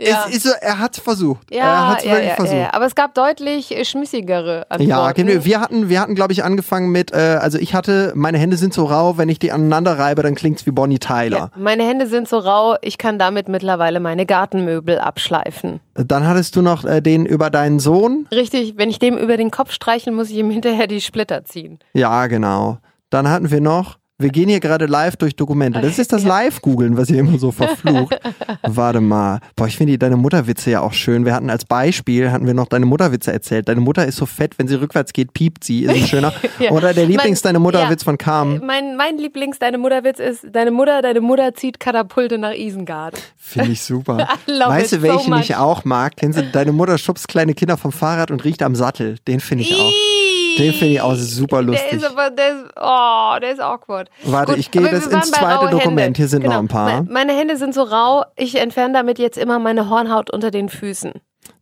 Ja. 0.00 0.26
Es 0.28 0.36
ist 0.36 0.42
so, 0.44 0.50
er 0.60 0.78
hat 0.78 0.96
es 0.96 1.02
versucht. 1.02 1.50
er 1.50 1.58
Ja, 1.58 1.88
hat 1.90 1.98
es 1.98 2.04
ja, 2.04 2.10
wirklich 2.12 2.28
ja, 2.30 2.34
versucht. 2.36 2.56
ja. 2.58 2.72
Aber 2.74 2.86
es 2.86 2.94
gab 2.94 3.14
deutlich 3.14 3.76
äh, 3.76 3.84
schmissigere 3.84 4.66
Antworten. 4.70 4.88
Ja, 4.90 5.12
genau. 5.12 5.44
wir 5.44 5.60
hatten, 5.60 5.88
wir 5.88 6.00
hatten, 6.00 6.14
glaube 6.14 6.32
ich, 6.32 6.42
angefangen 6.44 6.90
mit, 6.90 7.12
äh, 7.12 7.38
also 7.40 7.58
ich 7.58 7.74
hatte, 7.74 8.12
meine 8.14 8.38
Hände 8.38 8.56
sind 8.56 8.72
so 8.74 8.84
rau, 8.84 9.18
wenn 9.18 9.28
ich 9.28 9.38
die 9.38 9.52
aneinander 9.52 9.98
reibe, 9.98 10.22
dann 10.22 10.34
klingt's 10.34 10.66
wie 10.66 10.70
Bonnie 10.70 10.98
Tyler. 10.98 11.50
Meine 11.56 11.84
Hände 11.86 12.06
sind 12.06 12.28
so 12.28 12.38
rau, 12.38 12.76
ich 12.82 12.98
kann 12.98 13.18
damit 13.18 13.48
mittlerweile 13.48 14.00
meine 14.00 14.26
Gartenmöbel 14.26 14.98
abschleifen. 14.98 15.80
Dann 15.94 16.26
hattest 16.26 16.56
du 16.56 16.62
noch 16.62 16.84
äh, 16.84 17.00
den 17.00 17.26
über 17.26 17.50
deinen 17.50 17.78
Sohn. 17.78 18.26
Richtig, 18.32 18.74
wenn 18.76 18.88
ich 18.90 18.98
dem 18.98 19.18
über 19.18 19.36
den 19.36 19.50
Kopf 19.50 19.72
streicheln, 19.72 20.16
muss 20.16 20.30
ich 20.30 20.36
ihm 20.36 20.50
hinterher 20.50 20.86
die 20.86 21.00
Splitter 21.00 21.44
ziehen. 21.44 21.78
Ja, 21.92 22.26
genau. 22.26 22.78
Dann 23.10 23.28
hatten 23.28 23.50
wir 23.50 23.60
noch, 23.60 23.98
wir 24.20 24.30
gehen 24.30 24.48
hier 24.48 24.60
gerade 24.60 24.86
live 24.86 25.16
durch 25.16 25.34
Dokumente. 25.34 25.80
Das 25.80 25.98
ist 25.98 26.12
das 26.12 26.24
Live-Googeln, 26.24 26.96
was 26.96 27.10
ihr 27.10 27.18
immer 27.18 27.38
so 27.38 27.50
verflucht. 27.52 28.18
Warte 28.62 29.00
mal. 29.00 29.40
Boah, 29.56 29.66
ich 29.66 29.76
finde 29.76 29.96
deine 29.98 30.16
Mutterwitze 30.16 30.70
ja 30.70 30.80
auch 30.80 30.92
schön. 30.92 31.24
Wir 31.24 31.34
hatten 31.34 31.50
als 31.50 31.64
Beispiel, 31.64 32.30
hatten 32.30 32.46
wir 32.46 32.54
noch 32.54 32.68
deine 32.68 32.86
Mutterwitze 32.86 33.32
erzählt. 33.32 33.68
Deine 33.68 33.80
Mutter 33.80 34.06
ist 34.06 34.16
so 34.16 34.26
fett, 34.26 34.58
wenn 34.58 34.68
sie 34.68 34.74
rückwärts 34.80 35.12
geht, 35.12 35.32
piept 35.32 35.64
sie. 35.64 35.84
Ist 35.84 35.94
ein 35.94 36.06
schöner. 36.06 36.32
Ja. 36.58 36.70
Oder 36.70 36.94
der 36.94 37.06
Lieblings 37.06 37.42
Mein- 37.42 37.54
deine 37.54 37.58
Mutterwitz 37.60 38.02
ja. 38.02 38.04
von 38.04 38.18
Carmen. 38.18 38.62
Mein, 38.64 38.96
mein 38.96 39.18
Lieblings, 39.18 39.58
deine 39.58 39.78
Mutterwitz 39.78 40.20
ist, 40.20 40.46
deine 40.52 40.70
Mutter, 40.70 41.02
deine 41.02 41.20
Mutter 41.20 41.54
zieht 41.54 41.80
Katapulte 41.80 42.38
nach 42.38 42.52
Isengard. 42.54 43.14
Finde 43.36 43.72
ich 43.72 43.82
super. 43.82 44.28
Weißt 44.46 44.92
du, 44.92 45.02
welchen 45.02 45.32
so 45.32 45.40
ich 45.40 45.56
auch 45.56 45.84
mag? 45.84 46.16
Kennst 46.16 46.38
du, 46.38 46.42
deine 46.44 46.72
Mutter 46.72 46.98
schubst 46.98 47.26
kleine 47.28 47.54
Kinder 47.54 47.76
vom 47.76 47.92
Fahrrad 47.92 48.30
und 48.30 48.44
riecht 48.44 48.62
am 48.62 48.74
Sattel. 48.74 49.16
Den 49.26 49.40
finde 49.40 49.64
ich 49.64 49.74
auch. 49.74 50.19
Den 50.60 50.72
finde 50.72 50.94
ich 50.94 51.00
auch 51.00 51.14
super 51.14 51.56
Der 51.58 51.66
lustig. 51.72 51.92
ist 51.92 52.04
aber, 52.04 52.30
der 52.30 52.48
ist, 52.48 52.64
oh, 52.80 53.38
der 53.40 53.52
ist 53.52 53.60
awkward. 53.60 54.10
Warte, 54.24 54.56
ich 54.56 54.70
gehe 54.70 54.82
das 54.88 55.06
ins 55.06 55.30
zweite 55.32 55.68
Dokument. 55.70 56.00
Hände. 56.00 56.16
Hier 56.18 56.28
sind 56.28 56.42
noch 56.44 56.50
Genau. 56.50 56.60
ein 56.62 56.68
paar. 56.68 57.02
Me- 57.02 57.08
Meine 57.10 57.32
Hände 57.32 57.56
sind 57.56 57.74
so 57.74 57.82
rau, 57.82 58.24
ich 58.36 58.60
entferne 58.60 58.94
damit 58.94 59.18
jetzt 59.18 59.38
immer 59.38 59.58
meine 59.58 59.88
Hornhaut 59.90 60.30
unter 60.30 60.50
den 60.50 60.68
Füßen. 60.68 61.12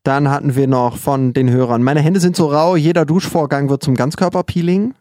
Dann 0.04 0.30
hatten 0.30 0.54
wir 0.56 0.66
noch 0.66 0.96
von 0.96 1.32
den 1.32 1.50
Hörern. 1.50 1.82
Meine 1.82 2.00
Hände 2.00 2.20
sind 2.20 2.34
so 2.36 2.46
rau, 2.46 2.76
jeder 2.76 3.04
Duschvorgang 3.04 3.68
wird 3.70 3.82
zum 3.82 3.94
Ganzkörperpeeling. 3.94 4.94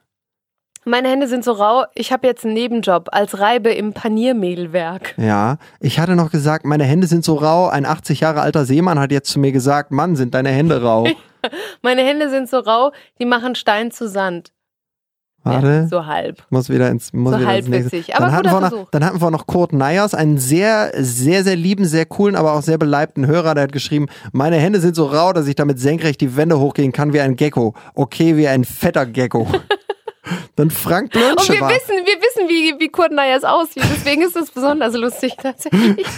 Meine 0.85 1.09
Hände 1.09 1.27
sind 1.27 1.43
so 1.43 1.51
rau, 1.51 1.83
ich 1.95 2.13
habe 2.13 2.27
jetzt 2.27 2.45
einen 2.45 2.53
Nebenjob 2.53 3.09
als 3.11 3.39
Reibe 3.39 3.71
im 3.71 3.91
Paniermehlwerk. 3.93 5.15
Ja, 5.17 5.57
ich 5.81 5.99
hatte 5.99 6.15
noch 6.15 6.31
gesagt, 6.31 6.65
meine 6.65 6.85
Hände 6.85 7.07
sind 7.07 7.25
so 7.25 7.35
rau. 7.35 7.67
Ein 7.67 7.85
80 7.85 8.21
Jahre 8.21 8.39
alter 8.41 8.63
Seemann 8.63 8.97
hat 8.99 9.11
jetzt 9.11 9.29
zu 9.29 9.39
mir 9.39 9.51
gesagt, 9.51 9.91
Mann, 9.91 10.15
sind 10.15 10.33
deine 10.33 10.49
Hände 10.49 10.81
rau. 10.81 11.05
Meine 11.81 12.01
Hände 12.03 12.29
sind 12.29 12.49
so 12.49 12.59
rau, 12.59 12.91
die 13.19 13.25
machen 13.25 13.55
Stein 13.55 13.91
zu 13.91 14.07
Sand. 14.07 14.51
Warte, 15.43 15.67
Ja, 15.67 15.87
so 15.87 16.05
halb. 16.05 16.43
muss 16.49 16.69
wieder 16.69 16.89
ins, 16.89 17.13
muss 17.13 17.31
So 17.33 17.39
wieder 17.39 17.55
ins 17.57 17.67
nächste. 17.67 17.91
halbwitzig, 17.91 18.15
aber 18.15 18.25
Dann 18.25 18.35
hatten, 18.51 18.75
noch, 18.75 18.89
dann 18.91 19.05
hatten 19.05 19.21
wir 19.21 19.31
noch 19.31 19.47
Kurt 19.47 19.71
Neyers, 19.71 20.13
einen 20.13 20.37
sehr, 20.39 20.91
sehr, 20.95 21.43
sehr 21.43 21.55
lieben, 21.55 21.85
sehr 21.85 22.05
coolen, 22.05 22.35
aber 22.35 22.53
auch 22.53 22.61
sehr 22.63 22.77
beleibten 22.77 23.27
Hörer, 23.27 23.53
der 23.53 23.63
hat 23.65 23.71
geschrieben, 23.71 24.07
meine 24.33 24.57
Hände 24.57 24.79
sind 24.81 24.95
so 24.95 25.05
rau, 25.05 25.31
dass 25.33 25.47
ich 25.47 25.55
damit 25.55 25.79
senkrecht 25.79 26.19
die 26.21 26.35
Wände 26.35 26.59
hochgehen 26.59 26.91
kann 26.91 27.13
wie 27.13 27.21
ein 27.21 27.35
Gecko. 27.37 27.75
Okay, 27.93 28.35
wie 28.35 28.47
ein 28.47 28.65
fetter 28.65 29.05
Gecko. 29.05 29.47
Dann 30.57 30.69
Frank 30.71 31.11
Und 31.15 31.21
Blönsche 31.21 31.53
wir 31.53 31.61
war. 31.61 31.69
wissen, 31.69 31.95
wir 31.95 32.15
wissen, 32.19 32.49
wie, 32.49 32.79
wie 32.81 32.89
Kurt 32.89 33.13
Neyers 33.13 33.45
aussieht. 33.45 33.83
Deswegen 33.95 34.23
ist 34.23 34.35
es 34.35 34.51
besonders 34.51 34.93
lustig 34.95 35.37
tatsächlich. 35.41 36.05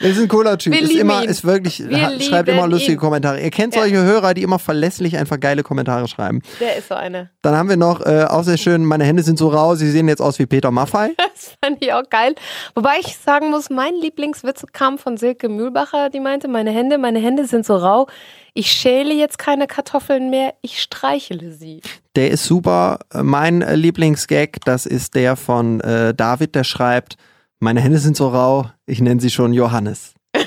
ist 0.00 0.18
ein 0.20 0.28
cooler 0.28 0.58
Typ. 0.58 0.72
Wir 0.72 0.82
Ist, 0.82 0.92
immer, 0.94 1.22
ihn. 1.22 1.28
ist 1.28 1.44
wirklich, 1.44 1.88
Wir 1.88 2.20
schreibt 2.20 2.48
immer 2.48 2.66
lustige 2.68 2.92
ihn. 2.92 2.98
Kommentare. 2.98 3.40
Ihr 3.40 3.50
kennt 3.50 3.74
Ja. 3.74 3.82
solche 3.82 4.02
Hörer, 4.02 4.34
die 4.34 4.42
immer 4.42 4.58
verlässlich 4.58 5.16
einfach 5.16 5.38
geile 5.40 5.62
Kommentare 5.62 6.08
schreiben. 6.08 6.42
Der 6.60 6.76
ist 6.76 6.88
so 6.88 6.94
eine. 6.94 7.30
Dann 7.42 7.54
haben 7.56 7.68
wir 7.68 7.76
noch, 7.76 8.04
äh, 8.04 8.24
auch 8.28 8.42
sehr 8.44 8.56
schön, 8.56 8.84
meine 8.84 9.04
Hände 9.04 9.22
sind 9.22 9.38
so 9.38 9.48
rau, 9.48 9.74
sie 9.74 9.90
sehen 9.90 10.08
jetzt 10.08 10.20
aus 10.20 10.38
wie 10.38 10.46
Peter 10.46 10.70
Maffei. 10.70 11.10
Das 11.36 11.54
fand 11.62 11.84
ich 11.84 11.92
auch 11.92 12.08
geil. 12.08 12.34
Wobei 12.74 12.94
ich 13.00 13.18
sagen 13.18 13.50
muss, 13.50 13.68
mein 13.68 13.94
Lieblingswitz 13.94 14.64
kam 14.72 14.96
von 14.96 15.18
Silke 15.18 15.50
Mühlbacher, 15.50 16.08
die 16.08 16.18
meinte, 16.20 16.48
meine 16.48 16.70
Hände, 16.70 16.96
meine 16.96 17.18
Hände 17.18 17.46
sind 17.46 17.66
so 17.66 17.76
rau. 17.76 18.06
Ich 18.54 18.72
schäle 18.72 19.12
jetzt 19.12 19.38
keine 19.38 19.66
Kartoffeln 19.66 20.30
mehr, 20.30 20.54
ich 20.62 20.80
streichele 20.80 21.52
sie. 21.52 21.82
Der 22.16 22.30
ist 22.30 22.44
super. 22.44 23.00
Mein 23.12 23.60
Lieblingsgag, 23.60 24.56
das 24.64 24.86
ist 24.86 25.14
der 25.14 25.36
von 25.36 25.80
äh, 25.82 26.14
David, 26.14 26.54
der 26.54 26.64
schreibt, 26.64 27.16
meine 27.58 27.80
Hände 27.80 27.98
sind 27.98 28.16
so 28.16 28.28
rau, 28.28 28.70
ich 28.86 29.00
nenne 29.00 29.20
sie 29.20 29.30
schon 29.30 29.52
Johannes. 29.52 30.14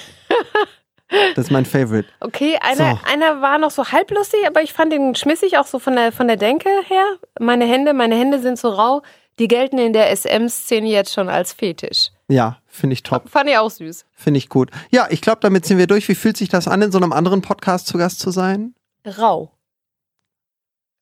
Das 1.36 1.46
ist 1.46 1.52
mein 1.52 1.66
Favorite. 1.66 2.08
Okay, 2.20 2.58
einer, 2.62 2.98
So. 2.98 3.00
einer 3.12 3.42
war 3.42 3.58
noch 3.58 3.72
so 3.72 3.84
halblustig, 3.92 4.42
aber 4.46 4.62
ich 4.62 4.74
fand 4.74 4.94
ihn 4.94 5.16
schmissig, 5.16 5.58
auch 5.58 5.66
so 5.66 5.80
von 5.80 5.96
der, 5.96 6.12
von 6.12 6.28
der 6.28 6.38
Denke 6.38 6.70
her. 6.86 7.04
Meine 7.40 7.66
Hände, 7.66 7.94
meine 7.94 8.16
Hände 8.16 8.40
sind 8.40 8.60
so 8.60 8.70
rau, 8.70 9.02
die 9.40 9.48
gelten 9.48 9.80
in 9.80 9.92
der 9.94 10.16
SM-Szene 10.16 10.88
jetzt 10.88 11.12
schon 11.14 11.28
als 11.30 11.52
Fetisch. 11.54 12.10
Ja, 12.28 12.60
finde 12.68 12.94
ich 12.94 13.02
top. 13.04 13.28
Fand 13.30 13.50
ich 13.50 13.58
auch 13.58 13.72
süß. 13.72 14.06
Finde 14.12 14.38
ich 14.38 14.50
gut. 14.50 14.70
Ja, 14.92 15.08
ich 15.10 15.22
glaube, 15.22 15.40
damit 15.42 15.66
sind 15.66 15.80
wir 15.80 15.88
durch. 15.88 16.08
Wie 16.10 16.16
fühlt 16.16 16.38
sich 16.38 16.50
das 16.50 16.68
an, 16.68 16.82
in 16.84 16.92
so 16.92 17.00
einem 17.00 17.12
anderen 17.14 17.42
Podcast 17.42 17.88
zu 17.88 17.98
Gast 17.98 18.20
zu 18.20 18.30
sein? 18.30 18.76
Rau. 19.18 19.52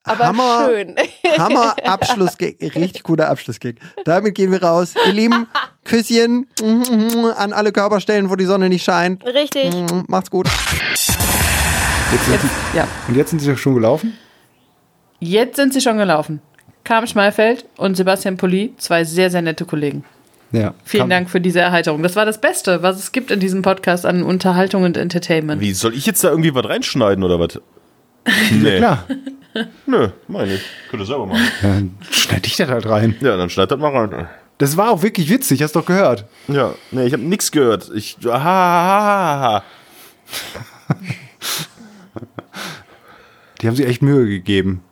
Aber 0.04 0.28
Hammer, 0.28 0.68
schön. 0.70 0.96
Hammer 1.38 1.76
Abschlussgag. 1.84 2.56
Richtig 2.62 3.04
guter 3.04 3.28
Abschlussgag. 3.30 3.76
Damit 4.06 4.36
gehen 4.36 4.54
wir 4.54 4.64
raus. 4.64 4.94
Ihr 5.06 5.12
Lieben, 5.12 5.48
Küsschen 5.88 6.48
an 7.38 7.54
alle 7.54 7.72
Körperstellen, 7.72 8.30
wo 8.30 8.36
die 8.36 8.46
Sonne 8.46 8.70
nicht 8.70 8.84
scheint. 8.84 9.24
Richtig. 9.26 9.74
Macht's 10.08 10.30
gut. 10.30 10.48
Jetzt, 12.12 12.46
ja. 12.74 12.88
Und 13.08 13.16
jetzt 13.16 13.30
sind 13.32 13.40
sie 13.40 13.50
doch 13.52 13.58
schon 13.58 13.74
gelaufen? 13.76 14.14
Jetzt 15.20 15.56
sind 15.58 15.74
sie 15.74 15.82
schon 15.82 15.98
gelaufen. 15.98 16.42
Carmen 16.84 17.08
Schmalfeld 17.08 17.66
und 17.78 17.98
Sebastian 17.98 18.38
Poli, 18.38 18.74
zwei 18.78 19.04
sehr, 19.04 19.30
sehr 19.30 19.42
nette 19.42 19.66
Kollegen. 19.66 20.06
Ja. 20.54 20.74
Vielen 20.86 21.02
Kam- 21.02 21.10
Dank 21.10 21.30
für 21.30 21.42
diese 21.42 21.60
Erheiterung. 21.60 22.02
Das 22.04 22.16
war 22.16 22.26
das 22.26 22.40
Beste, 22.40 22.82
was 22.82 22.98
es 22.98 23.12
gibt 23.12 23.32
in 23.32 23.42
diesem 23.42 23.62
Podcast 23.62 24.06
an 24.06 24.24
Unterhaltung 24.24 24.84
und 24.84 24.96
Entertainment. 24.96 25.60
Wie, 25.62 25.74
soll 25.74 25.94
ich 25.94 26.06
jetzt 26.06 26.24
da 26.24 26.30
irgendwie 26.30 26.56
was 26.56 26.66
reinschneiden 26.66 27.24
oder 27.24 27.40
was? 27.40 27.60
Nee. 28.52 28.78
Klar. 28.78 29.06
Nö, 29.86 30.10
meine 30.28 30.54
ich. 30.56 30.62
Könnte 30.90 31.06
selber 31.06 31.26
machen. 31.26 31.42
Dann 31.62 31.98
schneid 32.12 32.46
dich 32.46 32.56
das 32.58 32.70
halt 32.70 32.86
rein. 32.88 33.16
Ja, 33.22 33.36
dann 33.38 33.50
schneid 33.50 33.72
das 33.72 33.80
mal 33.80 33.96
rein. 33.96 34.28
Das 34.58 34.76
war 34.76 34.90
auch 34.92 35.04
wirklich 35.04 35.30
witzig, 35.30 35.62
hast 35.62 35.76
du 35.76 35.80
doch 35.80 35.86
gehört. 35.86 36.26
Ja, 36.48 36.74
nee, 36.92 37.06
ich 37.06 37.14
habe 37.14 37.24
nichts 37.24 37.52
gehört. 37.52 37.92
Ich. 37.94 38.18
Ha, 38.26 38.32
ha, 38.32 38.44
ha, 38.44 39.64
ha. 40.90 40.96
Die 43.62 43.68
haben 43.68 43.76
sich 43.76 43.86
echt 43.86 44.02
Mühe 44.02 44.28
gegeben. 44.28 44.84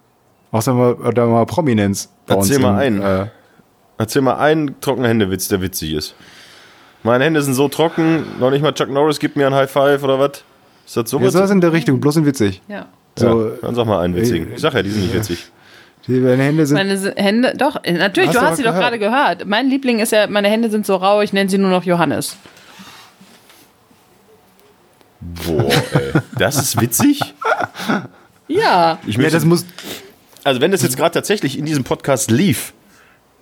Außer 0.52 0.74
mal, 0.74 0.94
oder 0.94 1.28
mal 1.28 1.46
Prominenz. 1.46 2.10
bei 2.26 2.36
Erzähl 2.36 2.56
uns 2.58 2.64
mal 2.64 2.86
im, 2.86 3.02
einen. 3.02 3.02
Äh, 3.02 3.28
Erzähl 3.98 4.22
mal 4.22 4.38
einen 4.38 4.80
trockenen 4.82 5.08
Händewitz, 5.08 5.48
der 5.48 5.62
witzig 5.62 5.94
ist. 5.94 6.16
Meine 7.04 7.24
Hände 7.24 7.42
sind 7.42 7.54
so 7.54 7.68
trocken, 7.68 8.26
noch 8.40 8.50
nicht 8.52 8.62
mal 8.62 8.74
Chuck 8.74 8.90
Norris 8.90 9.20
gibt 9.20 9.36
mir 9.36 9.48
ein 9.48 9.54
High 9.54 9.72
Five 9.72 10.04
oder 10.04 10.20
was? 10.20 10.44
Ist 10.86 10.98
das 10.98 11.12
ja, 11.12 11.20
sowas? 11.20 11.34
sowas 11.34 11.52
in 11.52 11.62
der 11.62 11.72
Richtung, 11.72 12.02
bloß 12.02 12.18
in 12.18 12.26
witzig. 12.26 12.62
Ja. 12.68 12.88
So, 13.16 13.50
ja, 13.50 13.52
dann 13.62 13.76
sag 13.76 13.86
mal 13.86 14.02
einen 14.02 14.16
witzigen. 14.16 14.54
Ich 14.54 14.62
sag 14.62 14.74
ja, 14.74 14.84
die 14.84 14.90
sind 14.90 15.04
nicht 15.04 15.14
witzig. 15.14 15.48
Die, 16.08 16.22
deine 16.22 16.44
Hände 16.44 16.66
sind. 16.66 16.78
Meine 16.78 17.14
Hände, 17.16 17.54
doch, 17.58 17.84
äh, 17.84 17.94
natürlich, 17.94 18.30
Hast 18.30 18.38
du 18.38 18.42
hast 18.42 18.58
sie 18.58 18.64
doch 18.64 18.74
gerade 18.76 19.00
gehört. 19.00 19.46
Mein 19.46 19.70
Liebling 19.70 20.00
ist 20.00 20.12
ja, 20.12 20.28
meine 20.28 20.50
Hände 20.50 20.70
sind 20.70 20.86
so 20.86 20.96
rau, 20.96 21.22
ich 21.22 21.34
nenne 21.34 21.50
sie 21.50 21.58
nur 21.58 21.70
noch 21.70 21.84
Johannes. 21.84 22.38
Boah, 25.20 25.72
ey. 25.94 26.22
Das 26.38 26.58
ist 26.58 26.80
witzig? 26.80 27.20
Ja. 28.48 29.00
Ich 29.08 29.16
ja, 29.16 29.22
möchte, 29.22 29.38
das 29.38 29.46
muss. 29.46 29.66
also 30.44 30.62
wenn 30.62 30.72
das 30.72 30.84
jetzt 30.84 30.98
gerade 30.98 31.14
tatsächlich 31.14 31.58
in 31.58 31.66
diesem 31.66 31.84
Podcast 31.84 32.30
lief, 32.30 32.74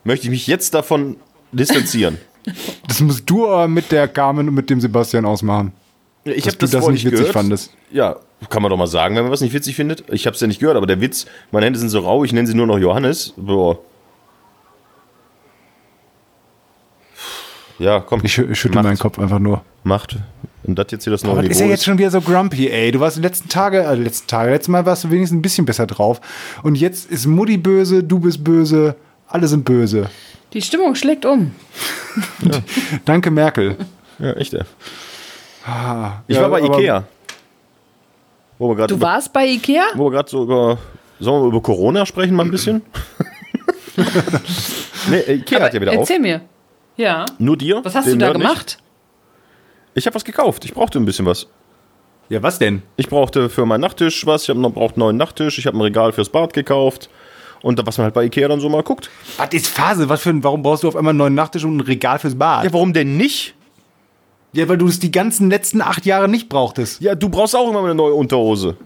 möchte 0.06 0.26
ich 0.26 0.30
mich 0.30 0.48
jetzt 0.48 0.74
davon 0.74 1.18
distanzieren. 1.52 2.18
Das 2.88 3.00
musst 3.00 3.30
du 3.30 3.48
aber 3.48 3.68
mit 3.68 3.92
der 3.92 4.08
Carmen 4.08 4.50
und 4.50 4.56
mit 4.56 4.70
dem 4.70 4.82
Sebastian 4.82 5.26
ausmachen. 5.26 5.74
Ja, 6.26 6.32
ich 6.34 6.44
Dass 6.46 6.54
habe 6.54 6.58
du 6.60 6.66
das, 6.68 6.72
das 6.72 6.88
nicht 6.88 7.04
witzig 7.06 7.20
gehört. 7.20 7.34
fandest. 7.34 7.72
Ja, 7.92 8.16
kann 8.50 8.62
man 8.62 8.70
doch 8.70 8.78
mal 8.78 8.88
sagen, 8.88 9.16
wenn 9.16 9.24
man 9.24 9.32
was 9.32 9.42
nicht 9.42 9.54
witzig 9.54 9.76
findet. 9.76 10.04
Ich 10.12 10.26
habe 10.26 10.36
es 10.36 10.40
ja 10.42 10.48
nicht 10.48 10.60
gehört, 10.60 10.78
aber 10.78 10.88
der 10.88 11.02
Witz, 11.02 11.26
meine 11.52 11.66
Hände 11.66 11.80
sind 11.80 11.90
so 11.90 12.00
rau, 12.00 12.24
ich 12.24 12.32
nenne 12.34 12.48
sie 12.48 12.54
nur 12.54 12.66
noch 12.68 12.78
Johannes. 12.78 13.34
Boah. 13.36 13.78
Ja, 17.80 18.00
komm. 18.00 18.22
Ich, 18.24 18.34
schü- 18.36 18.50
ich 18.52 18.60
schüttel 18.60 18.76
Macht. 18.76 18.86
meinen 18.86 18.98
Kopf 18.98 19.20
einfach 19.20 19.40
nur. 19.40 19.64
Macht. 19.84 20.18
Und 20.64 20.80
das 20.80 20.88
jetzt 20.92 21.04
hier 21.04 21.12
das 21.12 21.24
neue 21.24 21.40
Niveau 21.42 21.52
ist 21.52 21.60
ja 21.60 21.66
jetzt 21.66 21.84
schon 21.84 21.98
wieder 21.98 22.10
so 22.12 22.22
grumpy, 22.22 22.70
ey. 22.70 22.92
Du 22.92 23.00
warst 23.02 23.18
die 23.18 23.22
letzten 23.22 23.50
Tage, 23.50 23.84
äh, 23.84 23.96
letzten 23.96 24.28
Tage, 24.28 24.52
letztes 24.52 24.70
Mal 24.70 24.86
warst 24.86 25.04
du 25.04 25.12
wenigstens 25.12 25.38
ein 25.38 25.42
bisschen 25.42 25.66
besser 25.66 25.88
drauf. 25.88 26.22
Und 26.62 26.76
jetzt 26.76 27.12
ist 27.12 27.26
Mutti 27.26 27.58
böse, 27.58 28.04
du 28.04 28.20
bist 28.20 28.44
böse, 28.44 28.96
alle 29.28 29.48
sind 29.48 29.66
böse. 29.66 30.10
Die 30.54 30.62
Stimmung 30.62 30.96
schlägt 30.96 31.26
um. 31.26 31.52
Danke, 33.06 33.32
Merkel. 33.32 33.76
Ja, 34.20 34.34
echt, 34.34 34.54
ey. 34.54 34.62
Ah, 35.66 36.22
Ich 36.28 36.36
ja, 36.36 36.42
war 36.44 36.50
bei 36.50 36.64
aber- 36.64 36.78
Ikea. 36.80 37.04
Wo 38.60 38.76
wir 38.78 38.88
Du 38.88 38.96
über, 38.96 39.08
warst 39.08 39.34
bei 39.34 39.48
Ikea? 39.48 39.84
wo 39.96 40.06
wir 40.06 40.12
gerade 40.12 40.30
so 40.30 40.44
über, 40.44 40.78
sollen 41.20 41.44
wir 41.44 41.48
über 41.50 41.62
Corona 41.62 42.06
sprechen 42.06 42.36
mal 42.36 42.44
ein 42.46 42.52
bisschen? 42.52 42.82
nee, 45.10 45.34
Ikea 45.34 45.62
hat 45.62 45.74
ja 45.74 45.82
wieder 45.82 45.92
auf. 45.92 45.98
Erzähl 46.00 46.20
mir. 46.20 46.42
Ja. 46.98 47.26
Nur 47.40 47.58
dir? 47.58 47.82
Was 47.84 47.96
hast 47.96 48.08
du 48.08 48.12
da 48.12 48.28
Nerd 48.28 48.38
nicht? 48.38 48.48
gemacht? 48.48 48.78
Ich 49.96 50.06
habe 50.06 50.16
was 50.16 50.24
gekauft. 50.24 50.66
Ich 50.66 50.74
brauchte 50.74 51.00
ein 51.00 51.06
bisschen 51.06 51.26
was. 51.26 51.48
Ja, 52.30 52.42
was 52.42 52.58
denn? 52.60 52.82
Ich 52.96 53.10
brauchte 53.10 53.50
für 53.50 53.66
meinen 53.66 53.82
Nachttisch 53.82 54.26
was. 54.26 54.44
Ich 54.44 54.50
habe 54.50 54.60
noch 54.60 54.72
braucht 54.72 54.96
einen 54.96 55.00
neuen 55.02 55.18
Nachttisch. 55.18 55.58
Ich 55.60 55.68
habe 55.68 55.78
ein 55.78 55.82
Regal 55.82 56.12
fürs 56.14 56.30
Bad 56.30 56.54
gekauft. 56.54 57.10
Und 57.62 57.80
da- 57.80 57.86
was 57.86 57.98
man 57.98 58.06
halt 58.06 58.14
bei 58.14 58.24
Ikea 58.26 58.48
dann 58.48 58.60
so 58.60 58.70
mal 58.70 58.84
guckt. 58.84 59.10
Was 59.38 59.50
ist 59.54 59.68
Phase? 59.68 60.10
Was 60.10 60.22
für 60.22 60.30
ein, 60.30 60.44
warum 60.44 60.62
brauchst 60.64 60.84
du 60.84 60.88
auf 60.88 60.96
einmal 60.96 61.12
einen 61.12 61.20
neuen 61.20 61.36
Nachttisch 61.36 61.64
und 61.64 61.78
ein 61.78 61.82
Regal 61.82 62.20
fürs 62.20 62.36
Bad? 62.36 62.64
Ja, 62.66 62.74
warum 62.74 62.94
denn 62.94 63.18
nicht? 63.18 63.56
Ja, 64.54 64.70
weil 64.70 64.78
du 64.78 64.88
es 64.88 65.00
die 65.00 65.12
ganzen 65.12 65.50
letzten 65.50 65.82
acht 65.82 66.06
Jahre 66.06 66.30
nicht 66.30 66.48
brauchtest. 66.48 67.02
Ja, 67.02 67.16
du 67.16 67.28
brauchst 67.28 67.56
auch 67.56 67.70
immer 67.70 67.84
eine 67.84 67.96
neue 67.96 68.14
Unterhose. 68.14 68.78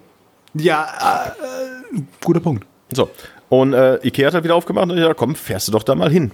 Ja, 0.54 1.34
äh, 1.94 2.00
guter 2.24 2.40
Punkt. 2.40 2.66
So. 2.94 3.10
Und 3.50 3.74
äh, 3.74 3.96
Ikea 4.06 4.28
hat 4.28 4.34
halt 4.34 4.44
wieder 4.44 4.56
aufgemacht 4.56 4.90
und 4.90 4.98
ich 4.98 5.04
dachte, 5.04 5.16
komm, 5.16 5.36
fährst 5.36 5.68
du 5.68 5.72
doch 5.74 5.84
da 5.84 5.94
mal 5.94 6.10
hin. 6.10 6.32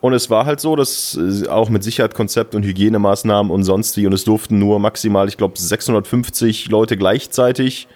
Und 0.00 0.12
es 0.12 0.30
war 0.30 0.46
halt 0.46 0.60
so, 0.60 0.76
dass 0.76 1.18
äh, 1.18 1.48
auch 1.48 1.70
mit 1.70 1.82
Sicherheitskonzept 1.82 2.54
und 2.54 2.64
Hygienemaßnahmen 2.64 3.50
und 3.50 3.64
sonst 3.64 3.96
wie, 3.96 4.06
und 4.06 4.12
es 4.12 4.24
durften 4.24 4.58
nur 4.58 4.78
maximal, 4.78 5.26
ich 5.28 5.36
glaube, 5.36 5.58
650 5.58 6.68
Leute 6.68 6.96
gleichzeitig 6.96 7.88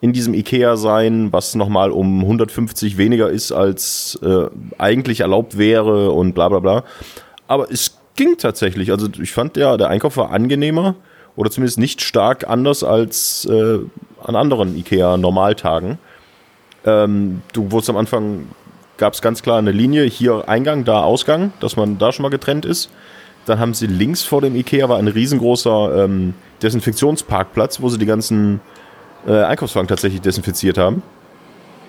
in 0.00 0.12
diesem 0.12 0.34
Ikea 0.34 0.76
sein, 0.76 1.32
was 1.32 1.54
nochmal 1.54 1.90
um 1.90 2.20
150 2.20 2.98
weniger 2.98 3.30
ist, 3.30 3.52
als 3.52 4.18
äh, 4.22 4.46
eigentlich 4.78 5.20
erlaubt 5.20 5.56
wäre 5.56 6.10
und 6.10 6.34
bla 6.34 6.48
bla 6.48 6.60
bla. 6.60 6.84
Aber 7.48 7.70
es 7.70 7.96
ging 8.16 8.36
tatsächlich. 8.38 8.90
Also 8.90 9.08
ich 9.20 9.32
fand, 9.32 9.56
ja, 9.56 9.76
der 9.76 9.88
Einkauf 9.88 10.16
war 10.16 10.30
angenehmer 10.30 10.94
oder 11.36 11.50
zumindest 11.50 11.78
nicht 11.78 12.00
stark 12.00 12.48
anders 12.48 12.82
als 12.82 13.44
äh, 13.44 13.78
an 14.22 14.36
anderen 14.36 14.76
Ikea-Normaltagen. 14.76 15.98
Ähm, 16.84 17.42
du 17.52 17.70
wurdest 17.70 17.90
am 17.90 17.96
Anfang, 17.96 18.46
gab 18.96 19.12
es 19.12 19.22
ganz 19.22 19.42
klar 19.42 19.58
eine 19.58 19.72
Linie, 19.72 20.04
hier 20.04 20.48
Eingang, 20.48 20.84
da 20.84 21.02
Ausgang, 21.02 21.52
dass 21.60 21.76
man 21.76 21.98
da 21.98 22.12
schon 22.12 22.22
mal 22.22 22.30
getrennt 22.30 22.64
ist. 22.64 22.90
Dann 23.44 23.58
haben 23.58 23.74
sie 23.74 23.86
links 23.86 24.22
vor 24.24 24.40
dem 24.40 24.56
Ikea 24.56 24.88
war 24.88 24.98
ein 24.98 25.08
riesengroßer 25.08 26.04
ähm, 26.04 26.34
Desinfektionsparkplatz, 26.62 27.80
wo 27.80 27.88
sie 27.88 27.98
die 27.98 28.06
ganzen 28.06 28.60
äh, 29.26 29.42
Einkaufswagen 29.44 29.88
tatsächlich 29.88 30.20
desinfiziert 30.20 30.78
haben. 30.78 31.02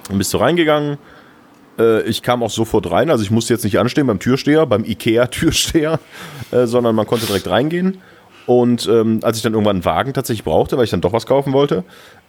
Dann 0.08 0.18
bist 0.18 0.34
du 0.34 0.38
reingegangen. 0.38 0.98
Äh, 1.78 2.02
ich 2.04 2.22
kam 2.22 2.44
auch 2.44 2.50
sofort 2.50 2.90
rein, 2.92 3.10
also 3.10 3.24
ich 3.24 3.32
musste 3.32 3.54
jetzt 3.54 3.64
nicht 3.64 3.80
anstehen 3.80 4.08
beim 4.08 4.20
Türsteher, 4.20 4.66
beim 4.66 4.84
Ikea-Türsteher, 4.84 6.00
äh, 6.52 6.66
sondern 6.66 6.96
man 6.96 7.08
konnte 7.08 7.26
direkt 7.26 7.50
reingehen. 7.50 8.00
Und 8.46 8.88
ähm, 8.88 9.20
als 9.24 9.38
ich 9.38 9.44
dann 9.44 9.54
irgendwann 9.54 9.78
einen 9.78 9.86
Wagen 9.86 10.14
tatsächlich 10.14 10.46
brauchte, 10.46 10.78
weil 10.78 10.86
ich 10.86 10.90
dann 10.90 11.02
doch 11.02 11.12
was 11.12 11.26
kaufen 11.26 11.52
wollte, 11.52 11.84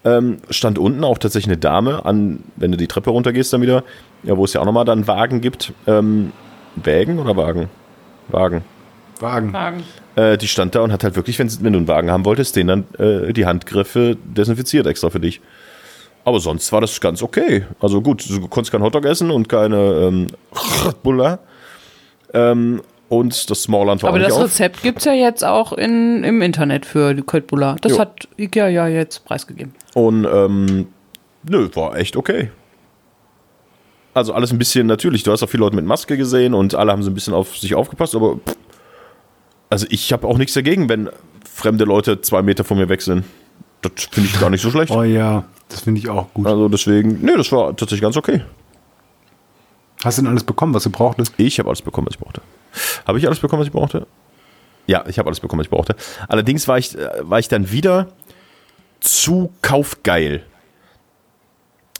ähm, 0.04 0.38
stand 0.50 0.76
unten 0.76 1.04
auch 1.04 1.18
tatsächlich 1.18 1.48
eine 1.48 1.58
Dame 1.58 2.04
an, 2.04 2.42
wenn 2.56 2.72
du 2.72 2.76
die 2.76 2.88
Treppe 2.88 3.10
runtergehst 3.10 3.52
dann 3.52 3.62
wieder, 3.62 3.84
ja, 4.24 4.36
wo 4.36 4.44
es 4.44 4.52
ja 4.52 4.60
auch 4.60 4.64
nochmal 4.64 4.84
dann 4.84 5.06
Wagen 5.06 5.40
gibt. 5.40 5.72
Ähm, 5.86 6.32
Wägen 6.74 7.20
oder 7.20 7.36
Wagen? 7.36 7.68
Wagen. 8.28 8.64
Wagen. 9.20 9.50
Fragen. 9.50 9.84
Äh, 10.16 10.38
die 10.38 10.48
stand 10.48 10.74
da 10.74 10.80
und 10.80 10.92
hat 10.92 11.04
halt 11.04 11.14
wirklich, 11.14 11.38
wenn, 11.38 11.48
wenn 11.62 11.72
du 11.72 11.78
einen 11.78 11.88
Wagen 11.88 12.10
haben 12.10 12.24
wolltest, 12.24 12.56
den 12.56 12.66
dann 12.66 12.84
äh, 12.98 13.32
die 13.32 13.46
Handgriffe 13.46 14.16
desinfiziert 14.24 14.86
extra 14.88 15.10
für 15.10 15.20
dich. 15.20 15.40
Aber 16.28 16.40
sonst 16.40 16.70
war 16.72 16.82
das 16.82 17.00
ganz 17.00 17.22
okay. 17.22 17.64
Also 17.80 18.02
gut, 18.02 18.28
du 18.28 18.48
konntest 18.48 18.70
kein 18.70 18.82
Hotdog 18.82 19.06
essen 19.06 19.30
und 19.30 19.48
keine 19.48 19.78
ähm, 19.78 20.26
Bulla. 21.02 21.38
Ähm, 22.34 22.82
und 23.08 23.48
das 23.48 23.62
Smallland 23.62 24.02
war 24.02 24.10
Aber 24.10 24.18
das. 24.18 24.38
Rezept 24.38 24.82
gibt 24.82 24.98
es 24.98 25.06
ja 25.06 25.14
jetzt 25.14 25.42
auch 25.42 25.72
in, 25.72 26.24
im 26.24 26.42
Internet 26.42 26.84
für 26.84 27.14
die 27.14 27.22
Köttbullar. 27.22 27.76
Das 27.80 27.92
Jo. 27.92 28.00
hat 28.00 28.28
Ikea 28.36 28.68
ja 28.68 28.86
jetzt 28.88 29.24
preisgegeben. 29.24 29.74
Und 29.94 30.26
ähm, 30.30 30.88
nö, 31.48 31.66
war 31.72 31.96
echt 31.96 32.14
okay. 32.14 32.50
Also 34.12 34.34
alles 34.34 34.52
ein 34.52 34.58
bisschen 34.58 34.86
natürlich. 34.86 35.22
Du 35.22 35.32
hast 35.32 35.42
auch 35.42 35.48
viele 35.48 35.62
Leute 35.62 35.76
mit 35.76 35.86
Maske 35.86 36.18
gesehen 36.18 36.52
und 36.52 36.74
alle 36.74 36.92
haben 36.92 37.02
so 37.02 37.10
ein 37.10 37.14
bisschen 37.14 37.32
auf 37.32 37.56
sich 37.56 37.74
aufgepasst, 37.74 38.14
aber 38.14 38.34
pff, 38.36 38.54
Also 39.70 39.86
ich 39.88 40.12
habe 40.12 40.26
auch 40.26 40.36
nichts 40.36 40.52
dagegen, 40.52 40.90
wenn 40.90 41.08
fremde 41.50 41.84
Leute 41.84 42.20
zwei 42.20 42.42
Meter 42.42 42.64
von 42.64 42.76
mir 42.76 42.90
weg 42.90 43.00
sind. 43.00 43.24
Das 43.82 44.04
finde 44.10 44.28
ich 44.28 44.40
gar 44.40 44.50
nicht 44.50 44.62
so 44.62 44.70
schlecht. 44.70 44.90
Oh 44.90 45.02
ja, 45.02 45.44
das 45.68 45.80
finde 45.80 46.00
ich 46.00 46.08
auch 46.08 46.32
gut. 46.34 46.46
Also 46.46 46.68
deswegen, 46.68 47.20
nee, 47.22 47.36
das 47.36 47.52
war 47.52 47.68
tatsächlich 47.70 48.00
ganz 48.00 48.16
okay. 48.16 48.42
Hast 50.02 50.18
du 50.18 50.22
denn 50.22 50.30
alles 50.30 50.44
bekommen, 50.44 50.74
was 50.74 50.84
du 50.84 50.90
brauchtest? 50.90 51.32
Ich 51.36 51.58
habe 51.58 51.68
alles 51.68 51.82
bekommen, 51.82 52.06
was 52.06 52.14
ich 52.14 52.20
brauchte. 52.20 52.42
Habe 53.06 53.18
ich 53.18 53.26
alles 53.26 53.40
bekommen, 53.40 53.60
was 53.60 53.66
ich 53.66 53.72
brauchte? 53.72 54.06
Ja, 54.86 55.04
ich 55.06 55.18
habe 55.18 55.28
alles 55.28 55.40
bekommen, 55.40 55.60
was 55.60 55.66
ich 55.66 55.70
brauchte. 55.70 55.96
Allerdings 56.28 56.66
war 56.68 56.78
ich, 56.78 56.96
äh, 56.96 57.08
war 57.20 57.38
ich 57.38 57.48
dann 57.48 57.70
wieder 57.70 58.08
zu 59.00 59.52
kaufgeil. 59.60 60.44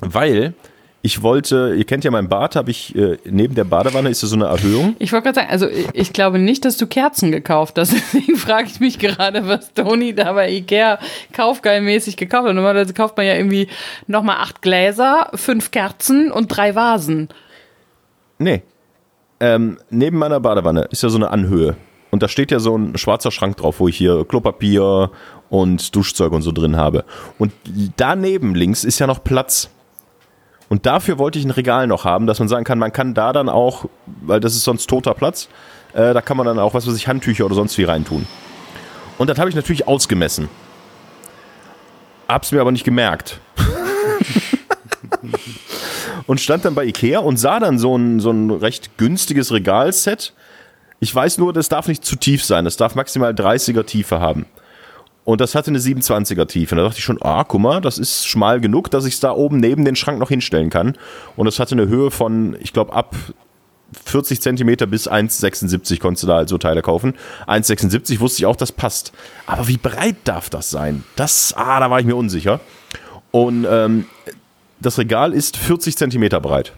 Weil 0.00 0.54
ich 1.00 1.22
wollte, 1.22 1.74
ihr 1.76 1.84
kennt 1.84 2.04
ja 2.04 2.10
mein 2.10 2.28
Bad, 2.28 2.56
habe 2.56 2.70
ich 2.70 2.94
äh, 2.96 3.18
neben 3.24 3.54
der 3.54 3.64
Badewanne 3.64 4.08
ist 4.08 4.22
da 4.22 4.26
so 4.26 4.34
eine 4.34 4.46
Erhöhung. 4.46 4.96
Ich 4.98 5.12
wollte 5.12 5.24
gerade 5.24 5.36
sagen, 5.36 5.50
also 5.50 5.68
ich, 5.68 5.88
ich 5.92 6.12
glaube 6.12 6.38
nicht, 6.38 6.64
dass 6.64 6.76
du 6.76 6.86
Kerzen 6.86 7.30
gekauft 7.30 7.78
hast. 7.78 7.92
Deswegen 8.14 8.36
frage 8.36 8.66
ich 8.66 8.80
mich 8.80 8.98
gerade, 8.98 9.46
was 9.46 9.72
Toni 9.74 10.14
da 10.14 10.32
bei 10.32 10.50
Ikea 10.50 10.98
kaufgeilmäßig 11.32 12.16
gekauft 12.16 12.48
hat. 12.48 12.54
Normalerweise 12.54 12.94
kauft 12.94 13.16
man 13.16 13.26
ja 13.26 13.34
irgendwie 13.34 13.68
nochmal 14.08 14.36
acht 14.38 14.60
Gläser, 14.60 15.30
fünf 15.34 15.70
Kerzen 15.70 16.32
und 16.32 16.48
drei 16.48 16.74
Vasen. 16.74 17.28
Nee. 18.38 18.62
Ähm, 19.40 19.78
neben 19.90 20.18
meiner 20.18 20.40
Badewanne 20.40 20.88
ist 20.90 21.04
ja 21.04 21.10
so 21.10 21.18
eine 21.18 21.30
Anhöhe. 21.30 21.76
Und 22.10 22.22
da 22.22 22.28
steht 22.28 22.50
ja 22.50 22.58
so 22.58 22.76
ein 22.76 22.96
schwarzer 22.98 23.30
Schrank 23.30 23.58
drauf, 23.58 23.78
wo 23.78 23.86
ich 23.86 23.96
hier 23.96 24.24
Klopapier 24.24 25.10
und 25.50 25.94
Duschzeug 25.94 26.32
und 26.32 26.42
so 26.42 26.52
drin 26.52 26.76
habe. 26.76 27.04
Und 27.38 27.52
daneben 27.96 28.54
links 28.54 28.82
ist 28.82 28.98
ja 28.98 29.06
noch 29.06 29.22
Platz. 29.22 29.70
Und 30.68 30.86
dafür 30.86 31.18
wollte 31.18 31.38
ich 31.38 31.44
ein 31.44 31.50
Regal 31.50 31.86
noch 31.86 32.04
haben, 32.04 32.26
dass 32.26 32.38
man 32.38 32.48
sagen 32.48 32.64
kann, 32.64 32.78
man 32.78 32.92
kann 32.92 33.14
da 33.14 33.32
dann 33.32 33.48
auch, 33.48 33.86
weil 34.06 34.40
das 34.40 34.54
ist 34.54 34.64
sonst 34.64 34.88
toter 34.88 35.14
Platz, 35.14 35.48
äh, 35.94 36.12
da 36.12 36.20
kann 36.20 36.36
man 36.36 36.46
dann 36.46 36.58
auch, 36.58 36.74
was 36.74 36.86
weiß 36.86 36.94
ich, 36.94 37.08
Handtücher 37.08 37.46
oder 37.46 37.54
sonst 37.54 37.78
wie 37.78 37.84
reintun. 37.84 38.26
Und 39.16 39.30
das 39.30 39.38
habe 39.38 39.48
ich 39.48 39.56
natürlich 39.56 39.88
ausgemessen. 39.88 40.48
Hab's 42.28 42.52
mir 42.52 42.60
aber 42.60 42.72
nicht 42.72 42.84
gemerkt. 42.84 43.40
und 46.26 46.40
stand 46.40 46.66
dann 46.66 46.74
bei 46.74 46.84
Ikea 46.84 47.20
und 47.20 47.38
sah 47.38 47.58
dann 47.58 47.78
so 47.78 47.96
ein, 47.96 48.20
so 48.20 48.30
ein 48.30 48.50
recht 48.50 48.98
günstiges 48.98 49.50
Regalset. 49.50 50.34
Ich 51.00 51.14
weiß 51.14 51.38
nur, 51.38 51.54
das 51.54 51.70
darf 51.70 51.88
nicht 51.88 52.04
zu 52.04 52.16
tief 52.16 52.44
sein. 52.44 52.66
Das 52.66 52.76
darf 52.76 52.94
maximal 52.94 53.32
30er 53.32 53.86
Tiefe 53.86 54.20
haben. 54.20 54.44
Und 55.28 55.42
das 55.42 55.54
hatte 55.54 55.68
eine 55.70 55.78
27er 55.78 56.46
Tiefe. 56.46 56.74
Und 56.74 56.78
da 56.78 56.84
dachte 56.84 56.96
ich 56.96 57.04
schon, 57.04 57.20
ah, 57.20 57.44
guck 57.44 57.60
mal, 57.60 57.82
das 57.82 57.98
ist 57.98 58.26
schmal 58.26 58.62
genug, 58.62 58.90
dass 58.90 59.04
ich 59.04 59.12
es 59.12 59.20
da 59.20 59.32
oben 59.32 59.58
neben 59.60 59.84
den 59.84 59.94
Schrank 59.94 60.18
noch 60.18 60.30
hinstellen 60.30 60.70
kann. 60.70 60.96
Und 61.36 61.44
das 61.44 61.58
hatte 61.58 61.72
eine 61.72 61.86
Höhe 61.86 62.10
von, 62.10 62.56
ich 62.60 62.72
glaube, 62.72 62.94
ab 62.94 63.14
40 64.06 64.40
Zentimeter 64.40 64.86
bis 64.86 65.06
1,76 65.06 66.00
konntest 66.00 66.22
du 66.22 66.28
da 66.28 66.36
halt 66.36 66.48
so 66.48 66.56
Teile 66.56 66.80
kaufen. 66.80 67.12
1,76 67.46 68.20
wusste 68.20 68.40
ich 68.40 68.46
auch, 68.46 68.56
das 68.56 68.72
passt. 68.72 69.12
Aber 69.44 69.68
wie 69.68 69.76
breit 69.76 70.16
darf 70.24 70.48
das 70.48 70.70
sein? 70.70 71.04
Das, 71.14 71.52
ah, 71.54 71.78
da 71.78 71.90
war 71.90 72.00
ich 72.00 72.06
mir 72.06 72.16
unsicher. 72.16 72.60
Und 73.30 73.66
ähm, 73.70 74.06
das 74.80 74.96
Regal 74.96 75.34
ist 75.34 75.58
40 75.58 75.98
Zentimeter 75.98 76.40
breit. 76.40 76.72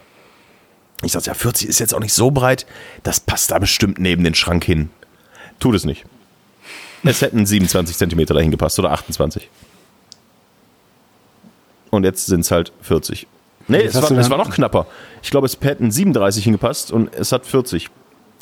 Ich 1.05 1.13
dachte, 1.13 1.29
ja, 1.29 1.35
40 1.35 1.69
ist 1.69 1.79
jetzt 1.79 1.95
auch 1.95 2.01
nicht 2.01 2.15
so 2.15 2.33
breit. 2.33 2.67
Das 3.05 3.21
passt 3.21 3.53
da 3.53 3.61
bestimmt 3.61 4.01
neben 4.01 4.25
den 4.25 4.35
Schrank 4.35 4.65
hin. 4.65 4.91
Tut 5.61 5.77
es 5.77 5.85
nicht. 5.85 6.05
Es 7.03 7.23
hätten 7.23 7.47
27 7.47 7.97
Zentimeter 7.97 8.35
dahin 8.35 8.51
gepasst 8.51 8.79
oder 8.79 8.91
28. 8.91 9.49
Und 11.91 12.05
jetzt 12.05 12.27
sind 12.27 12.41
es 12.41 12.51
halt 12.51 12.73
40. 12.83 13.27
Nee, 13.69 13.85
es 13.85 13.95
war, 13.95 14.11
es 14.11 14.31
war 14.31 14.39
noch 14.39 14.51
knapper. 14.51 14.87
Ich 15.23 15.31
glaube, 15.31 15.47
es 15.47 15.59
hätten 15.61 15.91
37 15.91 16.45
hingepasst 16.45 16.93
und 16.93 17.15
es 17.15 17.33
hat 17.33 17.47
40. 17.47 17.89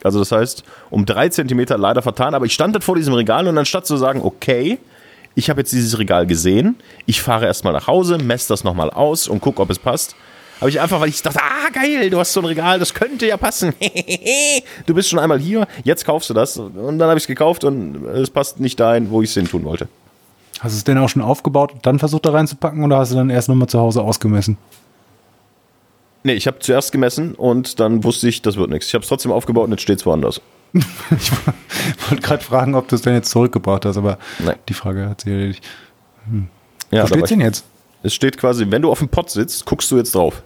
Also 0.02 0.18
das 0.18 0.32
heißt, 0.32 0.64
um 0.90 1.06
drei 1.06 1.28
Zentimeter 1.28 1.76
leider 1.76 2.02
vertan. 2.02 2.34
Aber 2.34 2.46
ich 2.46 2.52
stand 2.52 2.74
dann 2.74 2.82
vor 2.82 2.96
diesem 2.96 3.14
Regal 3.14 3.46
und 3.48 3.58
anstatt 3.58 3.86
zu 3.86 3.96
sagen, 3.96 4.20
okay, 4.22 4.78
ich 5.34 5.50
habe 5.50 5.60
jetzt 5.60 5.72
dieses 5.72 5.98
Regal 5.98 6.26
gesehen, 6.26 6.76
ich 7.06 7.20
fahre 7.22 7.46
erstmal 7.46 7.72
nach 7.72 7.86
Hause, 7.86 8.18
messe 8.18 8.48
das 8.48 8.64
nochmal 8.64 8.90
aus 8.90 9.28
und 9.28 9.40
gucke, 9.40 9.62
ob 9.62 9.70
es 9.70 9.78
passt, 9.78 10.16
habe 10.60 10.70
ich 10.70 10.80
einfach, 10.80 11.00
weil 11.00 11.08
ich 11.08 11.22
dachte, 11.22 11.40
ah 11.40 11.70
geil, 11.72 12.10
du 12.10 12.18
hast 12.18 12.32
so 12.32 12.40
ein 12.40 12.46
Regal, 12.46 12.78
das 12.78 12.92
könnte 12.94 13.26
ja 13.26 13.36
passen. 13.36 13.72
du 14.86 14.94
bist 14.94 15.08
schon 15.08 15.18
einmal 15.18 15.38
hier, 15.38 15.66
jetzt 15.84 16.04
kaufst 16.04 16.30
du 16.30 16.34
das. 16.34 16.56
Und 16.56 16.98
dann 16.98 17.08
habe 17.08 17.16
ich 17.18 17.24
es 17.24 17.26
gekauft 17.28 17.64
und 17.64 18.04
es 18.06 18.30
passt 18.30 18.58
nicht 18.60 18.78
dahin, 18.80 19.10
wo 19.10 19.22
ich 19.22 19.30
es 19.30 19.34
hin 19.34 19.46
tun 19.48 19.64
wollte. 19.64 19.88
Hast 20.60 20.72
du 20.74 20.78
es 20.78 20.84
denn 20.84 20.98
auch 20.98 21.08
schon 21.08 21.22
aufgebaut 21.22 21.72
und 21.72 21.86
dann 21.86 21.98
versucht 21.98 22.26
da 22.26 22.30
reinzupacken 22.32 22.82
oder 22.84 22.98
hast 22.98 23.12
du 23.12 23.16
dann 23.16 23.30
erst 23.30 23.48
nochmal 23.48 23.68
zu 23.68 23.78
Hause 23.78 24.02
ausgemessen? 24.02 24.56
Nee, 26.24 26.32
ich 26.34 26.46
habe 26.48 26.58
zuerst 26.58 26.90
gemessen 26.90 27.34
und 27.34 27.78
dann 27.78 28.02
wusste 28.02 28.28
ich, 28.28 28.42
das 28.42 28.56
wird 28.56 28.70
nichts. 28.70 28.88
Ich 28.88 28.94
habe 28.94 29.02
es 29.02 29.08
trotzdem 29.08 29.30
aufgebaut 29.30 29.66
und 29.66 29.70
jetzt 29.70 29.82
steht 29.82 30.00
es 30.00 30.06
woanders. 30.06 30.40
Ich 31.10 32.10
wollte 32.10 32.22
gerade 32.22 32.44
fragen, 32.44 32.74
ob 32.74 32.88
du 32.88 32.96
es 32.96 33.02
denn 33.02 33.14
jetzt 33.14 33.30
zurückgebracht 33.30 33.84
hast, 33.84 33.96
aber 33.96 34.18
Nein. 34.40 34.56
die 34.68 34.74
Frage 34.74 35.08
hat 35.08 35.22
sie 35.22 35.30
erledigt. 35.30 35.64
Ja, 36.90 37.08
Wo 37.08 37.14
ich- 37.16 37.22
denn 37.24 37.40
jetzt? 37.40 37.64
Es 38.02 38.14
steht 38.14 38.36
quasi, 38.36 38.66
wenn 38.68 38.82
du 38.82 38.90
auf 38.90 38.98
dem 39.00 39.08
Pott 39.08 39.30
sitzt, 39.30 39.64
guckst 39.64 39.90
du 39.90 39.96
jetzt 39.96 40.14
drauf. 40.14 40.42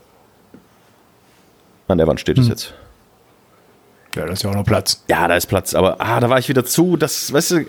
An 1.88 1.98
der 1.98 2.06
Wand 2.06 2.20
steht 2.20 2.38
es 2.38 2.48
jetzt. 2.48 2.74
Ja, 4.14 4.26
das 4.26 4.38
ist 4.38 4.42
ja 4.42 4.50
auch 4.50 4.54
noch 4.54 4.64
Platz. 4.64 5.04
Ja, 5.08 5.26
da 5.26 5.36
ist 5.36 5.46
Platz, 5.46 5.74
aber 5.74 6.00
ah, 6.00 6.20
da 6.20 6.28
war 6.28 6.38
ich 6.38 6.48
wieder 6.48 6.64
zu, 6.64 6.96
das, 6.96 7.32
weißt 7.32 7.50
du, 7.52 7.66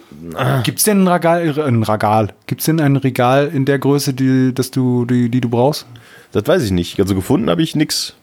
Gibt 0.64 0.80
es 0.80 0.84
denn 0.84 1.03
ein 1.03 1.07
Regal, 1.07 1.61
ein 1.61 1.84
Regal? 1.84 2.34
Gibt 2.47 2.61
es 2.61 2.66
denn 2.66 2.82
ein 2.82 2.97
Regal 2.97 3.49
in 3.53 3.66
der 3.66 3.80
Größe, 3.80 4.14
die, 4.14 4.53
dass 4.53 4.70
du, 4.70 5.05
die, 5.05 5.30
die 5.30 5.39
du 5.39 5.49
brauchst? 5.49 5.86
das 6.34 6.47
weiß 6.47 6.64
ich 6.64 6.72
nicht. 6.72 6.99
Also 6.99 7.16
gefunden 7.16 7.49
habe 7.49 7.61
ich 7.61 7.76
nix. 7.76 8.16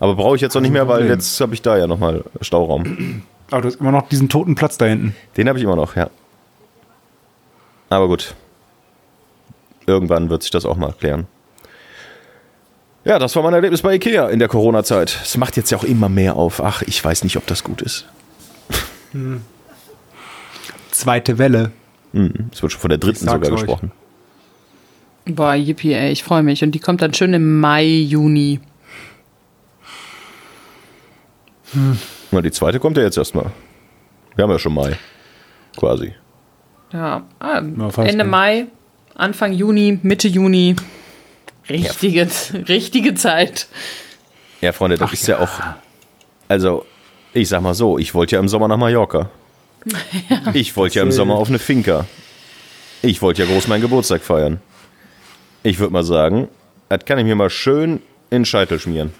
Aber 0.00 0.16
brauche 0.16 0.34
ich 0.34 0.42
jetzt 0.42 0.56
auch 0.56 0.60
nicht 0.60 0.72
mehr, 0.72 0.88
weil 0.88 1.06
jetzt 1.06 1.40
habe 1.40 1.54
ich 1.54 1.62
da 1.62 1.76
ja 1.76 1.86
nochmal 1.86 2.24
Stauraum. 2.40 3.22
Aber 3.50 3.62
du 3.62 3.68
hast 3.68 3.76
immer 3.76 3.92
noch 3.92 4.08
diesen 4.08 4.28
toten 4.28 4.56
Platz 4.56 4.78
da 4.78 4.86
hinten. 4.86 5.14
Den 5.36 5.48
habe 5.48 5.58
ich 5.58 5.64
immer 5.64 5.76
noch, 5.76 5.94
ja. 5.94 6.10
Aber 7.90 8.08
gut. 8.08 8.34
Irgendwann 9.86 10.30
wird 10.30 10.42
sich 10.42 10.50
das 10.50 10.64
auch 10.64 10.76
mal 10.76 10.92
klären. 10.92 11.26
Ja, 13.04 13.18
das 13.18 13.36
war 13.36 13.42
mein 13.42 13.52
Erlebnis 13.52 13.82
bei 13.82 13.94
Ikea 13.94 14.28
in 14.28 14.38
der 14.38 14.48
Corona-Zeit. 14.48 15.20
Es 15.22 15.36
macht 15.36 15.56
jetzt 15.56 15.70
ja 15.70 15.76
auch 15.76 15.84
immer 15.84 16.08
mehr 16.08 16.36
auf. 16.36 16.62
Ach, 16.62 16.82
ich 16.82 17.04
weiß 17.04 17.22
nicht, 17.24 17.36
ob 17.36 17.46
das 17.46 17.62
gut 17.62 17.82
ist. 17.82 18.06
Zweite 20.90 21.38
Welle. 21.38 21.70
Mhm. 22.12 22.48
Es 22.52 22.62
wird 22.62 22.72
schon 22.72 22.80
von 22.80 22.88
der 22.88 22.98
dritten 22.98 23.26
sogar 23.26 23.42
euch. 23.42 23.50
gesprochen. 23.50 23.92
Boah, 25.26 25.54
yippie, 25.54 25.92
ey, 25.92 26.12
ich 26.12 26.22
freue 26.24 26.42
mich. 26.42 26.62
Und 26.62 26.72
die 26.72 26.78
kommt 26.78 27.02
dann 27.02 27.12
schön 27.14 27.34
im 27.34 27.60
Mai, 27.60 27.84
Juni. 27.84 28.60
Na, 32.30 32.40
die 32.40 32.50
zweite 32.50 32.78
kommt 32.78 32.96
ja 32.96 33.02
jetzt 33.02 33.18
erstmal. 33.18 33.50
Wir 34.36 34.44
haben 34.44 34.50
ja 34.50 34.58
schon 34.58 34.74
Mai. 34.74 34.96
Quasi. 35.76 36.14
Ja, 36.92 37.22
ah, 37.38 37.60
Ja, 37.60 37.90
fast, 37.90 38.08
Ende 38.10 38.24
ja. 38.24 38.30
Mai, 38.30 38.66
Anfang 39.14 39.52
Juni, 39.52 39.98
Mitte 40.02 40.28
Juni. 40.28 40.76
Richtige, 41.68 42.28
richtige 42.68 43.14
Zeit. 43.14 43.68
Ja, 44.60 44.72
Freunde, 44.72 44.98
das 44.98 45.12
ist 45.12 45.26
ja. 45.26 45.38
auch. 45.38 45.48
Also, 46.48 46.84
ich 47.32 47.48
sag 47.48 47.62
mal 47.62 47.74
so, 47.74 47.98
ich 47.98 48.14
wollte 48.14 48.36
ja 48.36 48.40
im 48.40 48.48
Sommer 48.48 48.68
nach 48.68 48.76
Mallorca. 48.76 49.30
Ich 50.54 50.76
wollte 50.76 50.96
ja 50.96 51.02
im 51.02 51.12
Sommer 51.12 51.34
auf 51.34 51.48
eine 51.48 51.58
Finca. 51.58 52.06
Ich 53.02 53.20
wollte 53.20 53.42
ja 53.42 53.48
groß 53.48 53.68
meinen 53.68 53.82
Geburtstag 53.82 54.22
feiern. 54.22 54.60
Ich 55.62 55.78
würde 55.78 55.92
mal 55.92 56.04
sagen, 56.04 56.48
das 56.88 57.04
kann 57.04 57.18
ich 57.18 57.24
mir 57.24 57.34
mal 57.34 57.50
schön 57.50 58.00
in 58.30 58.40
den 58.40 58.44
Scheitel 58.46 58.78
schmieren. 58.78 59.12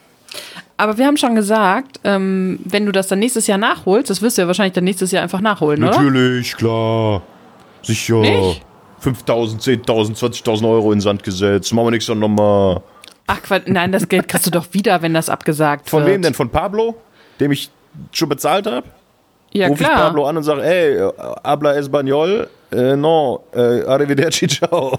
Aber 0.76 0.98
wir 0.98 1.06
haben 1.06 1.16
schon 1.16 1.34
gesagt, 1.34 2.00
ähm, 2.04 2.58
wenn 2.64 2.86
du 2.86 2.92
das 2.92 3.08
dann 3.08 3.18
nächstes 3.18 3.46
Jahr 3.46 3.58
nachholst, 3.58 4.10
das 4.10 4.22
wirst 4.22 4.38
du 4.38 4.42
ja 4.42 4.48
wahrscheinlich 4.48 4.72
dann 4.72 4.84
nächstes 4.84 5.12
Jahr 5.12 5.22
einfach 5.22 5.40
nachholen, 5.40 5.84
oder? 5.84 5.92
Natürlich, 5.92 6.56
klar. 6.56 7.22
Sicher. 7.82 8.20
Nicht? 8.20 8.62
5.000, 9.04 9.84
10.000, 9.86 10.16
20.000 10.18 10.68
Euro 10.68 10.92
in 10.92 10.98
den 10.98 11.02
Sand 11.02 11.22
gesetzt. 11.22 11.72
Machen 11.72 11.86
wir 11.86 11.90
nichts 11.92 12.06
dann 12.06 12.18
nochmal. 12.18 12.80
Ach 13.26 13.42
Quatsch, 13.42 13.64
nein, 13.66 13.92
das 13.92 14.08
Geld 14.08 14.28
kriegst 14.28 14.46
du 14.46 14.50
doch 14.50 14.66
wieder, 14.72 15.02
wenn 15.02 15.14
das 15.14 15.28
abgesagt 15.28 15.88
Von 15.88 16.00
wird. 16.04 16.12
wem 16.12 16.22
denn? 16.22 16.34
Von 16.34 16.50
Pablo? 16.50 16.96
Dem 17.40 17.52
ich 17.52 17.70
schon 18.12 18.28
bezahlt 18.28 18.66
habe? 18.66 18.86
Ja, 19.52 19.68
Ruf 19.68 19.80
ich 19.80 19.86
klar. 19.86 19.98
Pablo 20.00 20.26
an 20.26 20.36
und 20.36 20.42
sage, 20.42 20.62
ey, 20.64 20.98
habla 21.44 21.74
español? 21.74 22.48
Äh, 22.72 22.96
no, 22.96 23.44
äh, 23.54 23.82
arrivederci, 23.84 24.48
ciao. 24.48 24.98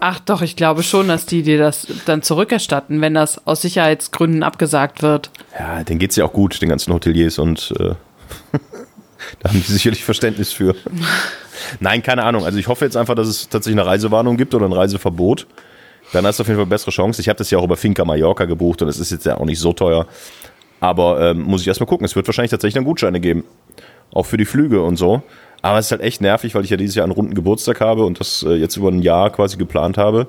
Ach 0.00 0.20
doch, 0.20 0.40
ich 0.40 0.54
glaube 0.54 0.84
schon, 0.84 1.08
dass 1.08 1.26
die 1.26 1.42
dir 1.42 1.58
das 1.58 1.88
dann 2.06 2.22
zurückerstatten, 2.22 3.00
wenn 3.00 3.14
das 3.14 3.44
aus 3.44 3.62
Sicherheitsgründen 3.62 4.44
abgesagt 4.44 5.02
wird. 5.02 5.30
Ja, 5.58 5.82
denen 5.82 5.98
geht's 5.98 6.14
ja 6.14 6.24
auch 6.24 6.32
gut, 6.32 6.62
den 6.62 6.68
ganzen 6.68 6.92
Hoteliers 6.94 7.40
und 7.40 7.74
äh, 7.80 7.94
da 9.40 9.48
haben 9.48 9.62
die 9.66 9.72
sicherlich 9.72 10.04
Verständnis 10.04 10.52
für. 10.52 10.74
Nein, 11.80 12.02
keine 12.02 12.24
Ahnung. 12.24 12.44
Also 12.44 12.58
ich 12.58 12.68
hoffe 12.68 12.84
jetzt 12.84 12.96
einfach, 12.96 13.14
dass 13.14 13.28
es 13.28 13.48
tatsächlich 13.48 13.80
eine 13.80 13.88
Reisewarnung 13.88 14.36
gibt 14.36 14.54
oder 14.54 14.66
ein 14.66 14.72
Reiseverbot. 14.72 15.46
Dann 16.12 16.26
hast 16.26 16.38
du 16.38 16.42
auf 16.42 16.48
jeden 16.48 16.58
Fall 16.58 16.66
bessere 16.66 16.90
Chance. 16.90 17.20
Ich 17.20 17.28
habe 17.28 17.38
das 17.38 17.50
ja 17.50 17.58
auch 17.58 17.64
über 17.64 17.76
Finca 17.76 18.04
Mallorca 18.04 18.44
gebucht 18.44 18.82
und 18.82 18.88
es 18.88 18.98
ist 18.98 19.10
jetzt 19.10 19.24
ja 19.24 19.38
auch 19.38 19.44
nicht 19.44 19.58
so 19.58 19.72
teuer. 19.72 20.06
Aber 20.80 21.20
ähm, 21.30 21.42
muss 21.42 21.62
ich 21.62 21.68
erstmal 21.68 21.86
gucken. 21.86 22.04
Es 22.04 22.16
wird 22.16 22.26
wahrscheinlich 22.26 22.50
tatsächlich 22.50 22.74
dann 22.74 22.84
Gutscheine 22.84 23.20
geben. 23.20 23.44
Auch 24.12 24.26
für 24.26 24.36
die 24.36 24.44
Flüge 24.44 24.82
und 24.82 24.96
so. 24.96 25.22
Aber 25.62 25.78
es 25.78 25.86
ist 25.86 25.92
halt 25.92 26.02
echt 26.02 26.20
nervig, 26.20 26.54
weil 26.54 26.64
ich 26.64 26.70
ja 26.70 26.76
dieses 26.76 26.96
Jahr 26.96 27.04
einen 27.04 27.12
runden 27.12 27.34
Geburtstag 27.34 27.80
habe 27.80 28.04
und 28.04 28.20
das 28.20 28.42
äh, 28.42 28.54
jetzt 28.54 28.76
über 28.76 28.88
ein 28.88 29.00
Jahr 29.00 29.30
quasi 29.30 29.56
geplant 29.56 29.96
habe. 29.96 30.26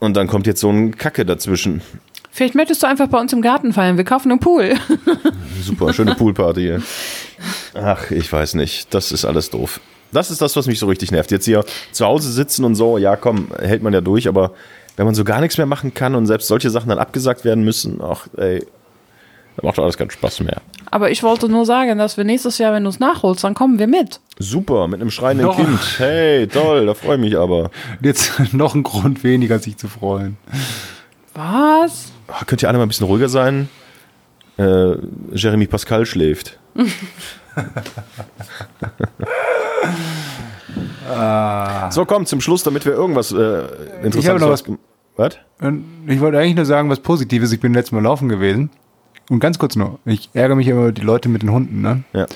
Und 0.00 0.16
dann 0.16 0.26
kommt 0.26 0.46
jetzt 0.46 0.60
so 0.60 0.70
ein 0.70 0.96
Kacke 0.96 1.24
dazwischen. 1.24 1.82
Vielleicht 2.34 2.54
möchtest 2.54 2.82
du 2.82 2.86
einfach 2.86 3.08
bei 3.08 3.20
uns 3.20 3.32
im 3.34 3.42
Garten 3.42 3.74
feiern. 3.74 3.98
Wir 3.98 4.04
kaufen 4.04 4.30
einen 4.30 4.40
Pool. 4.40 4.72
Super, 5.62 5.92
schöne 5.92 6.14
Poolparty 6.14 6.62
hier. 6.62 6.82
Ach, 7.74 8.10
ich 8.10 8.32
weiß 8.32 8.54
nicht. 8.54 8.92
Das 8.94 9.12
ist 9.12 9.26
alles 9.26 9.50
doof. 9.50 9.80
Das 10.12 10.30
ist 10.30 10.40
das, 10.40 10.56
was 10.56 10.66
mich 10.66 10.78
so 10.78 10.86
richtig 10.86 11.12
nervt. 11.12 11.30
Jetzt 11.30 11.44
hier 11.44 11.62
zu 11.92 12.06
Hause 12.06 12.32
sitzen 12.32 12.64
und 12.64 12.74
so, 12.74 12.96
ja 12.96 13.16
komm, 13.16 13.48
hält 13.58 13.82
man 13.82 13.92
ja 13.92 14.00
durch, 14.00 14.28
aber 14.28 14.52
wenn 14.96 15.04
man 15.04 15.14
so 15.14 15.24
gar 15.24 15.42
nichts 15.42 15.58
mehr 15.58 15.66
machen 15.66 15.92
kann 15.92 16.14
und 16.14 16.26
selbst 16.26 16.48
solche 16.48 16.70
Sachen 16.70 16.88
dann 16.88 16.98
abgesagt 16.98 17.44
werden 17.44 17.64
müssen, 17.64 18.00
ach 18.02 18.26
ey, 18.38 18.66
da 19.56 19.66
macht 19.66 19.76
doch 19.76 19.82
alles 19.82 19.98
keinen 19.98 20.10
Spaß 20.10 20.40
mehr. 20.40 20.62
Aber 20.90 21.10
ich 21.10 21.22
wollte 21.22 21.50
nur 21.50 21.66
sagen, 21.66 21.98
dass 21.98 22.16
wir 22.16 22.24
nächstes 22.24 22.56
Jahr, 22.56 22.72
wenn 22.72 22.84
du 22.84 22.90
es 22.90 22.98
nachholst, 22.98 23.44
dann 23.44 23.52
kommen 23.52 23.78
wir 23.78 23.86
mit. 23.86 24.20
Super, 24.38 24.88
mit 24.88 25.02
einem 25.02 25.10
schreienden 25.10 25.46
Noch. 25.46 25.56
Kind. 25.56 25.78
Hey, 25.98 26.46
toll, 26.46 26.86
da 26.86 26.94
freue 26.94 27.16
ich 27.16 27.20
mich 27.20 27.36
aber. 27.36 27.70
Jetzt 28.00 28.32
noch 28.52 28.74
ein 28.74 28.82
Grund 28.82 29.22
weniger, 29.22 29.58
sich 29.58 29.76
zu 29.76 29.88
freuen. 29.88 30.38
Was? 31.34 32.12
Ah, 32.28 32.44
Könnt 32.46 32.62
ihr 32.62 32.68
alle 32.68 32.78
mal 32.78 32.84
ein 32.84 32.88
bisschen 32.88 33.06
ruhiger 33.06 33.28
sein? 33.28 33.68
Äh, 34.58 34.94
Jeremy 35.32 35.66
Pascal 35.66 36.04
schläft. 36.06 36.58
so, 41.90 42.04
komm, 42.04 42.26
zum 42.26 42.40
Schluss, 42.40 42.62
damit 42.62 42.84
wir 42.84 42.92
irgendwas 42.92 43.32
äh, 43.32 43.66
Interessantes... 44.02 44.40
noch 44.42 44.50
was- 44.50 44.62
ausgem- 44.64 44.78
Was? 45.16 45.36
Und 45.60 45.84
ich 46.06 46.20
wollte 46.20 46.38
eigentlich 46.38 46.56
nur 46.56 46.64
sagen, 46.64 46.88
was 46.90 47.00
Positives. 47.00 47.52
Ich 47.52 47.60
bin 47.60 47.74
letztes 47.74 47.92
Mal 47.92 48.02
laufen 48.02 48.28
gewesen. 48.28 48.70
Und 49.30 49.40
ganz 49.40 49.58
kurz 49.58 49.76
nur, 49.76 49.98
ich 50.04 50.30
ärgere 50.34 50.56
mich 50.56 50.66
immer 50.68 50.80
über 50.82 50.92
die 50.92 51.02
Leute 51.02 51.28
mit 51.28 51.42
den 51.42 51.52
Hunden. 51.52 51.80
Ne? 51.80 52.02
Ja. 52.12 52.26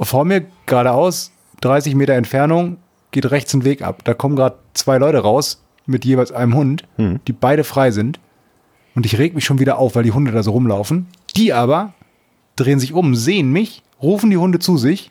Vor 0.00 0.24
mir 0.24 0.44
geradeaus, 0.66 1.30
30 1.60 1.94
Meter 1.94 2.14
Entfernung, 2.14 2.78
geht 3.12 3.30
rechts 3.30 3.54
ein 3.54 3.64
Weg 3.64 3.82
ab. 3.82 4.02
Da 4.04 4.14
kommen 4.14 4.34
gerade 4.36 4.56
zwei 4.74 4.98
Leute 4.98 5.18
raus 5.18 5.62
mit 5.86 6.04
jeweils 6.04 6.32
einem 6.32 6.54
Hund, 6.54 6.84
die 6.98 7.32
beide 7.32 7.64
frei 7.64 7.90
sind. 7.90 8.20
Und 8.94 9.06
ich 9.06 9.18
reg 9.18 9.34
mich 9.34 9.44
schon 9.44 9.58
wieder 9.58 9.78
auf, 9.78 9.94
weil 9.94 10.02
die 10.04 10.12
Hunde 10.12 10.32
da 10.32 10.42
so 10.42 10.50
rumlaufen. 10.52 11.06
Die 11.36 11.52
aber 11.52 11.94
drehen 12.56 12.78
sich 12.78 12.92
um, 12.92 13.14
sehen 13.14 13.50
mich, 13.50 13.82
rufen 14.02 14.30
die 14.30 14.36
Hunde 14.36 14.58
zu 14.58 14.76
sich, 14.76 15.10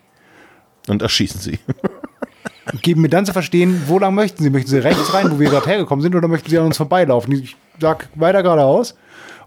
Und 0.88 1.02
erschießen 1.02 1.40
sie. 1.42 1.60
geben 2.82 3.02
mir 3.02 3.10
dann 3.10 3.26
zu 3.26 3.34
verstehen, 3.34 3.84
wo 3.88 4.00
lang 4.00 4.16
möchten 4.16 4.44
sie? 4.44 4.50
Möchten 4.50 4.70
sie 4.70 4.78
rechts 4.80 5.14
rein, 5.14 5.32
wo 5.32 5.40
wir 5.40 5.50
gerade 5.50 5.68
hergekommen 5.68 6.02
sind, 6.02 6.16
oder 6.16 6.28
möchten 6.28 6.50
sie 6.50 6.58
an 6.58 6.66
uns 6.66 6.78
vorbeilaufen? 6.78 7.34
Ich 7.34 7.56
sag 7.80 8.10
weiter 8.16 8.44
geradeaus. 8.44 8.96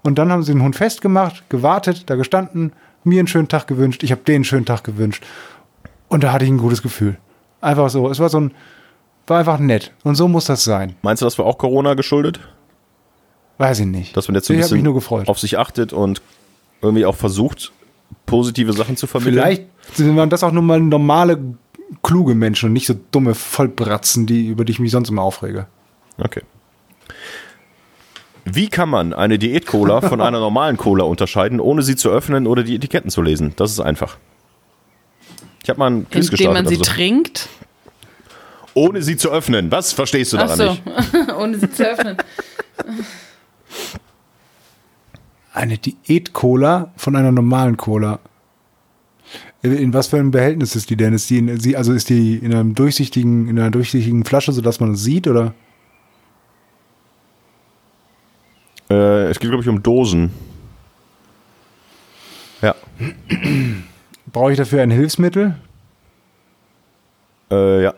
Und 0.03 0.19
dann 0.19 0.31
haben 0.31 0.43
sie 0.43 0.53
den 0.53 0.63
Hund 0.63 0.77
festgemacht, 0.77 1.49
gewartet, 1.49 2.11
da 2.11 2.17
gestanden, 2.17 2.73
mir 3.05 3.21
einen 3.21 3.29
schönen 3.29 3.49
Tag 3.49 3.67
gewünscht, 3.67 4.03
ich 4.03 4.13
habe 4.13 4.23
denen 4.23 4.37
einen 4.37 4.45
schönen 4.45 4.67
Tag 4.67 4.85
gewünscht. 4.85 5.25
Und 6.09 6.25
da 6.25 6.33
hatte 6.33 6.45
ich 6.45 6.51
ein 6.51 6.59
gutes 6.59 6.83
Gefühl. 6.83 7.17
Einfach 7.61 7.89
so. 7.89 8.11
Es 8.11 8.21
war 8.21 8.29
so 8.29 8.41
ein, 8.41 8.53
war 9.27 9.39
einfach 9.39 9.59
nett. 9.59 9.93
Und 10.03 10.17
so 10.17 10.29
muss 10.29 10.47
das 10.47 10.65
sein. 10.65 10.97
Meinst 11.03 11.23
du, 11.23 11.27
das 11.27 11.39
war 11.39 11.47
auch 11.47 11.59
Corona 11.59 11.95
geschuldet? 11.95 12.41
Weiß 13.59 13.81
ich 13.81 13.87
nicht. 13.87 14.17
Dass 14.17 14.29
man 14.29 14.35
jetzt 14.35 14.47
so 14.47 14.53
ein 14.53 14.59
ich 14.59 14.63
bisschen 14.67 14.83
nur 14.83 14.95
gefreut. 14.95 15.29
auf 15.29 15.39
sich 15.39 15.59
achtet 15.59 15.93
und 15.93 16.21
irgendwie 16.83 17.07
auch 17.07 17.17
versucht, 17.17 17.73
positive 18.27 18.73
Sachen 18.73 18.97
zu 18.97 19.07
vermitteln? 19.07 19.43
Vielleicht 19.43 20.17
waren 20.17 20.31
das 20.31 20.43
auch 20.43 20.53
nur 20.53 20.63
mal 20.63 20.81
normale, 20.81 21.39
kluge 22.03 22.35
Menschen 22.35 22.67
und 22.67 22.73
nicht 22.73 22.87
so 22.87 22.95
dumme 23.13 23.35
Vollbratzen, 23.35 24.27
die, 24.27 24.47
über 24.49 24.65
die 24.65 24.73
ich 24.73 24.81
mich 24.81 24.91
sonst 24.91 25.09
immer 25.09 25.23
aufrege. 25.23 25.67
Okay. 26.19 26.43
Wie 28.45 28.69
kann 28.69 28.91
man 28.91 29.15
eine 29.15 29.39
Diät-Cola 29.39 30.03
von 30.03 30.21
einer 30.21 30.41
normalen 30.41 30.77
Cola 30.77 31.05
unterscheiden, 31.05 31.61
ohne 31.61 31.83
sie 31.83 31.97
zu 31.97 32.11
öffnen 32.11 32.47
oder 32.47 32.63
die 32.63 32.75
Etiketten 32.75 33.11
zu 33.11 33.23
lesen? 33.23 33.55
Das 33.57 33.71
ist 33.71 33.81
einfach. 33.81 34.19
Ich 35.63 35.71
habe 35.71 35.79
mal 35.79 35.87
einen 35.87 36.11
Quiz 36.11 36.29
Indem 36.29 36.53
man 36.53 36.65
gestartet. 36.65 36.69
sie 36.69 36.79
also, 36.79 36.93
trinkt. 36.93 37.49
Ohne 38.75 39.03
sie 39.03 39.17
zu 39.17 39.31
öffnen. 39.31 39.71
Was 39.71 39.93
verstehst 39.93 40.33
du 40.33 40.39
Ach 40.39 40.43
daran 40.43 40.57
so, 40.57 40.71
nicht? 40.71 41.33
ohne 41.39 41.59
sie 41.59 41.71
zu 41.71 41.89
öffnen. 41.89 42.17
Eine 45.53 45.79
Diät-Cola 45.79 46.93
von 46.97 47.17
einer 47.17 47.33
normalen 47.33 47.77
Cola. 47.77 48.19
In 49.63 49.95
was 49.95 50.09
für 50.09 50.19
einem 50.19 50.31
Behältnis 50.31 50.77
ist 50.77 50.91
die 50.91 50.97
denn? 50.97 51.15
Ist 51.15 51.31
die, 51.31 51.39
in, 51.39 51.59
sie, 51.59 51.77
also 51.77 51.93
ist 51.93 52.11
die 52.11 52.37
in 52.37 52.53
einem 52.53 52.75
durchsichtigen, 52.75 53.49
in 53.49 53.59
einer 53.59 53.71
durchsichtigen 53.71 54.25
Flasche, 54.25 54.53
sodass 54.53 54.79
man 54.81 54.93
es 54.93 55.03
sieht, 55.03 55.27
oder? 55.27 55.55
Äh, 58.91 59.29
es 59.29 59.41
geht, 59.41 59.49
glaube 59.49 59.63
ich, 59.63 59.69
um 59.69 59.83
Dosen. 59.83 60.31
Ja. 62.61 62.75
Brauche 64.33 64.53
ich 64.53 64.59
dafür 64.59 64.83
ein 64.83 64.91
Hilfsmittel? 64.91 65.55
Äh, 67.51 67.85
ja. 67.85 67.95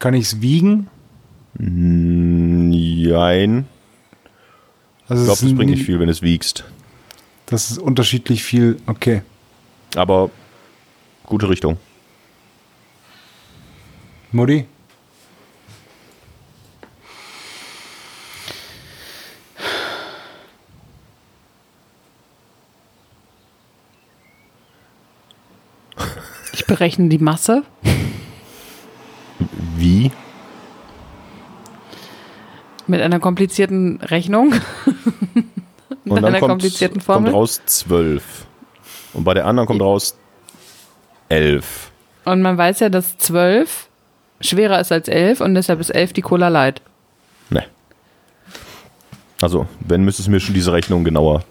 Kann 0.00 0.14
ich 0.14 0.24
es 0.24 0.40
wiegen? 0.40 0.88
Jein. 2.72 3.66
Also 5.06 5.22
Ich 5.22 5.26
glaube, 5.26 5.32
es 5.32 5.40
das 5.42 5.54
bringt 5.54 5.70
nicht 5.70 5.84
viel, 5.84 6.00
wenn 6.00 6.08
es 6.08 6.22
wiegst. 6.22 6.64
Das 7.44 7.70
ist 7.70 7.78
unterschiedlich 7.78 8.42
viel. 8.42 8.78
Okay. 8.86 9.20
Aber 9.94 10.30
gute 11.24 11.50
Richtung. 11.50 11.76
Mutti? 14.32 14.64
Ich 26.54 26.64
berechne 26.64 27.08
die 27.08 27.18
Masse. 27.18 27.64
Wie? 29.80 30.12
Mit 32.86 33.00
einer 33.00 33.18
komplizierten 33.18 34.00
Rechnung. 34.02 34.52
Und 36.04 36.14
Mit 36.14 36.16
dann 36.18 36.24
einer 36.26 36.38
kommt, 36.40 36.50
komplizierten 36.50 36.96
kommt 36.96 37.04
Formel. 37.04 37.32
raus 37.32 37.60
12. 37.64 38.46
Und 39.14 39.24
bei 39.24 39.34
der 39.34 39.46
anderen 39.46 39.66
kommt 39.66 39.80
raus 39.80 40.16
11. 41.28 41.90
Und 42.24 42.42
man 42.42 42.58
weiß 42.58 42.80
ja, 42.80 42.88
dass 42.88 43.16
12 43.18 43.88
schwerer 44.40 44.80
ist 44.80 44.92
als 44.92 45.08
11 45.08 45.40
und 45.40 45.54
deshalb 45.54 45.80
ist 45.80 45.90
11 45.90 46.12
die 46.14 46.22
Cola 46.22 46.48
Light. 46.48 46.82
Ne. 47.48 47.64
Also, 49.40 49.66
wenn 49.80 50.04
müsstest 50.04 50.28
du 50.28 50.32
mir 50.32 50.40
schon 50.40 50.54
diese 50.54 50.72
Rechnung 50.72 51.04
genauer. 51.04 51.44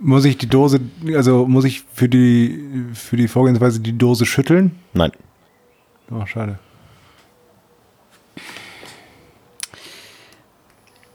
Muss 0.00 0.24
ich 0.24 0.38
die 0.38 0.48
Dose, 0.48 0.80
also 1.14 1.46
muss 1.46 1.64
ich 1.64 1.82
für 1.92 2.08
die, 2.08 2.86
für 2.94 3.16
die 3.16 3.28
Vorgehensweise 3.28 3.80
die 3.80 3.96
Dose 3.96 4.24
schütteln? 4.24 4.78
Nein. 4.94 5.12
Oh, 6.10 6.24
schade. 6.26 6.58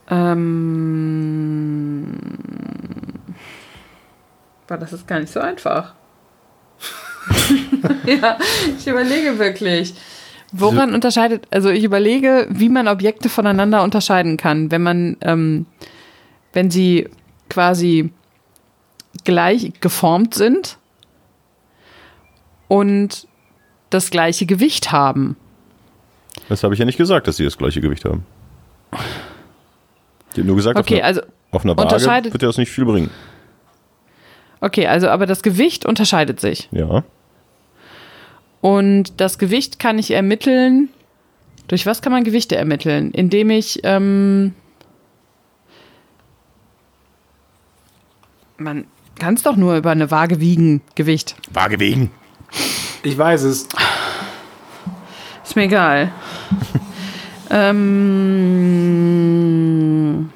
Ähm. 0.08 2.06
War 4.68 4.78
das 4.78 4.92
ist 4.92 5.06
gar 5.06 5.20
nicht 5.20 5.32
so 5.32 5.40
einfach. 5.40 5.94
ja, 8.06 8.38
ich 8.78 8.86
überlege 8.86 9.38
wirklich. 9.38 9.94
Woran 10.52 10.94
unterscheidet, 10.94 11.46
also 11.50 11.70
ich 11.70 11.84
überlege, 11.84 12.46
wie 12.50 12.68
man 12.68 12.88
Objekte 12.88 13.28
voneinander 13.28 13.82
unterscheiden 13.82 14.36
kann, 14.36 14.70
wenn 14.70 14.82
man, 14.82 15.16
ähm, 15.20 15.66
wenn 16.52 16.70
sie 16.70 17.08
quasi 17.50 18.12
gleich 19.24 19.72
geformt 19.80 20.34
sind 20.34 20.78
und 22.68 23.26
das 23.90 24.10
gleiche 24.10 24.46
Gewicht 24.46 24.92
haben. 24.92 25.36
Das 26.48 26.62
habe 26.62 26.74
ich 26.74 26.80
ja 26.80 26.86
nicht 26.86 26.98
gesagt, 26.98 27.26
dass 27.26 27.36
sie 27.36 27.44
das 27.44 27.58
gleiche 27.58 27.80
Gewicht 27.80 28.04
haben. 28.04 28.24
Ich 30.36 30.40
habe 30.42 30.48
nur 30.48 30.56
gesagt, 30.56 30.78
Okay, 30.78 30.96
auf, 30.96 31.00
einer, 31.00 31.06
also 31.06 31.20
auf 31.52 31.64
einer 31.64 31.76
Waage 31.76 31.88
unterscheidet- 31.94 32.32
wird 32.32 32.42
dir 32.42 32.46
das 32.46 32.58
nicht 32.58 32.70
viel 32.70 32.84
bringen. 32.84 33.10
Okay, 34.60 34.86
also 34.86 35.08
aber 35.08 35.26
das 35.26 35.42
Gewicht 35.42 35.86
unterscheidet 35.86 36.40
sich. 36.40 36.68
Ja. 36.72 37.04
Und 38.60 39.20
das 39.20 39.38
Gewicht 39.38 39.78
kann 39.78 39.98
ich 39.98 40.10
ermitteln. 40.10 40.88
Durch 41.68 41.86
was 41.86 42.02
kann 42.02 42.12
man 42.12 42.24
Gewichte 42.24 42.56
ermitteln? 42.56 43.10
Indem 43.12 43.50
ich. 43.50 43.80
Ähm, 43.84 44.54
man 48.58 48.86
kann 49.18 49.34
es 49.34 49.42
doch 49.42 49.56
nur 49.56 49.76
über 49.76 49.90
eine 49.90 50.10
Waage 50.10 50.40
wiegen, 50.40 50.80
Gewicht. 50.94 51.36
Waage 51.52 51.78
wegen. 51.80 52.10
Ich 53.02 53.16
weiß 53.16 53.42
es. 53.42 53.68
Ist 55.44 55.56
mir 55.56 55.62
egal. 55.64 56.12
ähm, 59.36 60.30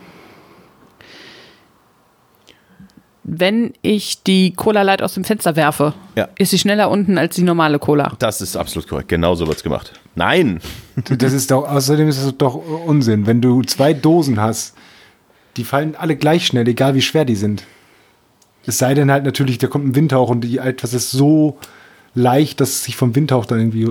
wenn 3.22 3.74
ich 3.82 4.22
die 4.22 4.52
Cola 4.54 4.82
Light 4.82 5.02
aus 5.02 5.14
dem 5.14 5.24
Fenster 5.24 5.54
werfe, 5.56 5.92
Ja. 6.16 6.28
ist 6.38 6.50
sie 6.50 6.58
schneller 6.58 6.90
unten 6.90 7.18
als 7.18 7.36
die 7.36 7.42
normale 7.42 7.78
Cola. 7.78 8.14
Das 8.18 8.40
ist 8.40 8.56
absolut 8.56 8.88
korrekt. 8.88 9.08
Genau 9.08 9.34
so 9.34 9.46
wird's 9.46 9.62
gemacht. 9.62 9.92
Nein. 10.14 10.60
Das 11.18 11.32
ist 11.32 11.50
doch, 11.50 11.68
außerdem 11.68 12.08
ist 12.08 12.22
das 12.24 12.36
doch 12.36 12.54
Unsinn. 12.54 13.26
Wenn 13.26 13.40
du 13.40 13.62
zwei 13.62 13.92
Dosen 13.94 14.40
hast, 14.40 14.74
die 15.56 15.64
fallen 15.64 15.94
alle 15.96 16.16
gleich 16.16 16.46
schnell, 16.46 16.66
egal 16.68 16.94
wie 16.94 17.02
schwer 17.02 17.24
die 17.24 17.36
sind. 17.36 17.64
Es 18.66 18.78
sei 18.78 18.94
denn 18.94 19.10
halt 19.10 19.24
natürlich, 19.24 19.58
da 19.58 19.66
kommt 19.66 19.86
ein 19.86 19.94
Windhauch 19.94 20.28
und 20.30 20.42
die 20.42 20.58
etwas 20.58 20.92
ist 20.94 21.10
so 21.10 21.58
leicht, 22.14 22.60
dass 22.60 22.70
es 22.70 22.84
sich 22.84 22.96
vom 22.96 23.14
Windhauch 23.14 23.46
dann 23.46 23.58
irgendwie. 23.58 23.88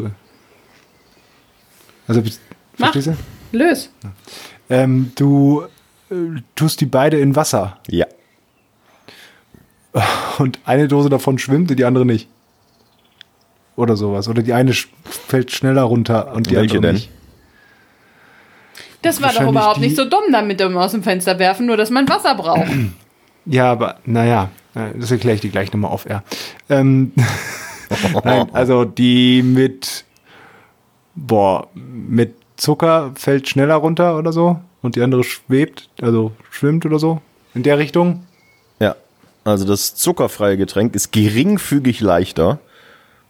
Also, 2.08 2.22
Mach. 2.78 2.92
verstehst 2.92 3.08
du? 3.08 3.58
Lös. 3.58 3.90
Ähm, 4.70 5.12
du 5.16 5.64
äh, 6.12 6.16
tust 6.56 6.82
die 6.82 6.86
beide 6.86 7.20
in 7.20 7.36
Wasser 7.36 7.80
Ja. 7.88 8.06
und 10.40 10.60
eine 10.66 10.88
Dose 10.88 11.10
davon 11.10 11.38
schwimmt 11.38 11.72
und 11.72 11.80
die 11.80 11.86
andere 11.86 12.06
nicht. 12.06 12.28
Oder 13.76 13.96
sowas. 13.96 14.28
Oder 14.28 14.42
die 14.44 14.54
eine 14.54 14.74
fällt 14.74 15.52
schneller 15.52 15.84
runter 15.84 16.34
und 16.34 16.50
die 16.50 16.56
Welche 16.56 16.78
andere 16.78 16.82
denn? 16.82 16.96
nicht. 16.96 17.10
Das 19.02 19.22
war 19.22 19.32
doch 19.32 19.50
überhaupt 19.50 19.80
nicht 19.80 19.96
so 19.96 20.04
dumm, 20.04 20.26
damit 20.32 20.62
um 20.62 20.76
aus 20.76 20.92
dem 20.92 21.04
Fenster 21.04 21.40
werfen, 21.40 21.66
nur 21.66 21.78
dass 21.78 21.90
man 21.90 22.08
Wasser 22.08 22.36
braucht. 22.36 22.68
Ja, 23.46 23.72
aber 23.72 23.96
naja, 24.06 24.50
das 24.76 25.10
erkläre 25.10 25.34
ich 25.34 25.42
dir 25.42 25.50
gleich 25.50 25.74
nochmal 25.74 25.90
auf 25.90 26.08
Air. 26.08 26.24
Ähm, 26.70 27.14
Nein, 28.24 28.48
also 28.54 28.86
die 28.86 29.42
mit, 29.42 30.06
boah, 31.16 31.68
mit 31.74 32.36
Zucker 32.58 33.12
fällt 33.16 33.48
schneller 33.48 33.76
runter 33.76 34.18
oder 34.18 34.32
so 34.32 34.60
und 34.82 34.96
die 34.96 35.02
andere 35.02 35.24
schwebt, 35.24 35.90
also 36.02 36.32
schwimmt 36.52 36.86
oder 36.86 37.00
so 37.00 37.22
in 37.54 37.64
der 37.64 37.78
Richtung. 37.78 38.26
Also 39.44 39.66
das 39.66 39.96
zuckerfreie 39.96 40.58
Getränk 40.58 40.96
ist 40.96 41.12
geringfügig 41.12 42.02
leichter. 42.02 42.60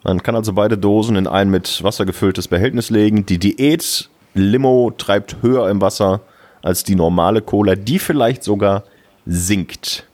Man 0.04 0.24
kann 0.24 0.36
also 0.36 0.54
beide 0.54 0.78
Dosen 0.78 1.16
in 1.16 1.28
ein 1.28 1.50
mit 1.50 1.84
Wasser 1.84 2.06
gefülltes 2.06 2.48
Behältnis 2.48 2.90
legen. 2.90 3.26
Die 3.26 3.38
Diät 3.38 4.10
Limo 4.34 4.92
treibt 4.98 5.38
höher 5.42 5.70
im 5.70 5.82
Wasser 5.82 6.22
als 6.62 6.84
die 6.84 6.96
normale 6.96 7.42
Cola, 7.42 7.76
die 7.76 8.00
vielleicht 8.00 8.44
sogar 8.44 8.84
sinkt. 9.26 10.06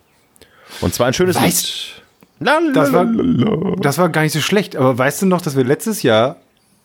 Und 0.82 0.94
zwar 0.94 1.08
ein 1.08 1.14
schönes 1.14 1.38
Weißt- 1.38 1.92
Lied. 2.40 2.74
Das 2.74 2.92
war, 2.92 3.06
das 3.80 3.98
war 3.98 4.10
gar 4.10 4.22
nicht 4.24 4.34
so 4.34 4.42
schlecht, 4.42 4.76
aber 4.76 4.98
weißt 4.98 5.22
du 5.22 5.26
noch, 5.26 5.42
dass 5.42 5.56
wir 5.56 5.64
letztes 5.64 6.04
Jahr 6.04 6.36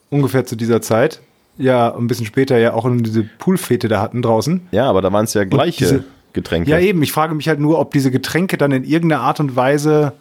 ungefähr 0.09 0.47
zu 0.47 0.55
dieser 0.55 0.81
Zeit, 0.81 1.21
ja, 1.59 1.93
ein 1.95 2.07
bisschen 2.07 2.25
später 2.25 2.57
ja 2.59 2.73
auch 2.73 2.89
diese 3.01 3.25
Poolfete 3.25 3.89
da 3.89 4.01
hatten 4.01 4.23
draußen. 4.23 4.69
Ja, 4.71 4.89
aber 4.89 5.03
da 5.03 5.13
waren 5.13 5.25
es 5.25 5.35
ja 5.35 5.43
gleiche 5.45 5.79
diese- 5.85 6.05
Getränke. 6.33 6.71
Ja, 6.71 6.79
eben. 6.79 7.03
Ich 7.03 7.13
frage 7.13 7.35
mich 7.35 7.49
halt 7.49 7.61
nur, 7.61 7.79
ob 7.79 7.93
diese 7.93 8.11
Getränke 8.11 8.57
dann 8.57 8.73
in 8.73 8.85
irgendeiner 8.85 9.23
Art 9.23 9.41
und 9.41 9.57
Weise 9.57 10.13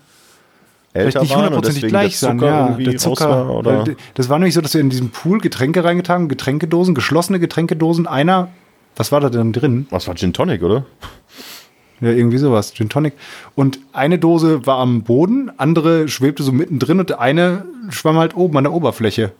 Älter 0.93 1.11
vielleicht 1.11 1.21
nicht 1.21 1.35
hundertprozentig 1.35 1.87
gleich 1.87 2.17
sein. 2.17 2.39
Ja, 2.39 2.69
der 2.69 2.97
Zucker. 2.97 3.29
war, 3.29 3.49
oder? 3.55 3.83
das 4.15 4.27
war 4.29 4.39
nämlich 4.39 4.55
so, 4.55 4.61
dass 4.61 4.73
wir 4.73 4.81
in 4.81 4.89
diesem 4.89 5.09
Pool 5.11 5.39
Getränke 5.39 5.83
reingetan 5.83 6.21
haben, 6.21 6.29
Getränkedosen, 6.29 6.95
geschlossene 6.95 7.39
Getränkedosen. 7.39 8.07
Einer, 8.07 8.49
was 8.95 9.11
war 9.11 9.19
da 9.21 9.29
denn 9.29 9.53
drin? 9.53 9.85
Was 9.91 10.07
war 10.07 10.15
Gin 10.15 10.33
Tonic, 10.33 10.63
oder? 10.63 10.85
Ja, 12.01 12.09
irgendwie 12.09 12.37
sowas, 12.37 12.73
Gin 12.73 12.89
Tonic. 12.89 13.13
Und 13.55 13.79
eine 13.93 14.17
Dose 14.17 14.65
war 14.65 14.77
am 14.79 15.03
Boden, 15.03 15.51
andere 15.57 16.07
schwebte 16.07 16.41
so 16.43 16.51
mittendrin 16.51 16.99
und 16.99 17.19
eine 17.19 17.65
schwamm 17.89 18.17
halt 18.17 18.35
oben 18.35 18.57
an 18.57 18.63
der 18.63 18.73
Oberfläche. 18.73 19.31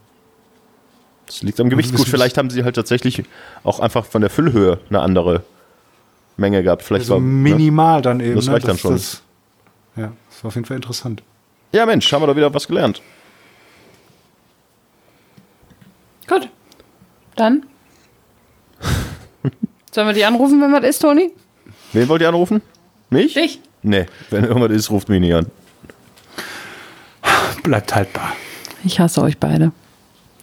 Das 1.26 1.42
liegt 1.42 1.60
am 1.60 1.70
Gewicht. 1.70 1.90
Das 1.90 1.98
Gut, 1.98 2.08
ist- 2.08 2.12
vielleicht 2.12 2.38
haben 2.38 2.50
sie 2.50 2.64
halt 2.64 2.76
tatsächlich 2.76 3.24
auch 3.64 3.80
einfach 3.80 4.06
von 4.06 4.22
der 4.22 4.30
Füllhöhe 4.30 4.80
eine 4.90 5.00
andere 5.02 5.44
Menge 6.40 6.64
gehabt. 6.64 6.84
Vielleicht 6.84 7.04
Also 7.04 7.16
war, 7.16 7.22
ne? 7.22 7.26
minimal 7.28 8.02
dann 8.02 8.20
eben. 8.20 8.36
Das 8.36 8.48
ne? 8.48 8.54
reicht 8.54 8.68
dann 8.68 8.78
schon. 8.78 8.94
Das, 8.94 9.22
ja, 9.96 10.12
das 10.30 10.44
war 10.44 10.50
auf 10.50 10.56
jeden 10.56 10.66
Fall 10.66 10.78
interessant. 10.78 11.24
Ja, 11.72 11.86
Mensch, 11.86 12.12
haben 12.12 12.22
wir 12.24 12.28
da 12.28 12.36
wieder 12.36 12.54
was 12.54 12.68
gelernt. 12.68 13.02
Gut. 16.28 16.50
Dann. 17.36 17.66
Sollen 19.92 20.08
wir 20.08 20.14
die 20.14 20.26
anrufen, 20.26 20.62
wenn 20.62 20.72
was 20.72 20.84
ist, 20.84 21.00
Toni? 21.00 21.32
Wen 21.94 22.08
wollt 22.08 22.22
ihr 22.22 22.30
anrufen? 22.30 22.62
Mich? 23.10 23.34
Dich? 23.34 23.60
Nee, 23.82 24.06
wenn 24.30 24.44
irgendwas 24.44 24.72
ist, 24.72 24.92
ruft 24.92 25.10
mich 25.10 25.20
nicht 25.22 25.34
an. 25.34 25.48
Bleibt 27.64 27.96
haltbar. 27.96 28.34
Ich 28.84 29.00
hasse 29.00 29.22
euch 29.22 29.38
beide. 29.38 29.72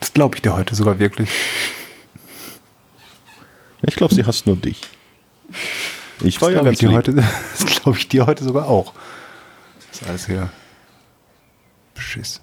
Das 0.00 0.12
glaube 0.12 0.36
ich 0.36 0.42
dir 0.42 0.56
heute 0.56 0.74
sogar 0.74 0.98
wirklich. 0.98 1.30
Ich 3.82 3.94
glaube, 3.96 4.14
sie 4.14 4.24
hasst 4.24 4.46
nur 4.46 4.56
dich. 4.56 4.80
Ich 6.22 6.40
war 6.40 6.48
Das 6.50 6.56
ja 6.56 6.60
glaube 6.62 6.72
ich, 6.72 6.78
ganz 6.78 6.78
dir 6.78 6.88
lieb. 6.88 6.96
heute- 6.96 7.12
das 7.58 7.82
glaub 7.82 7.96
ich 7.96 8.08
dir 8.08 8.26
heute 8.26 8.44
sogar 8.44 8.66
auch. 8.68 8.92
Das 9.92 10.00
ist 10.02 10.08
alles 10.08 10.26
hier. 10.26 10.50
Beschiss. 11.94 12.40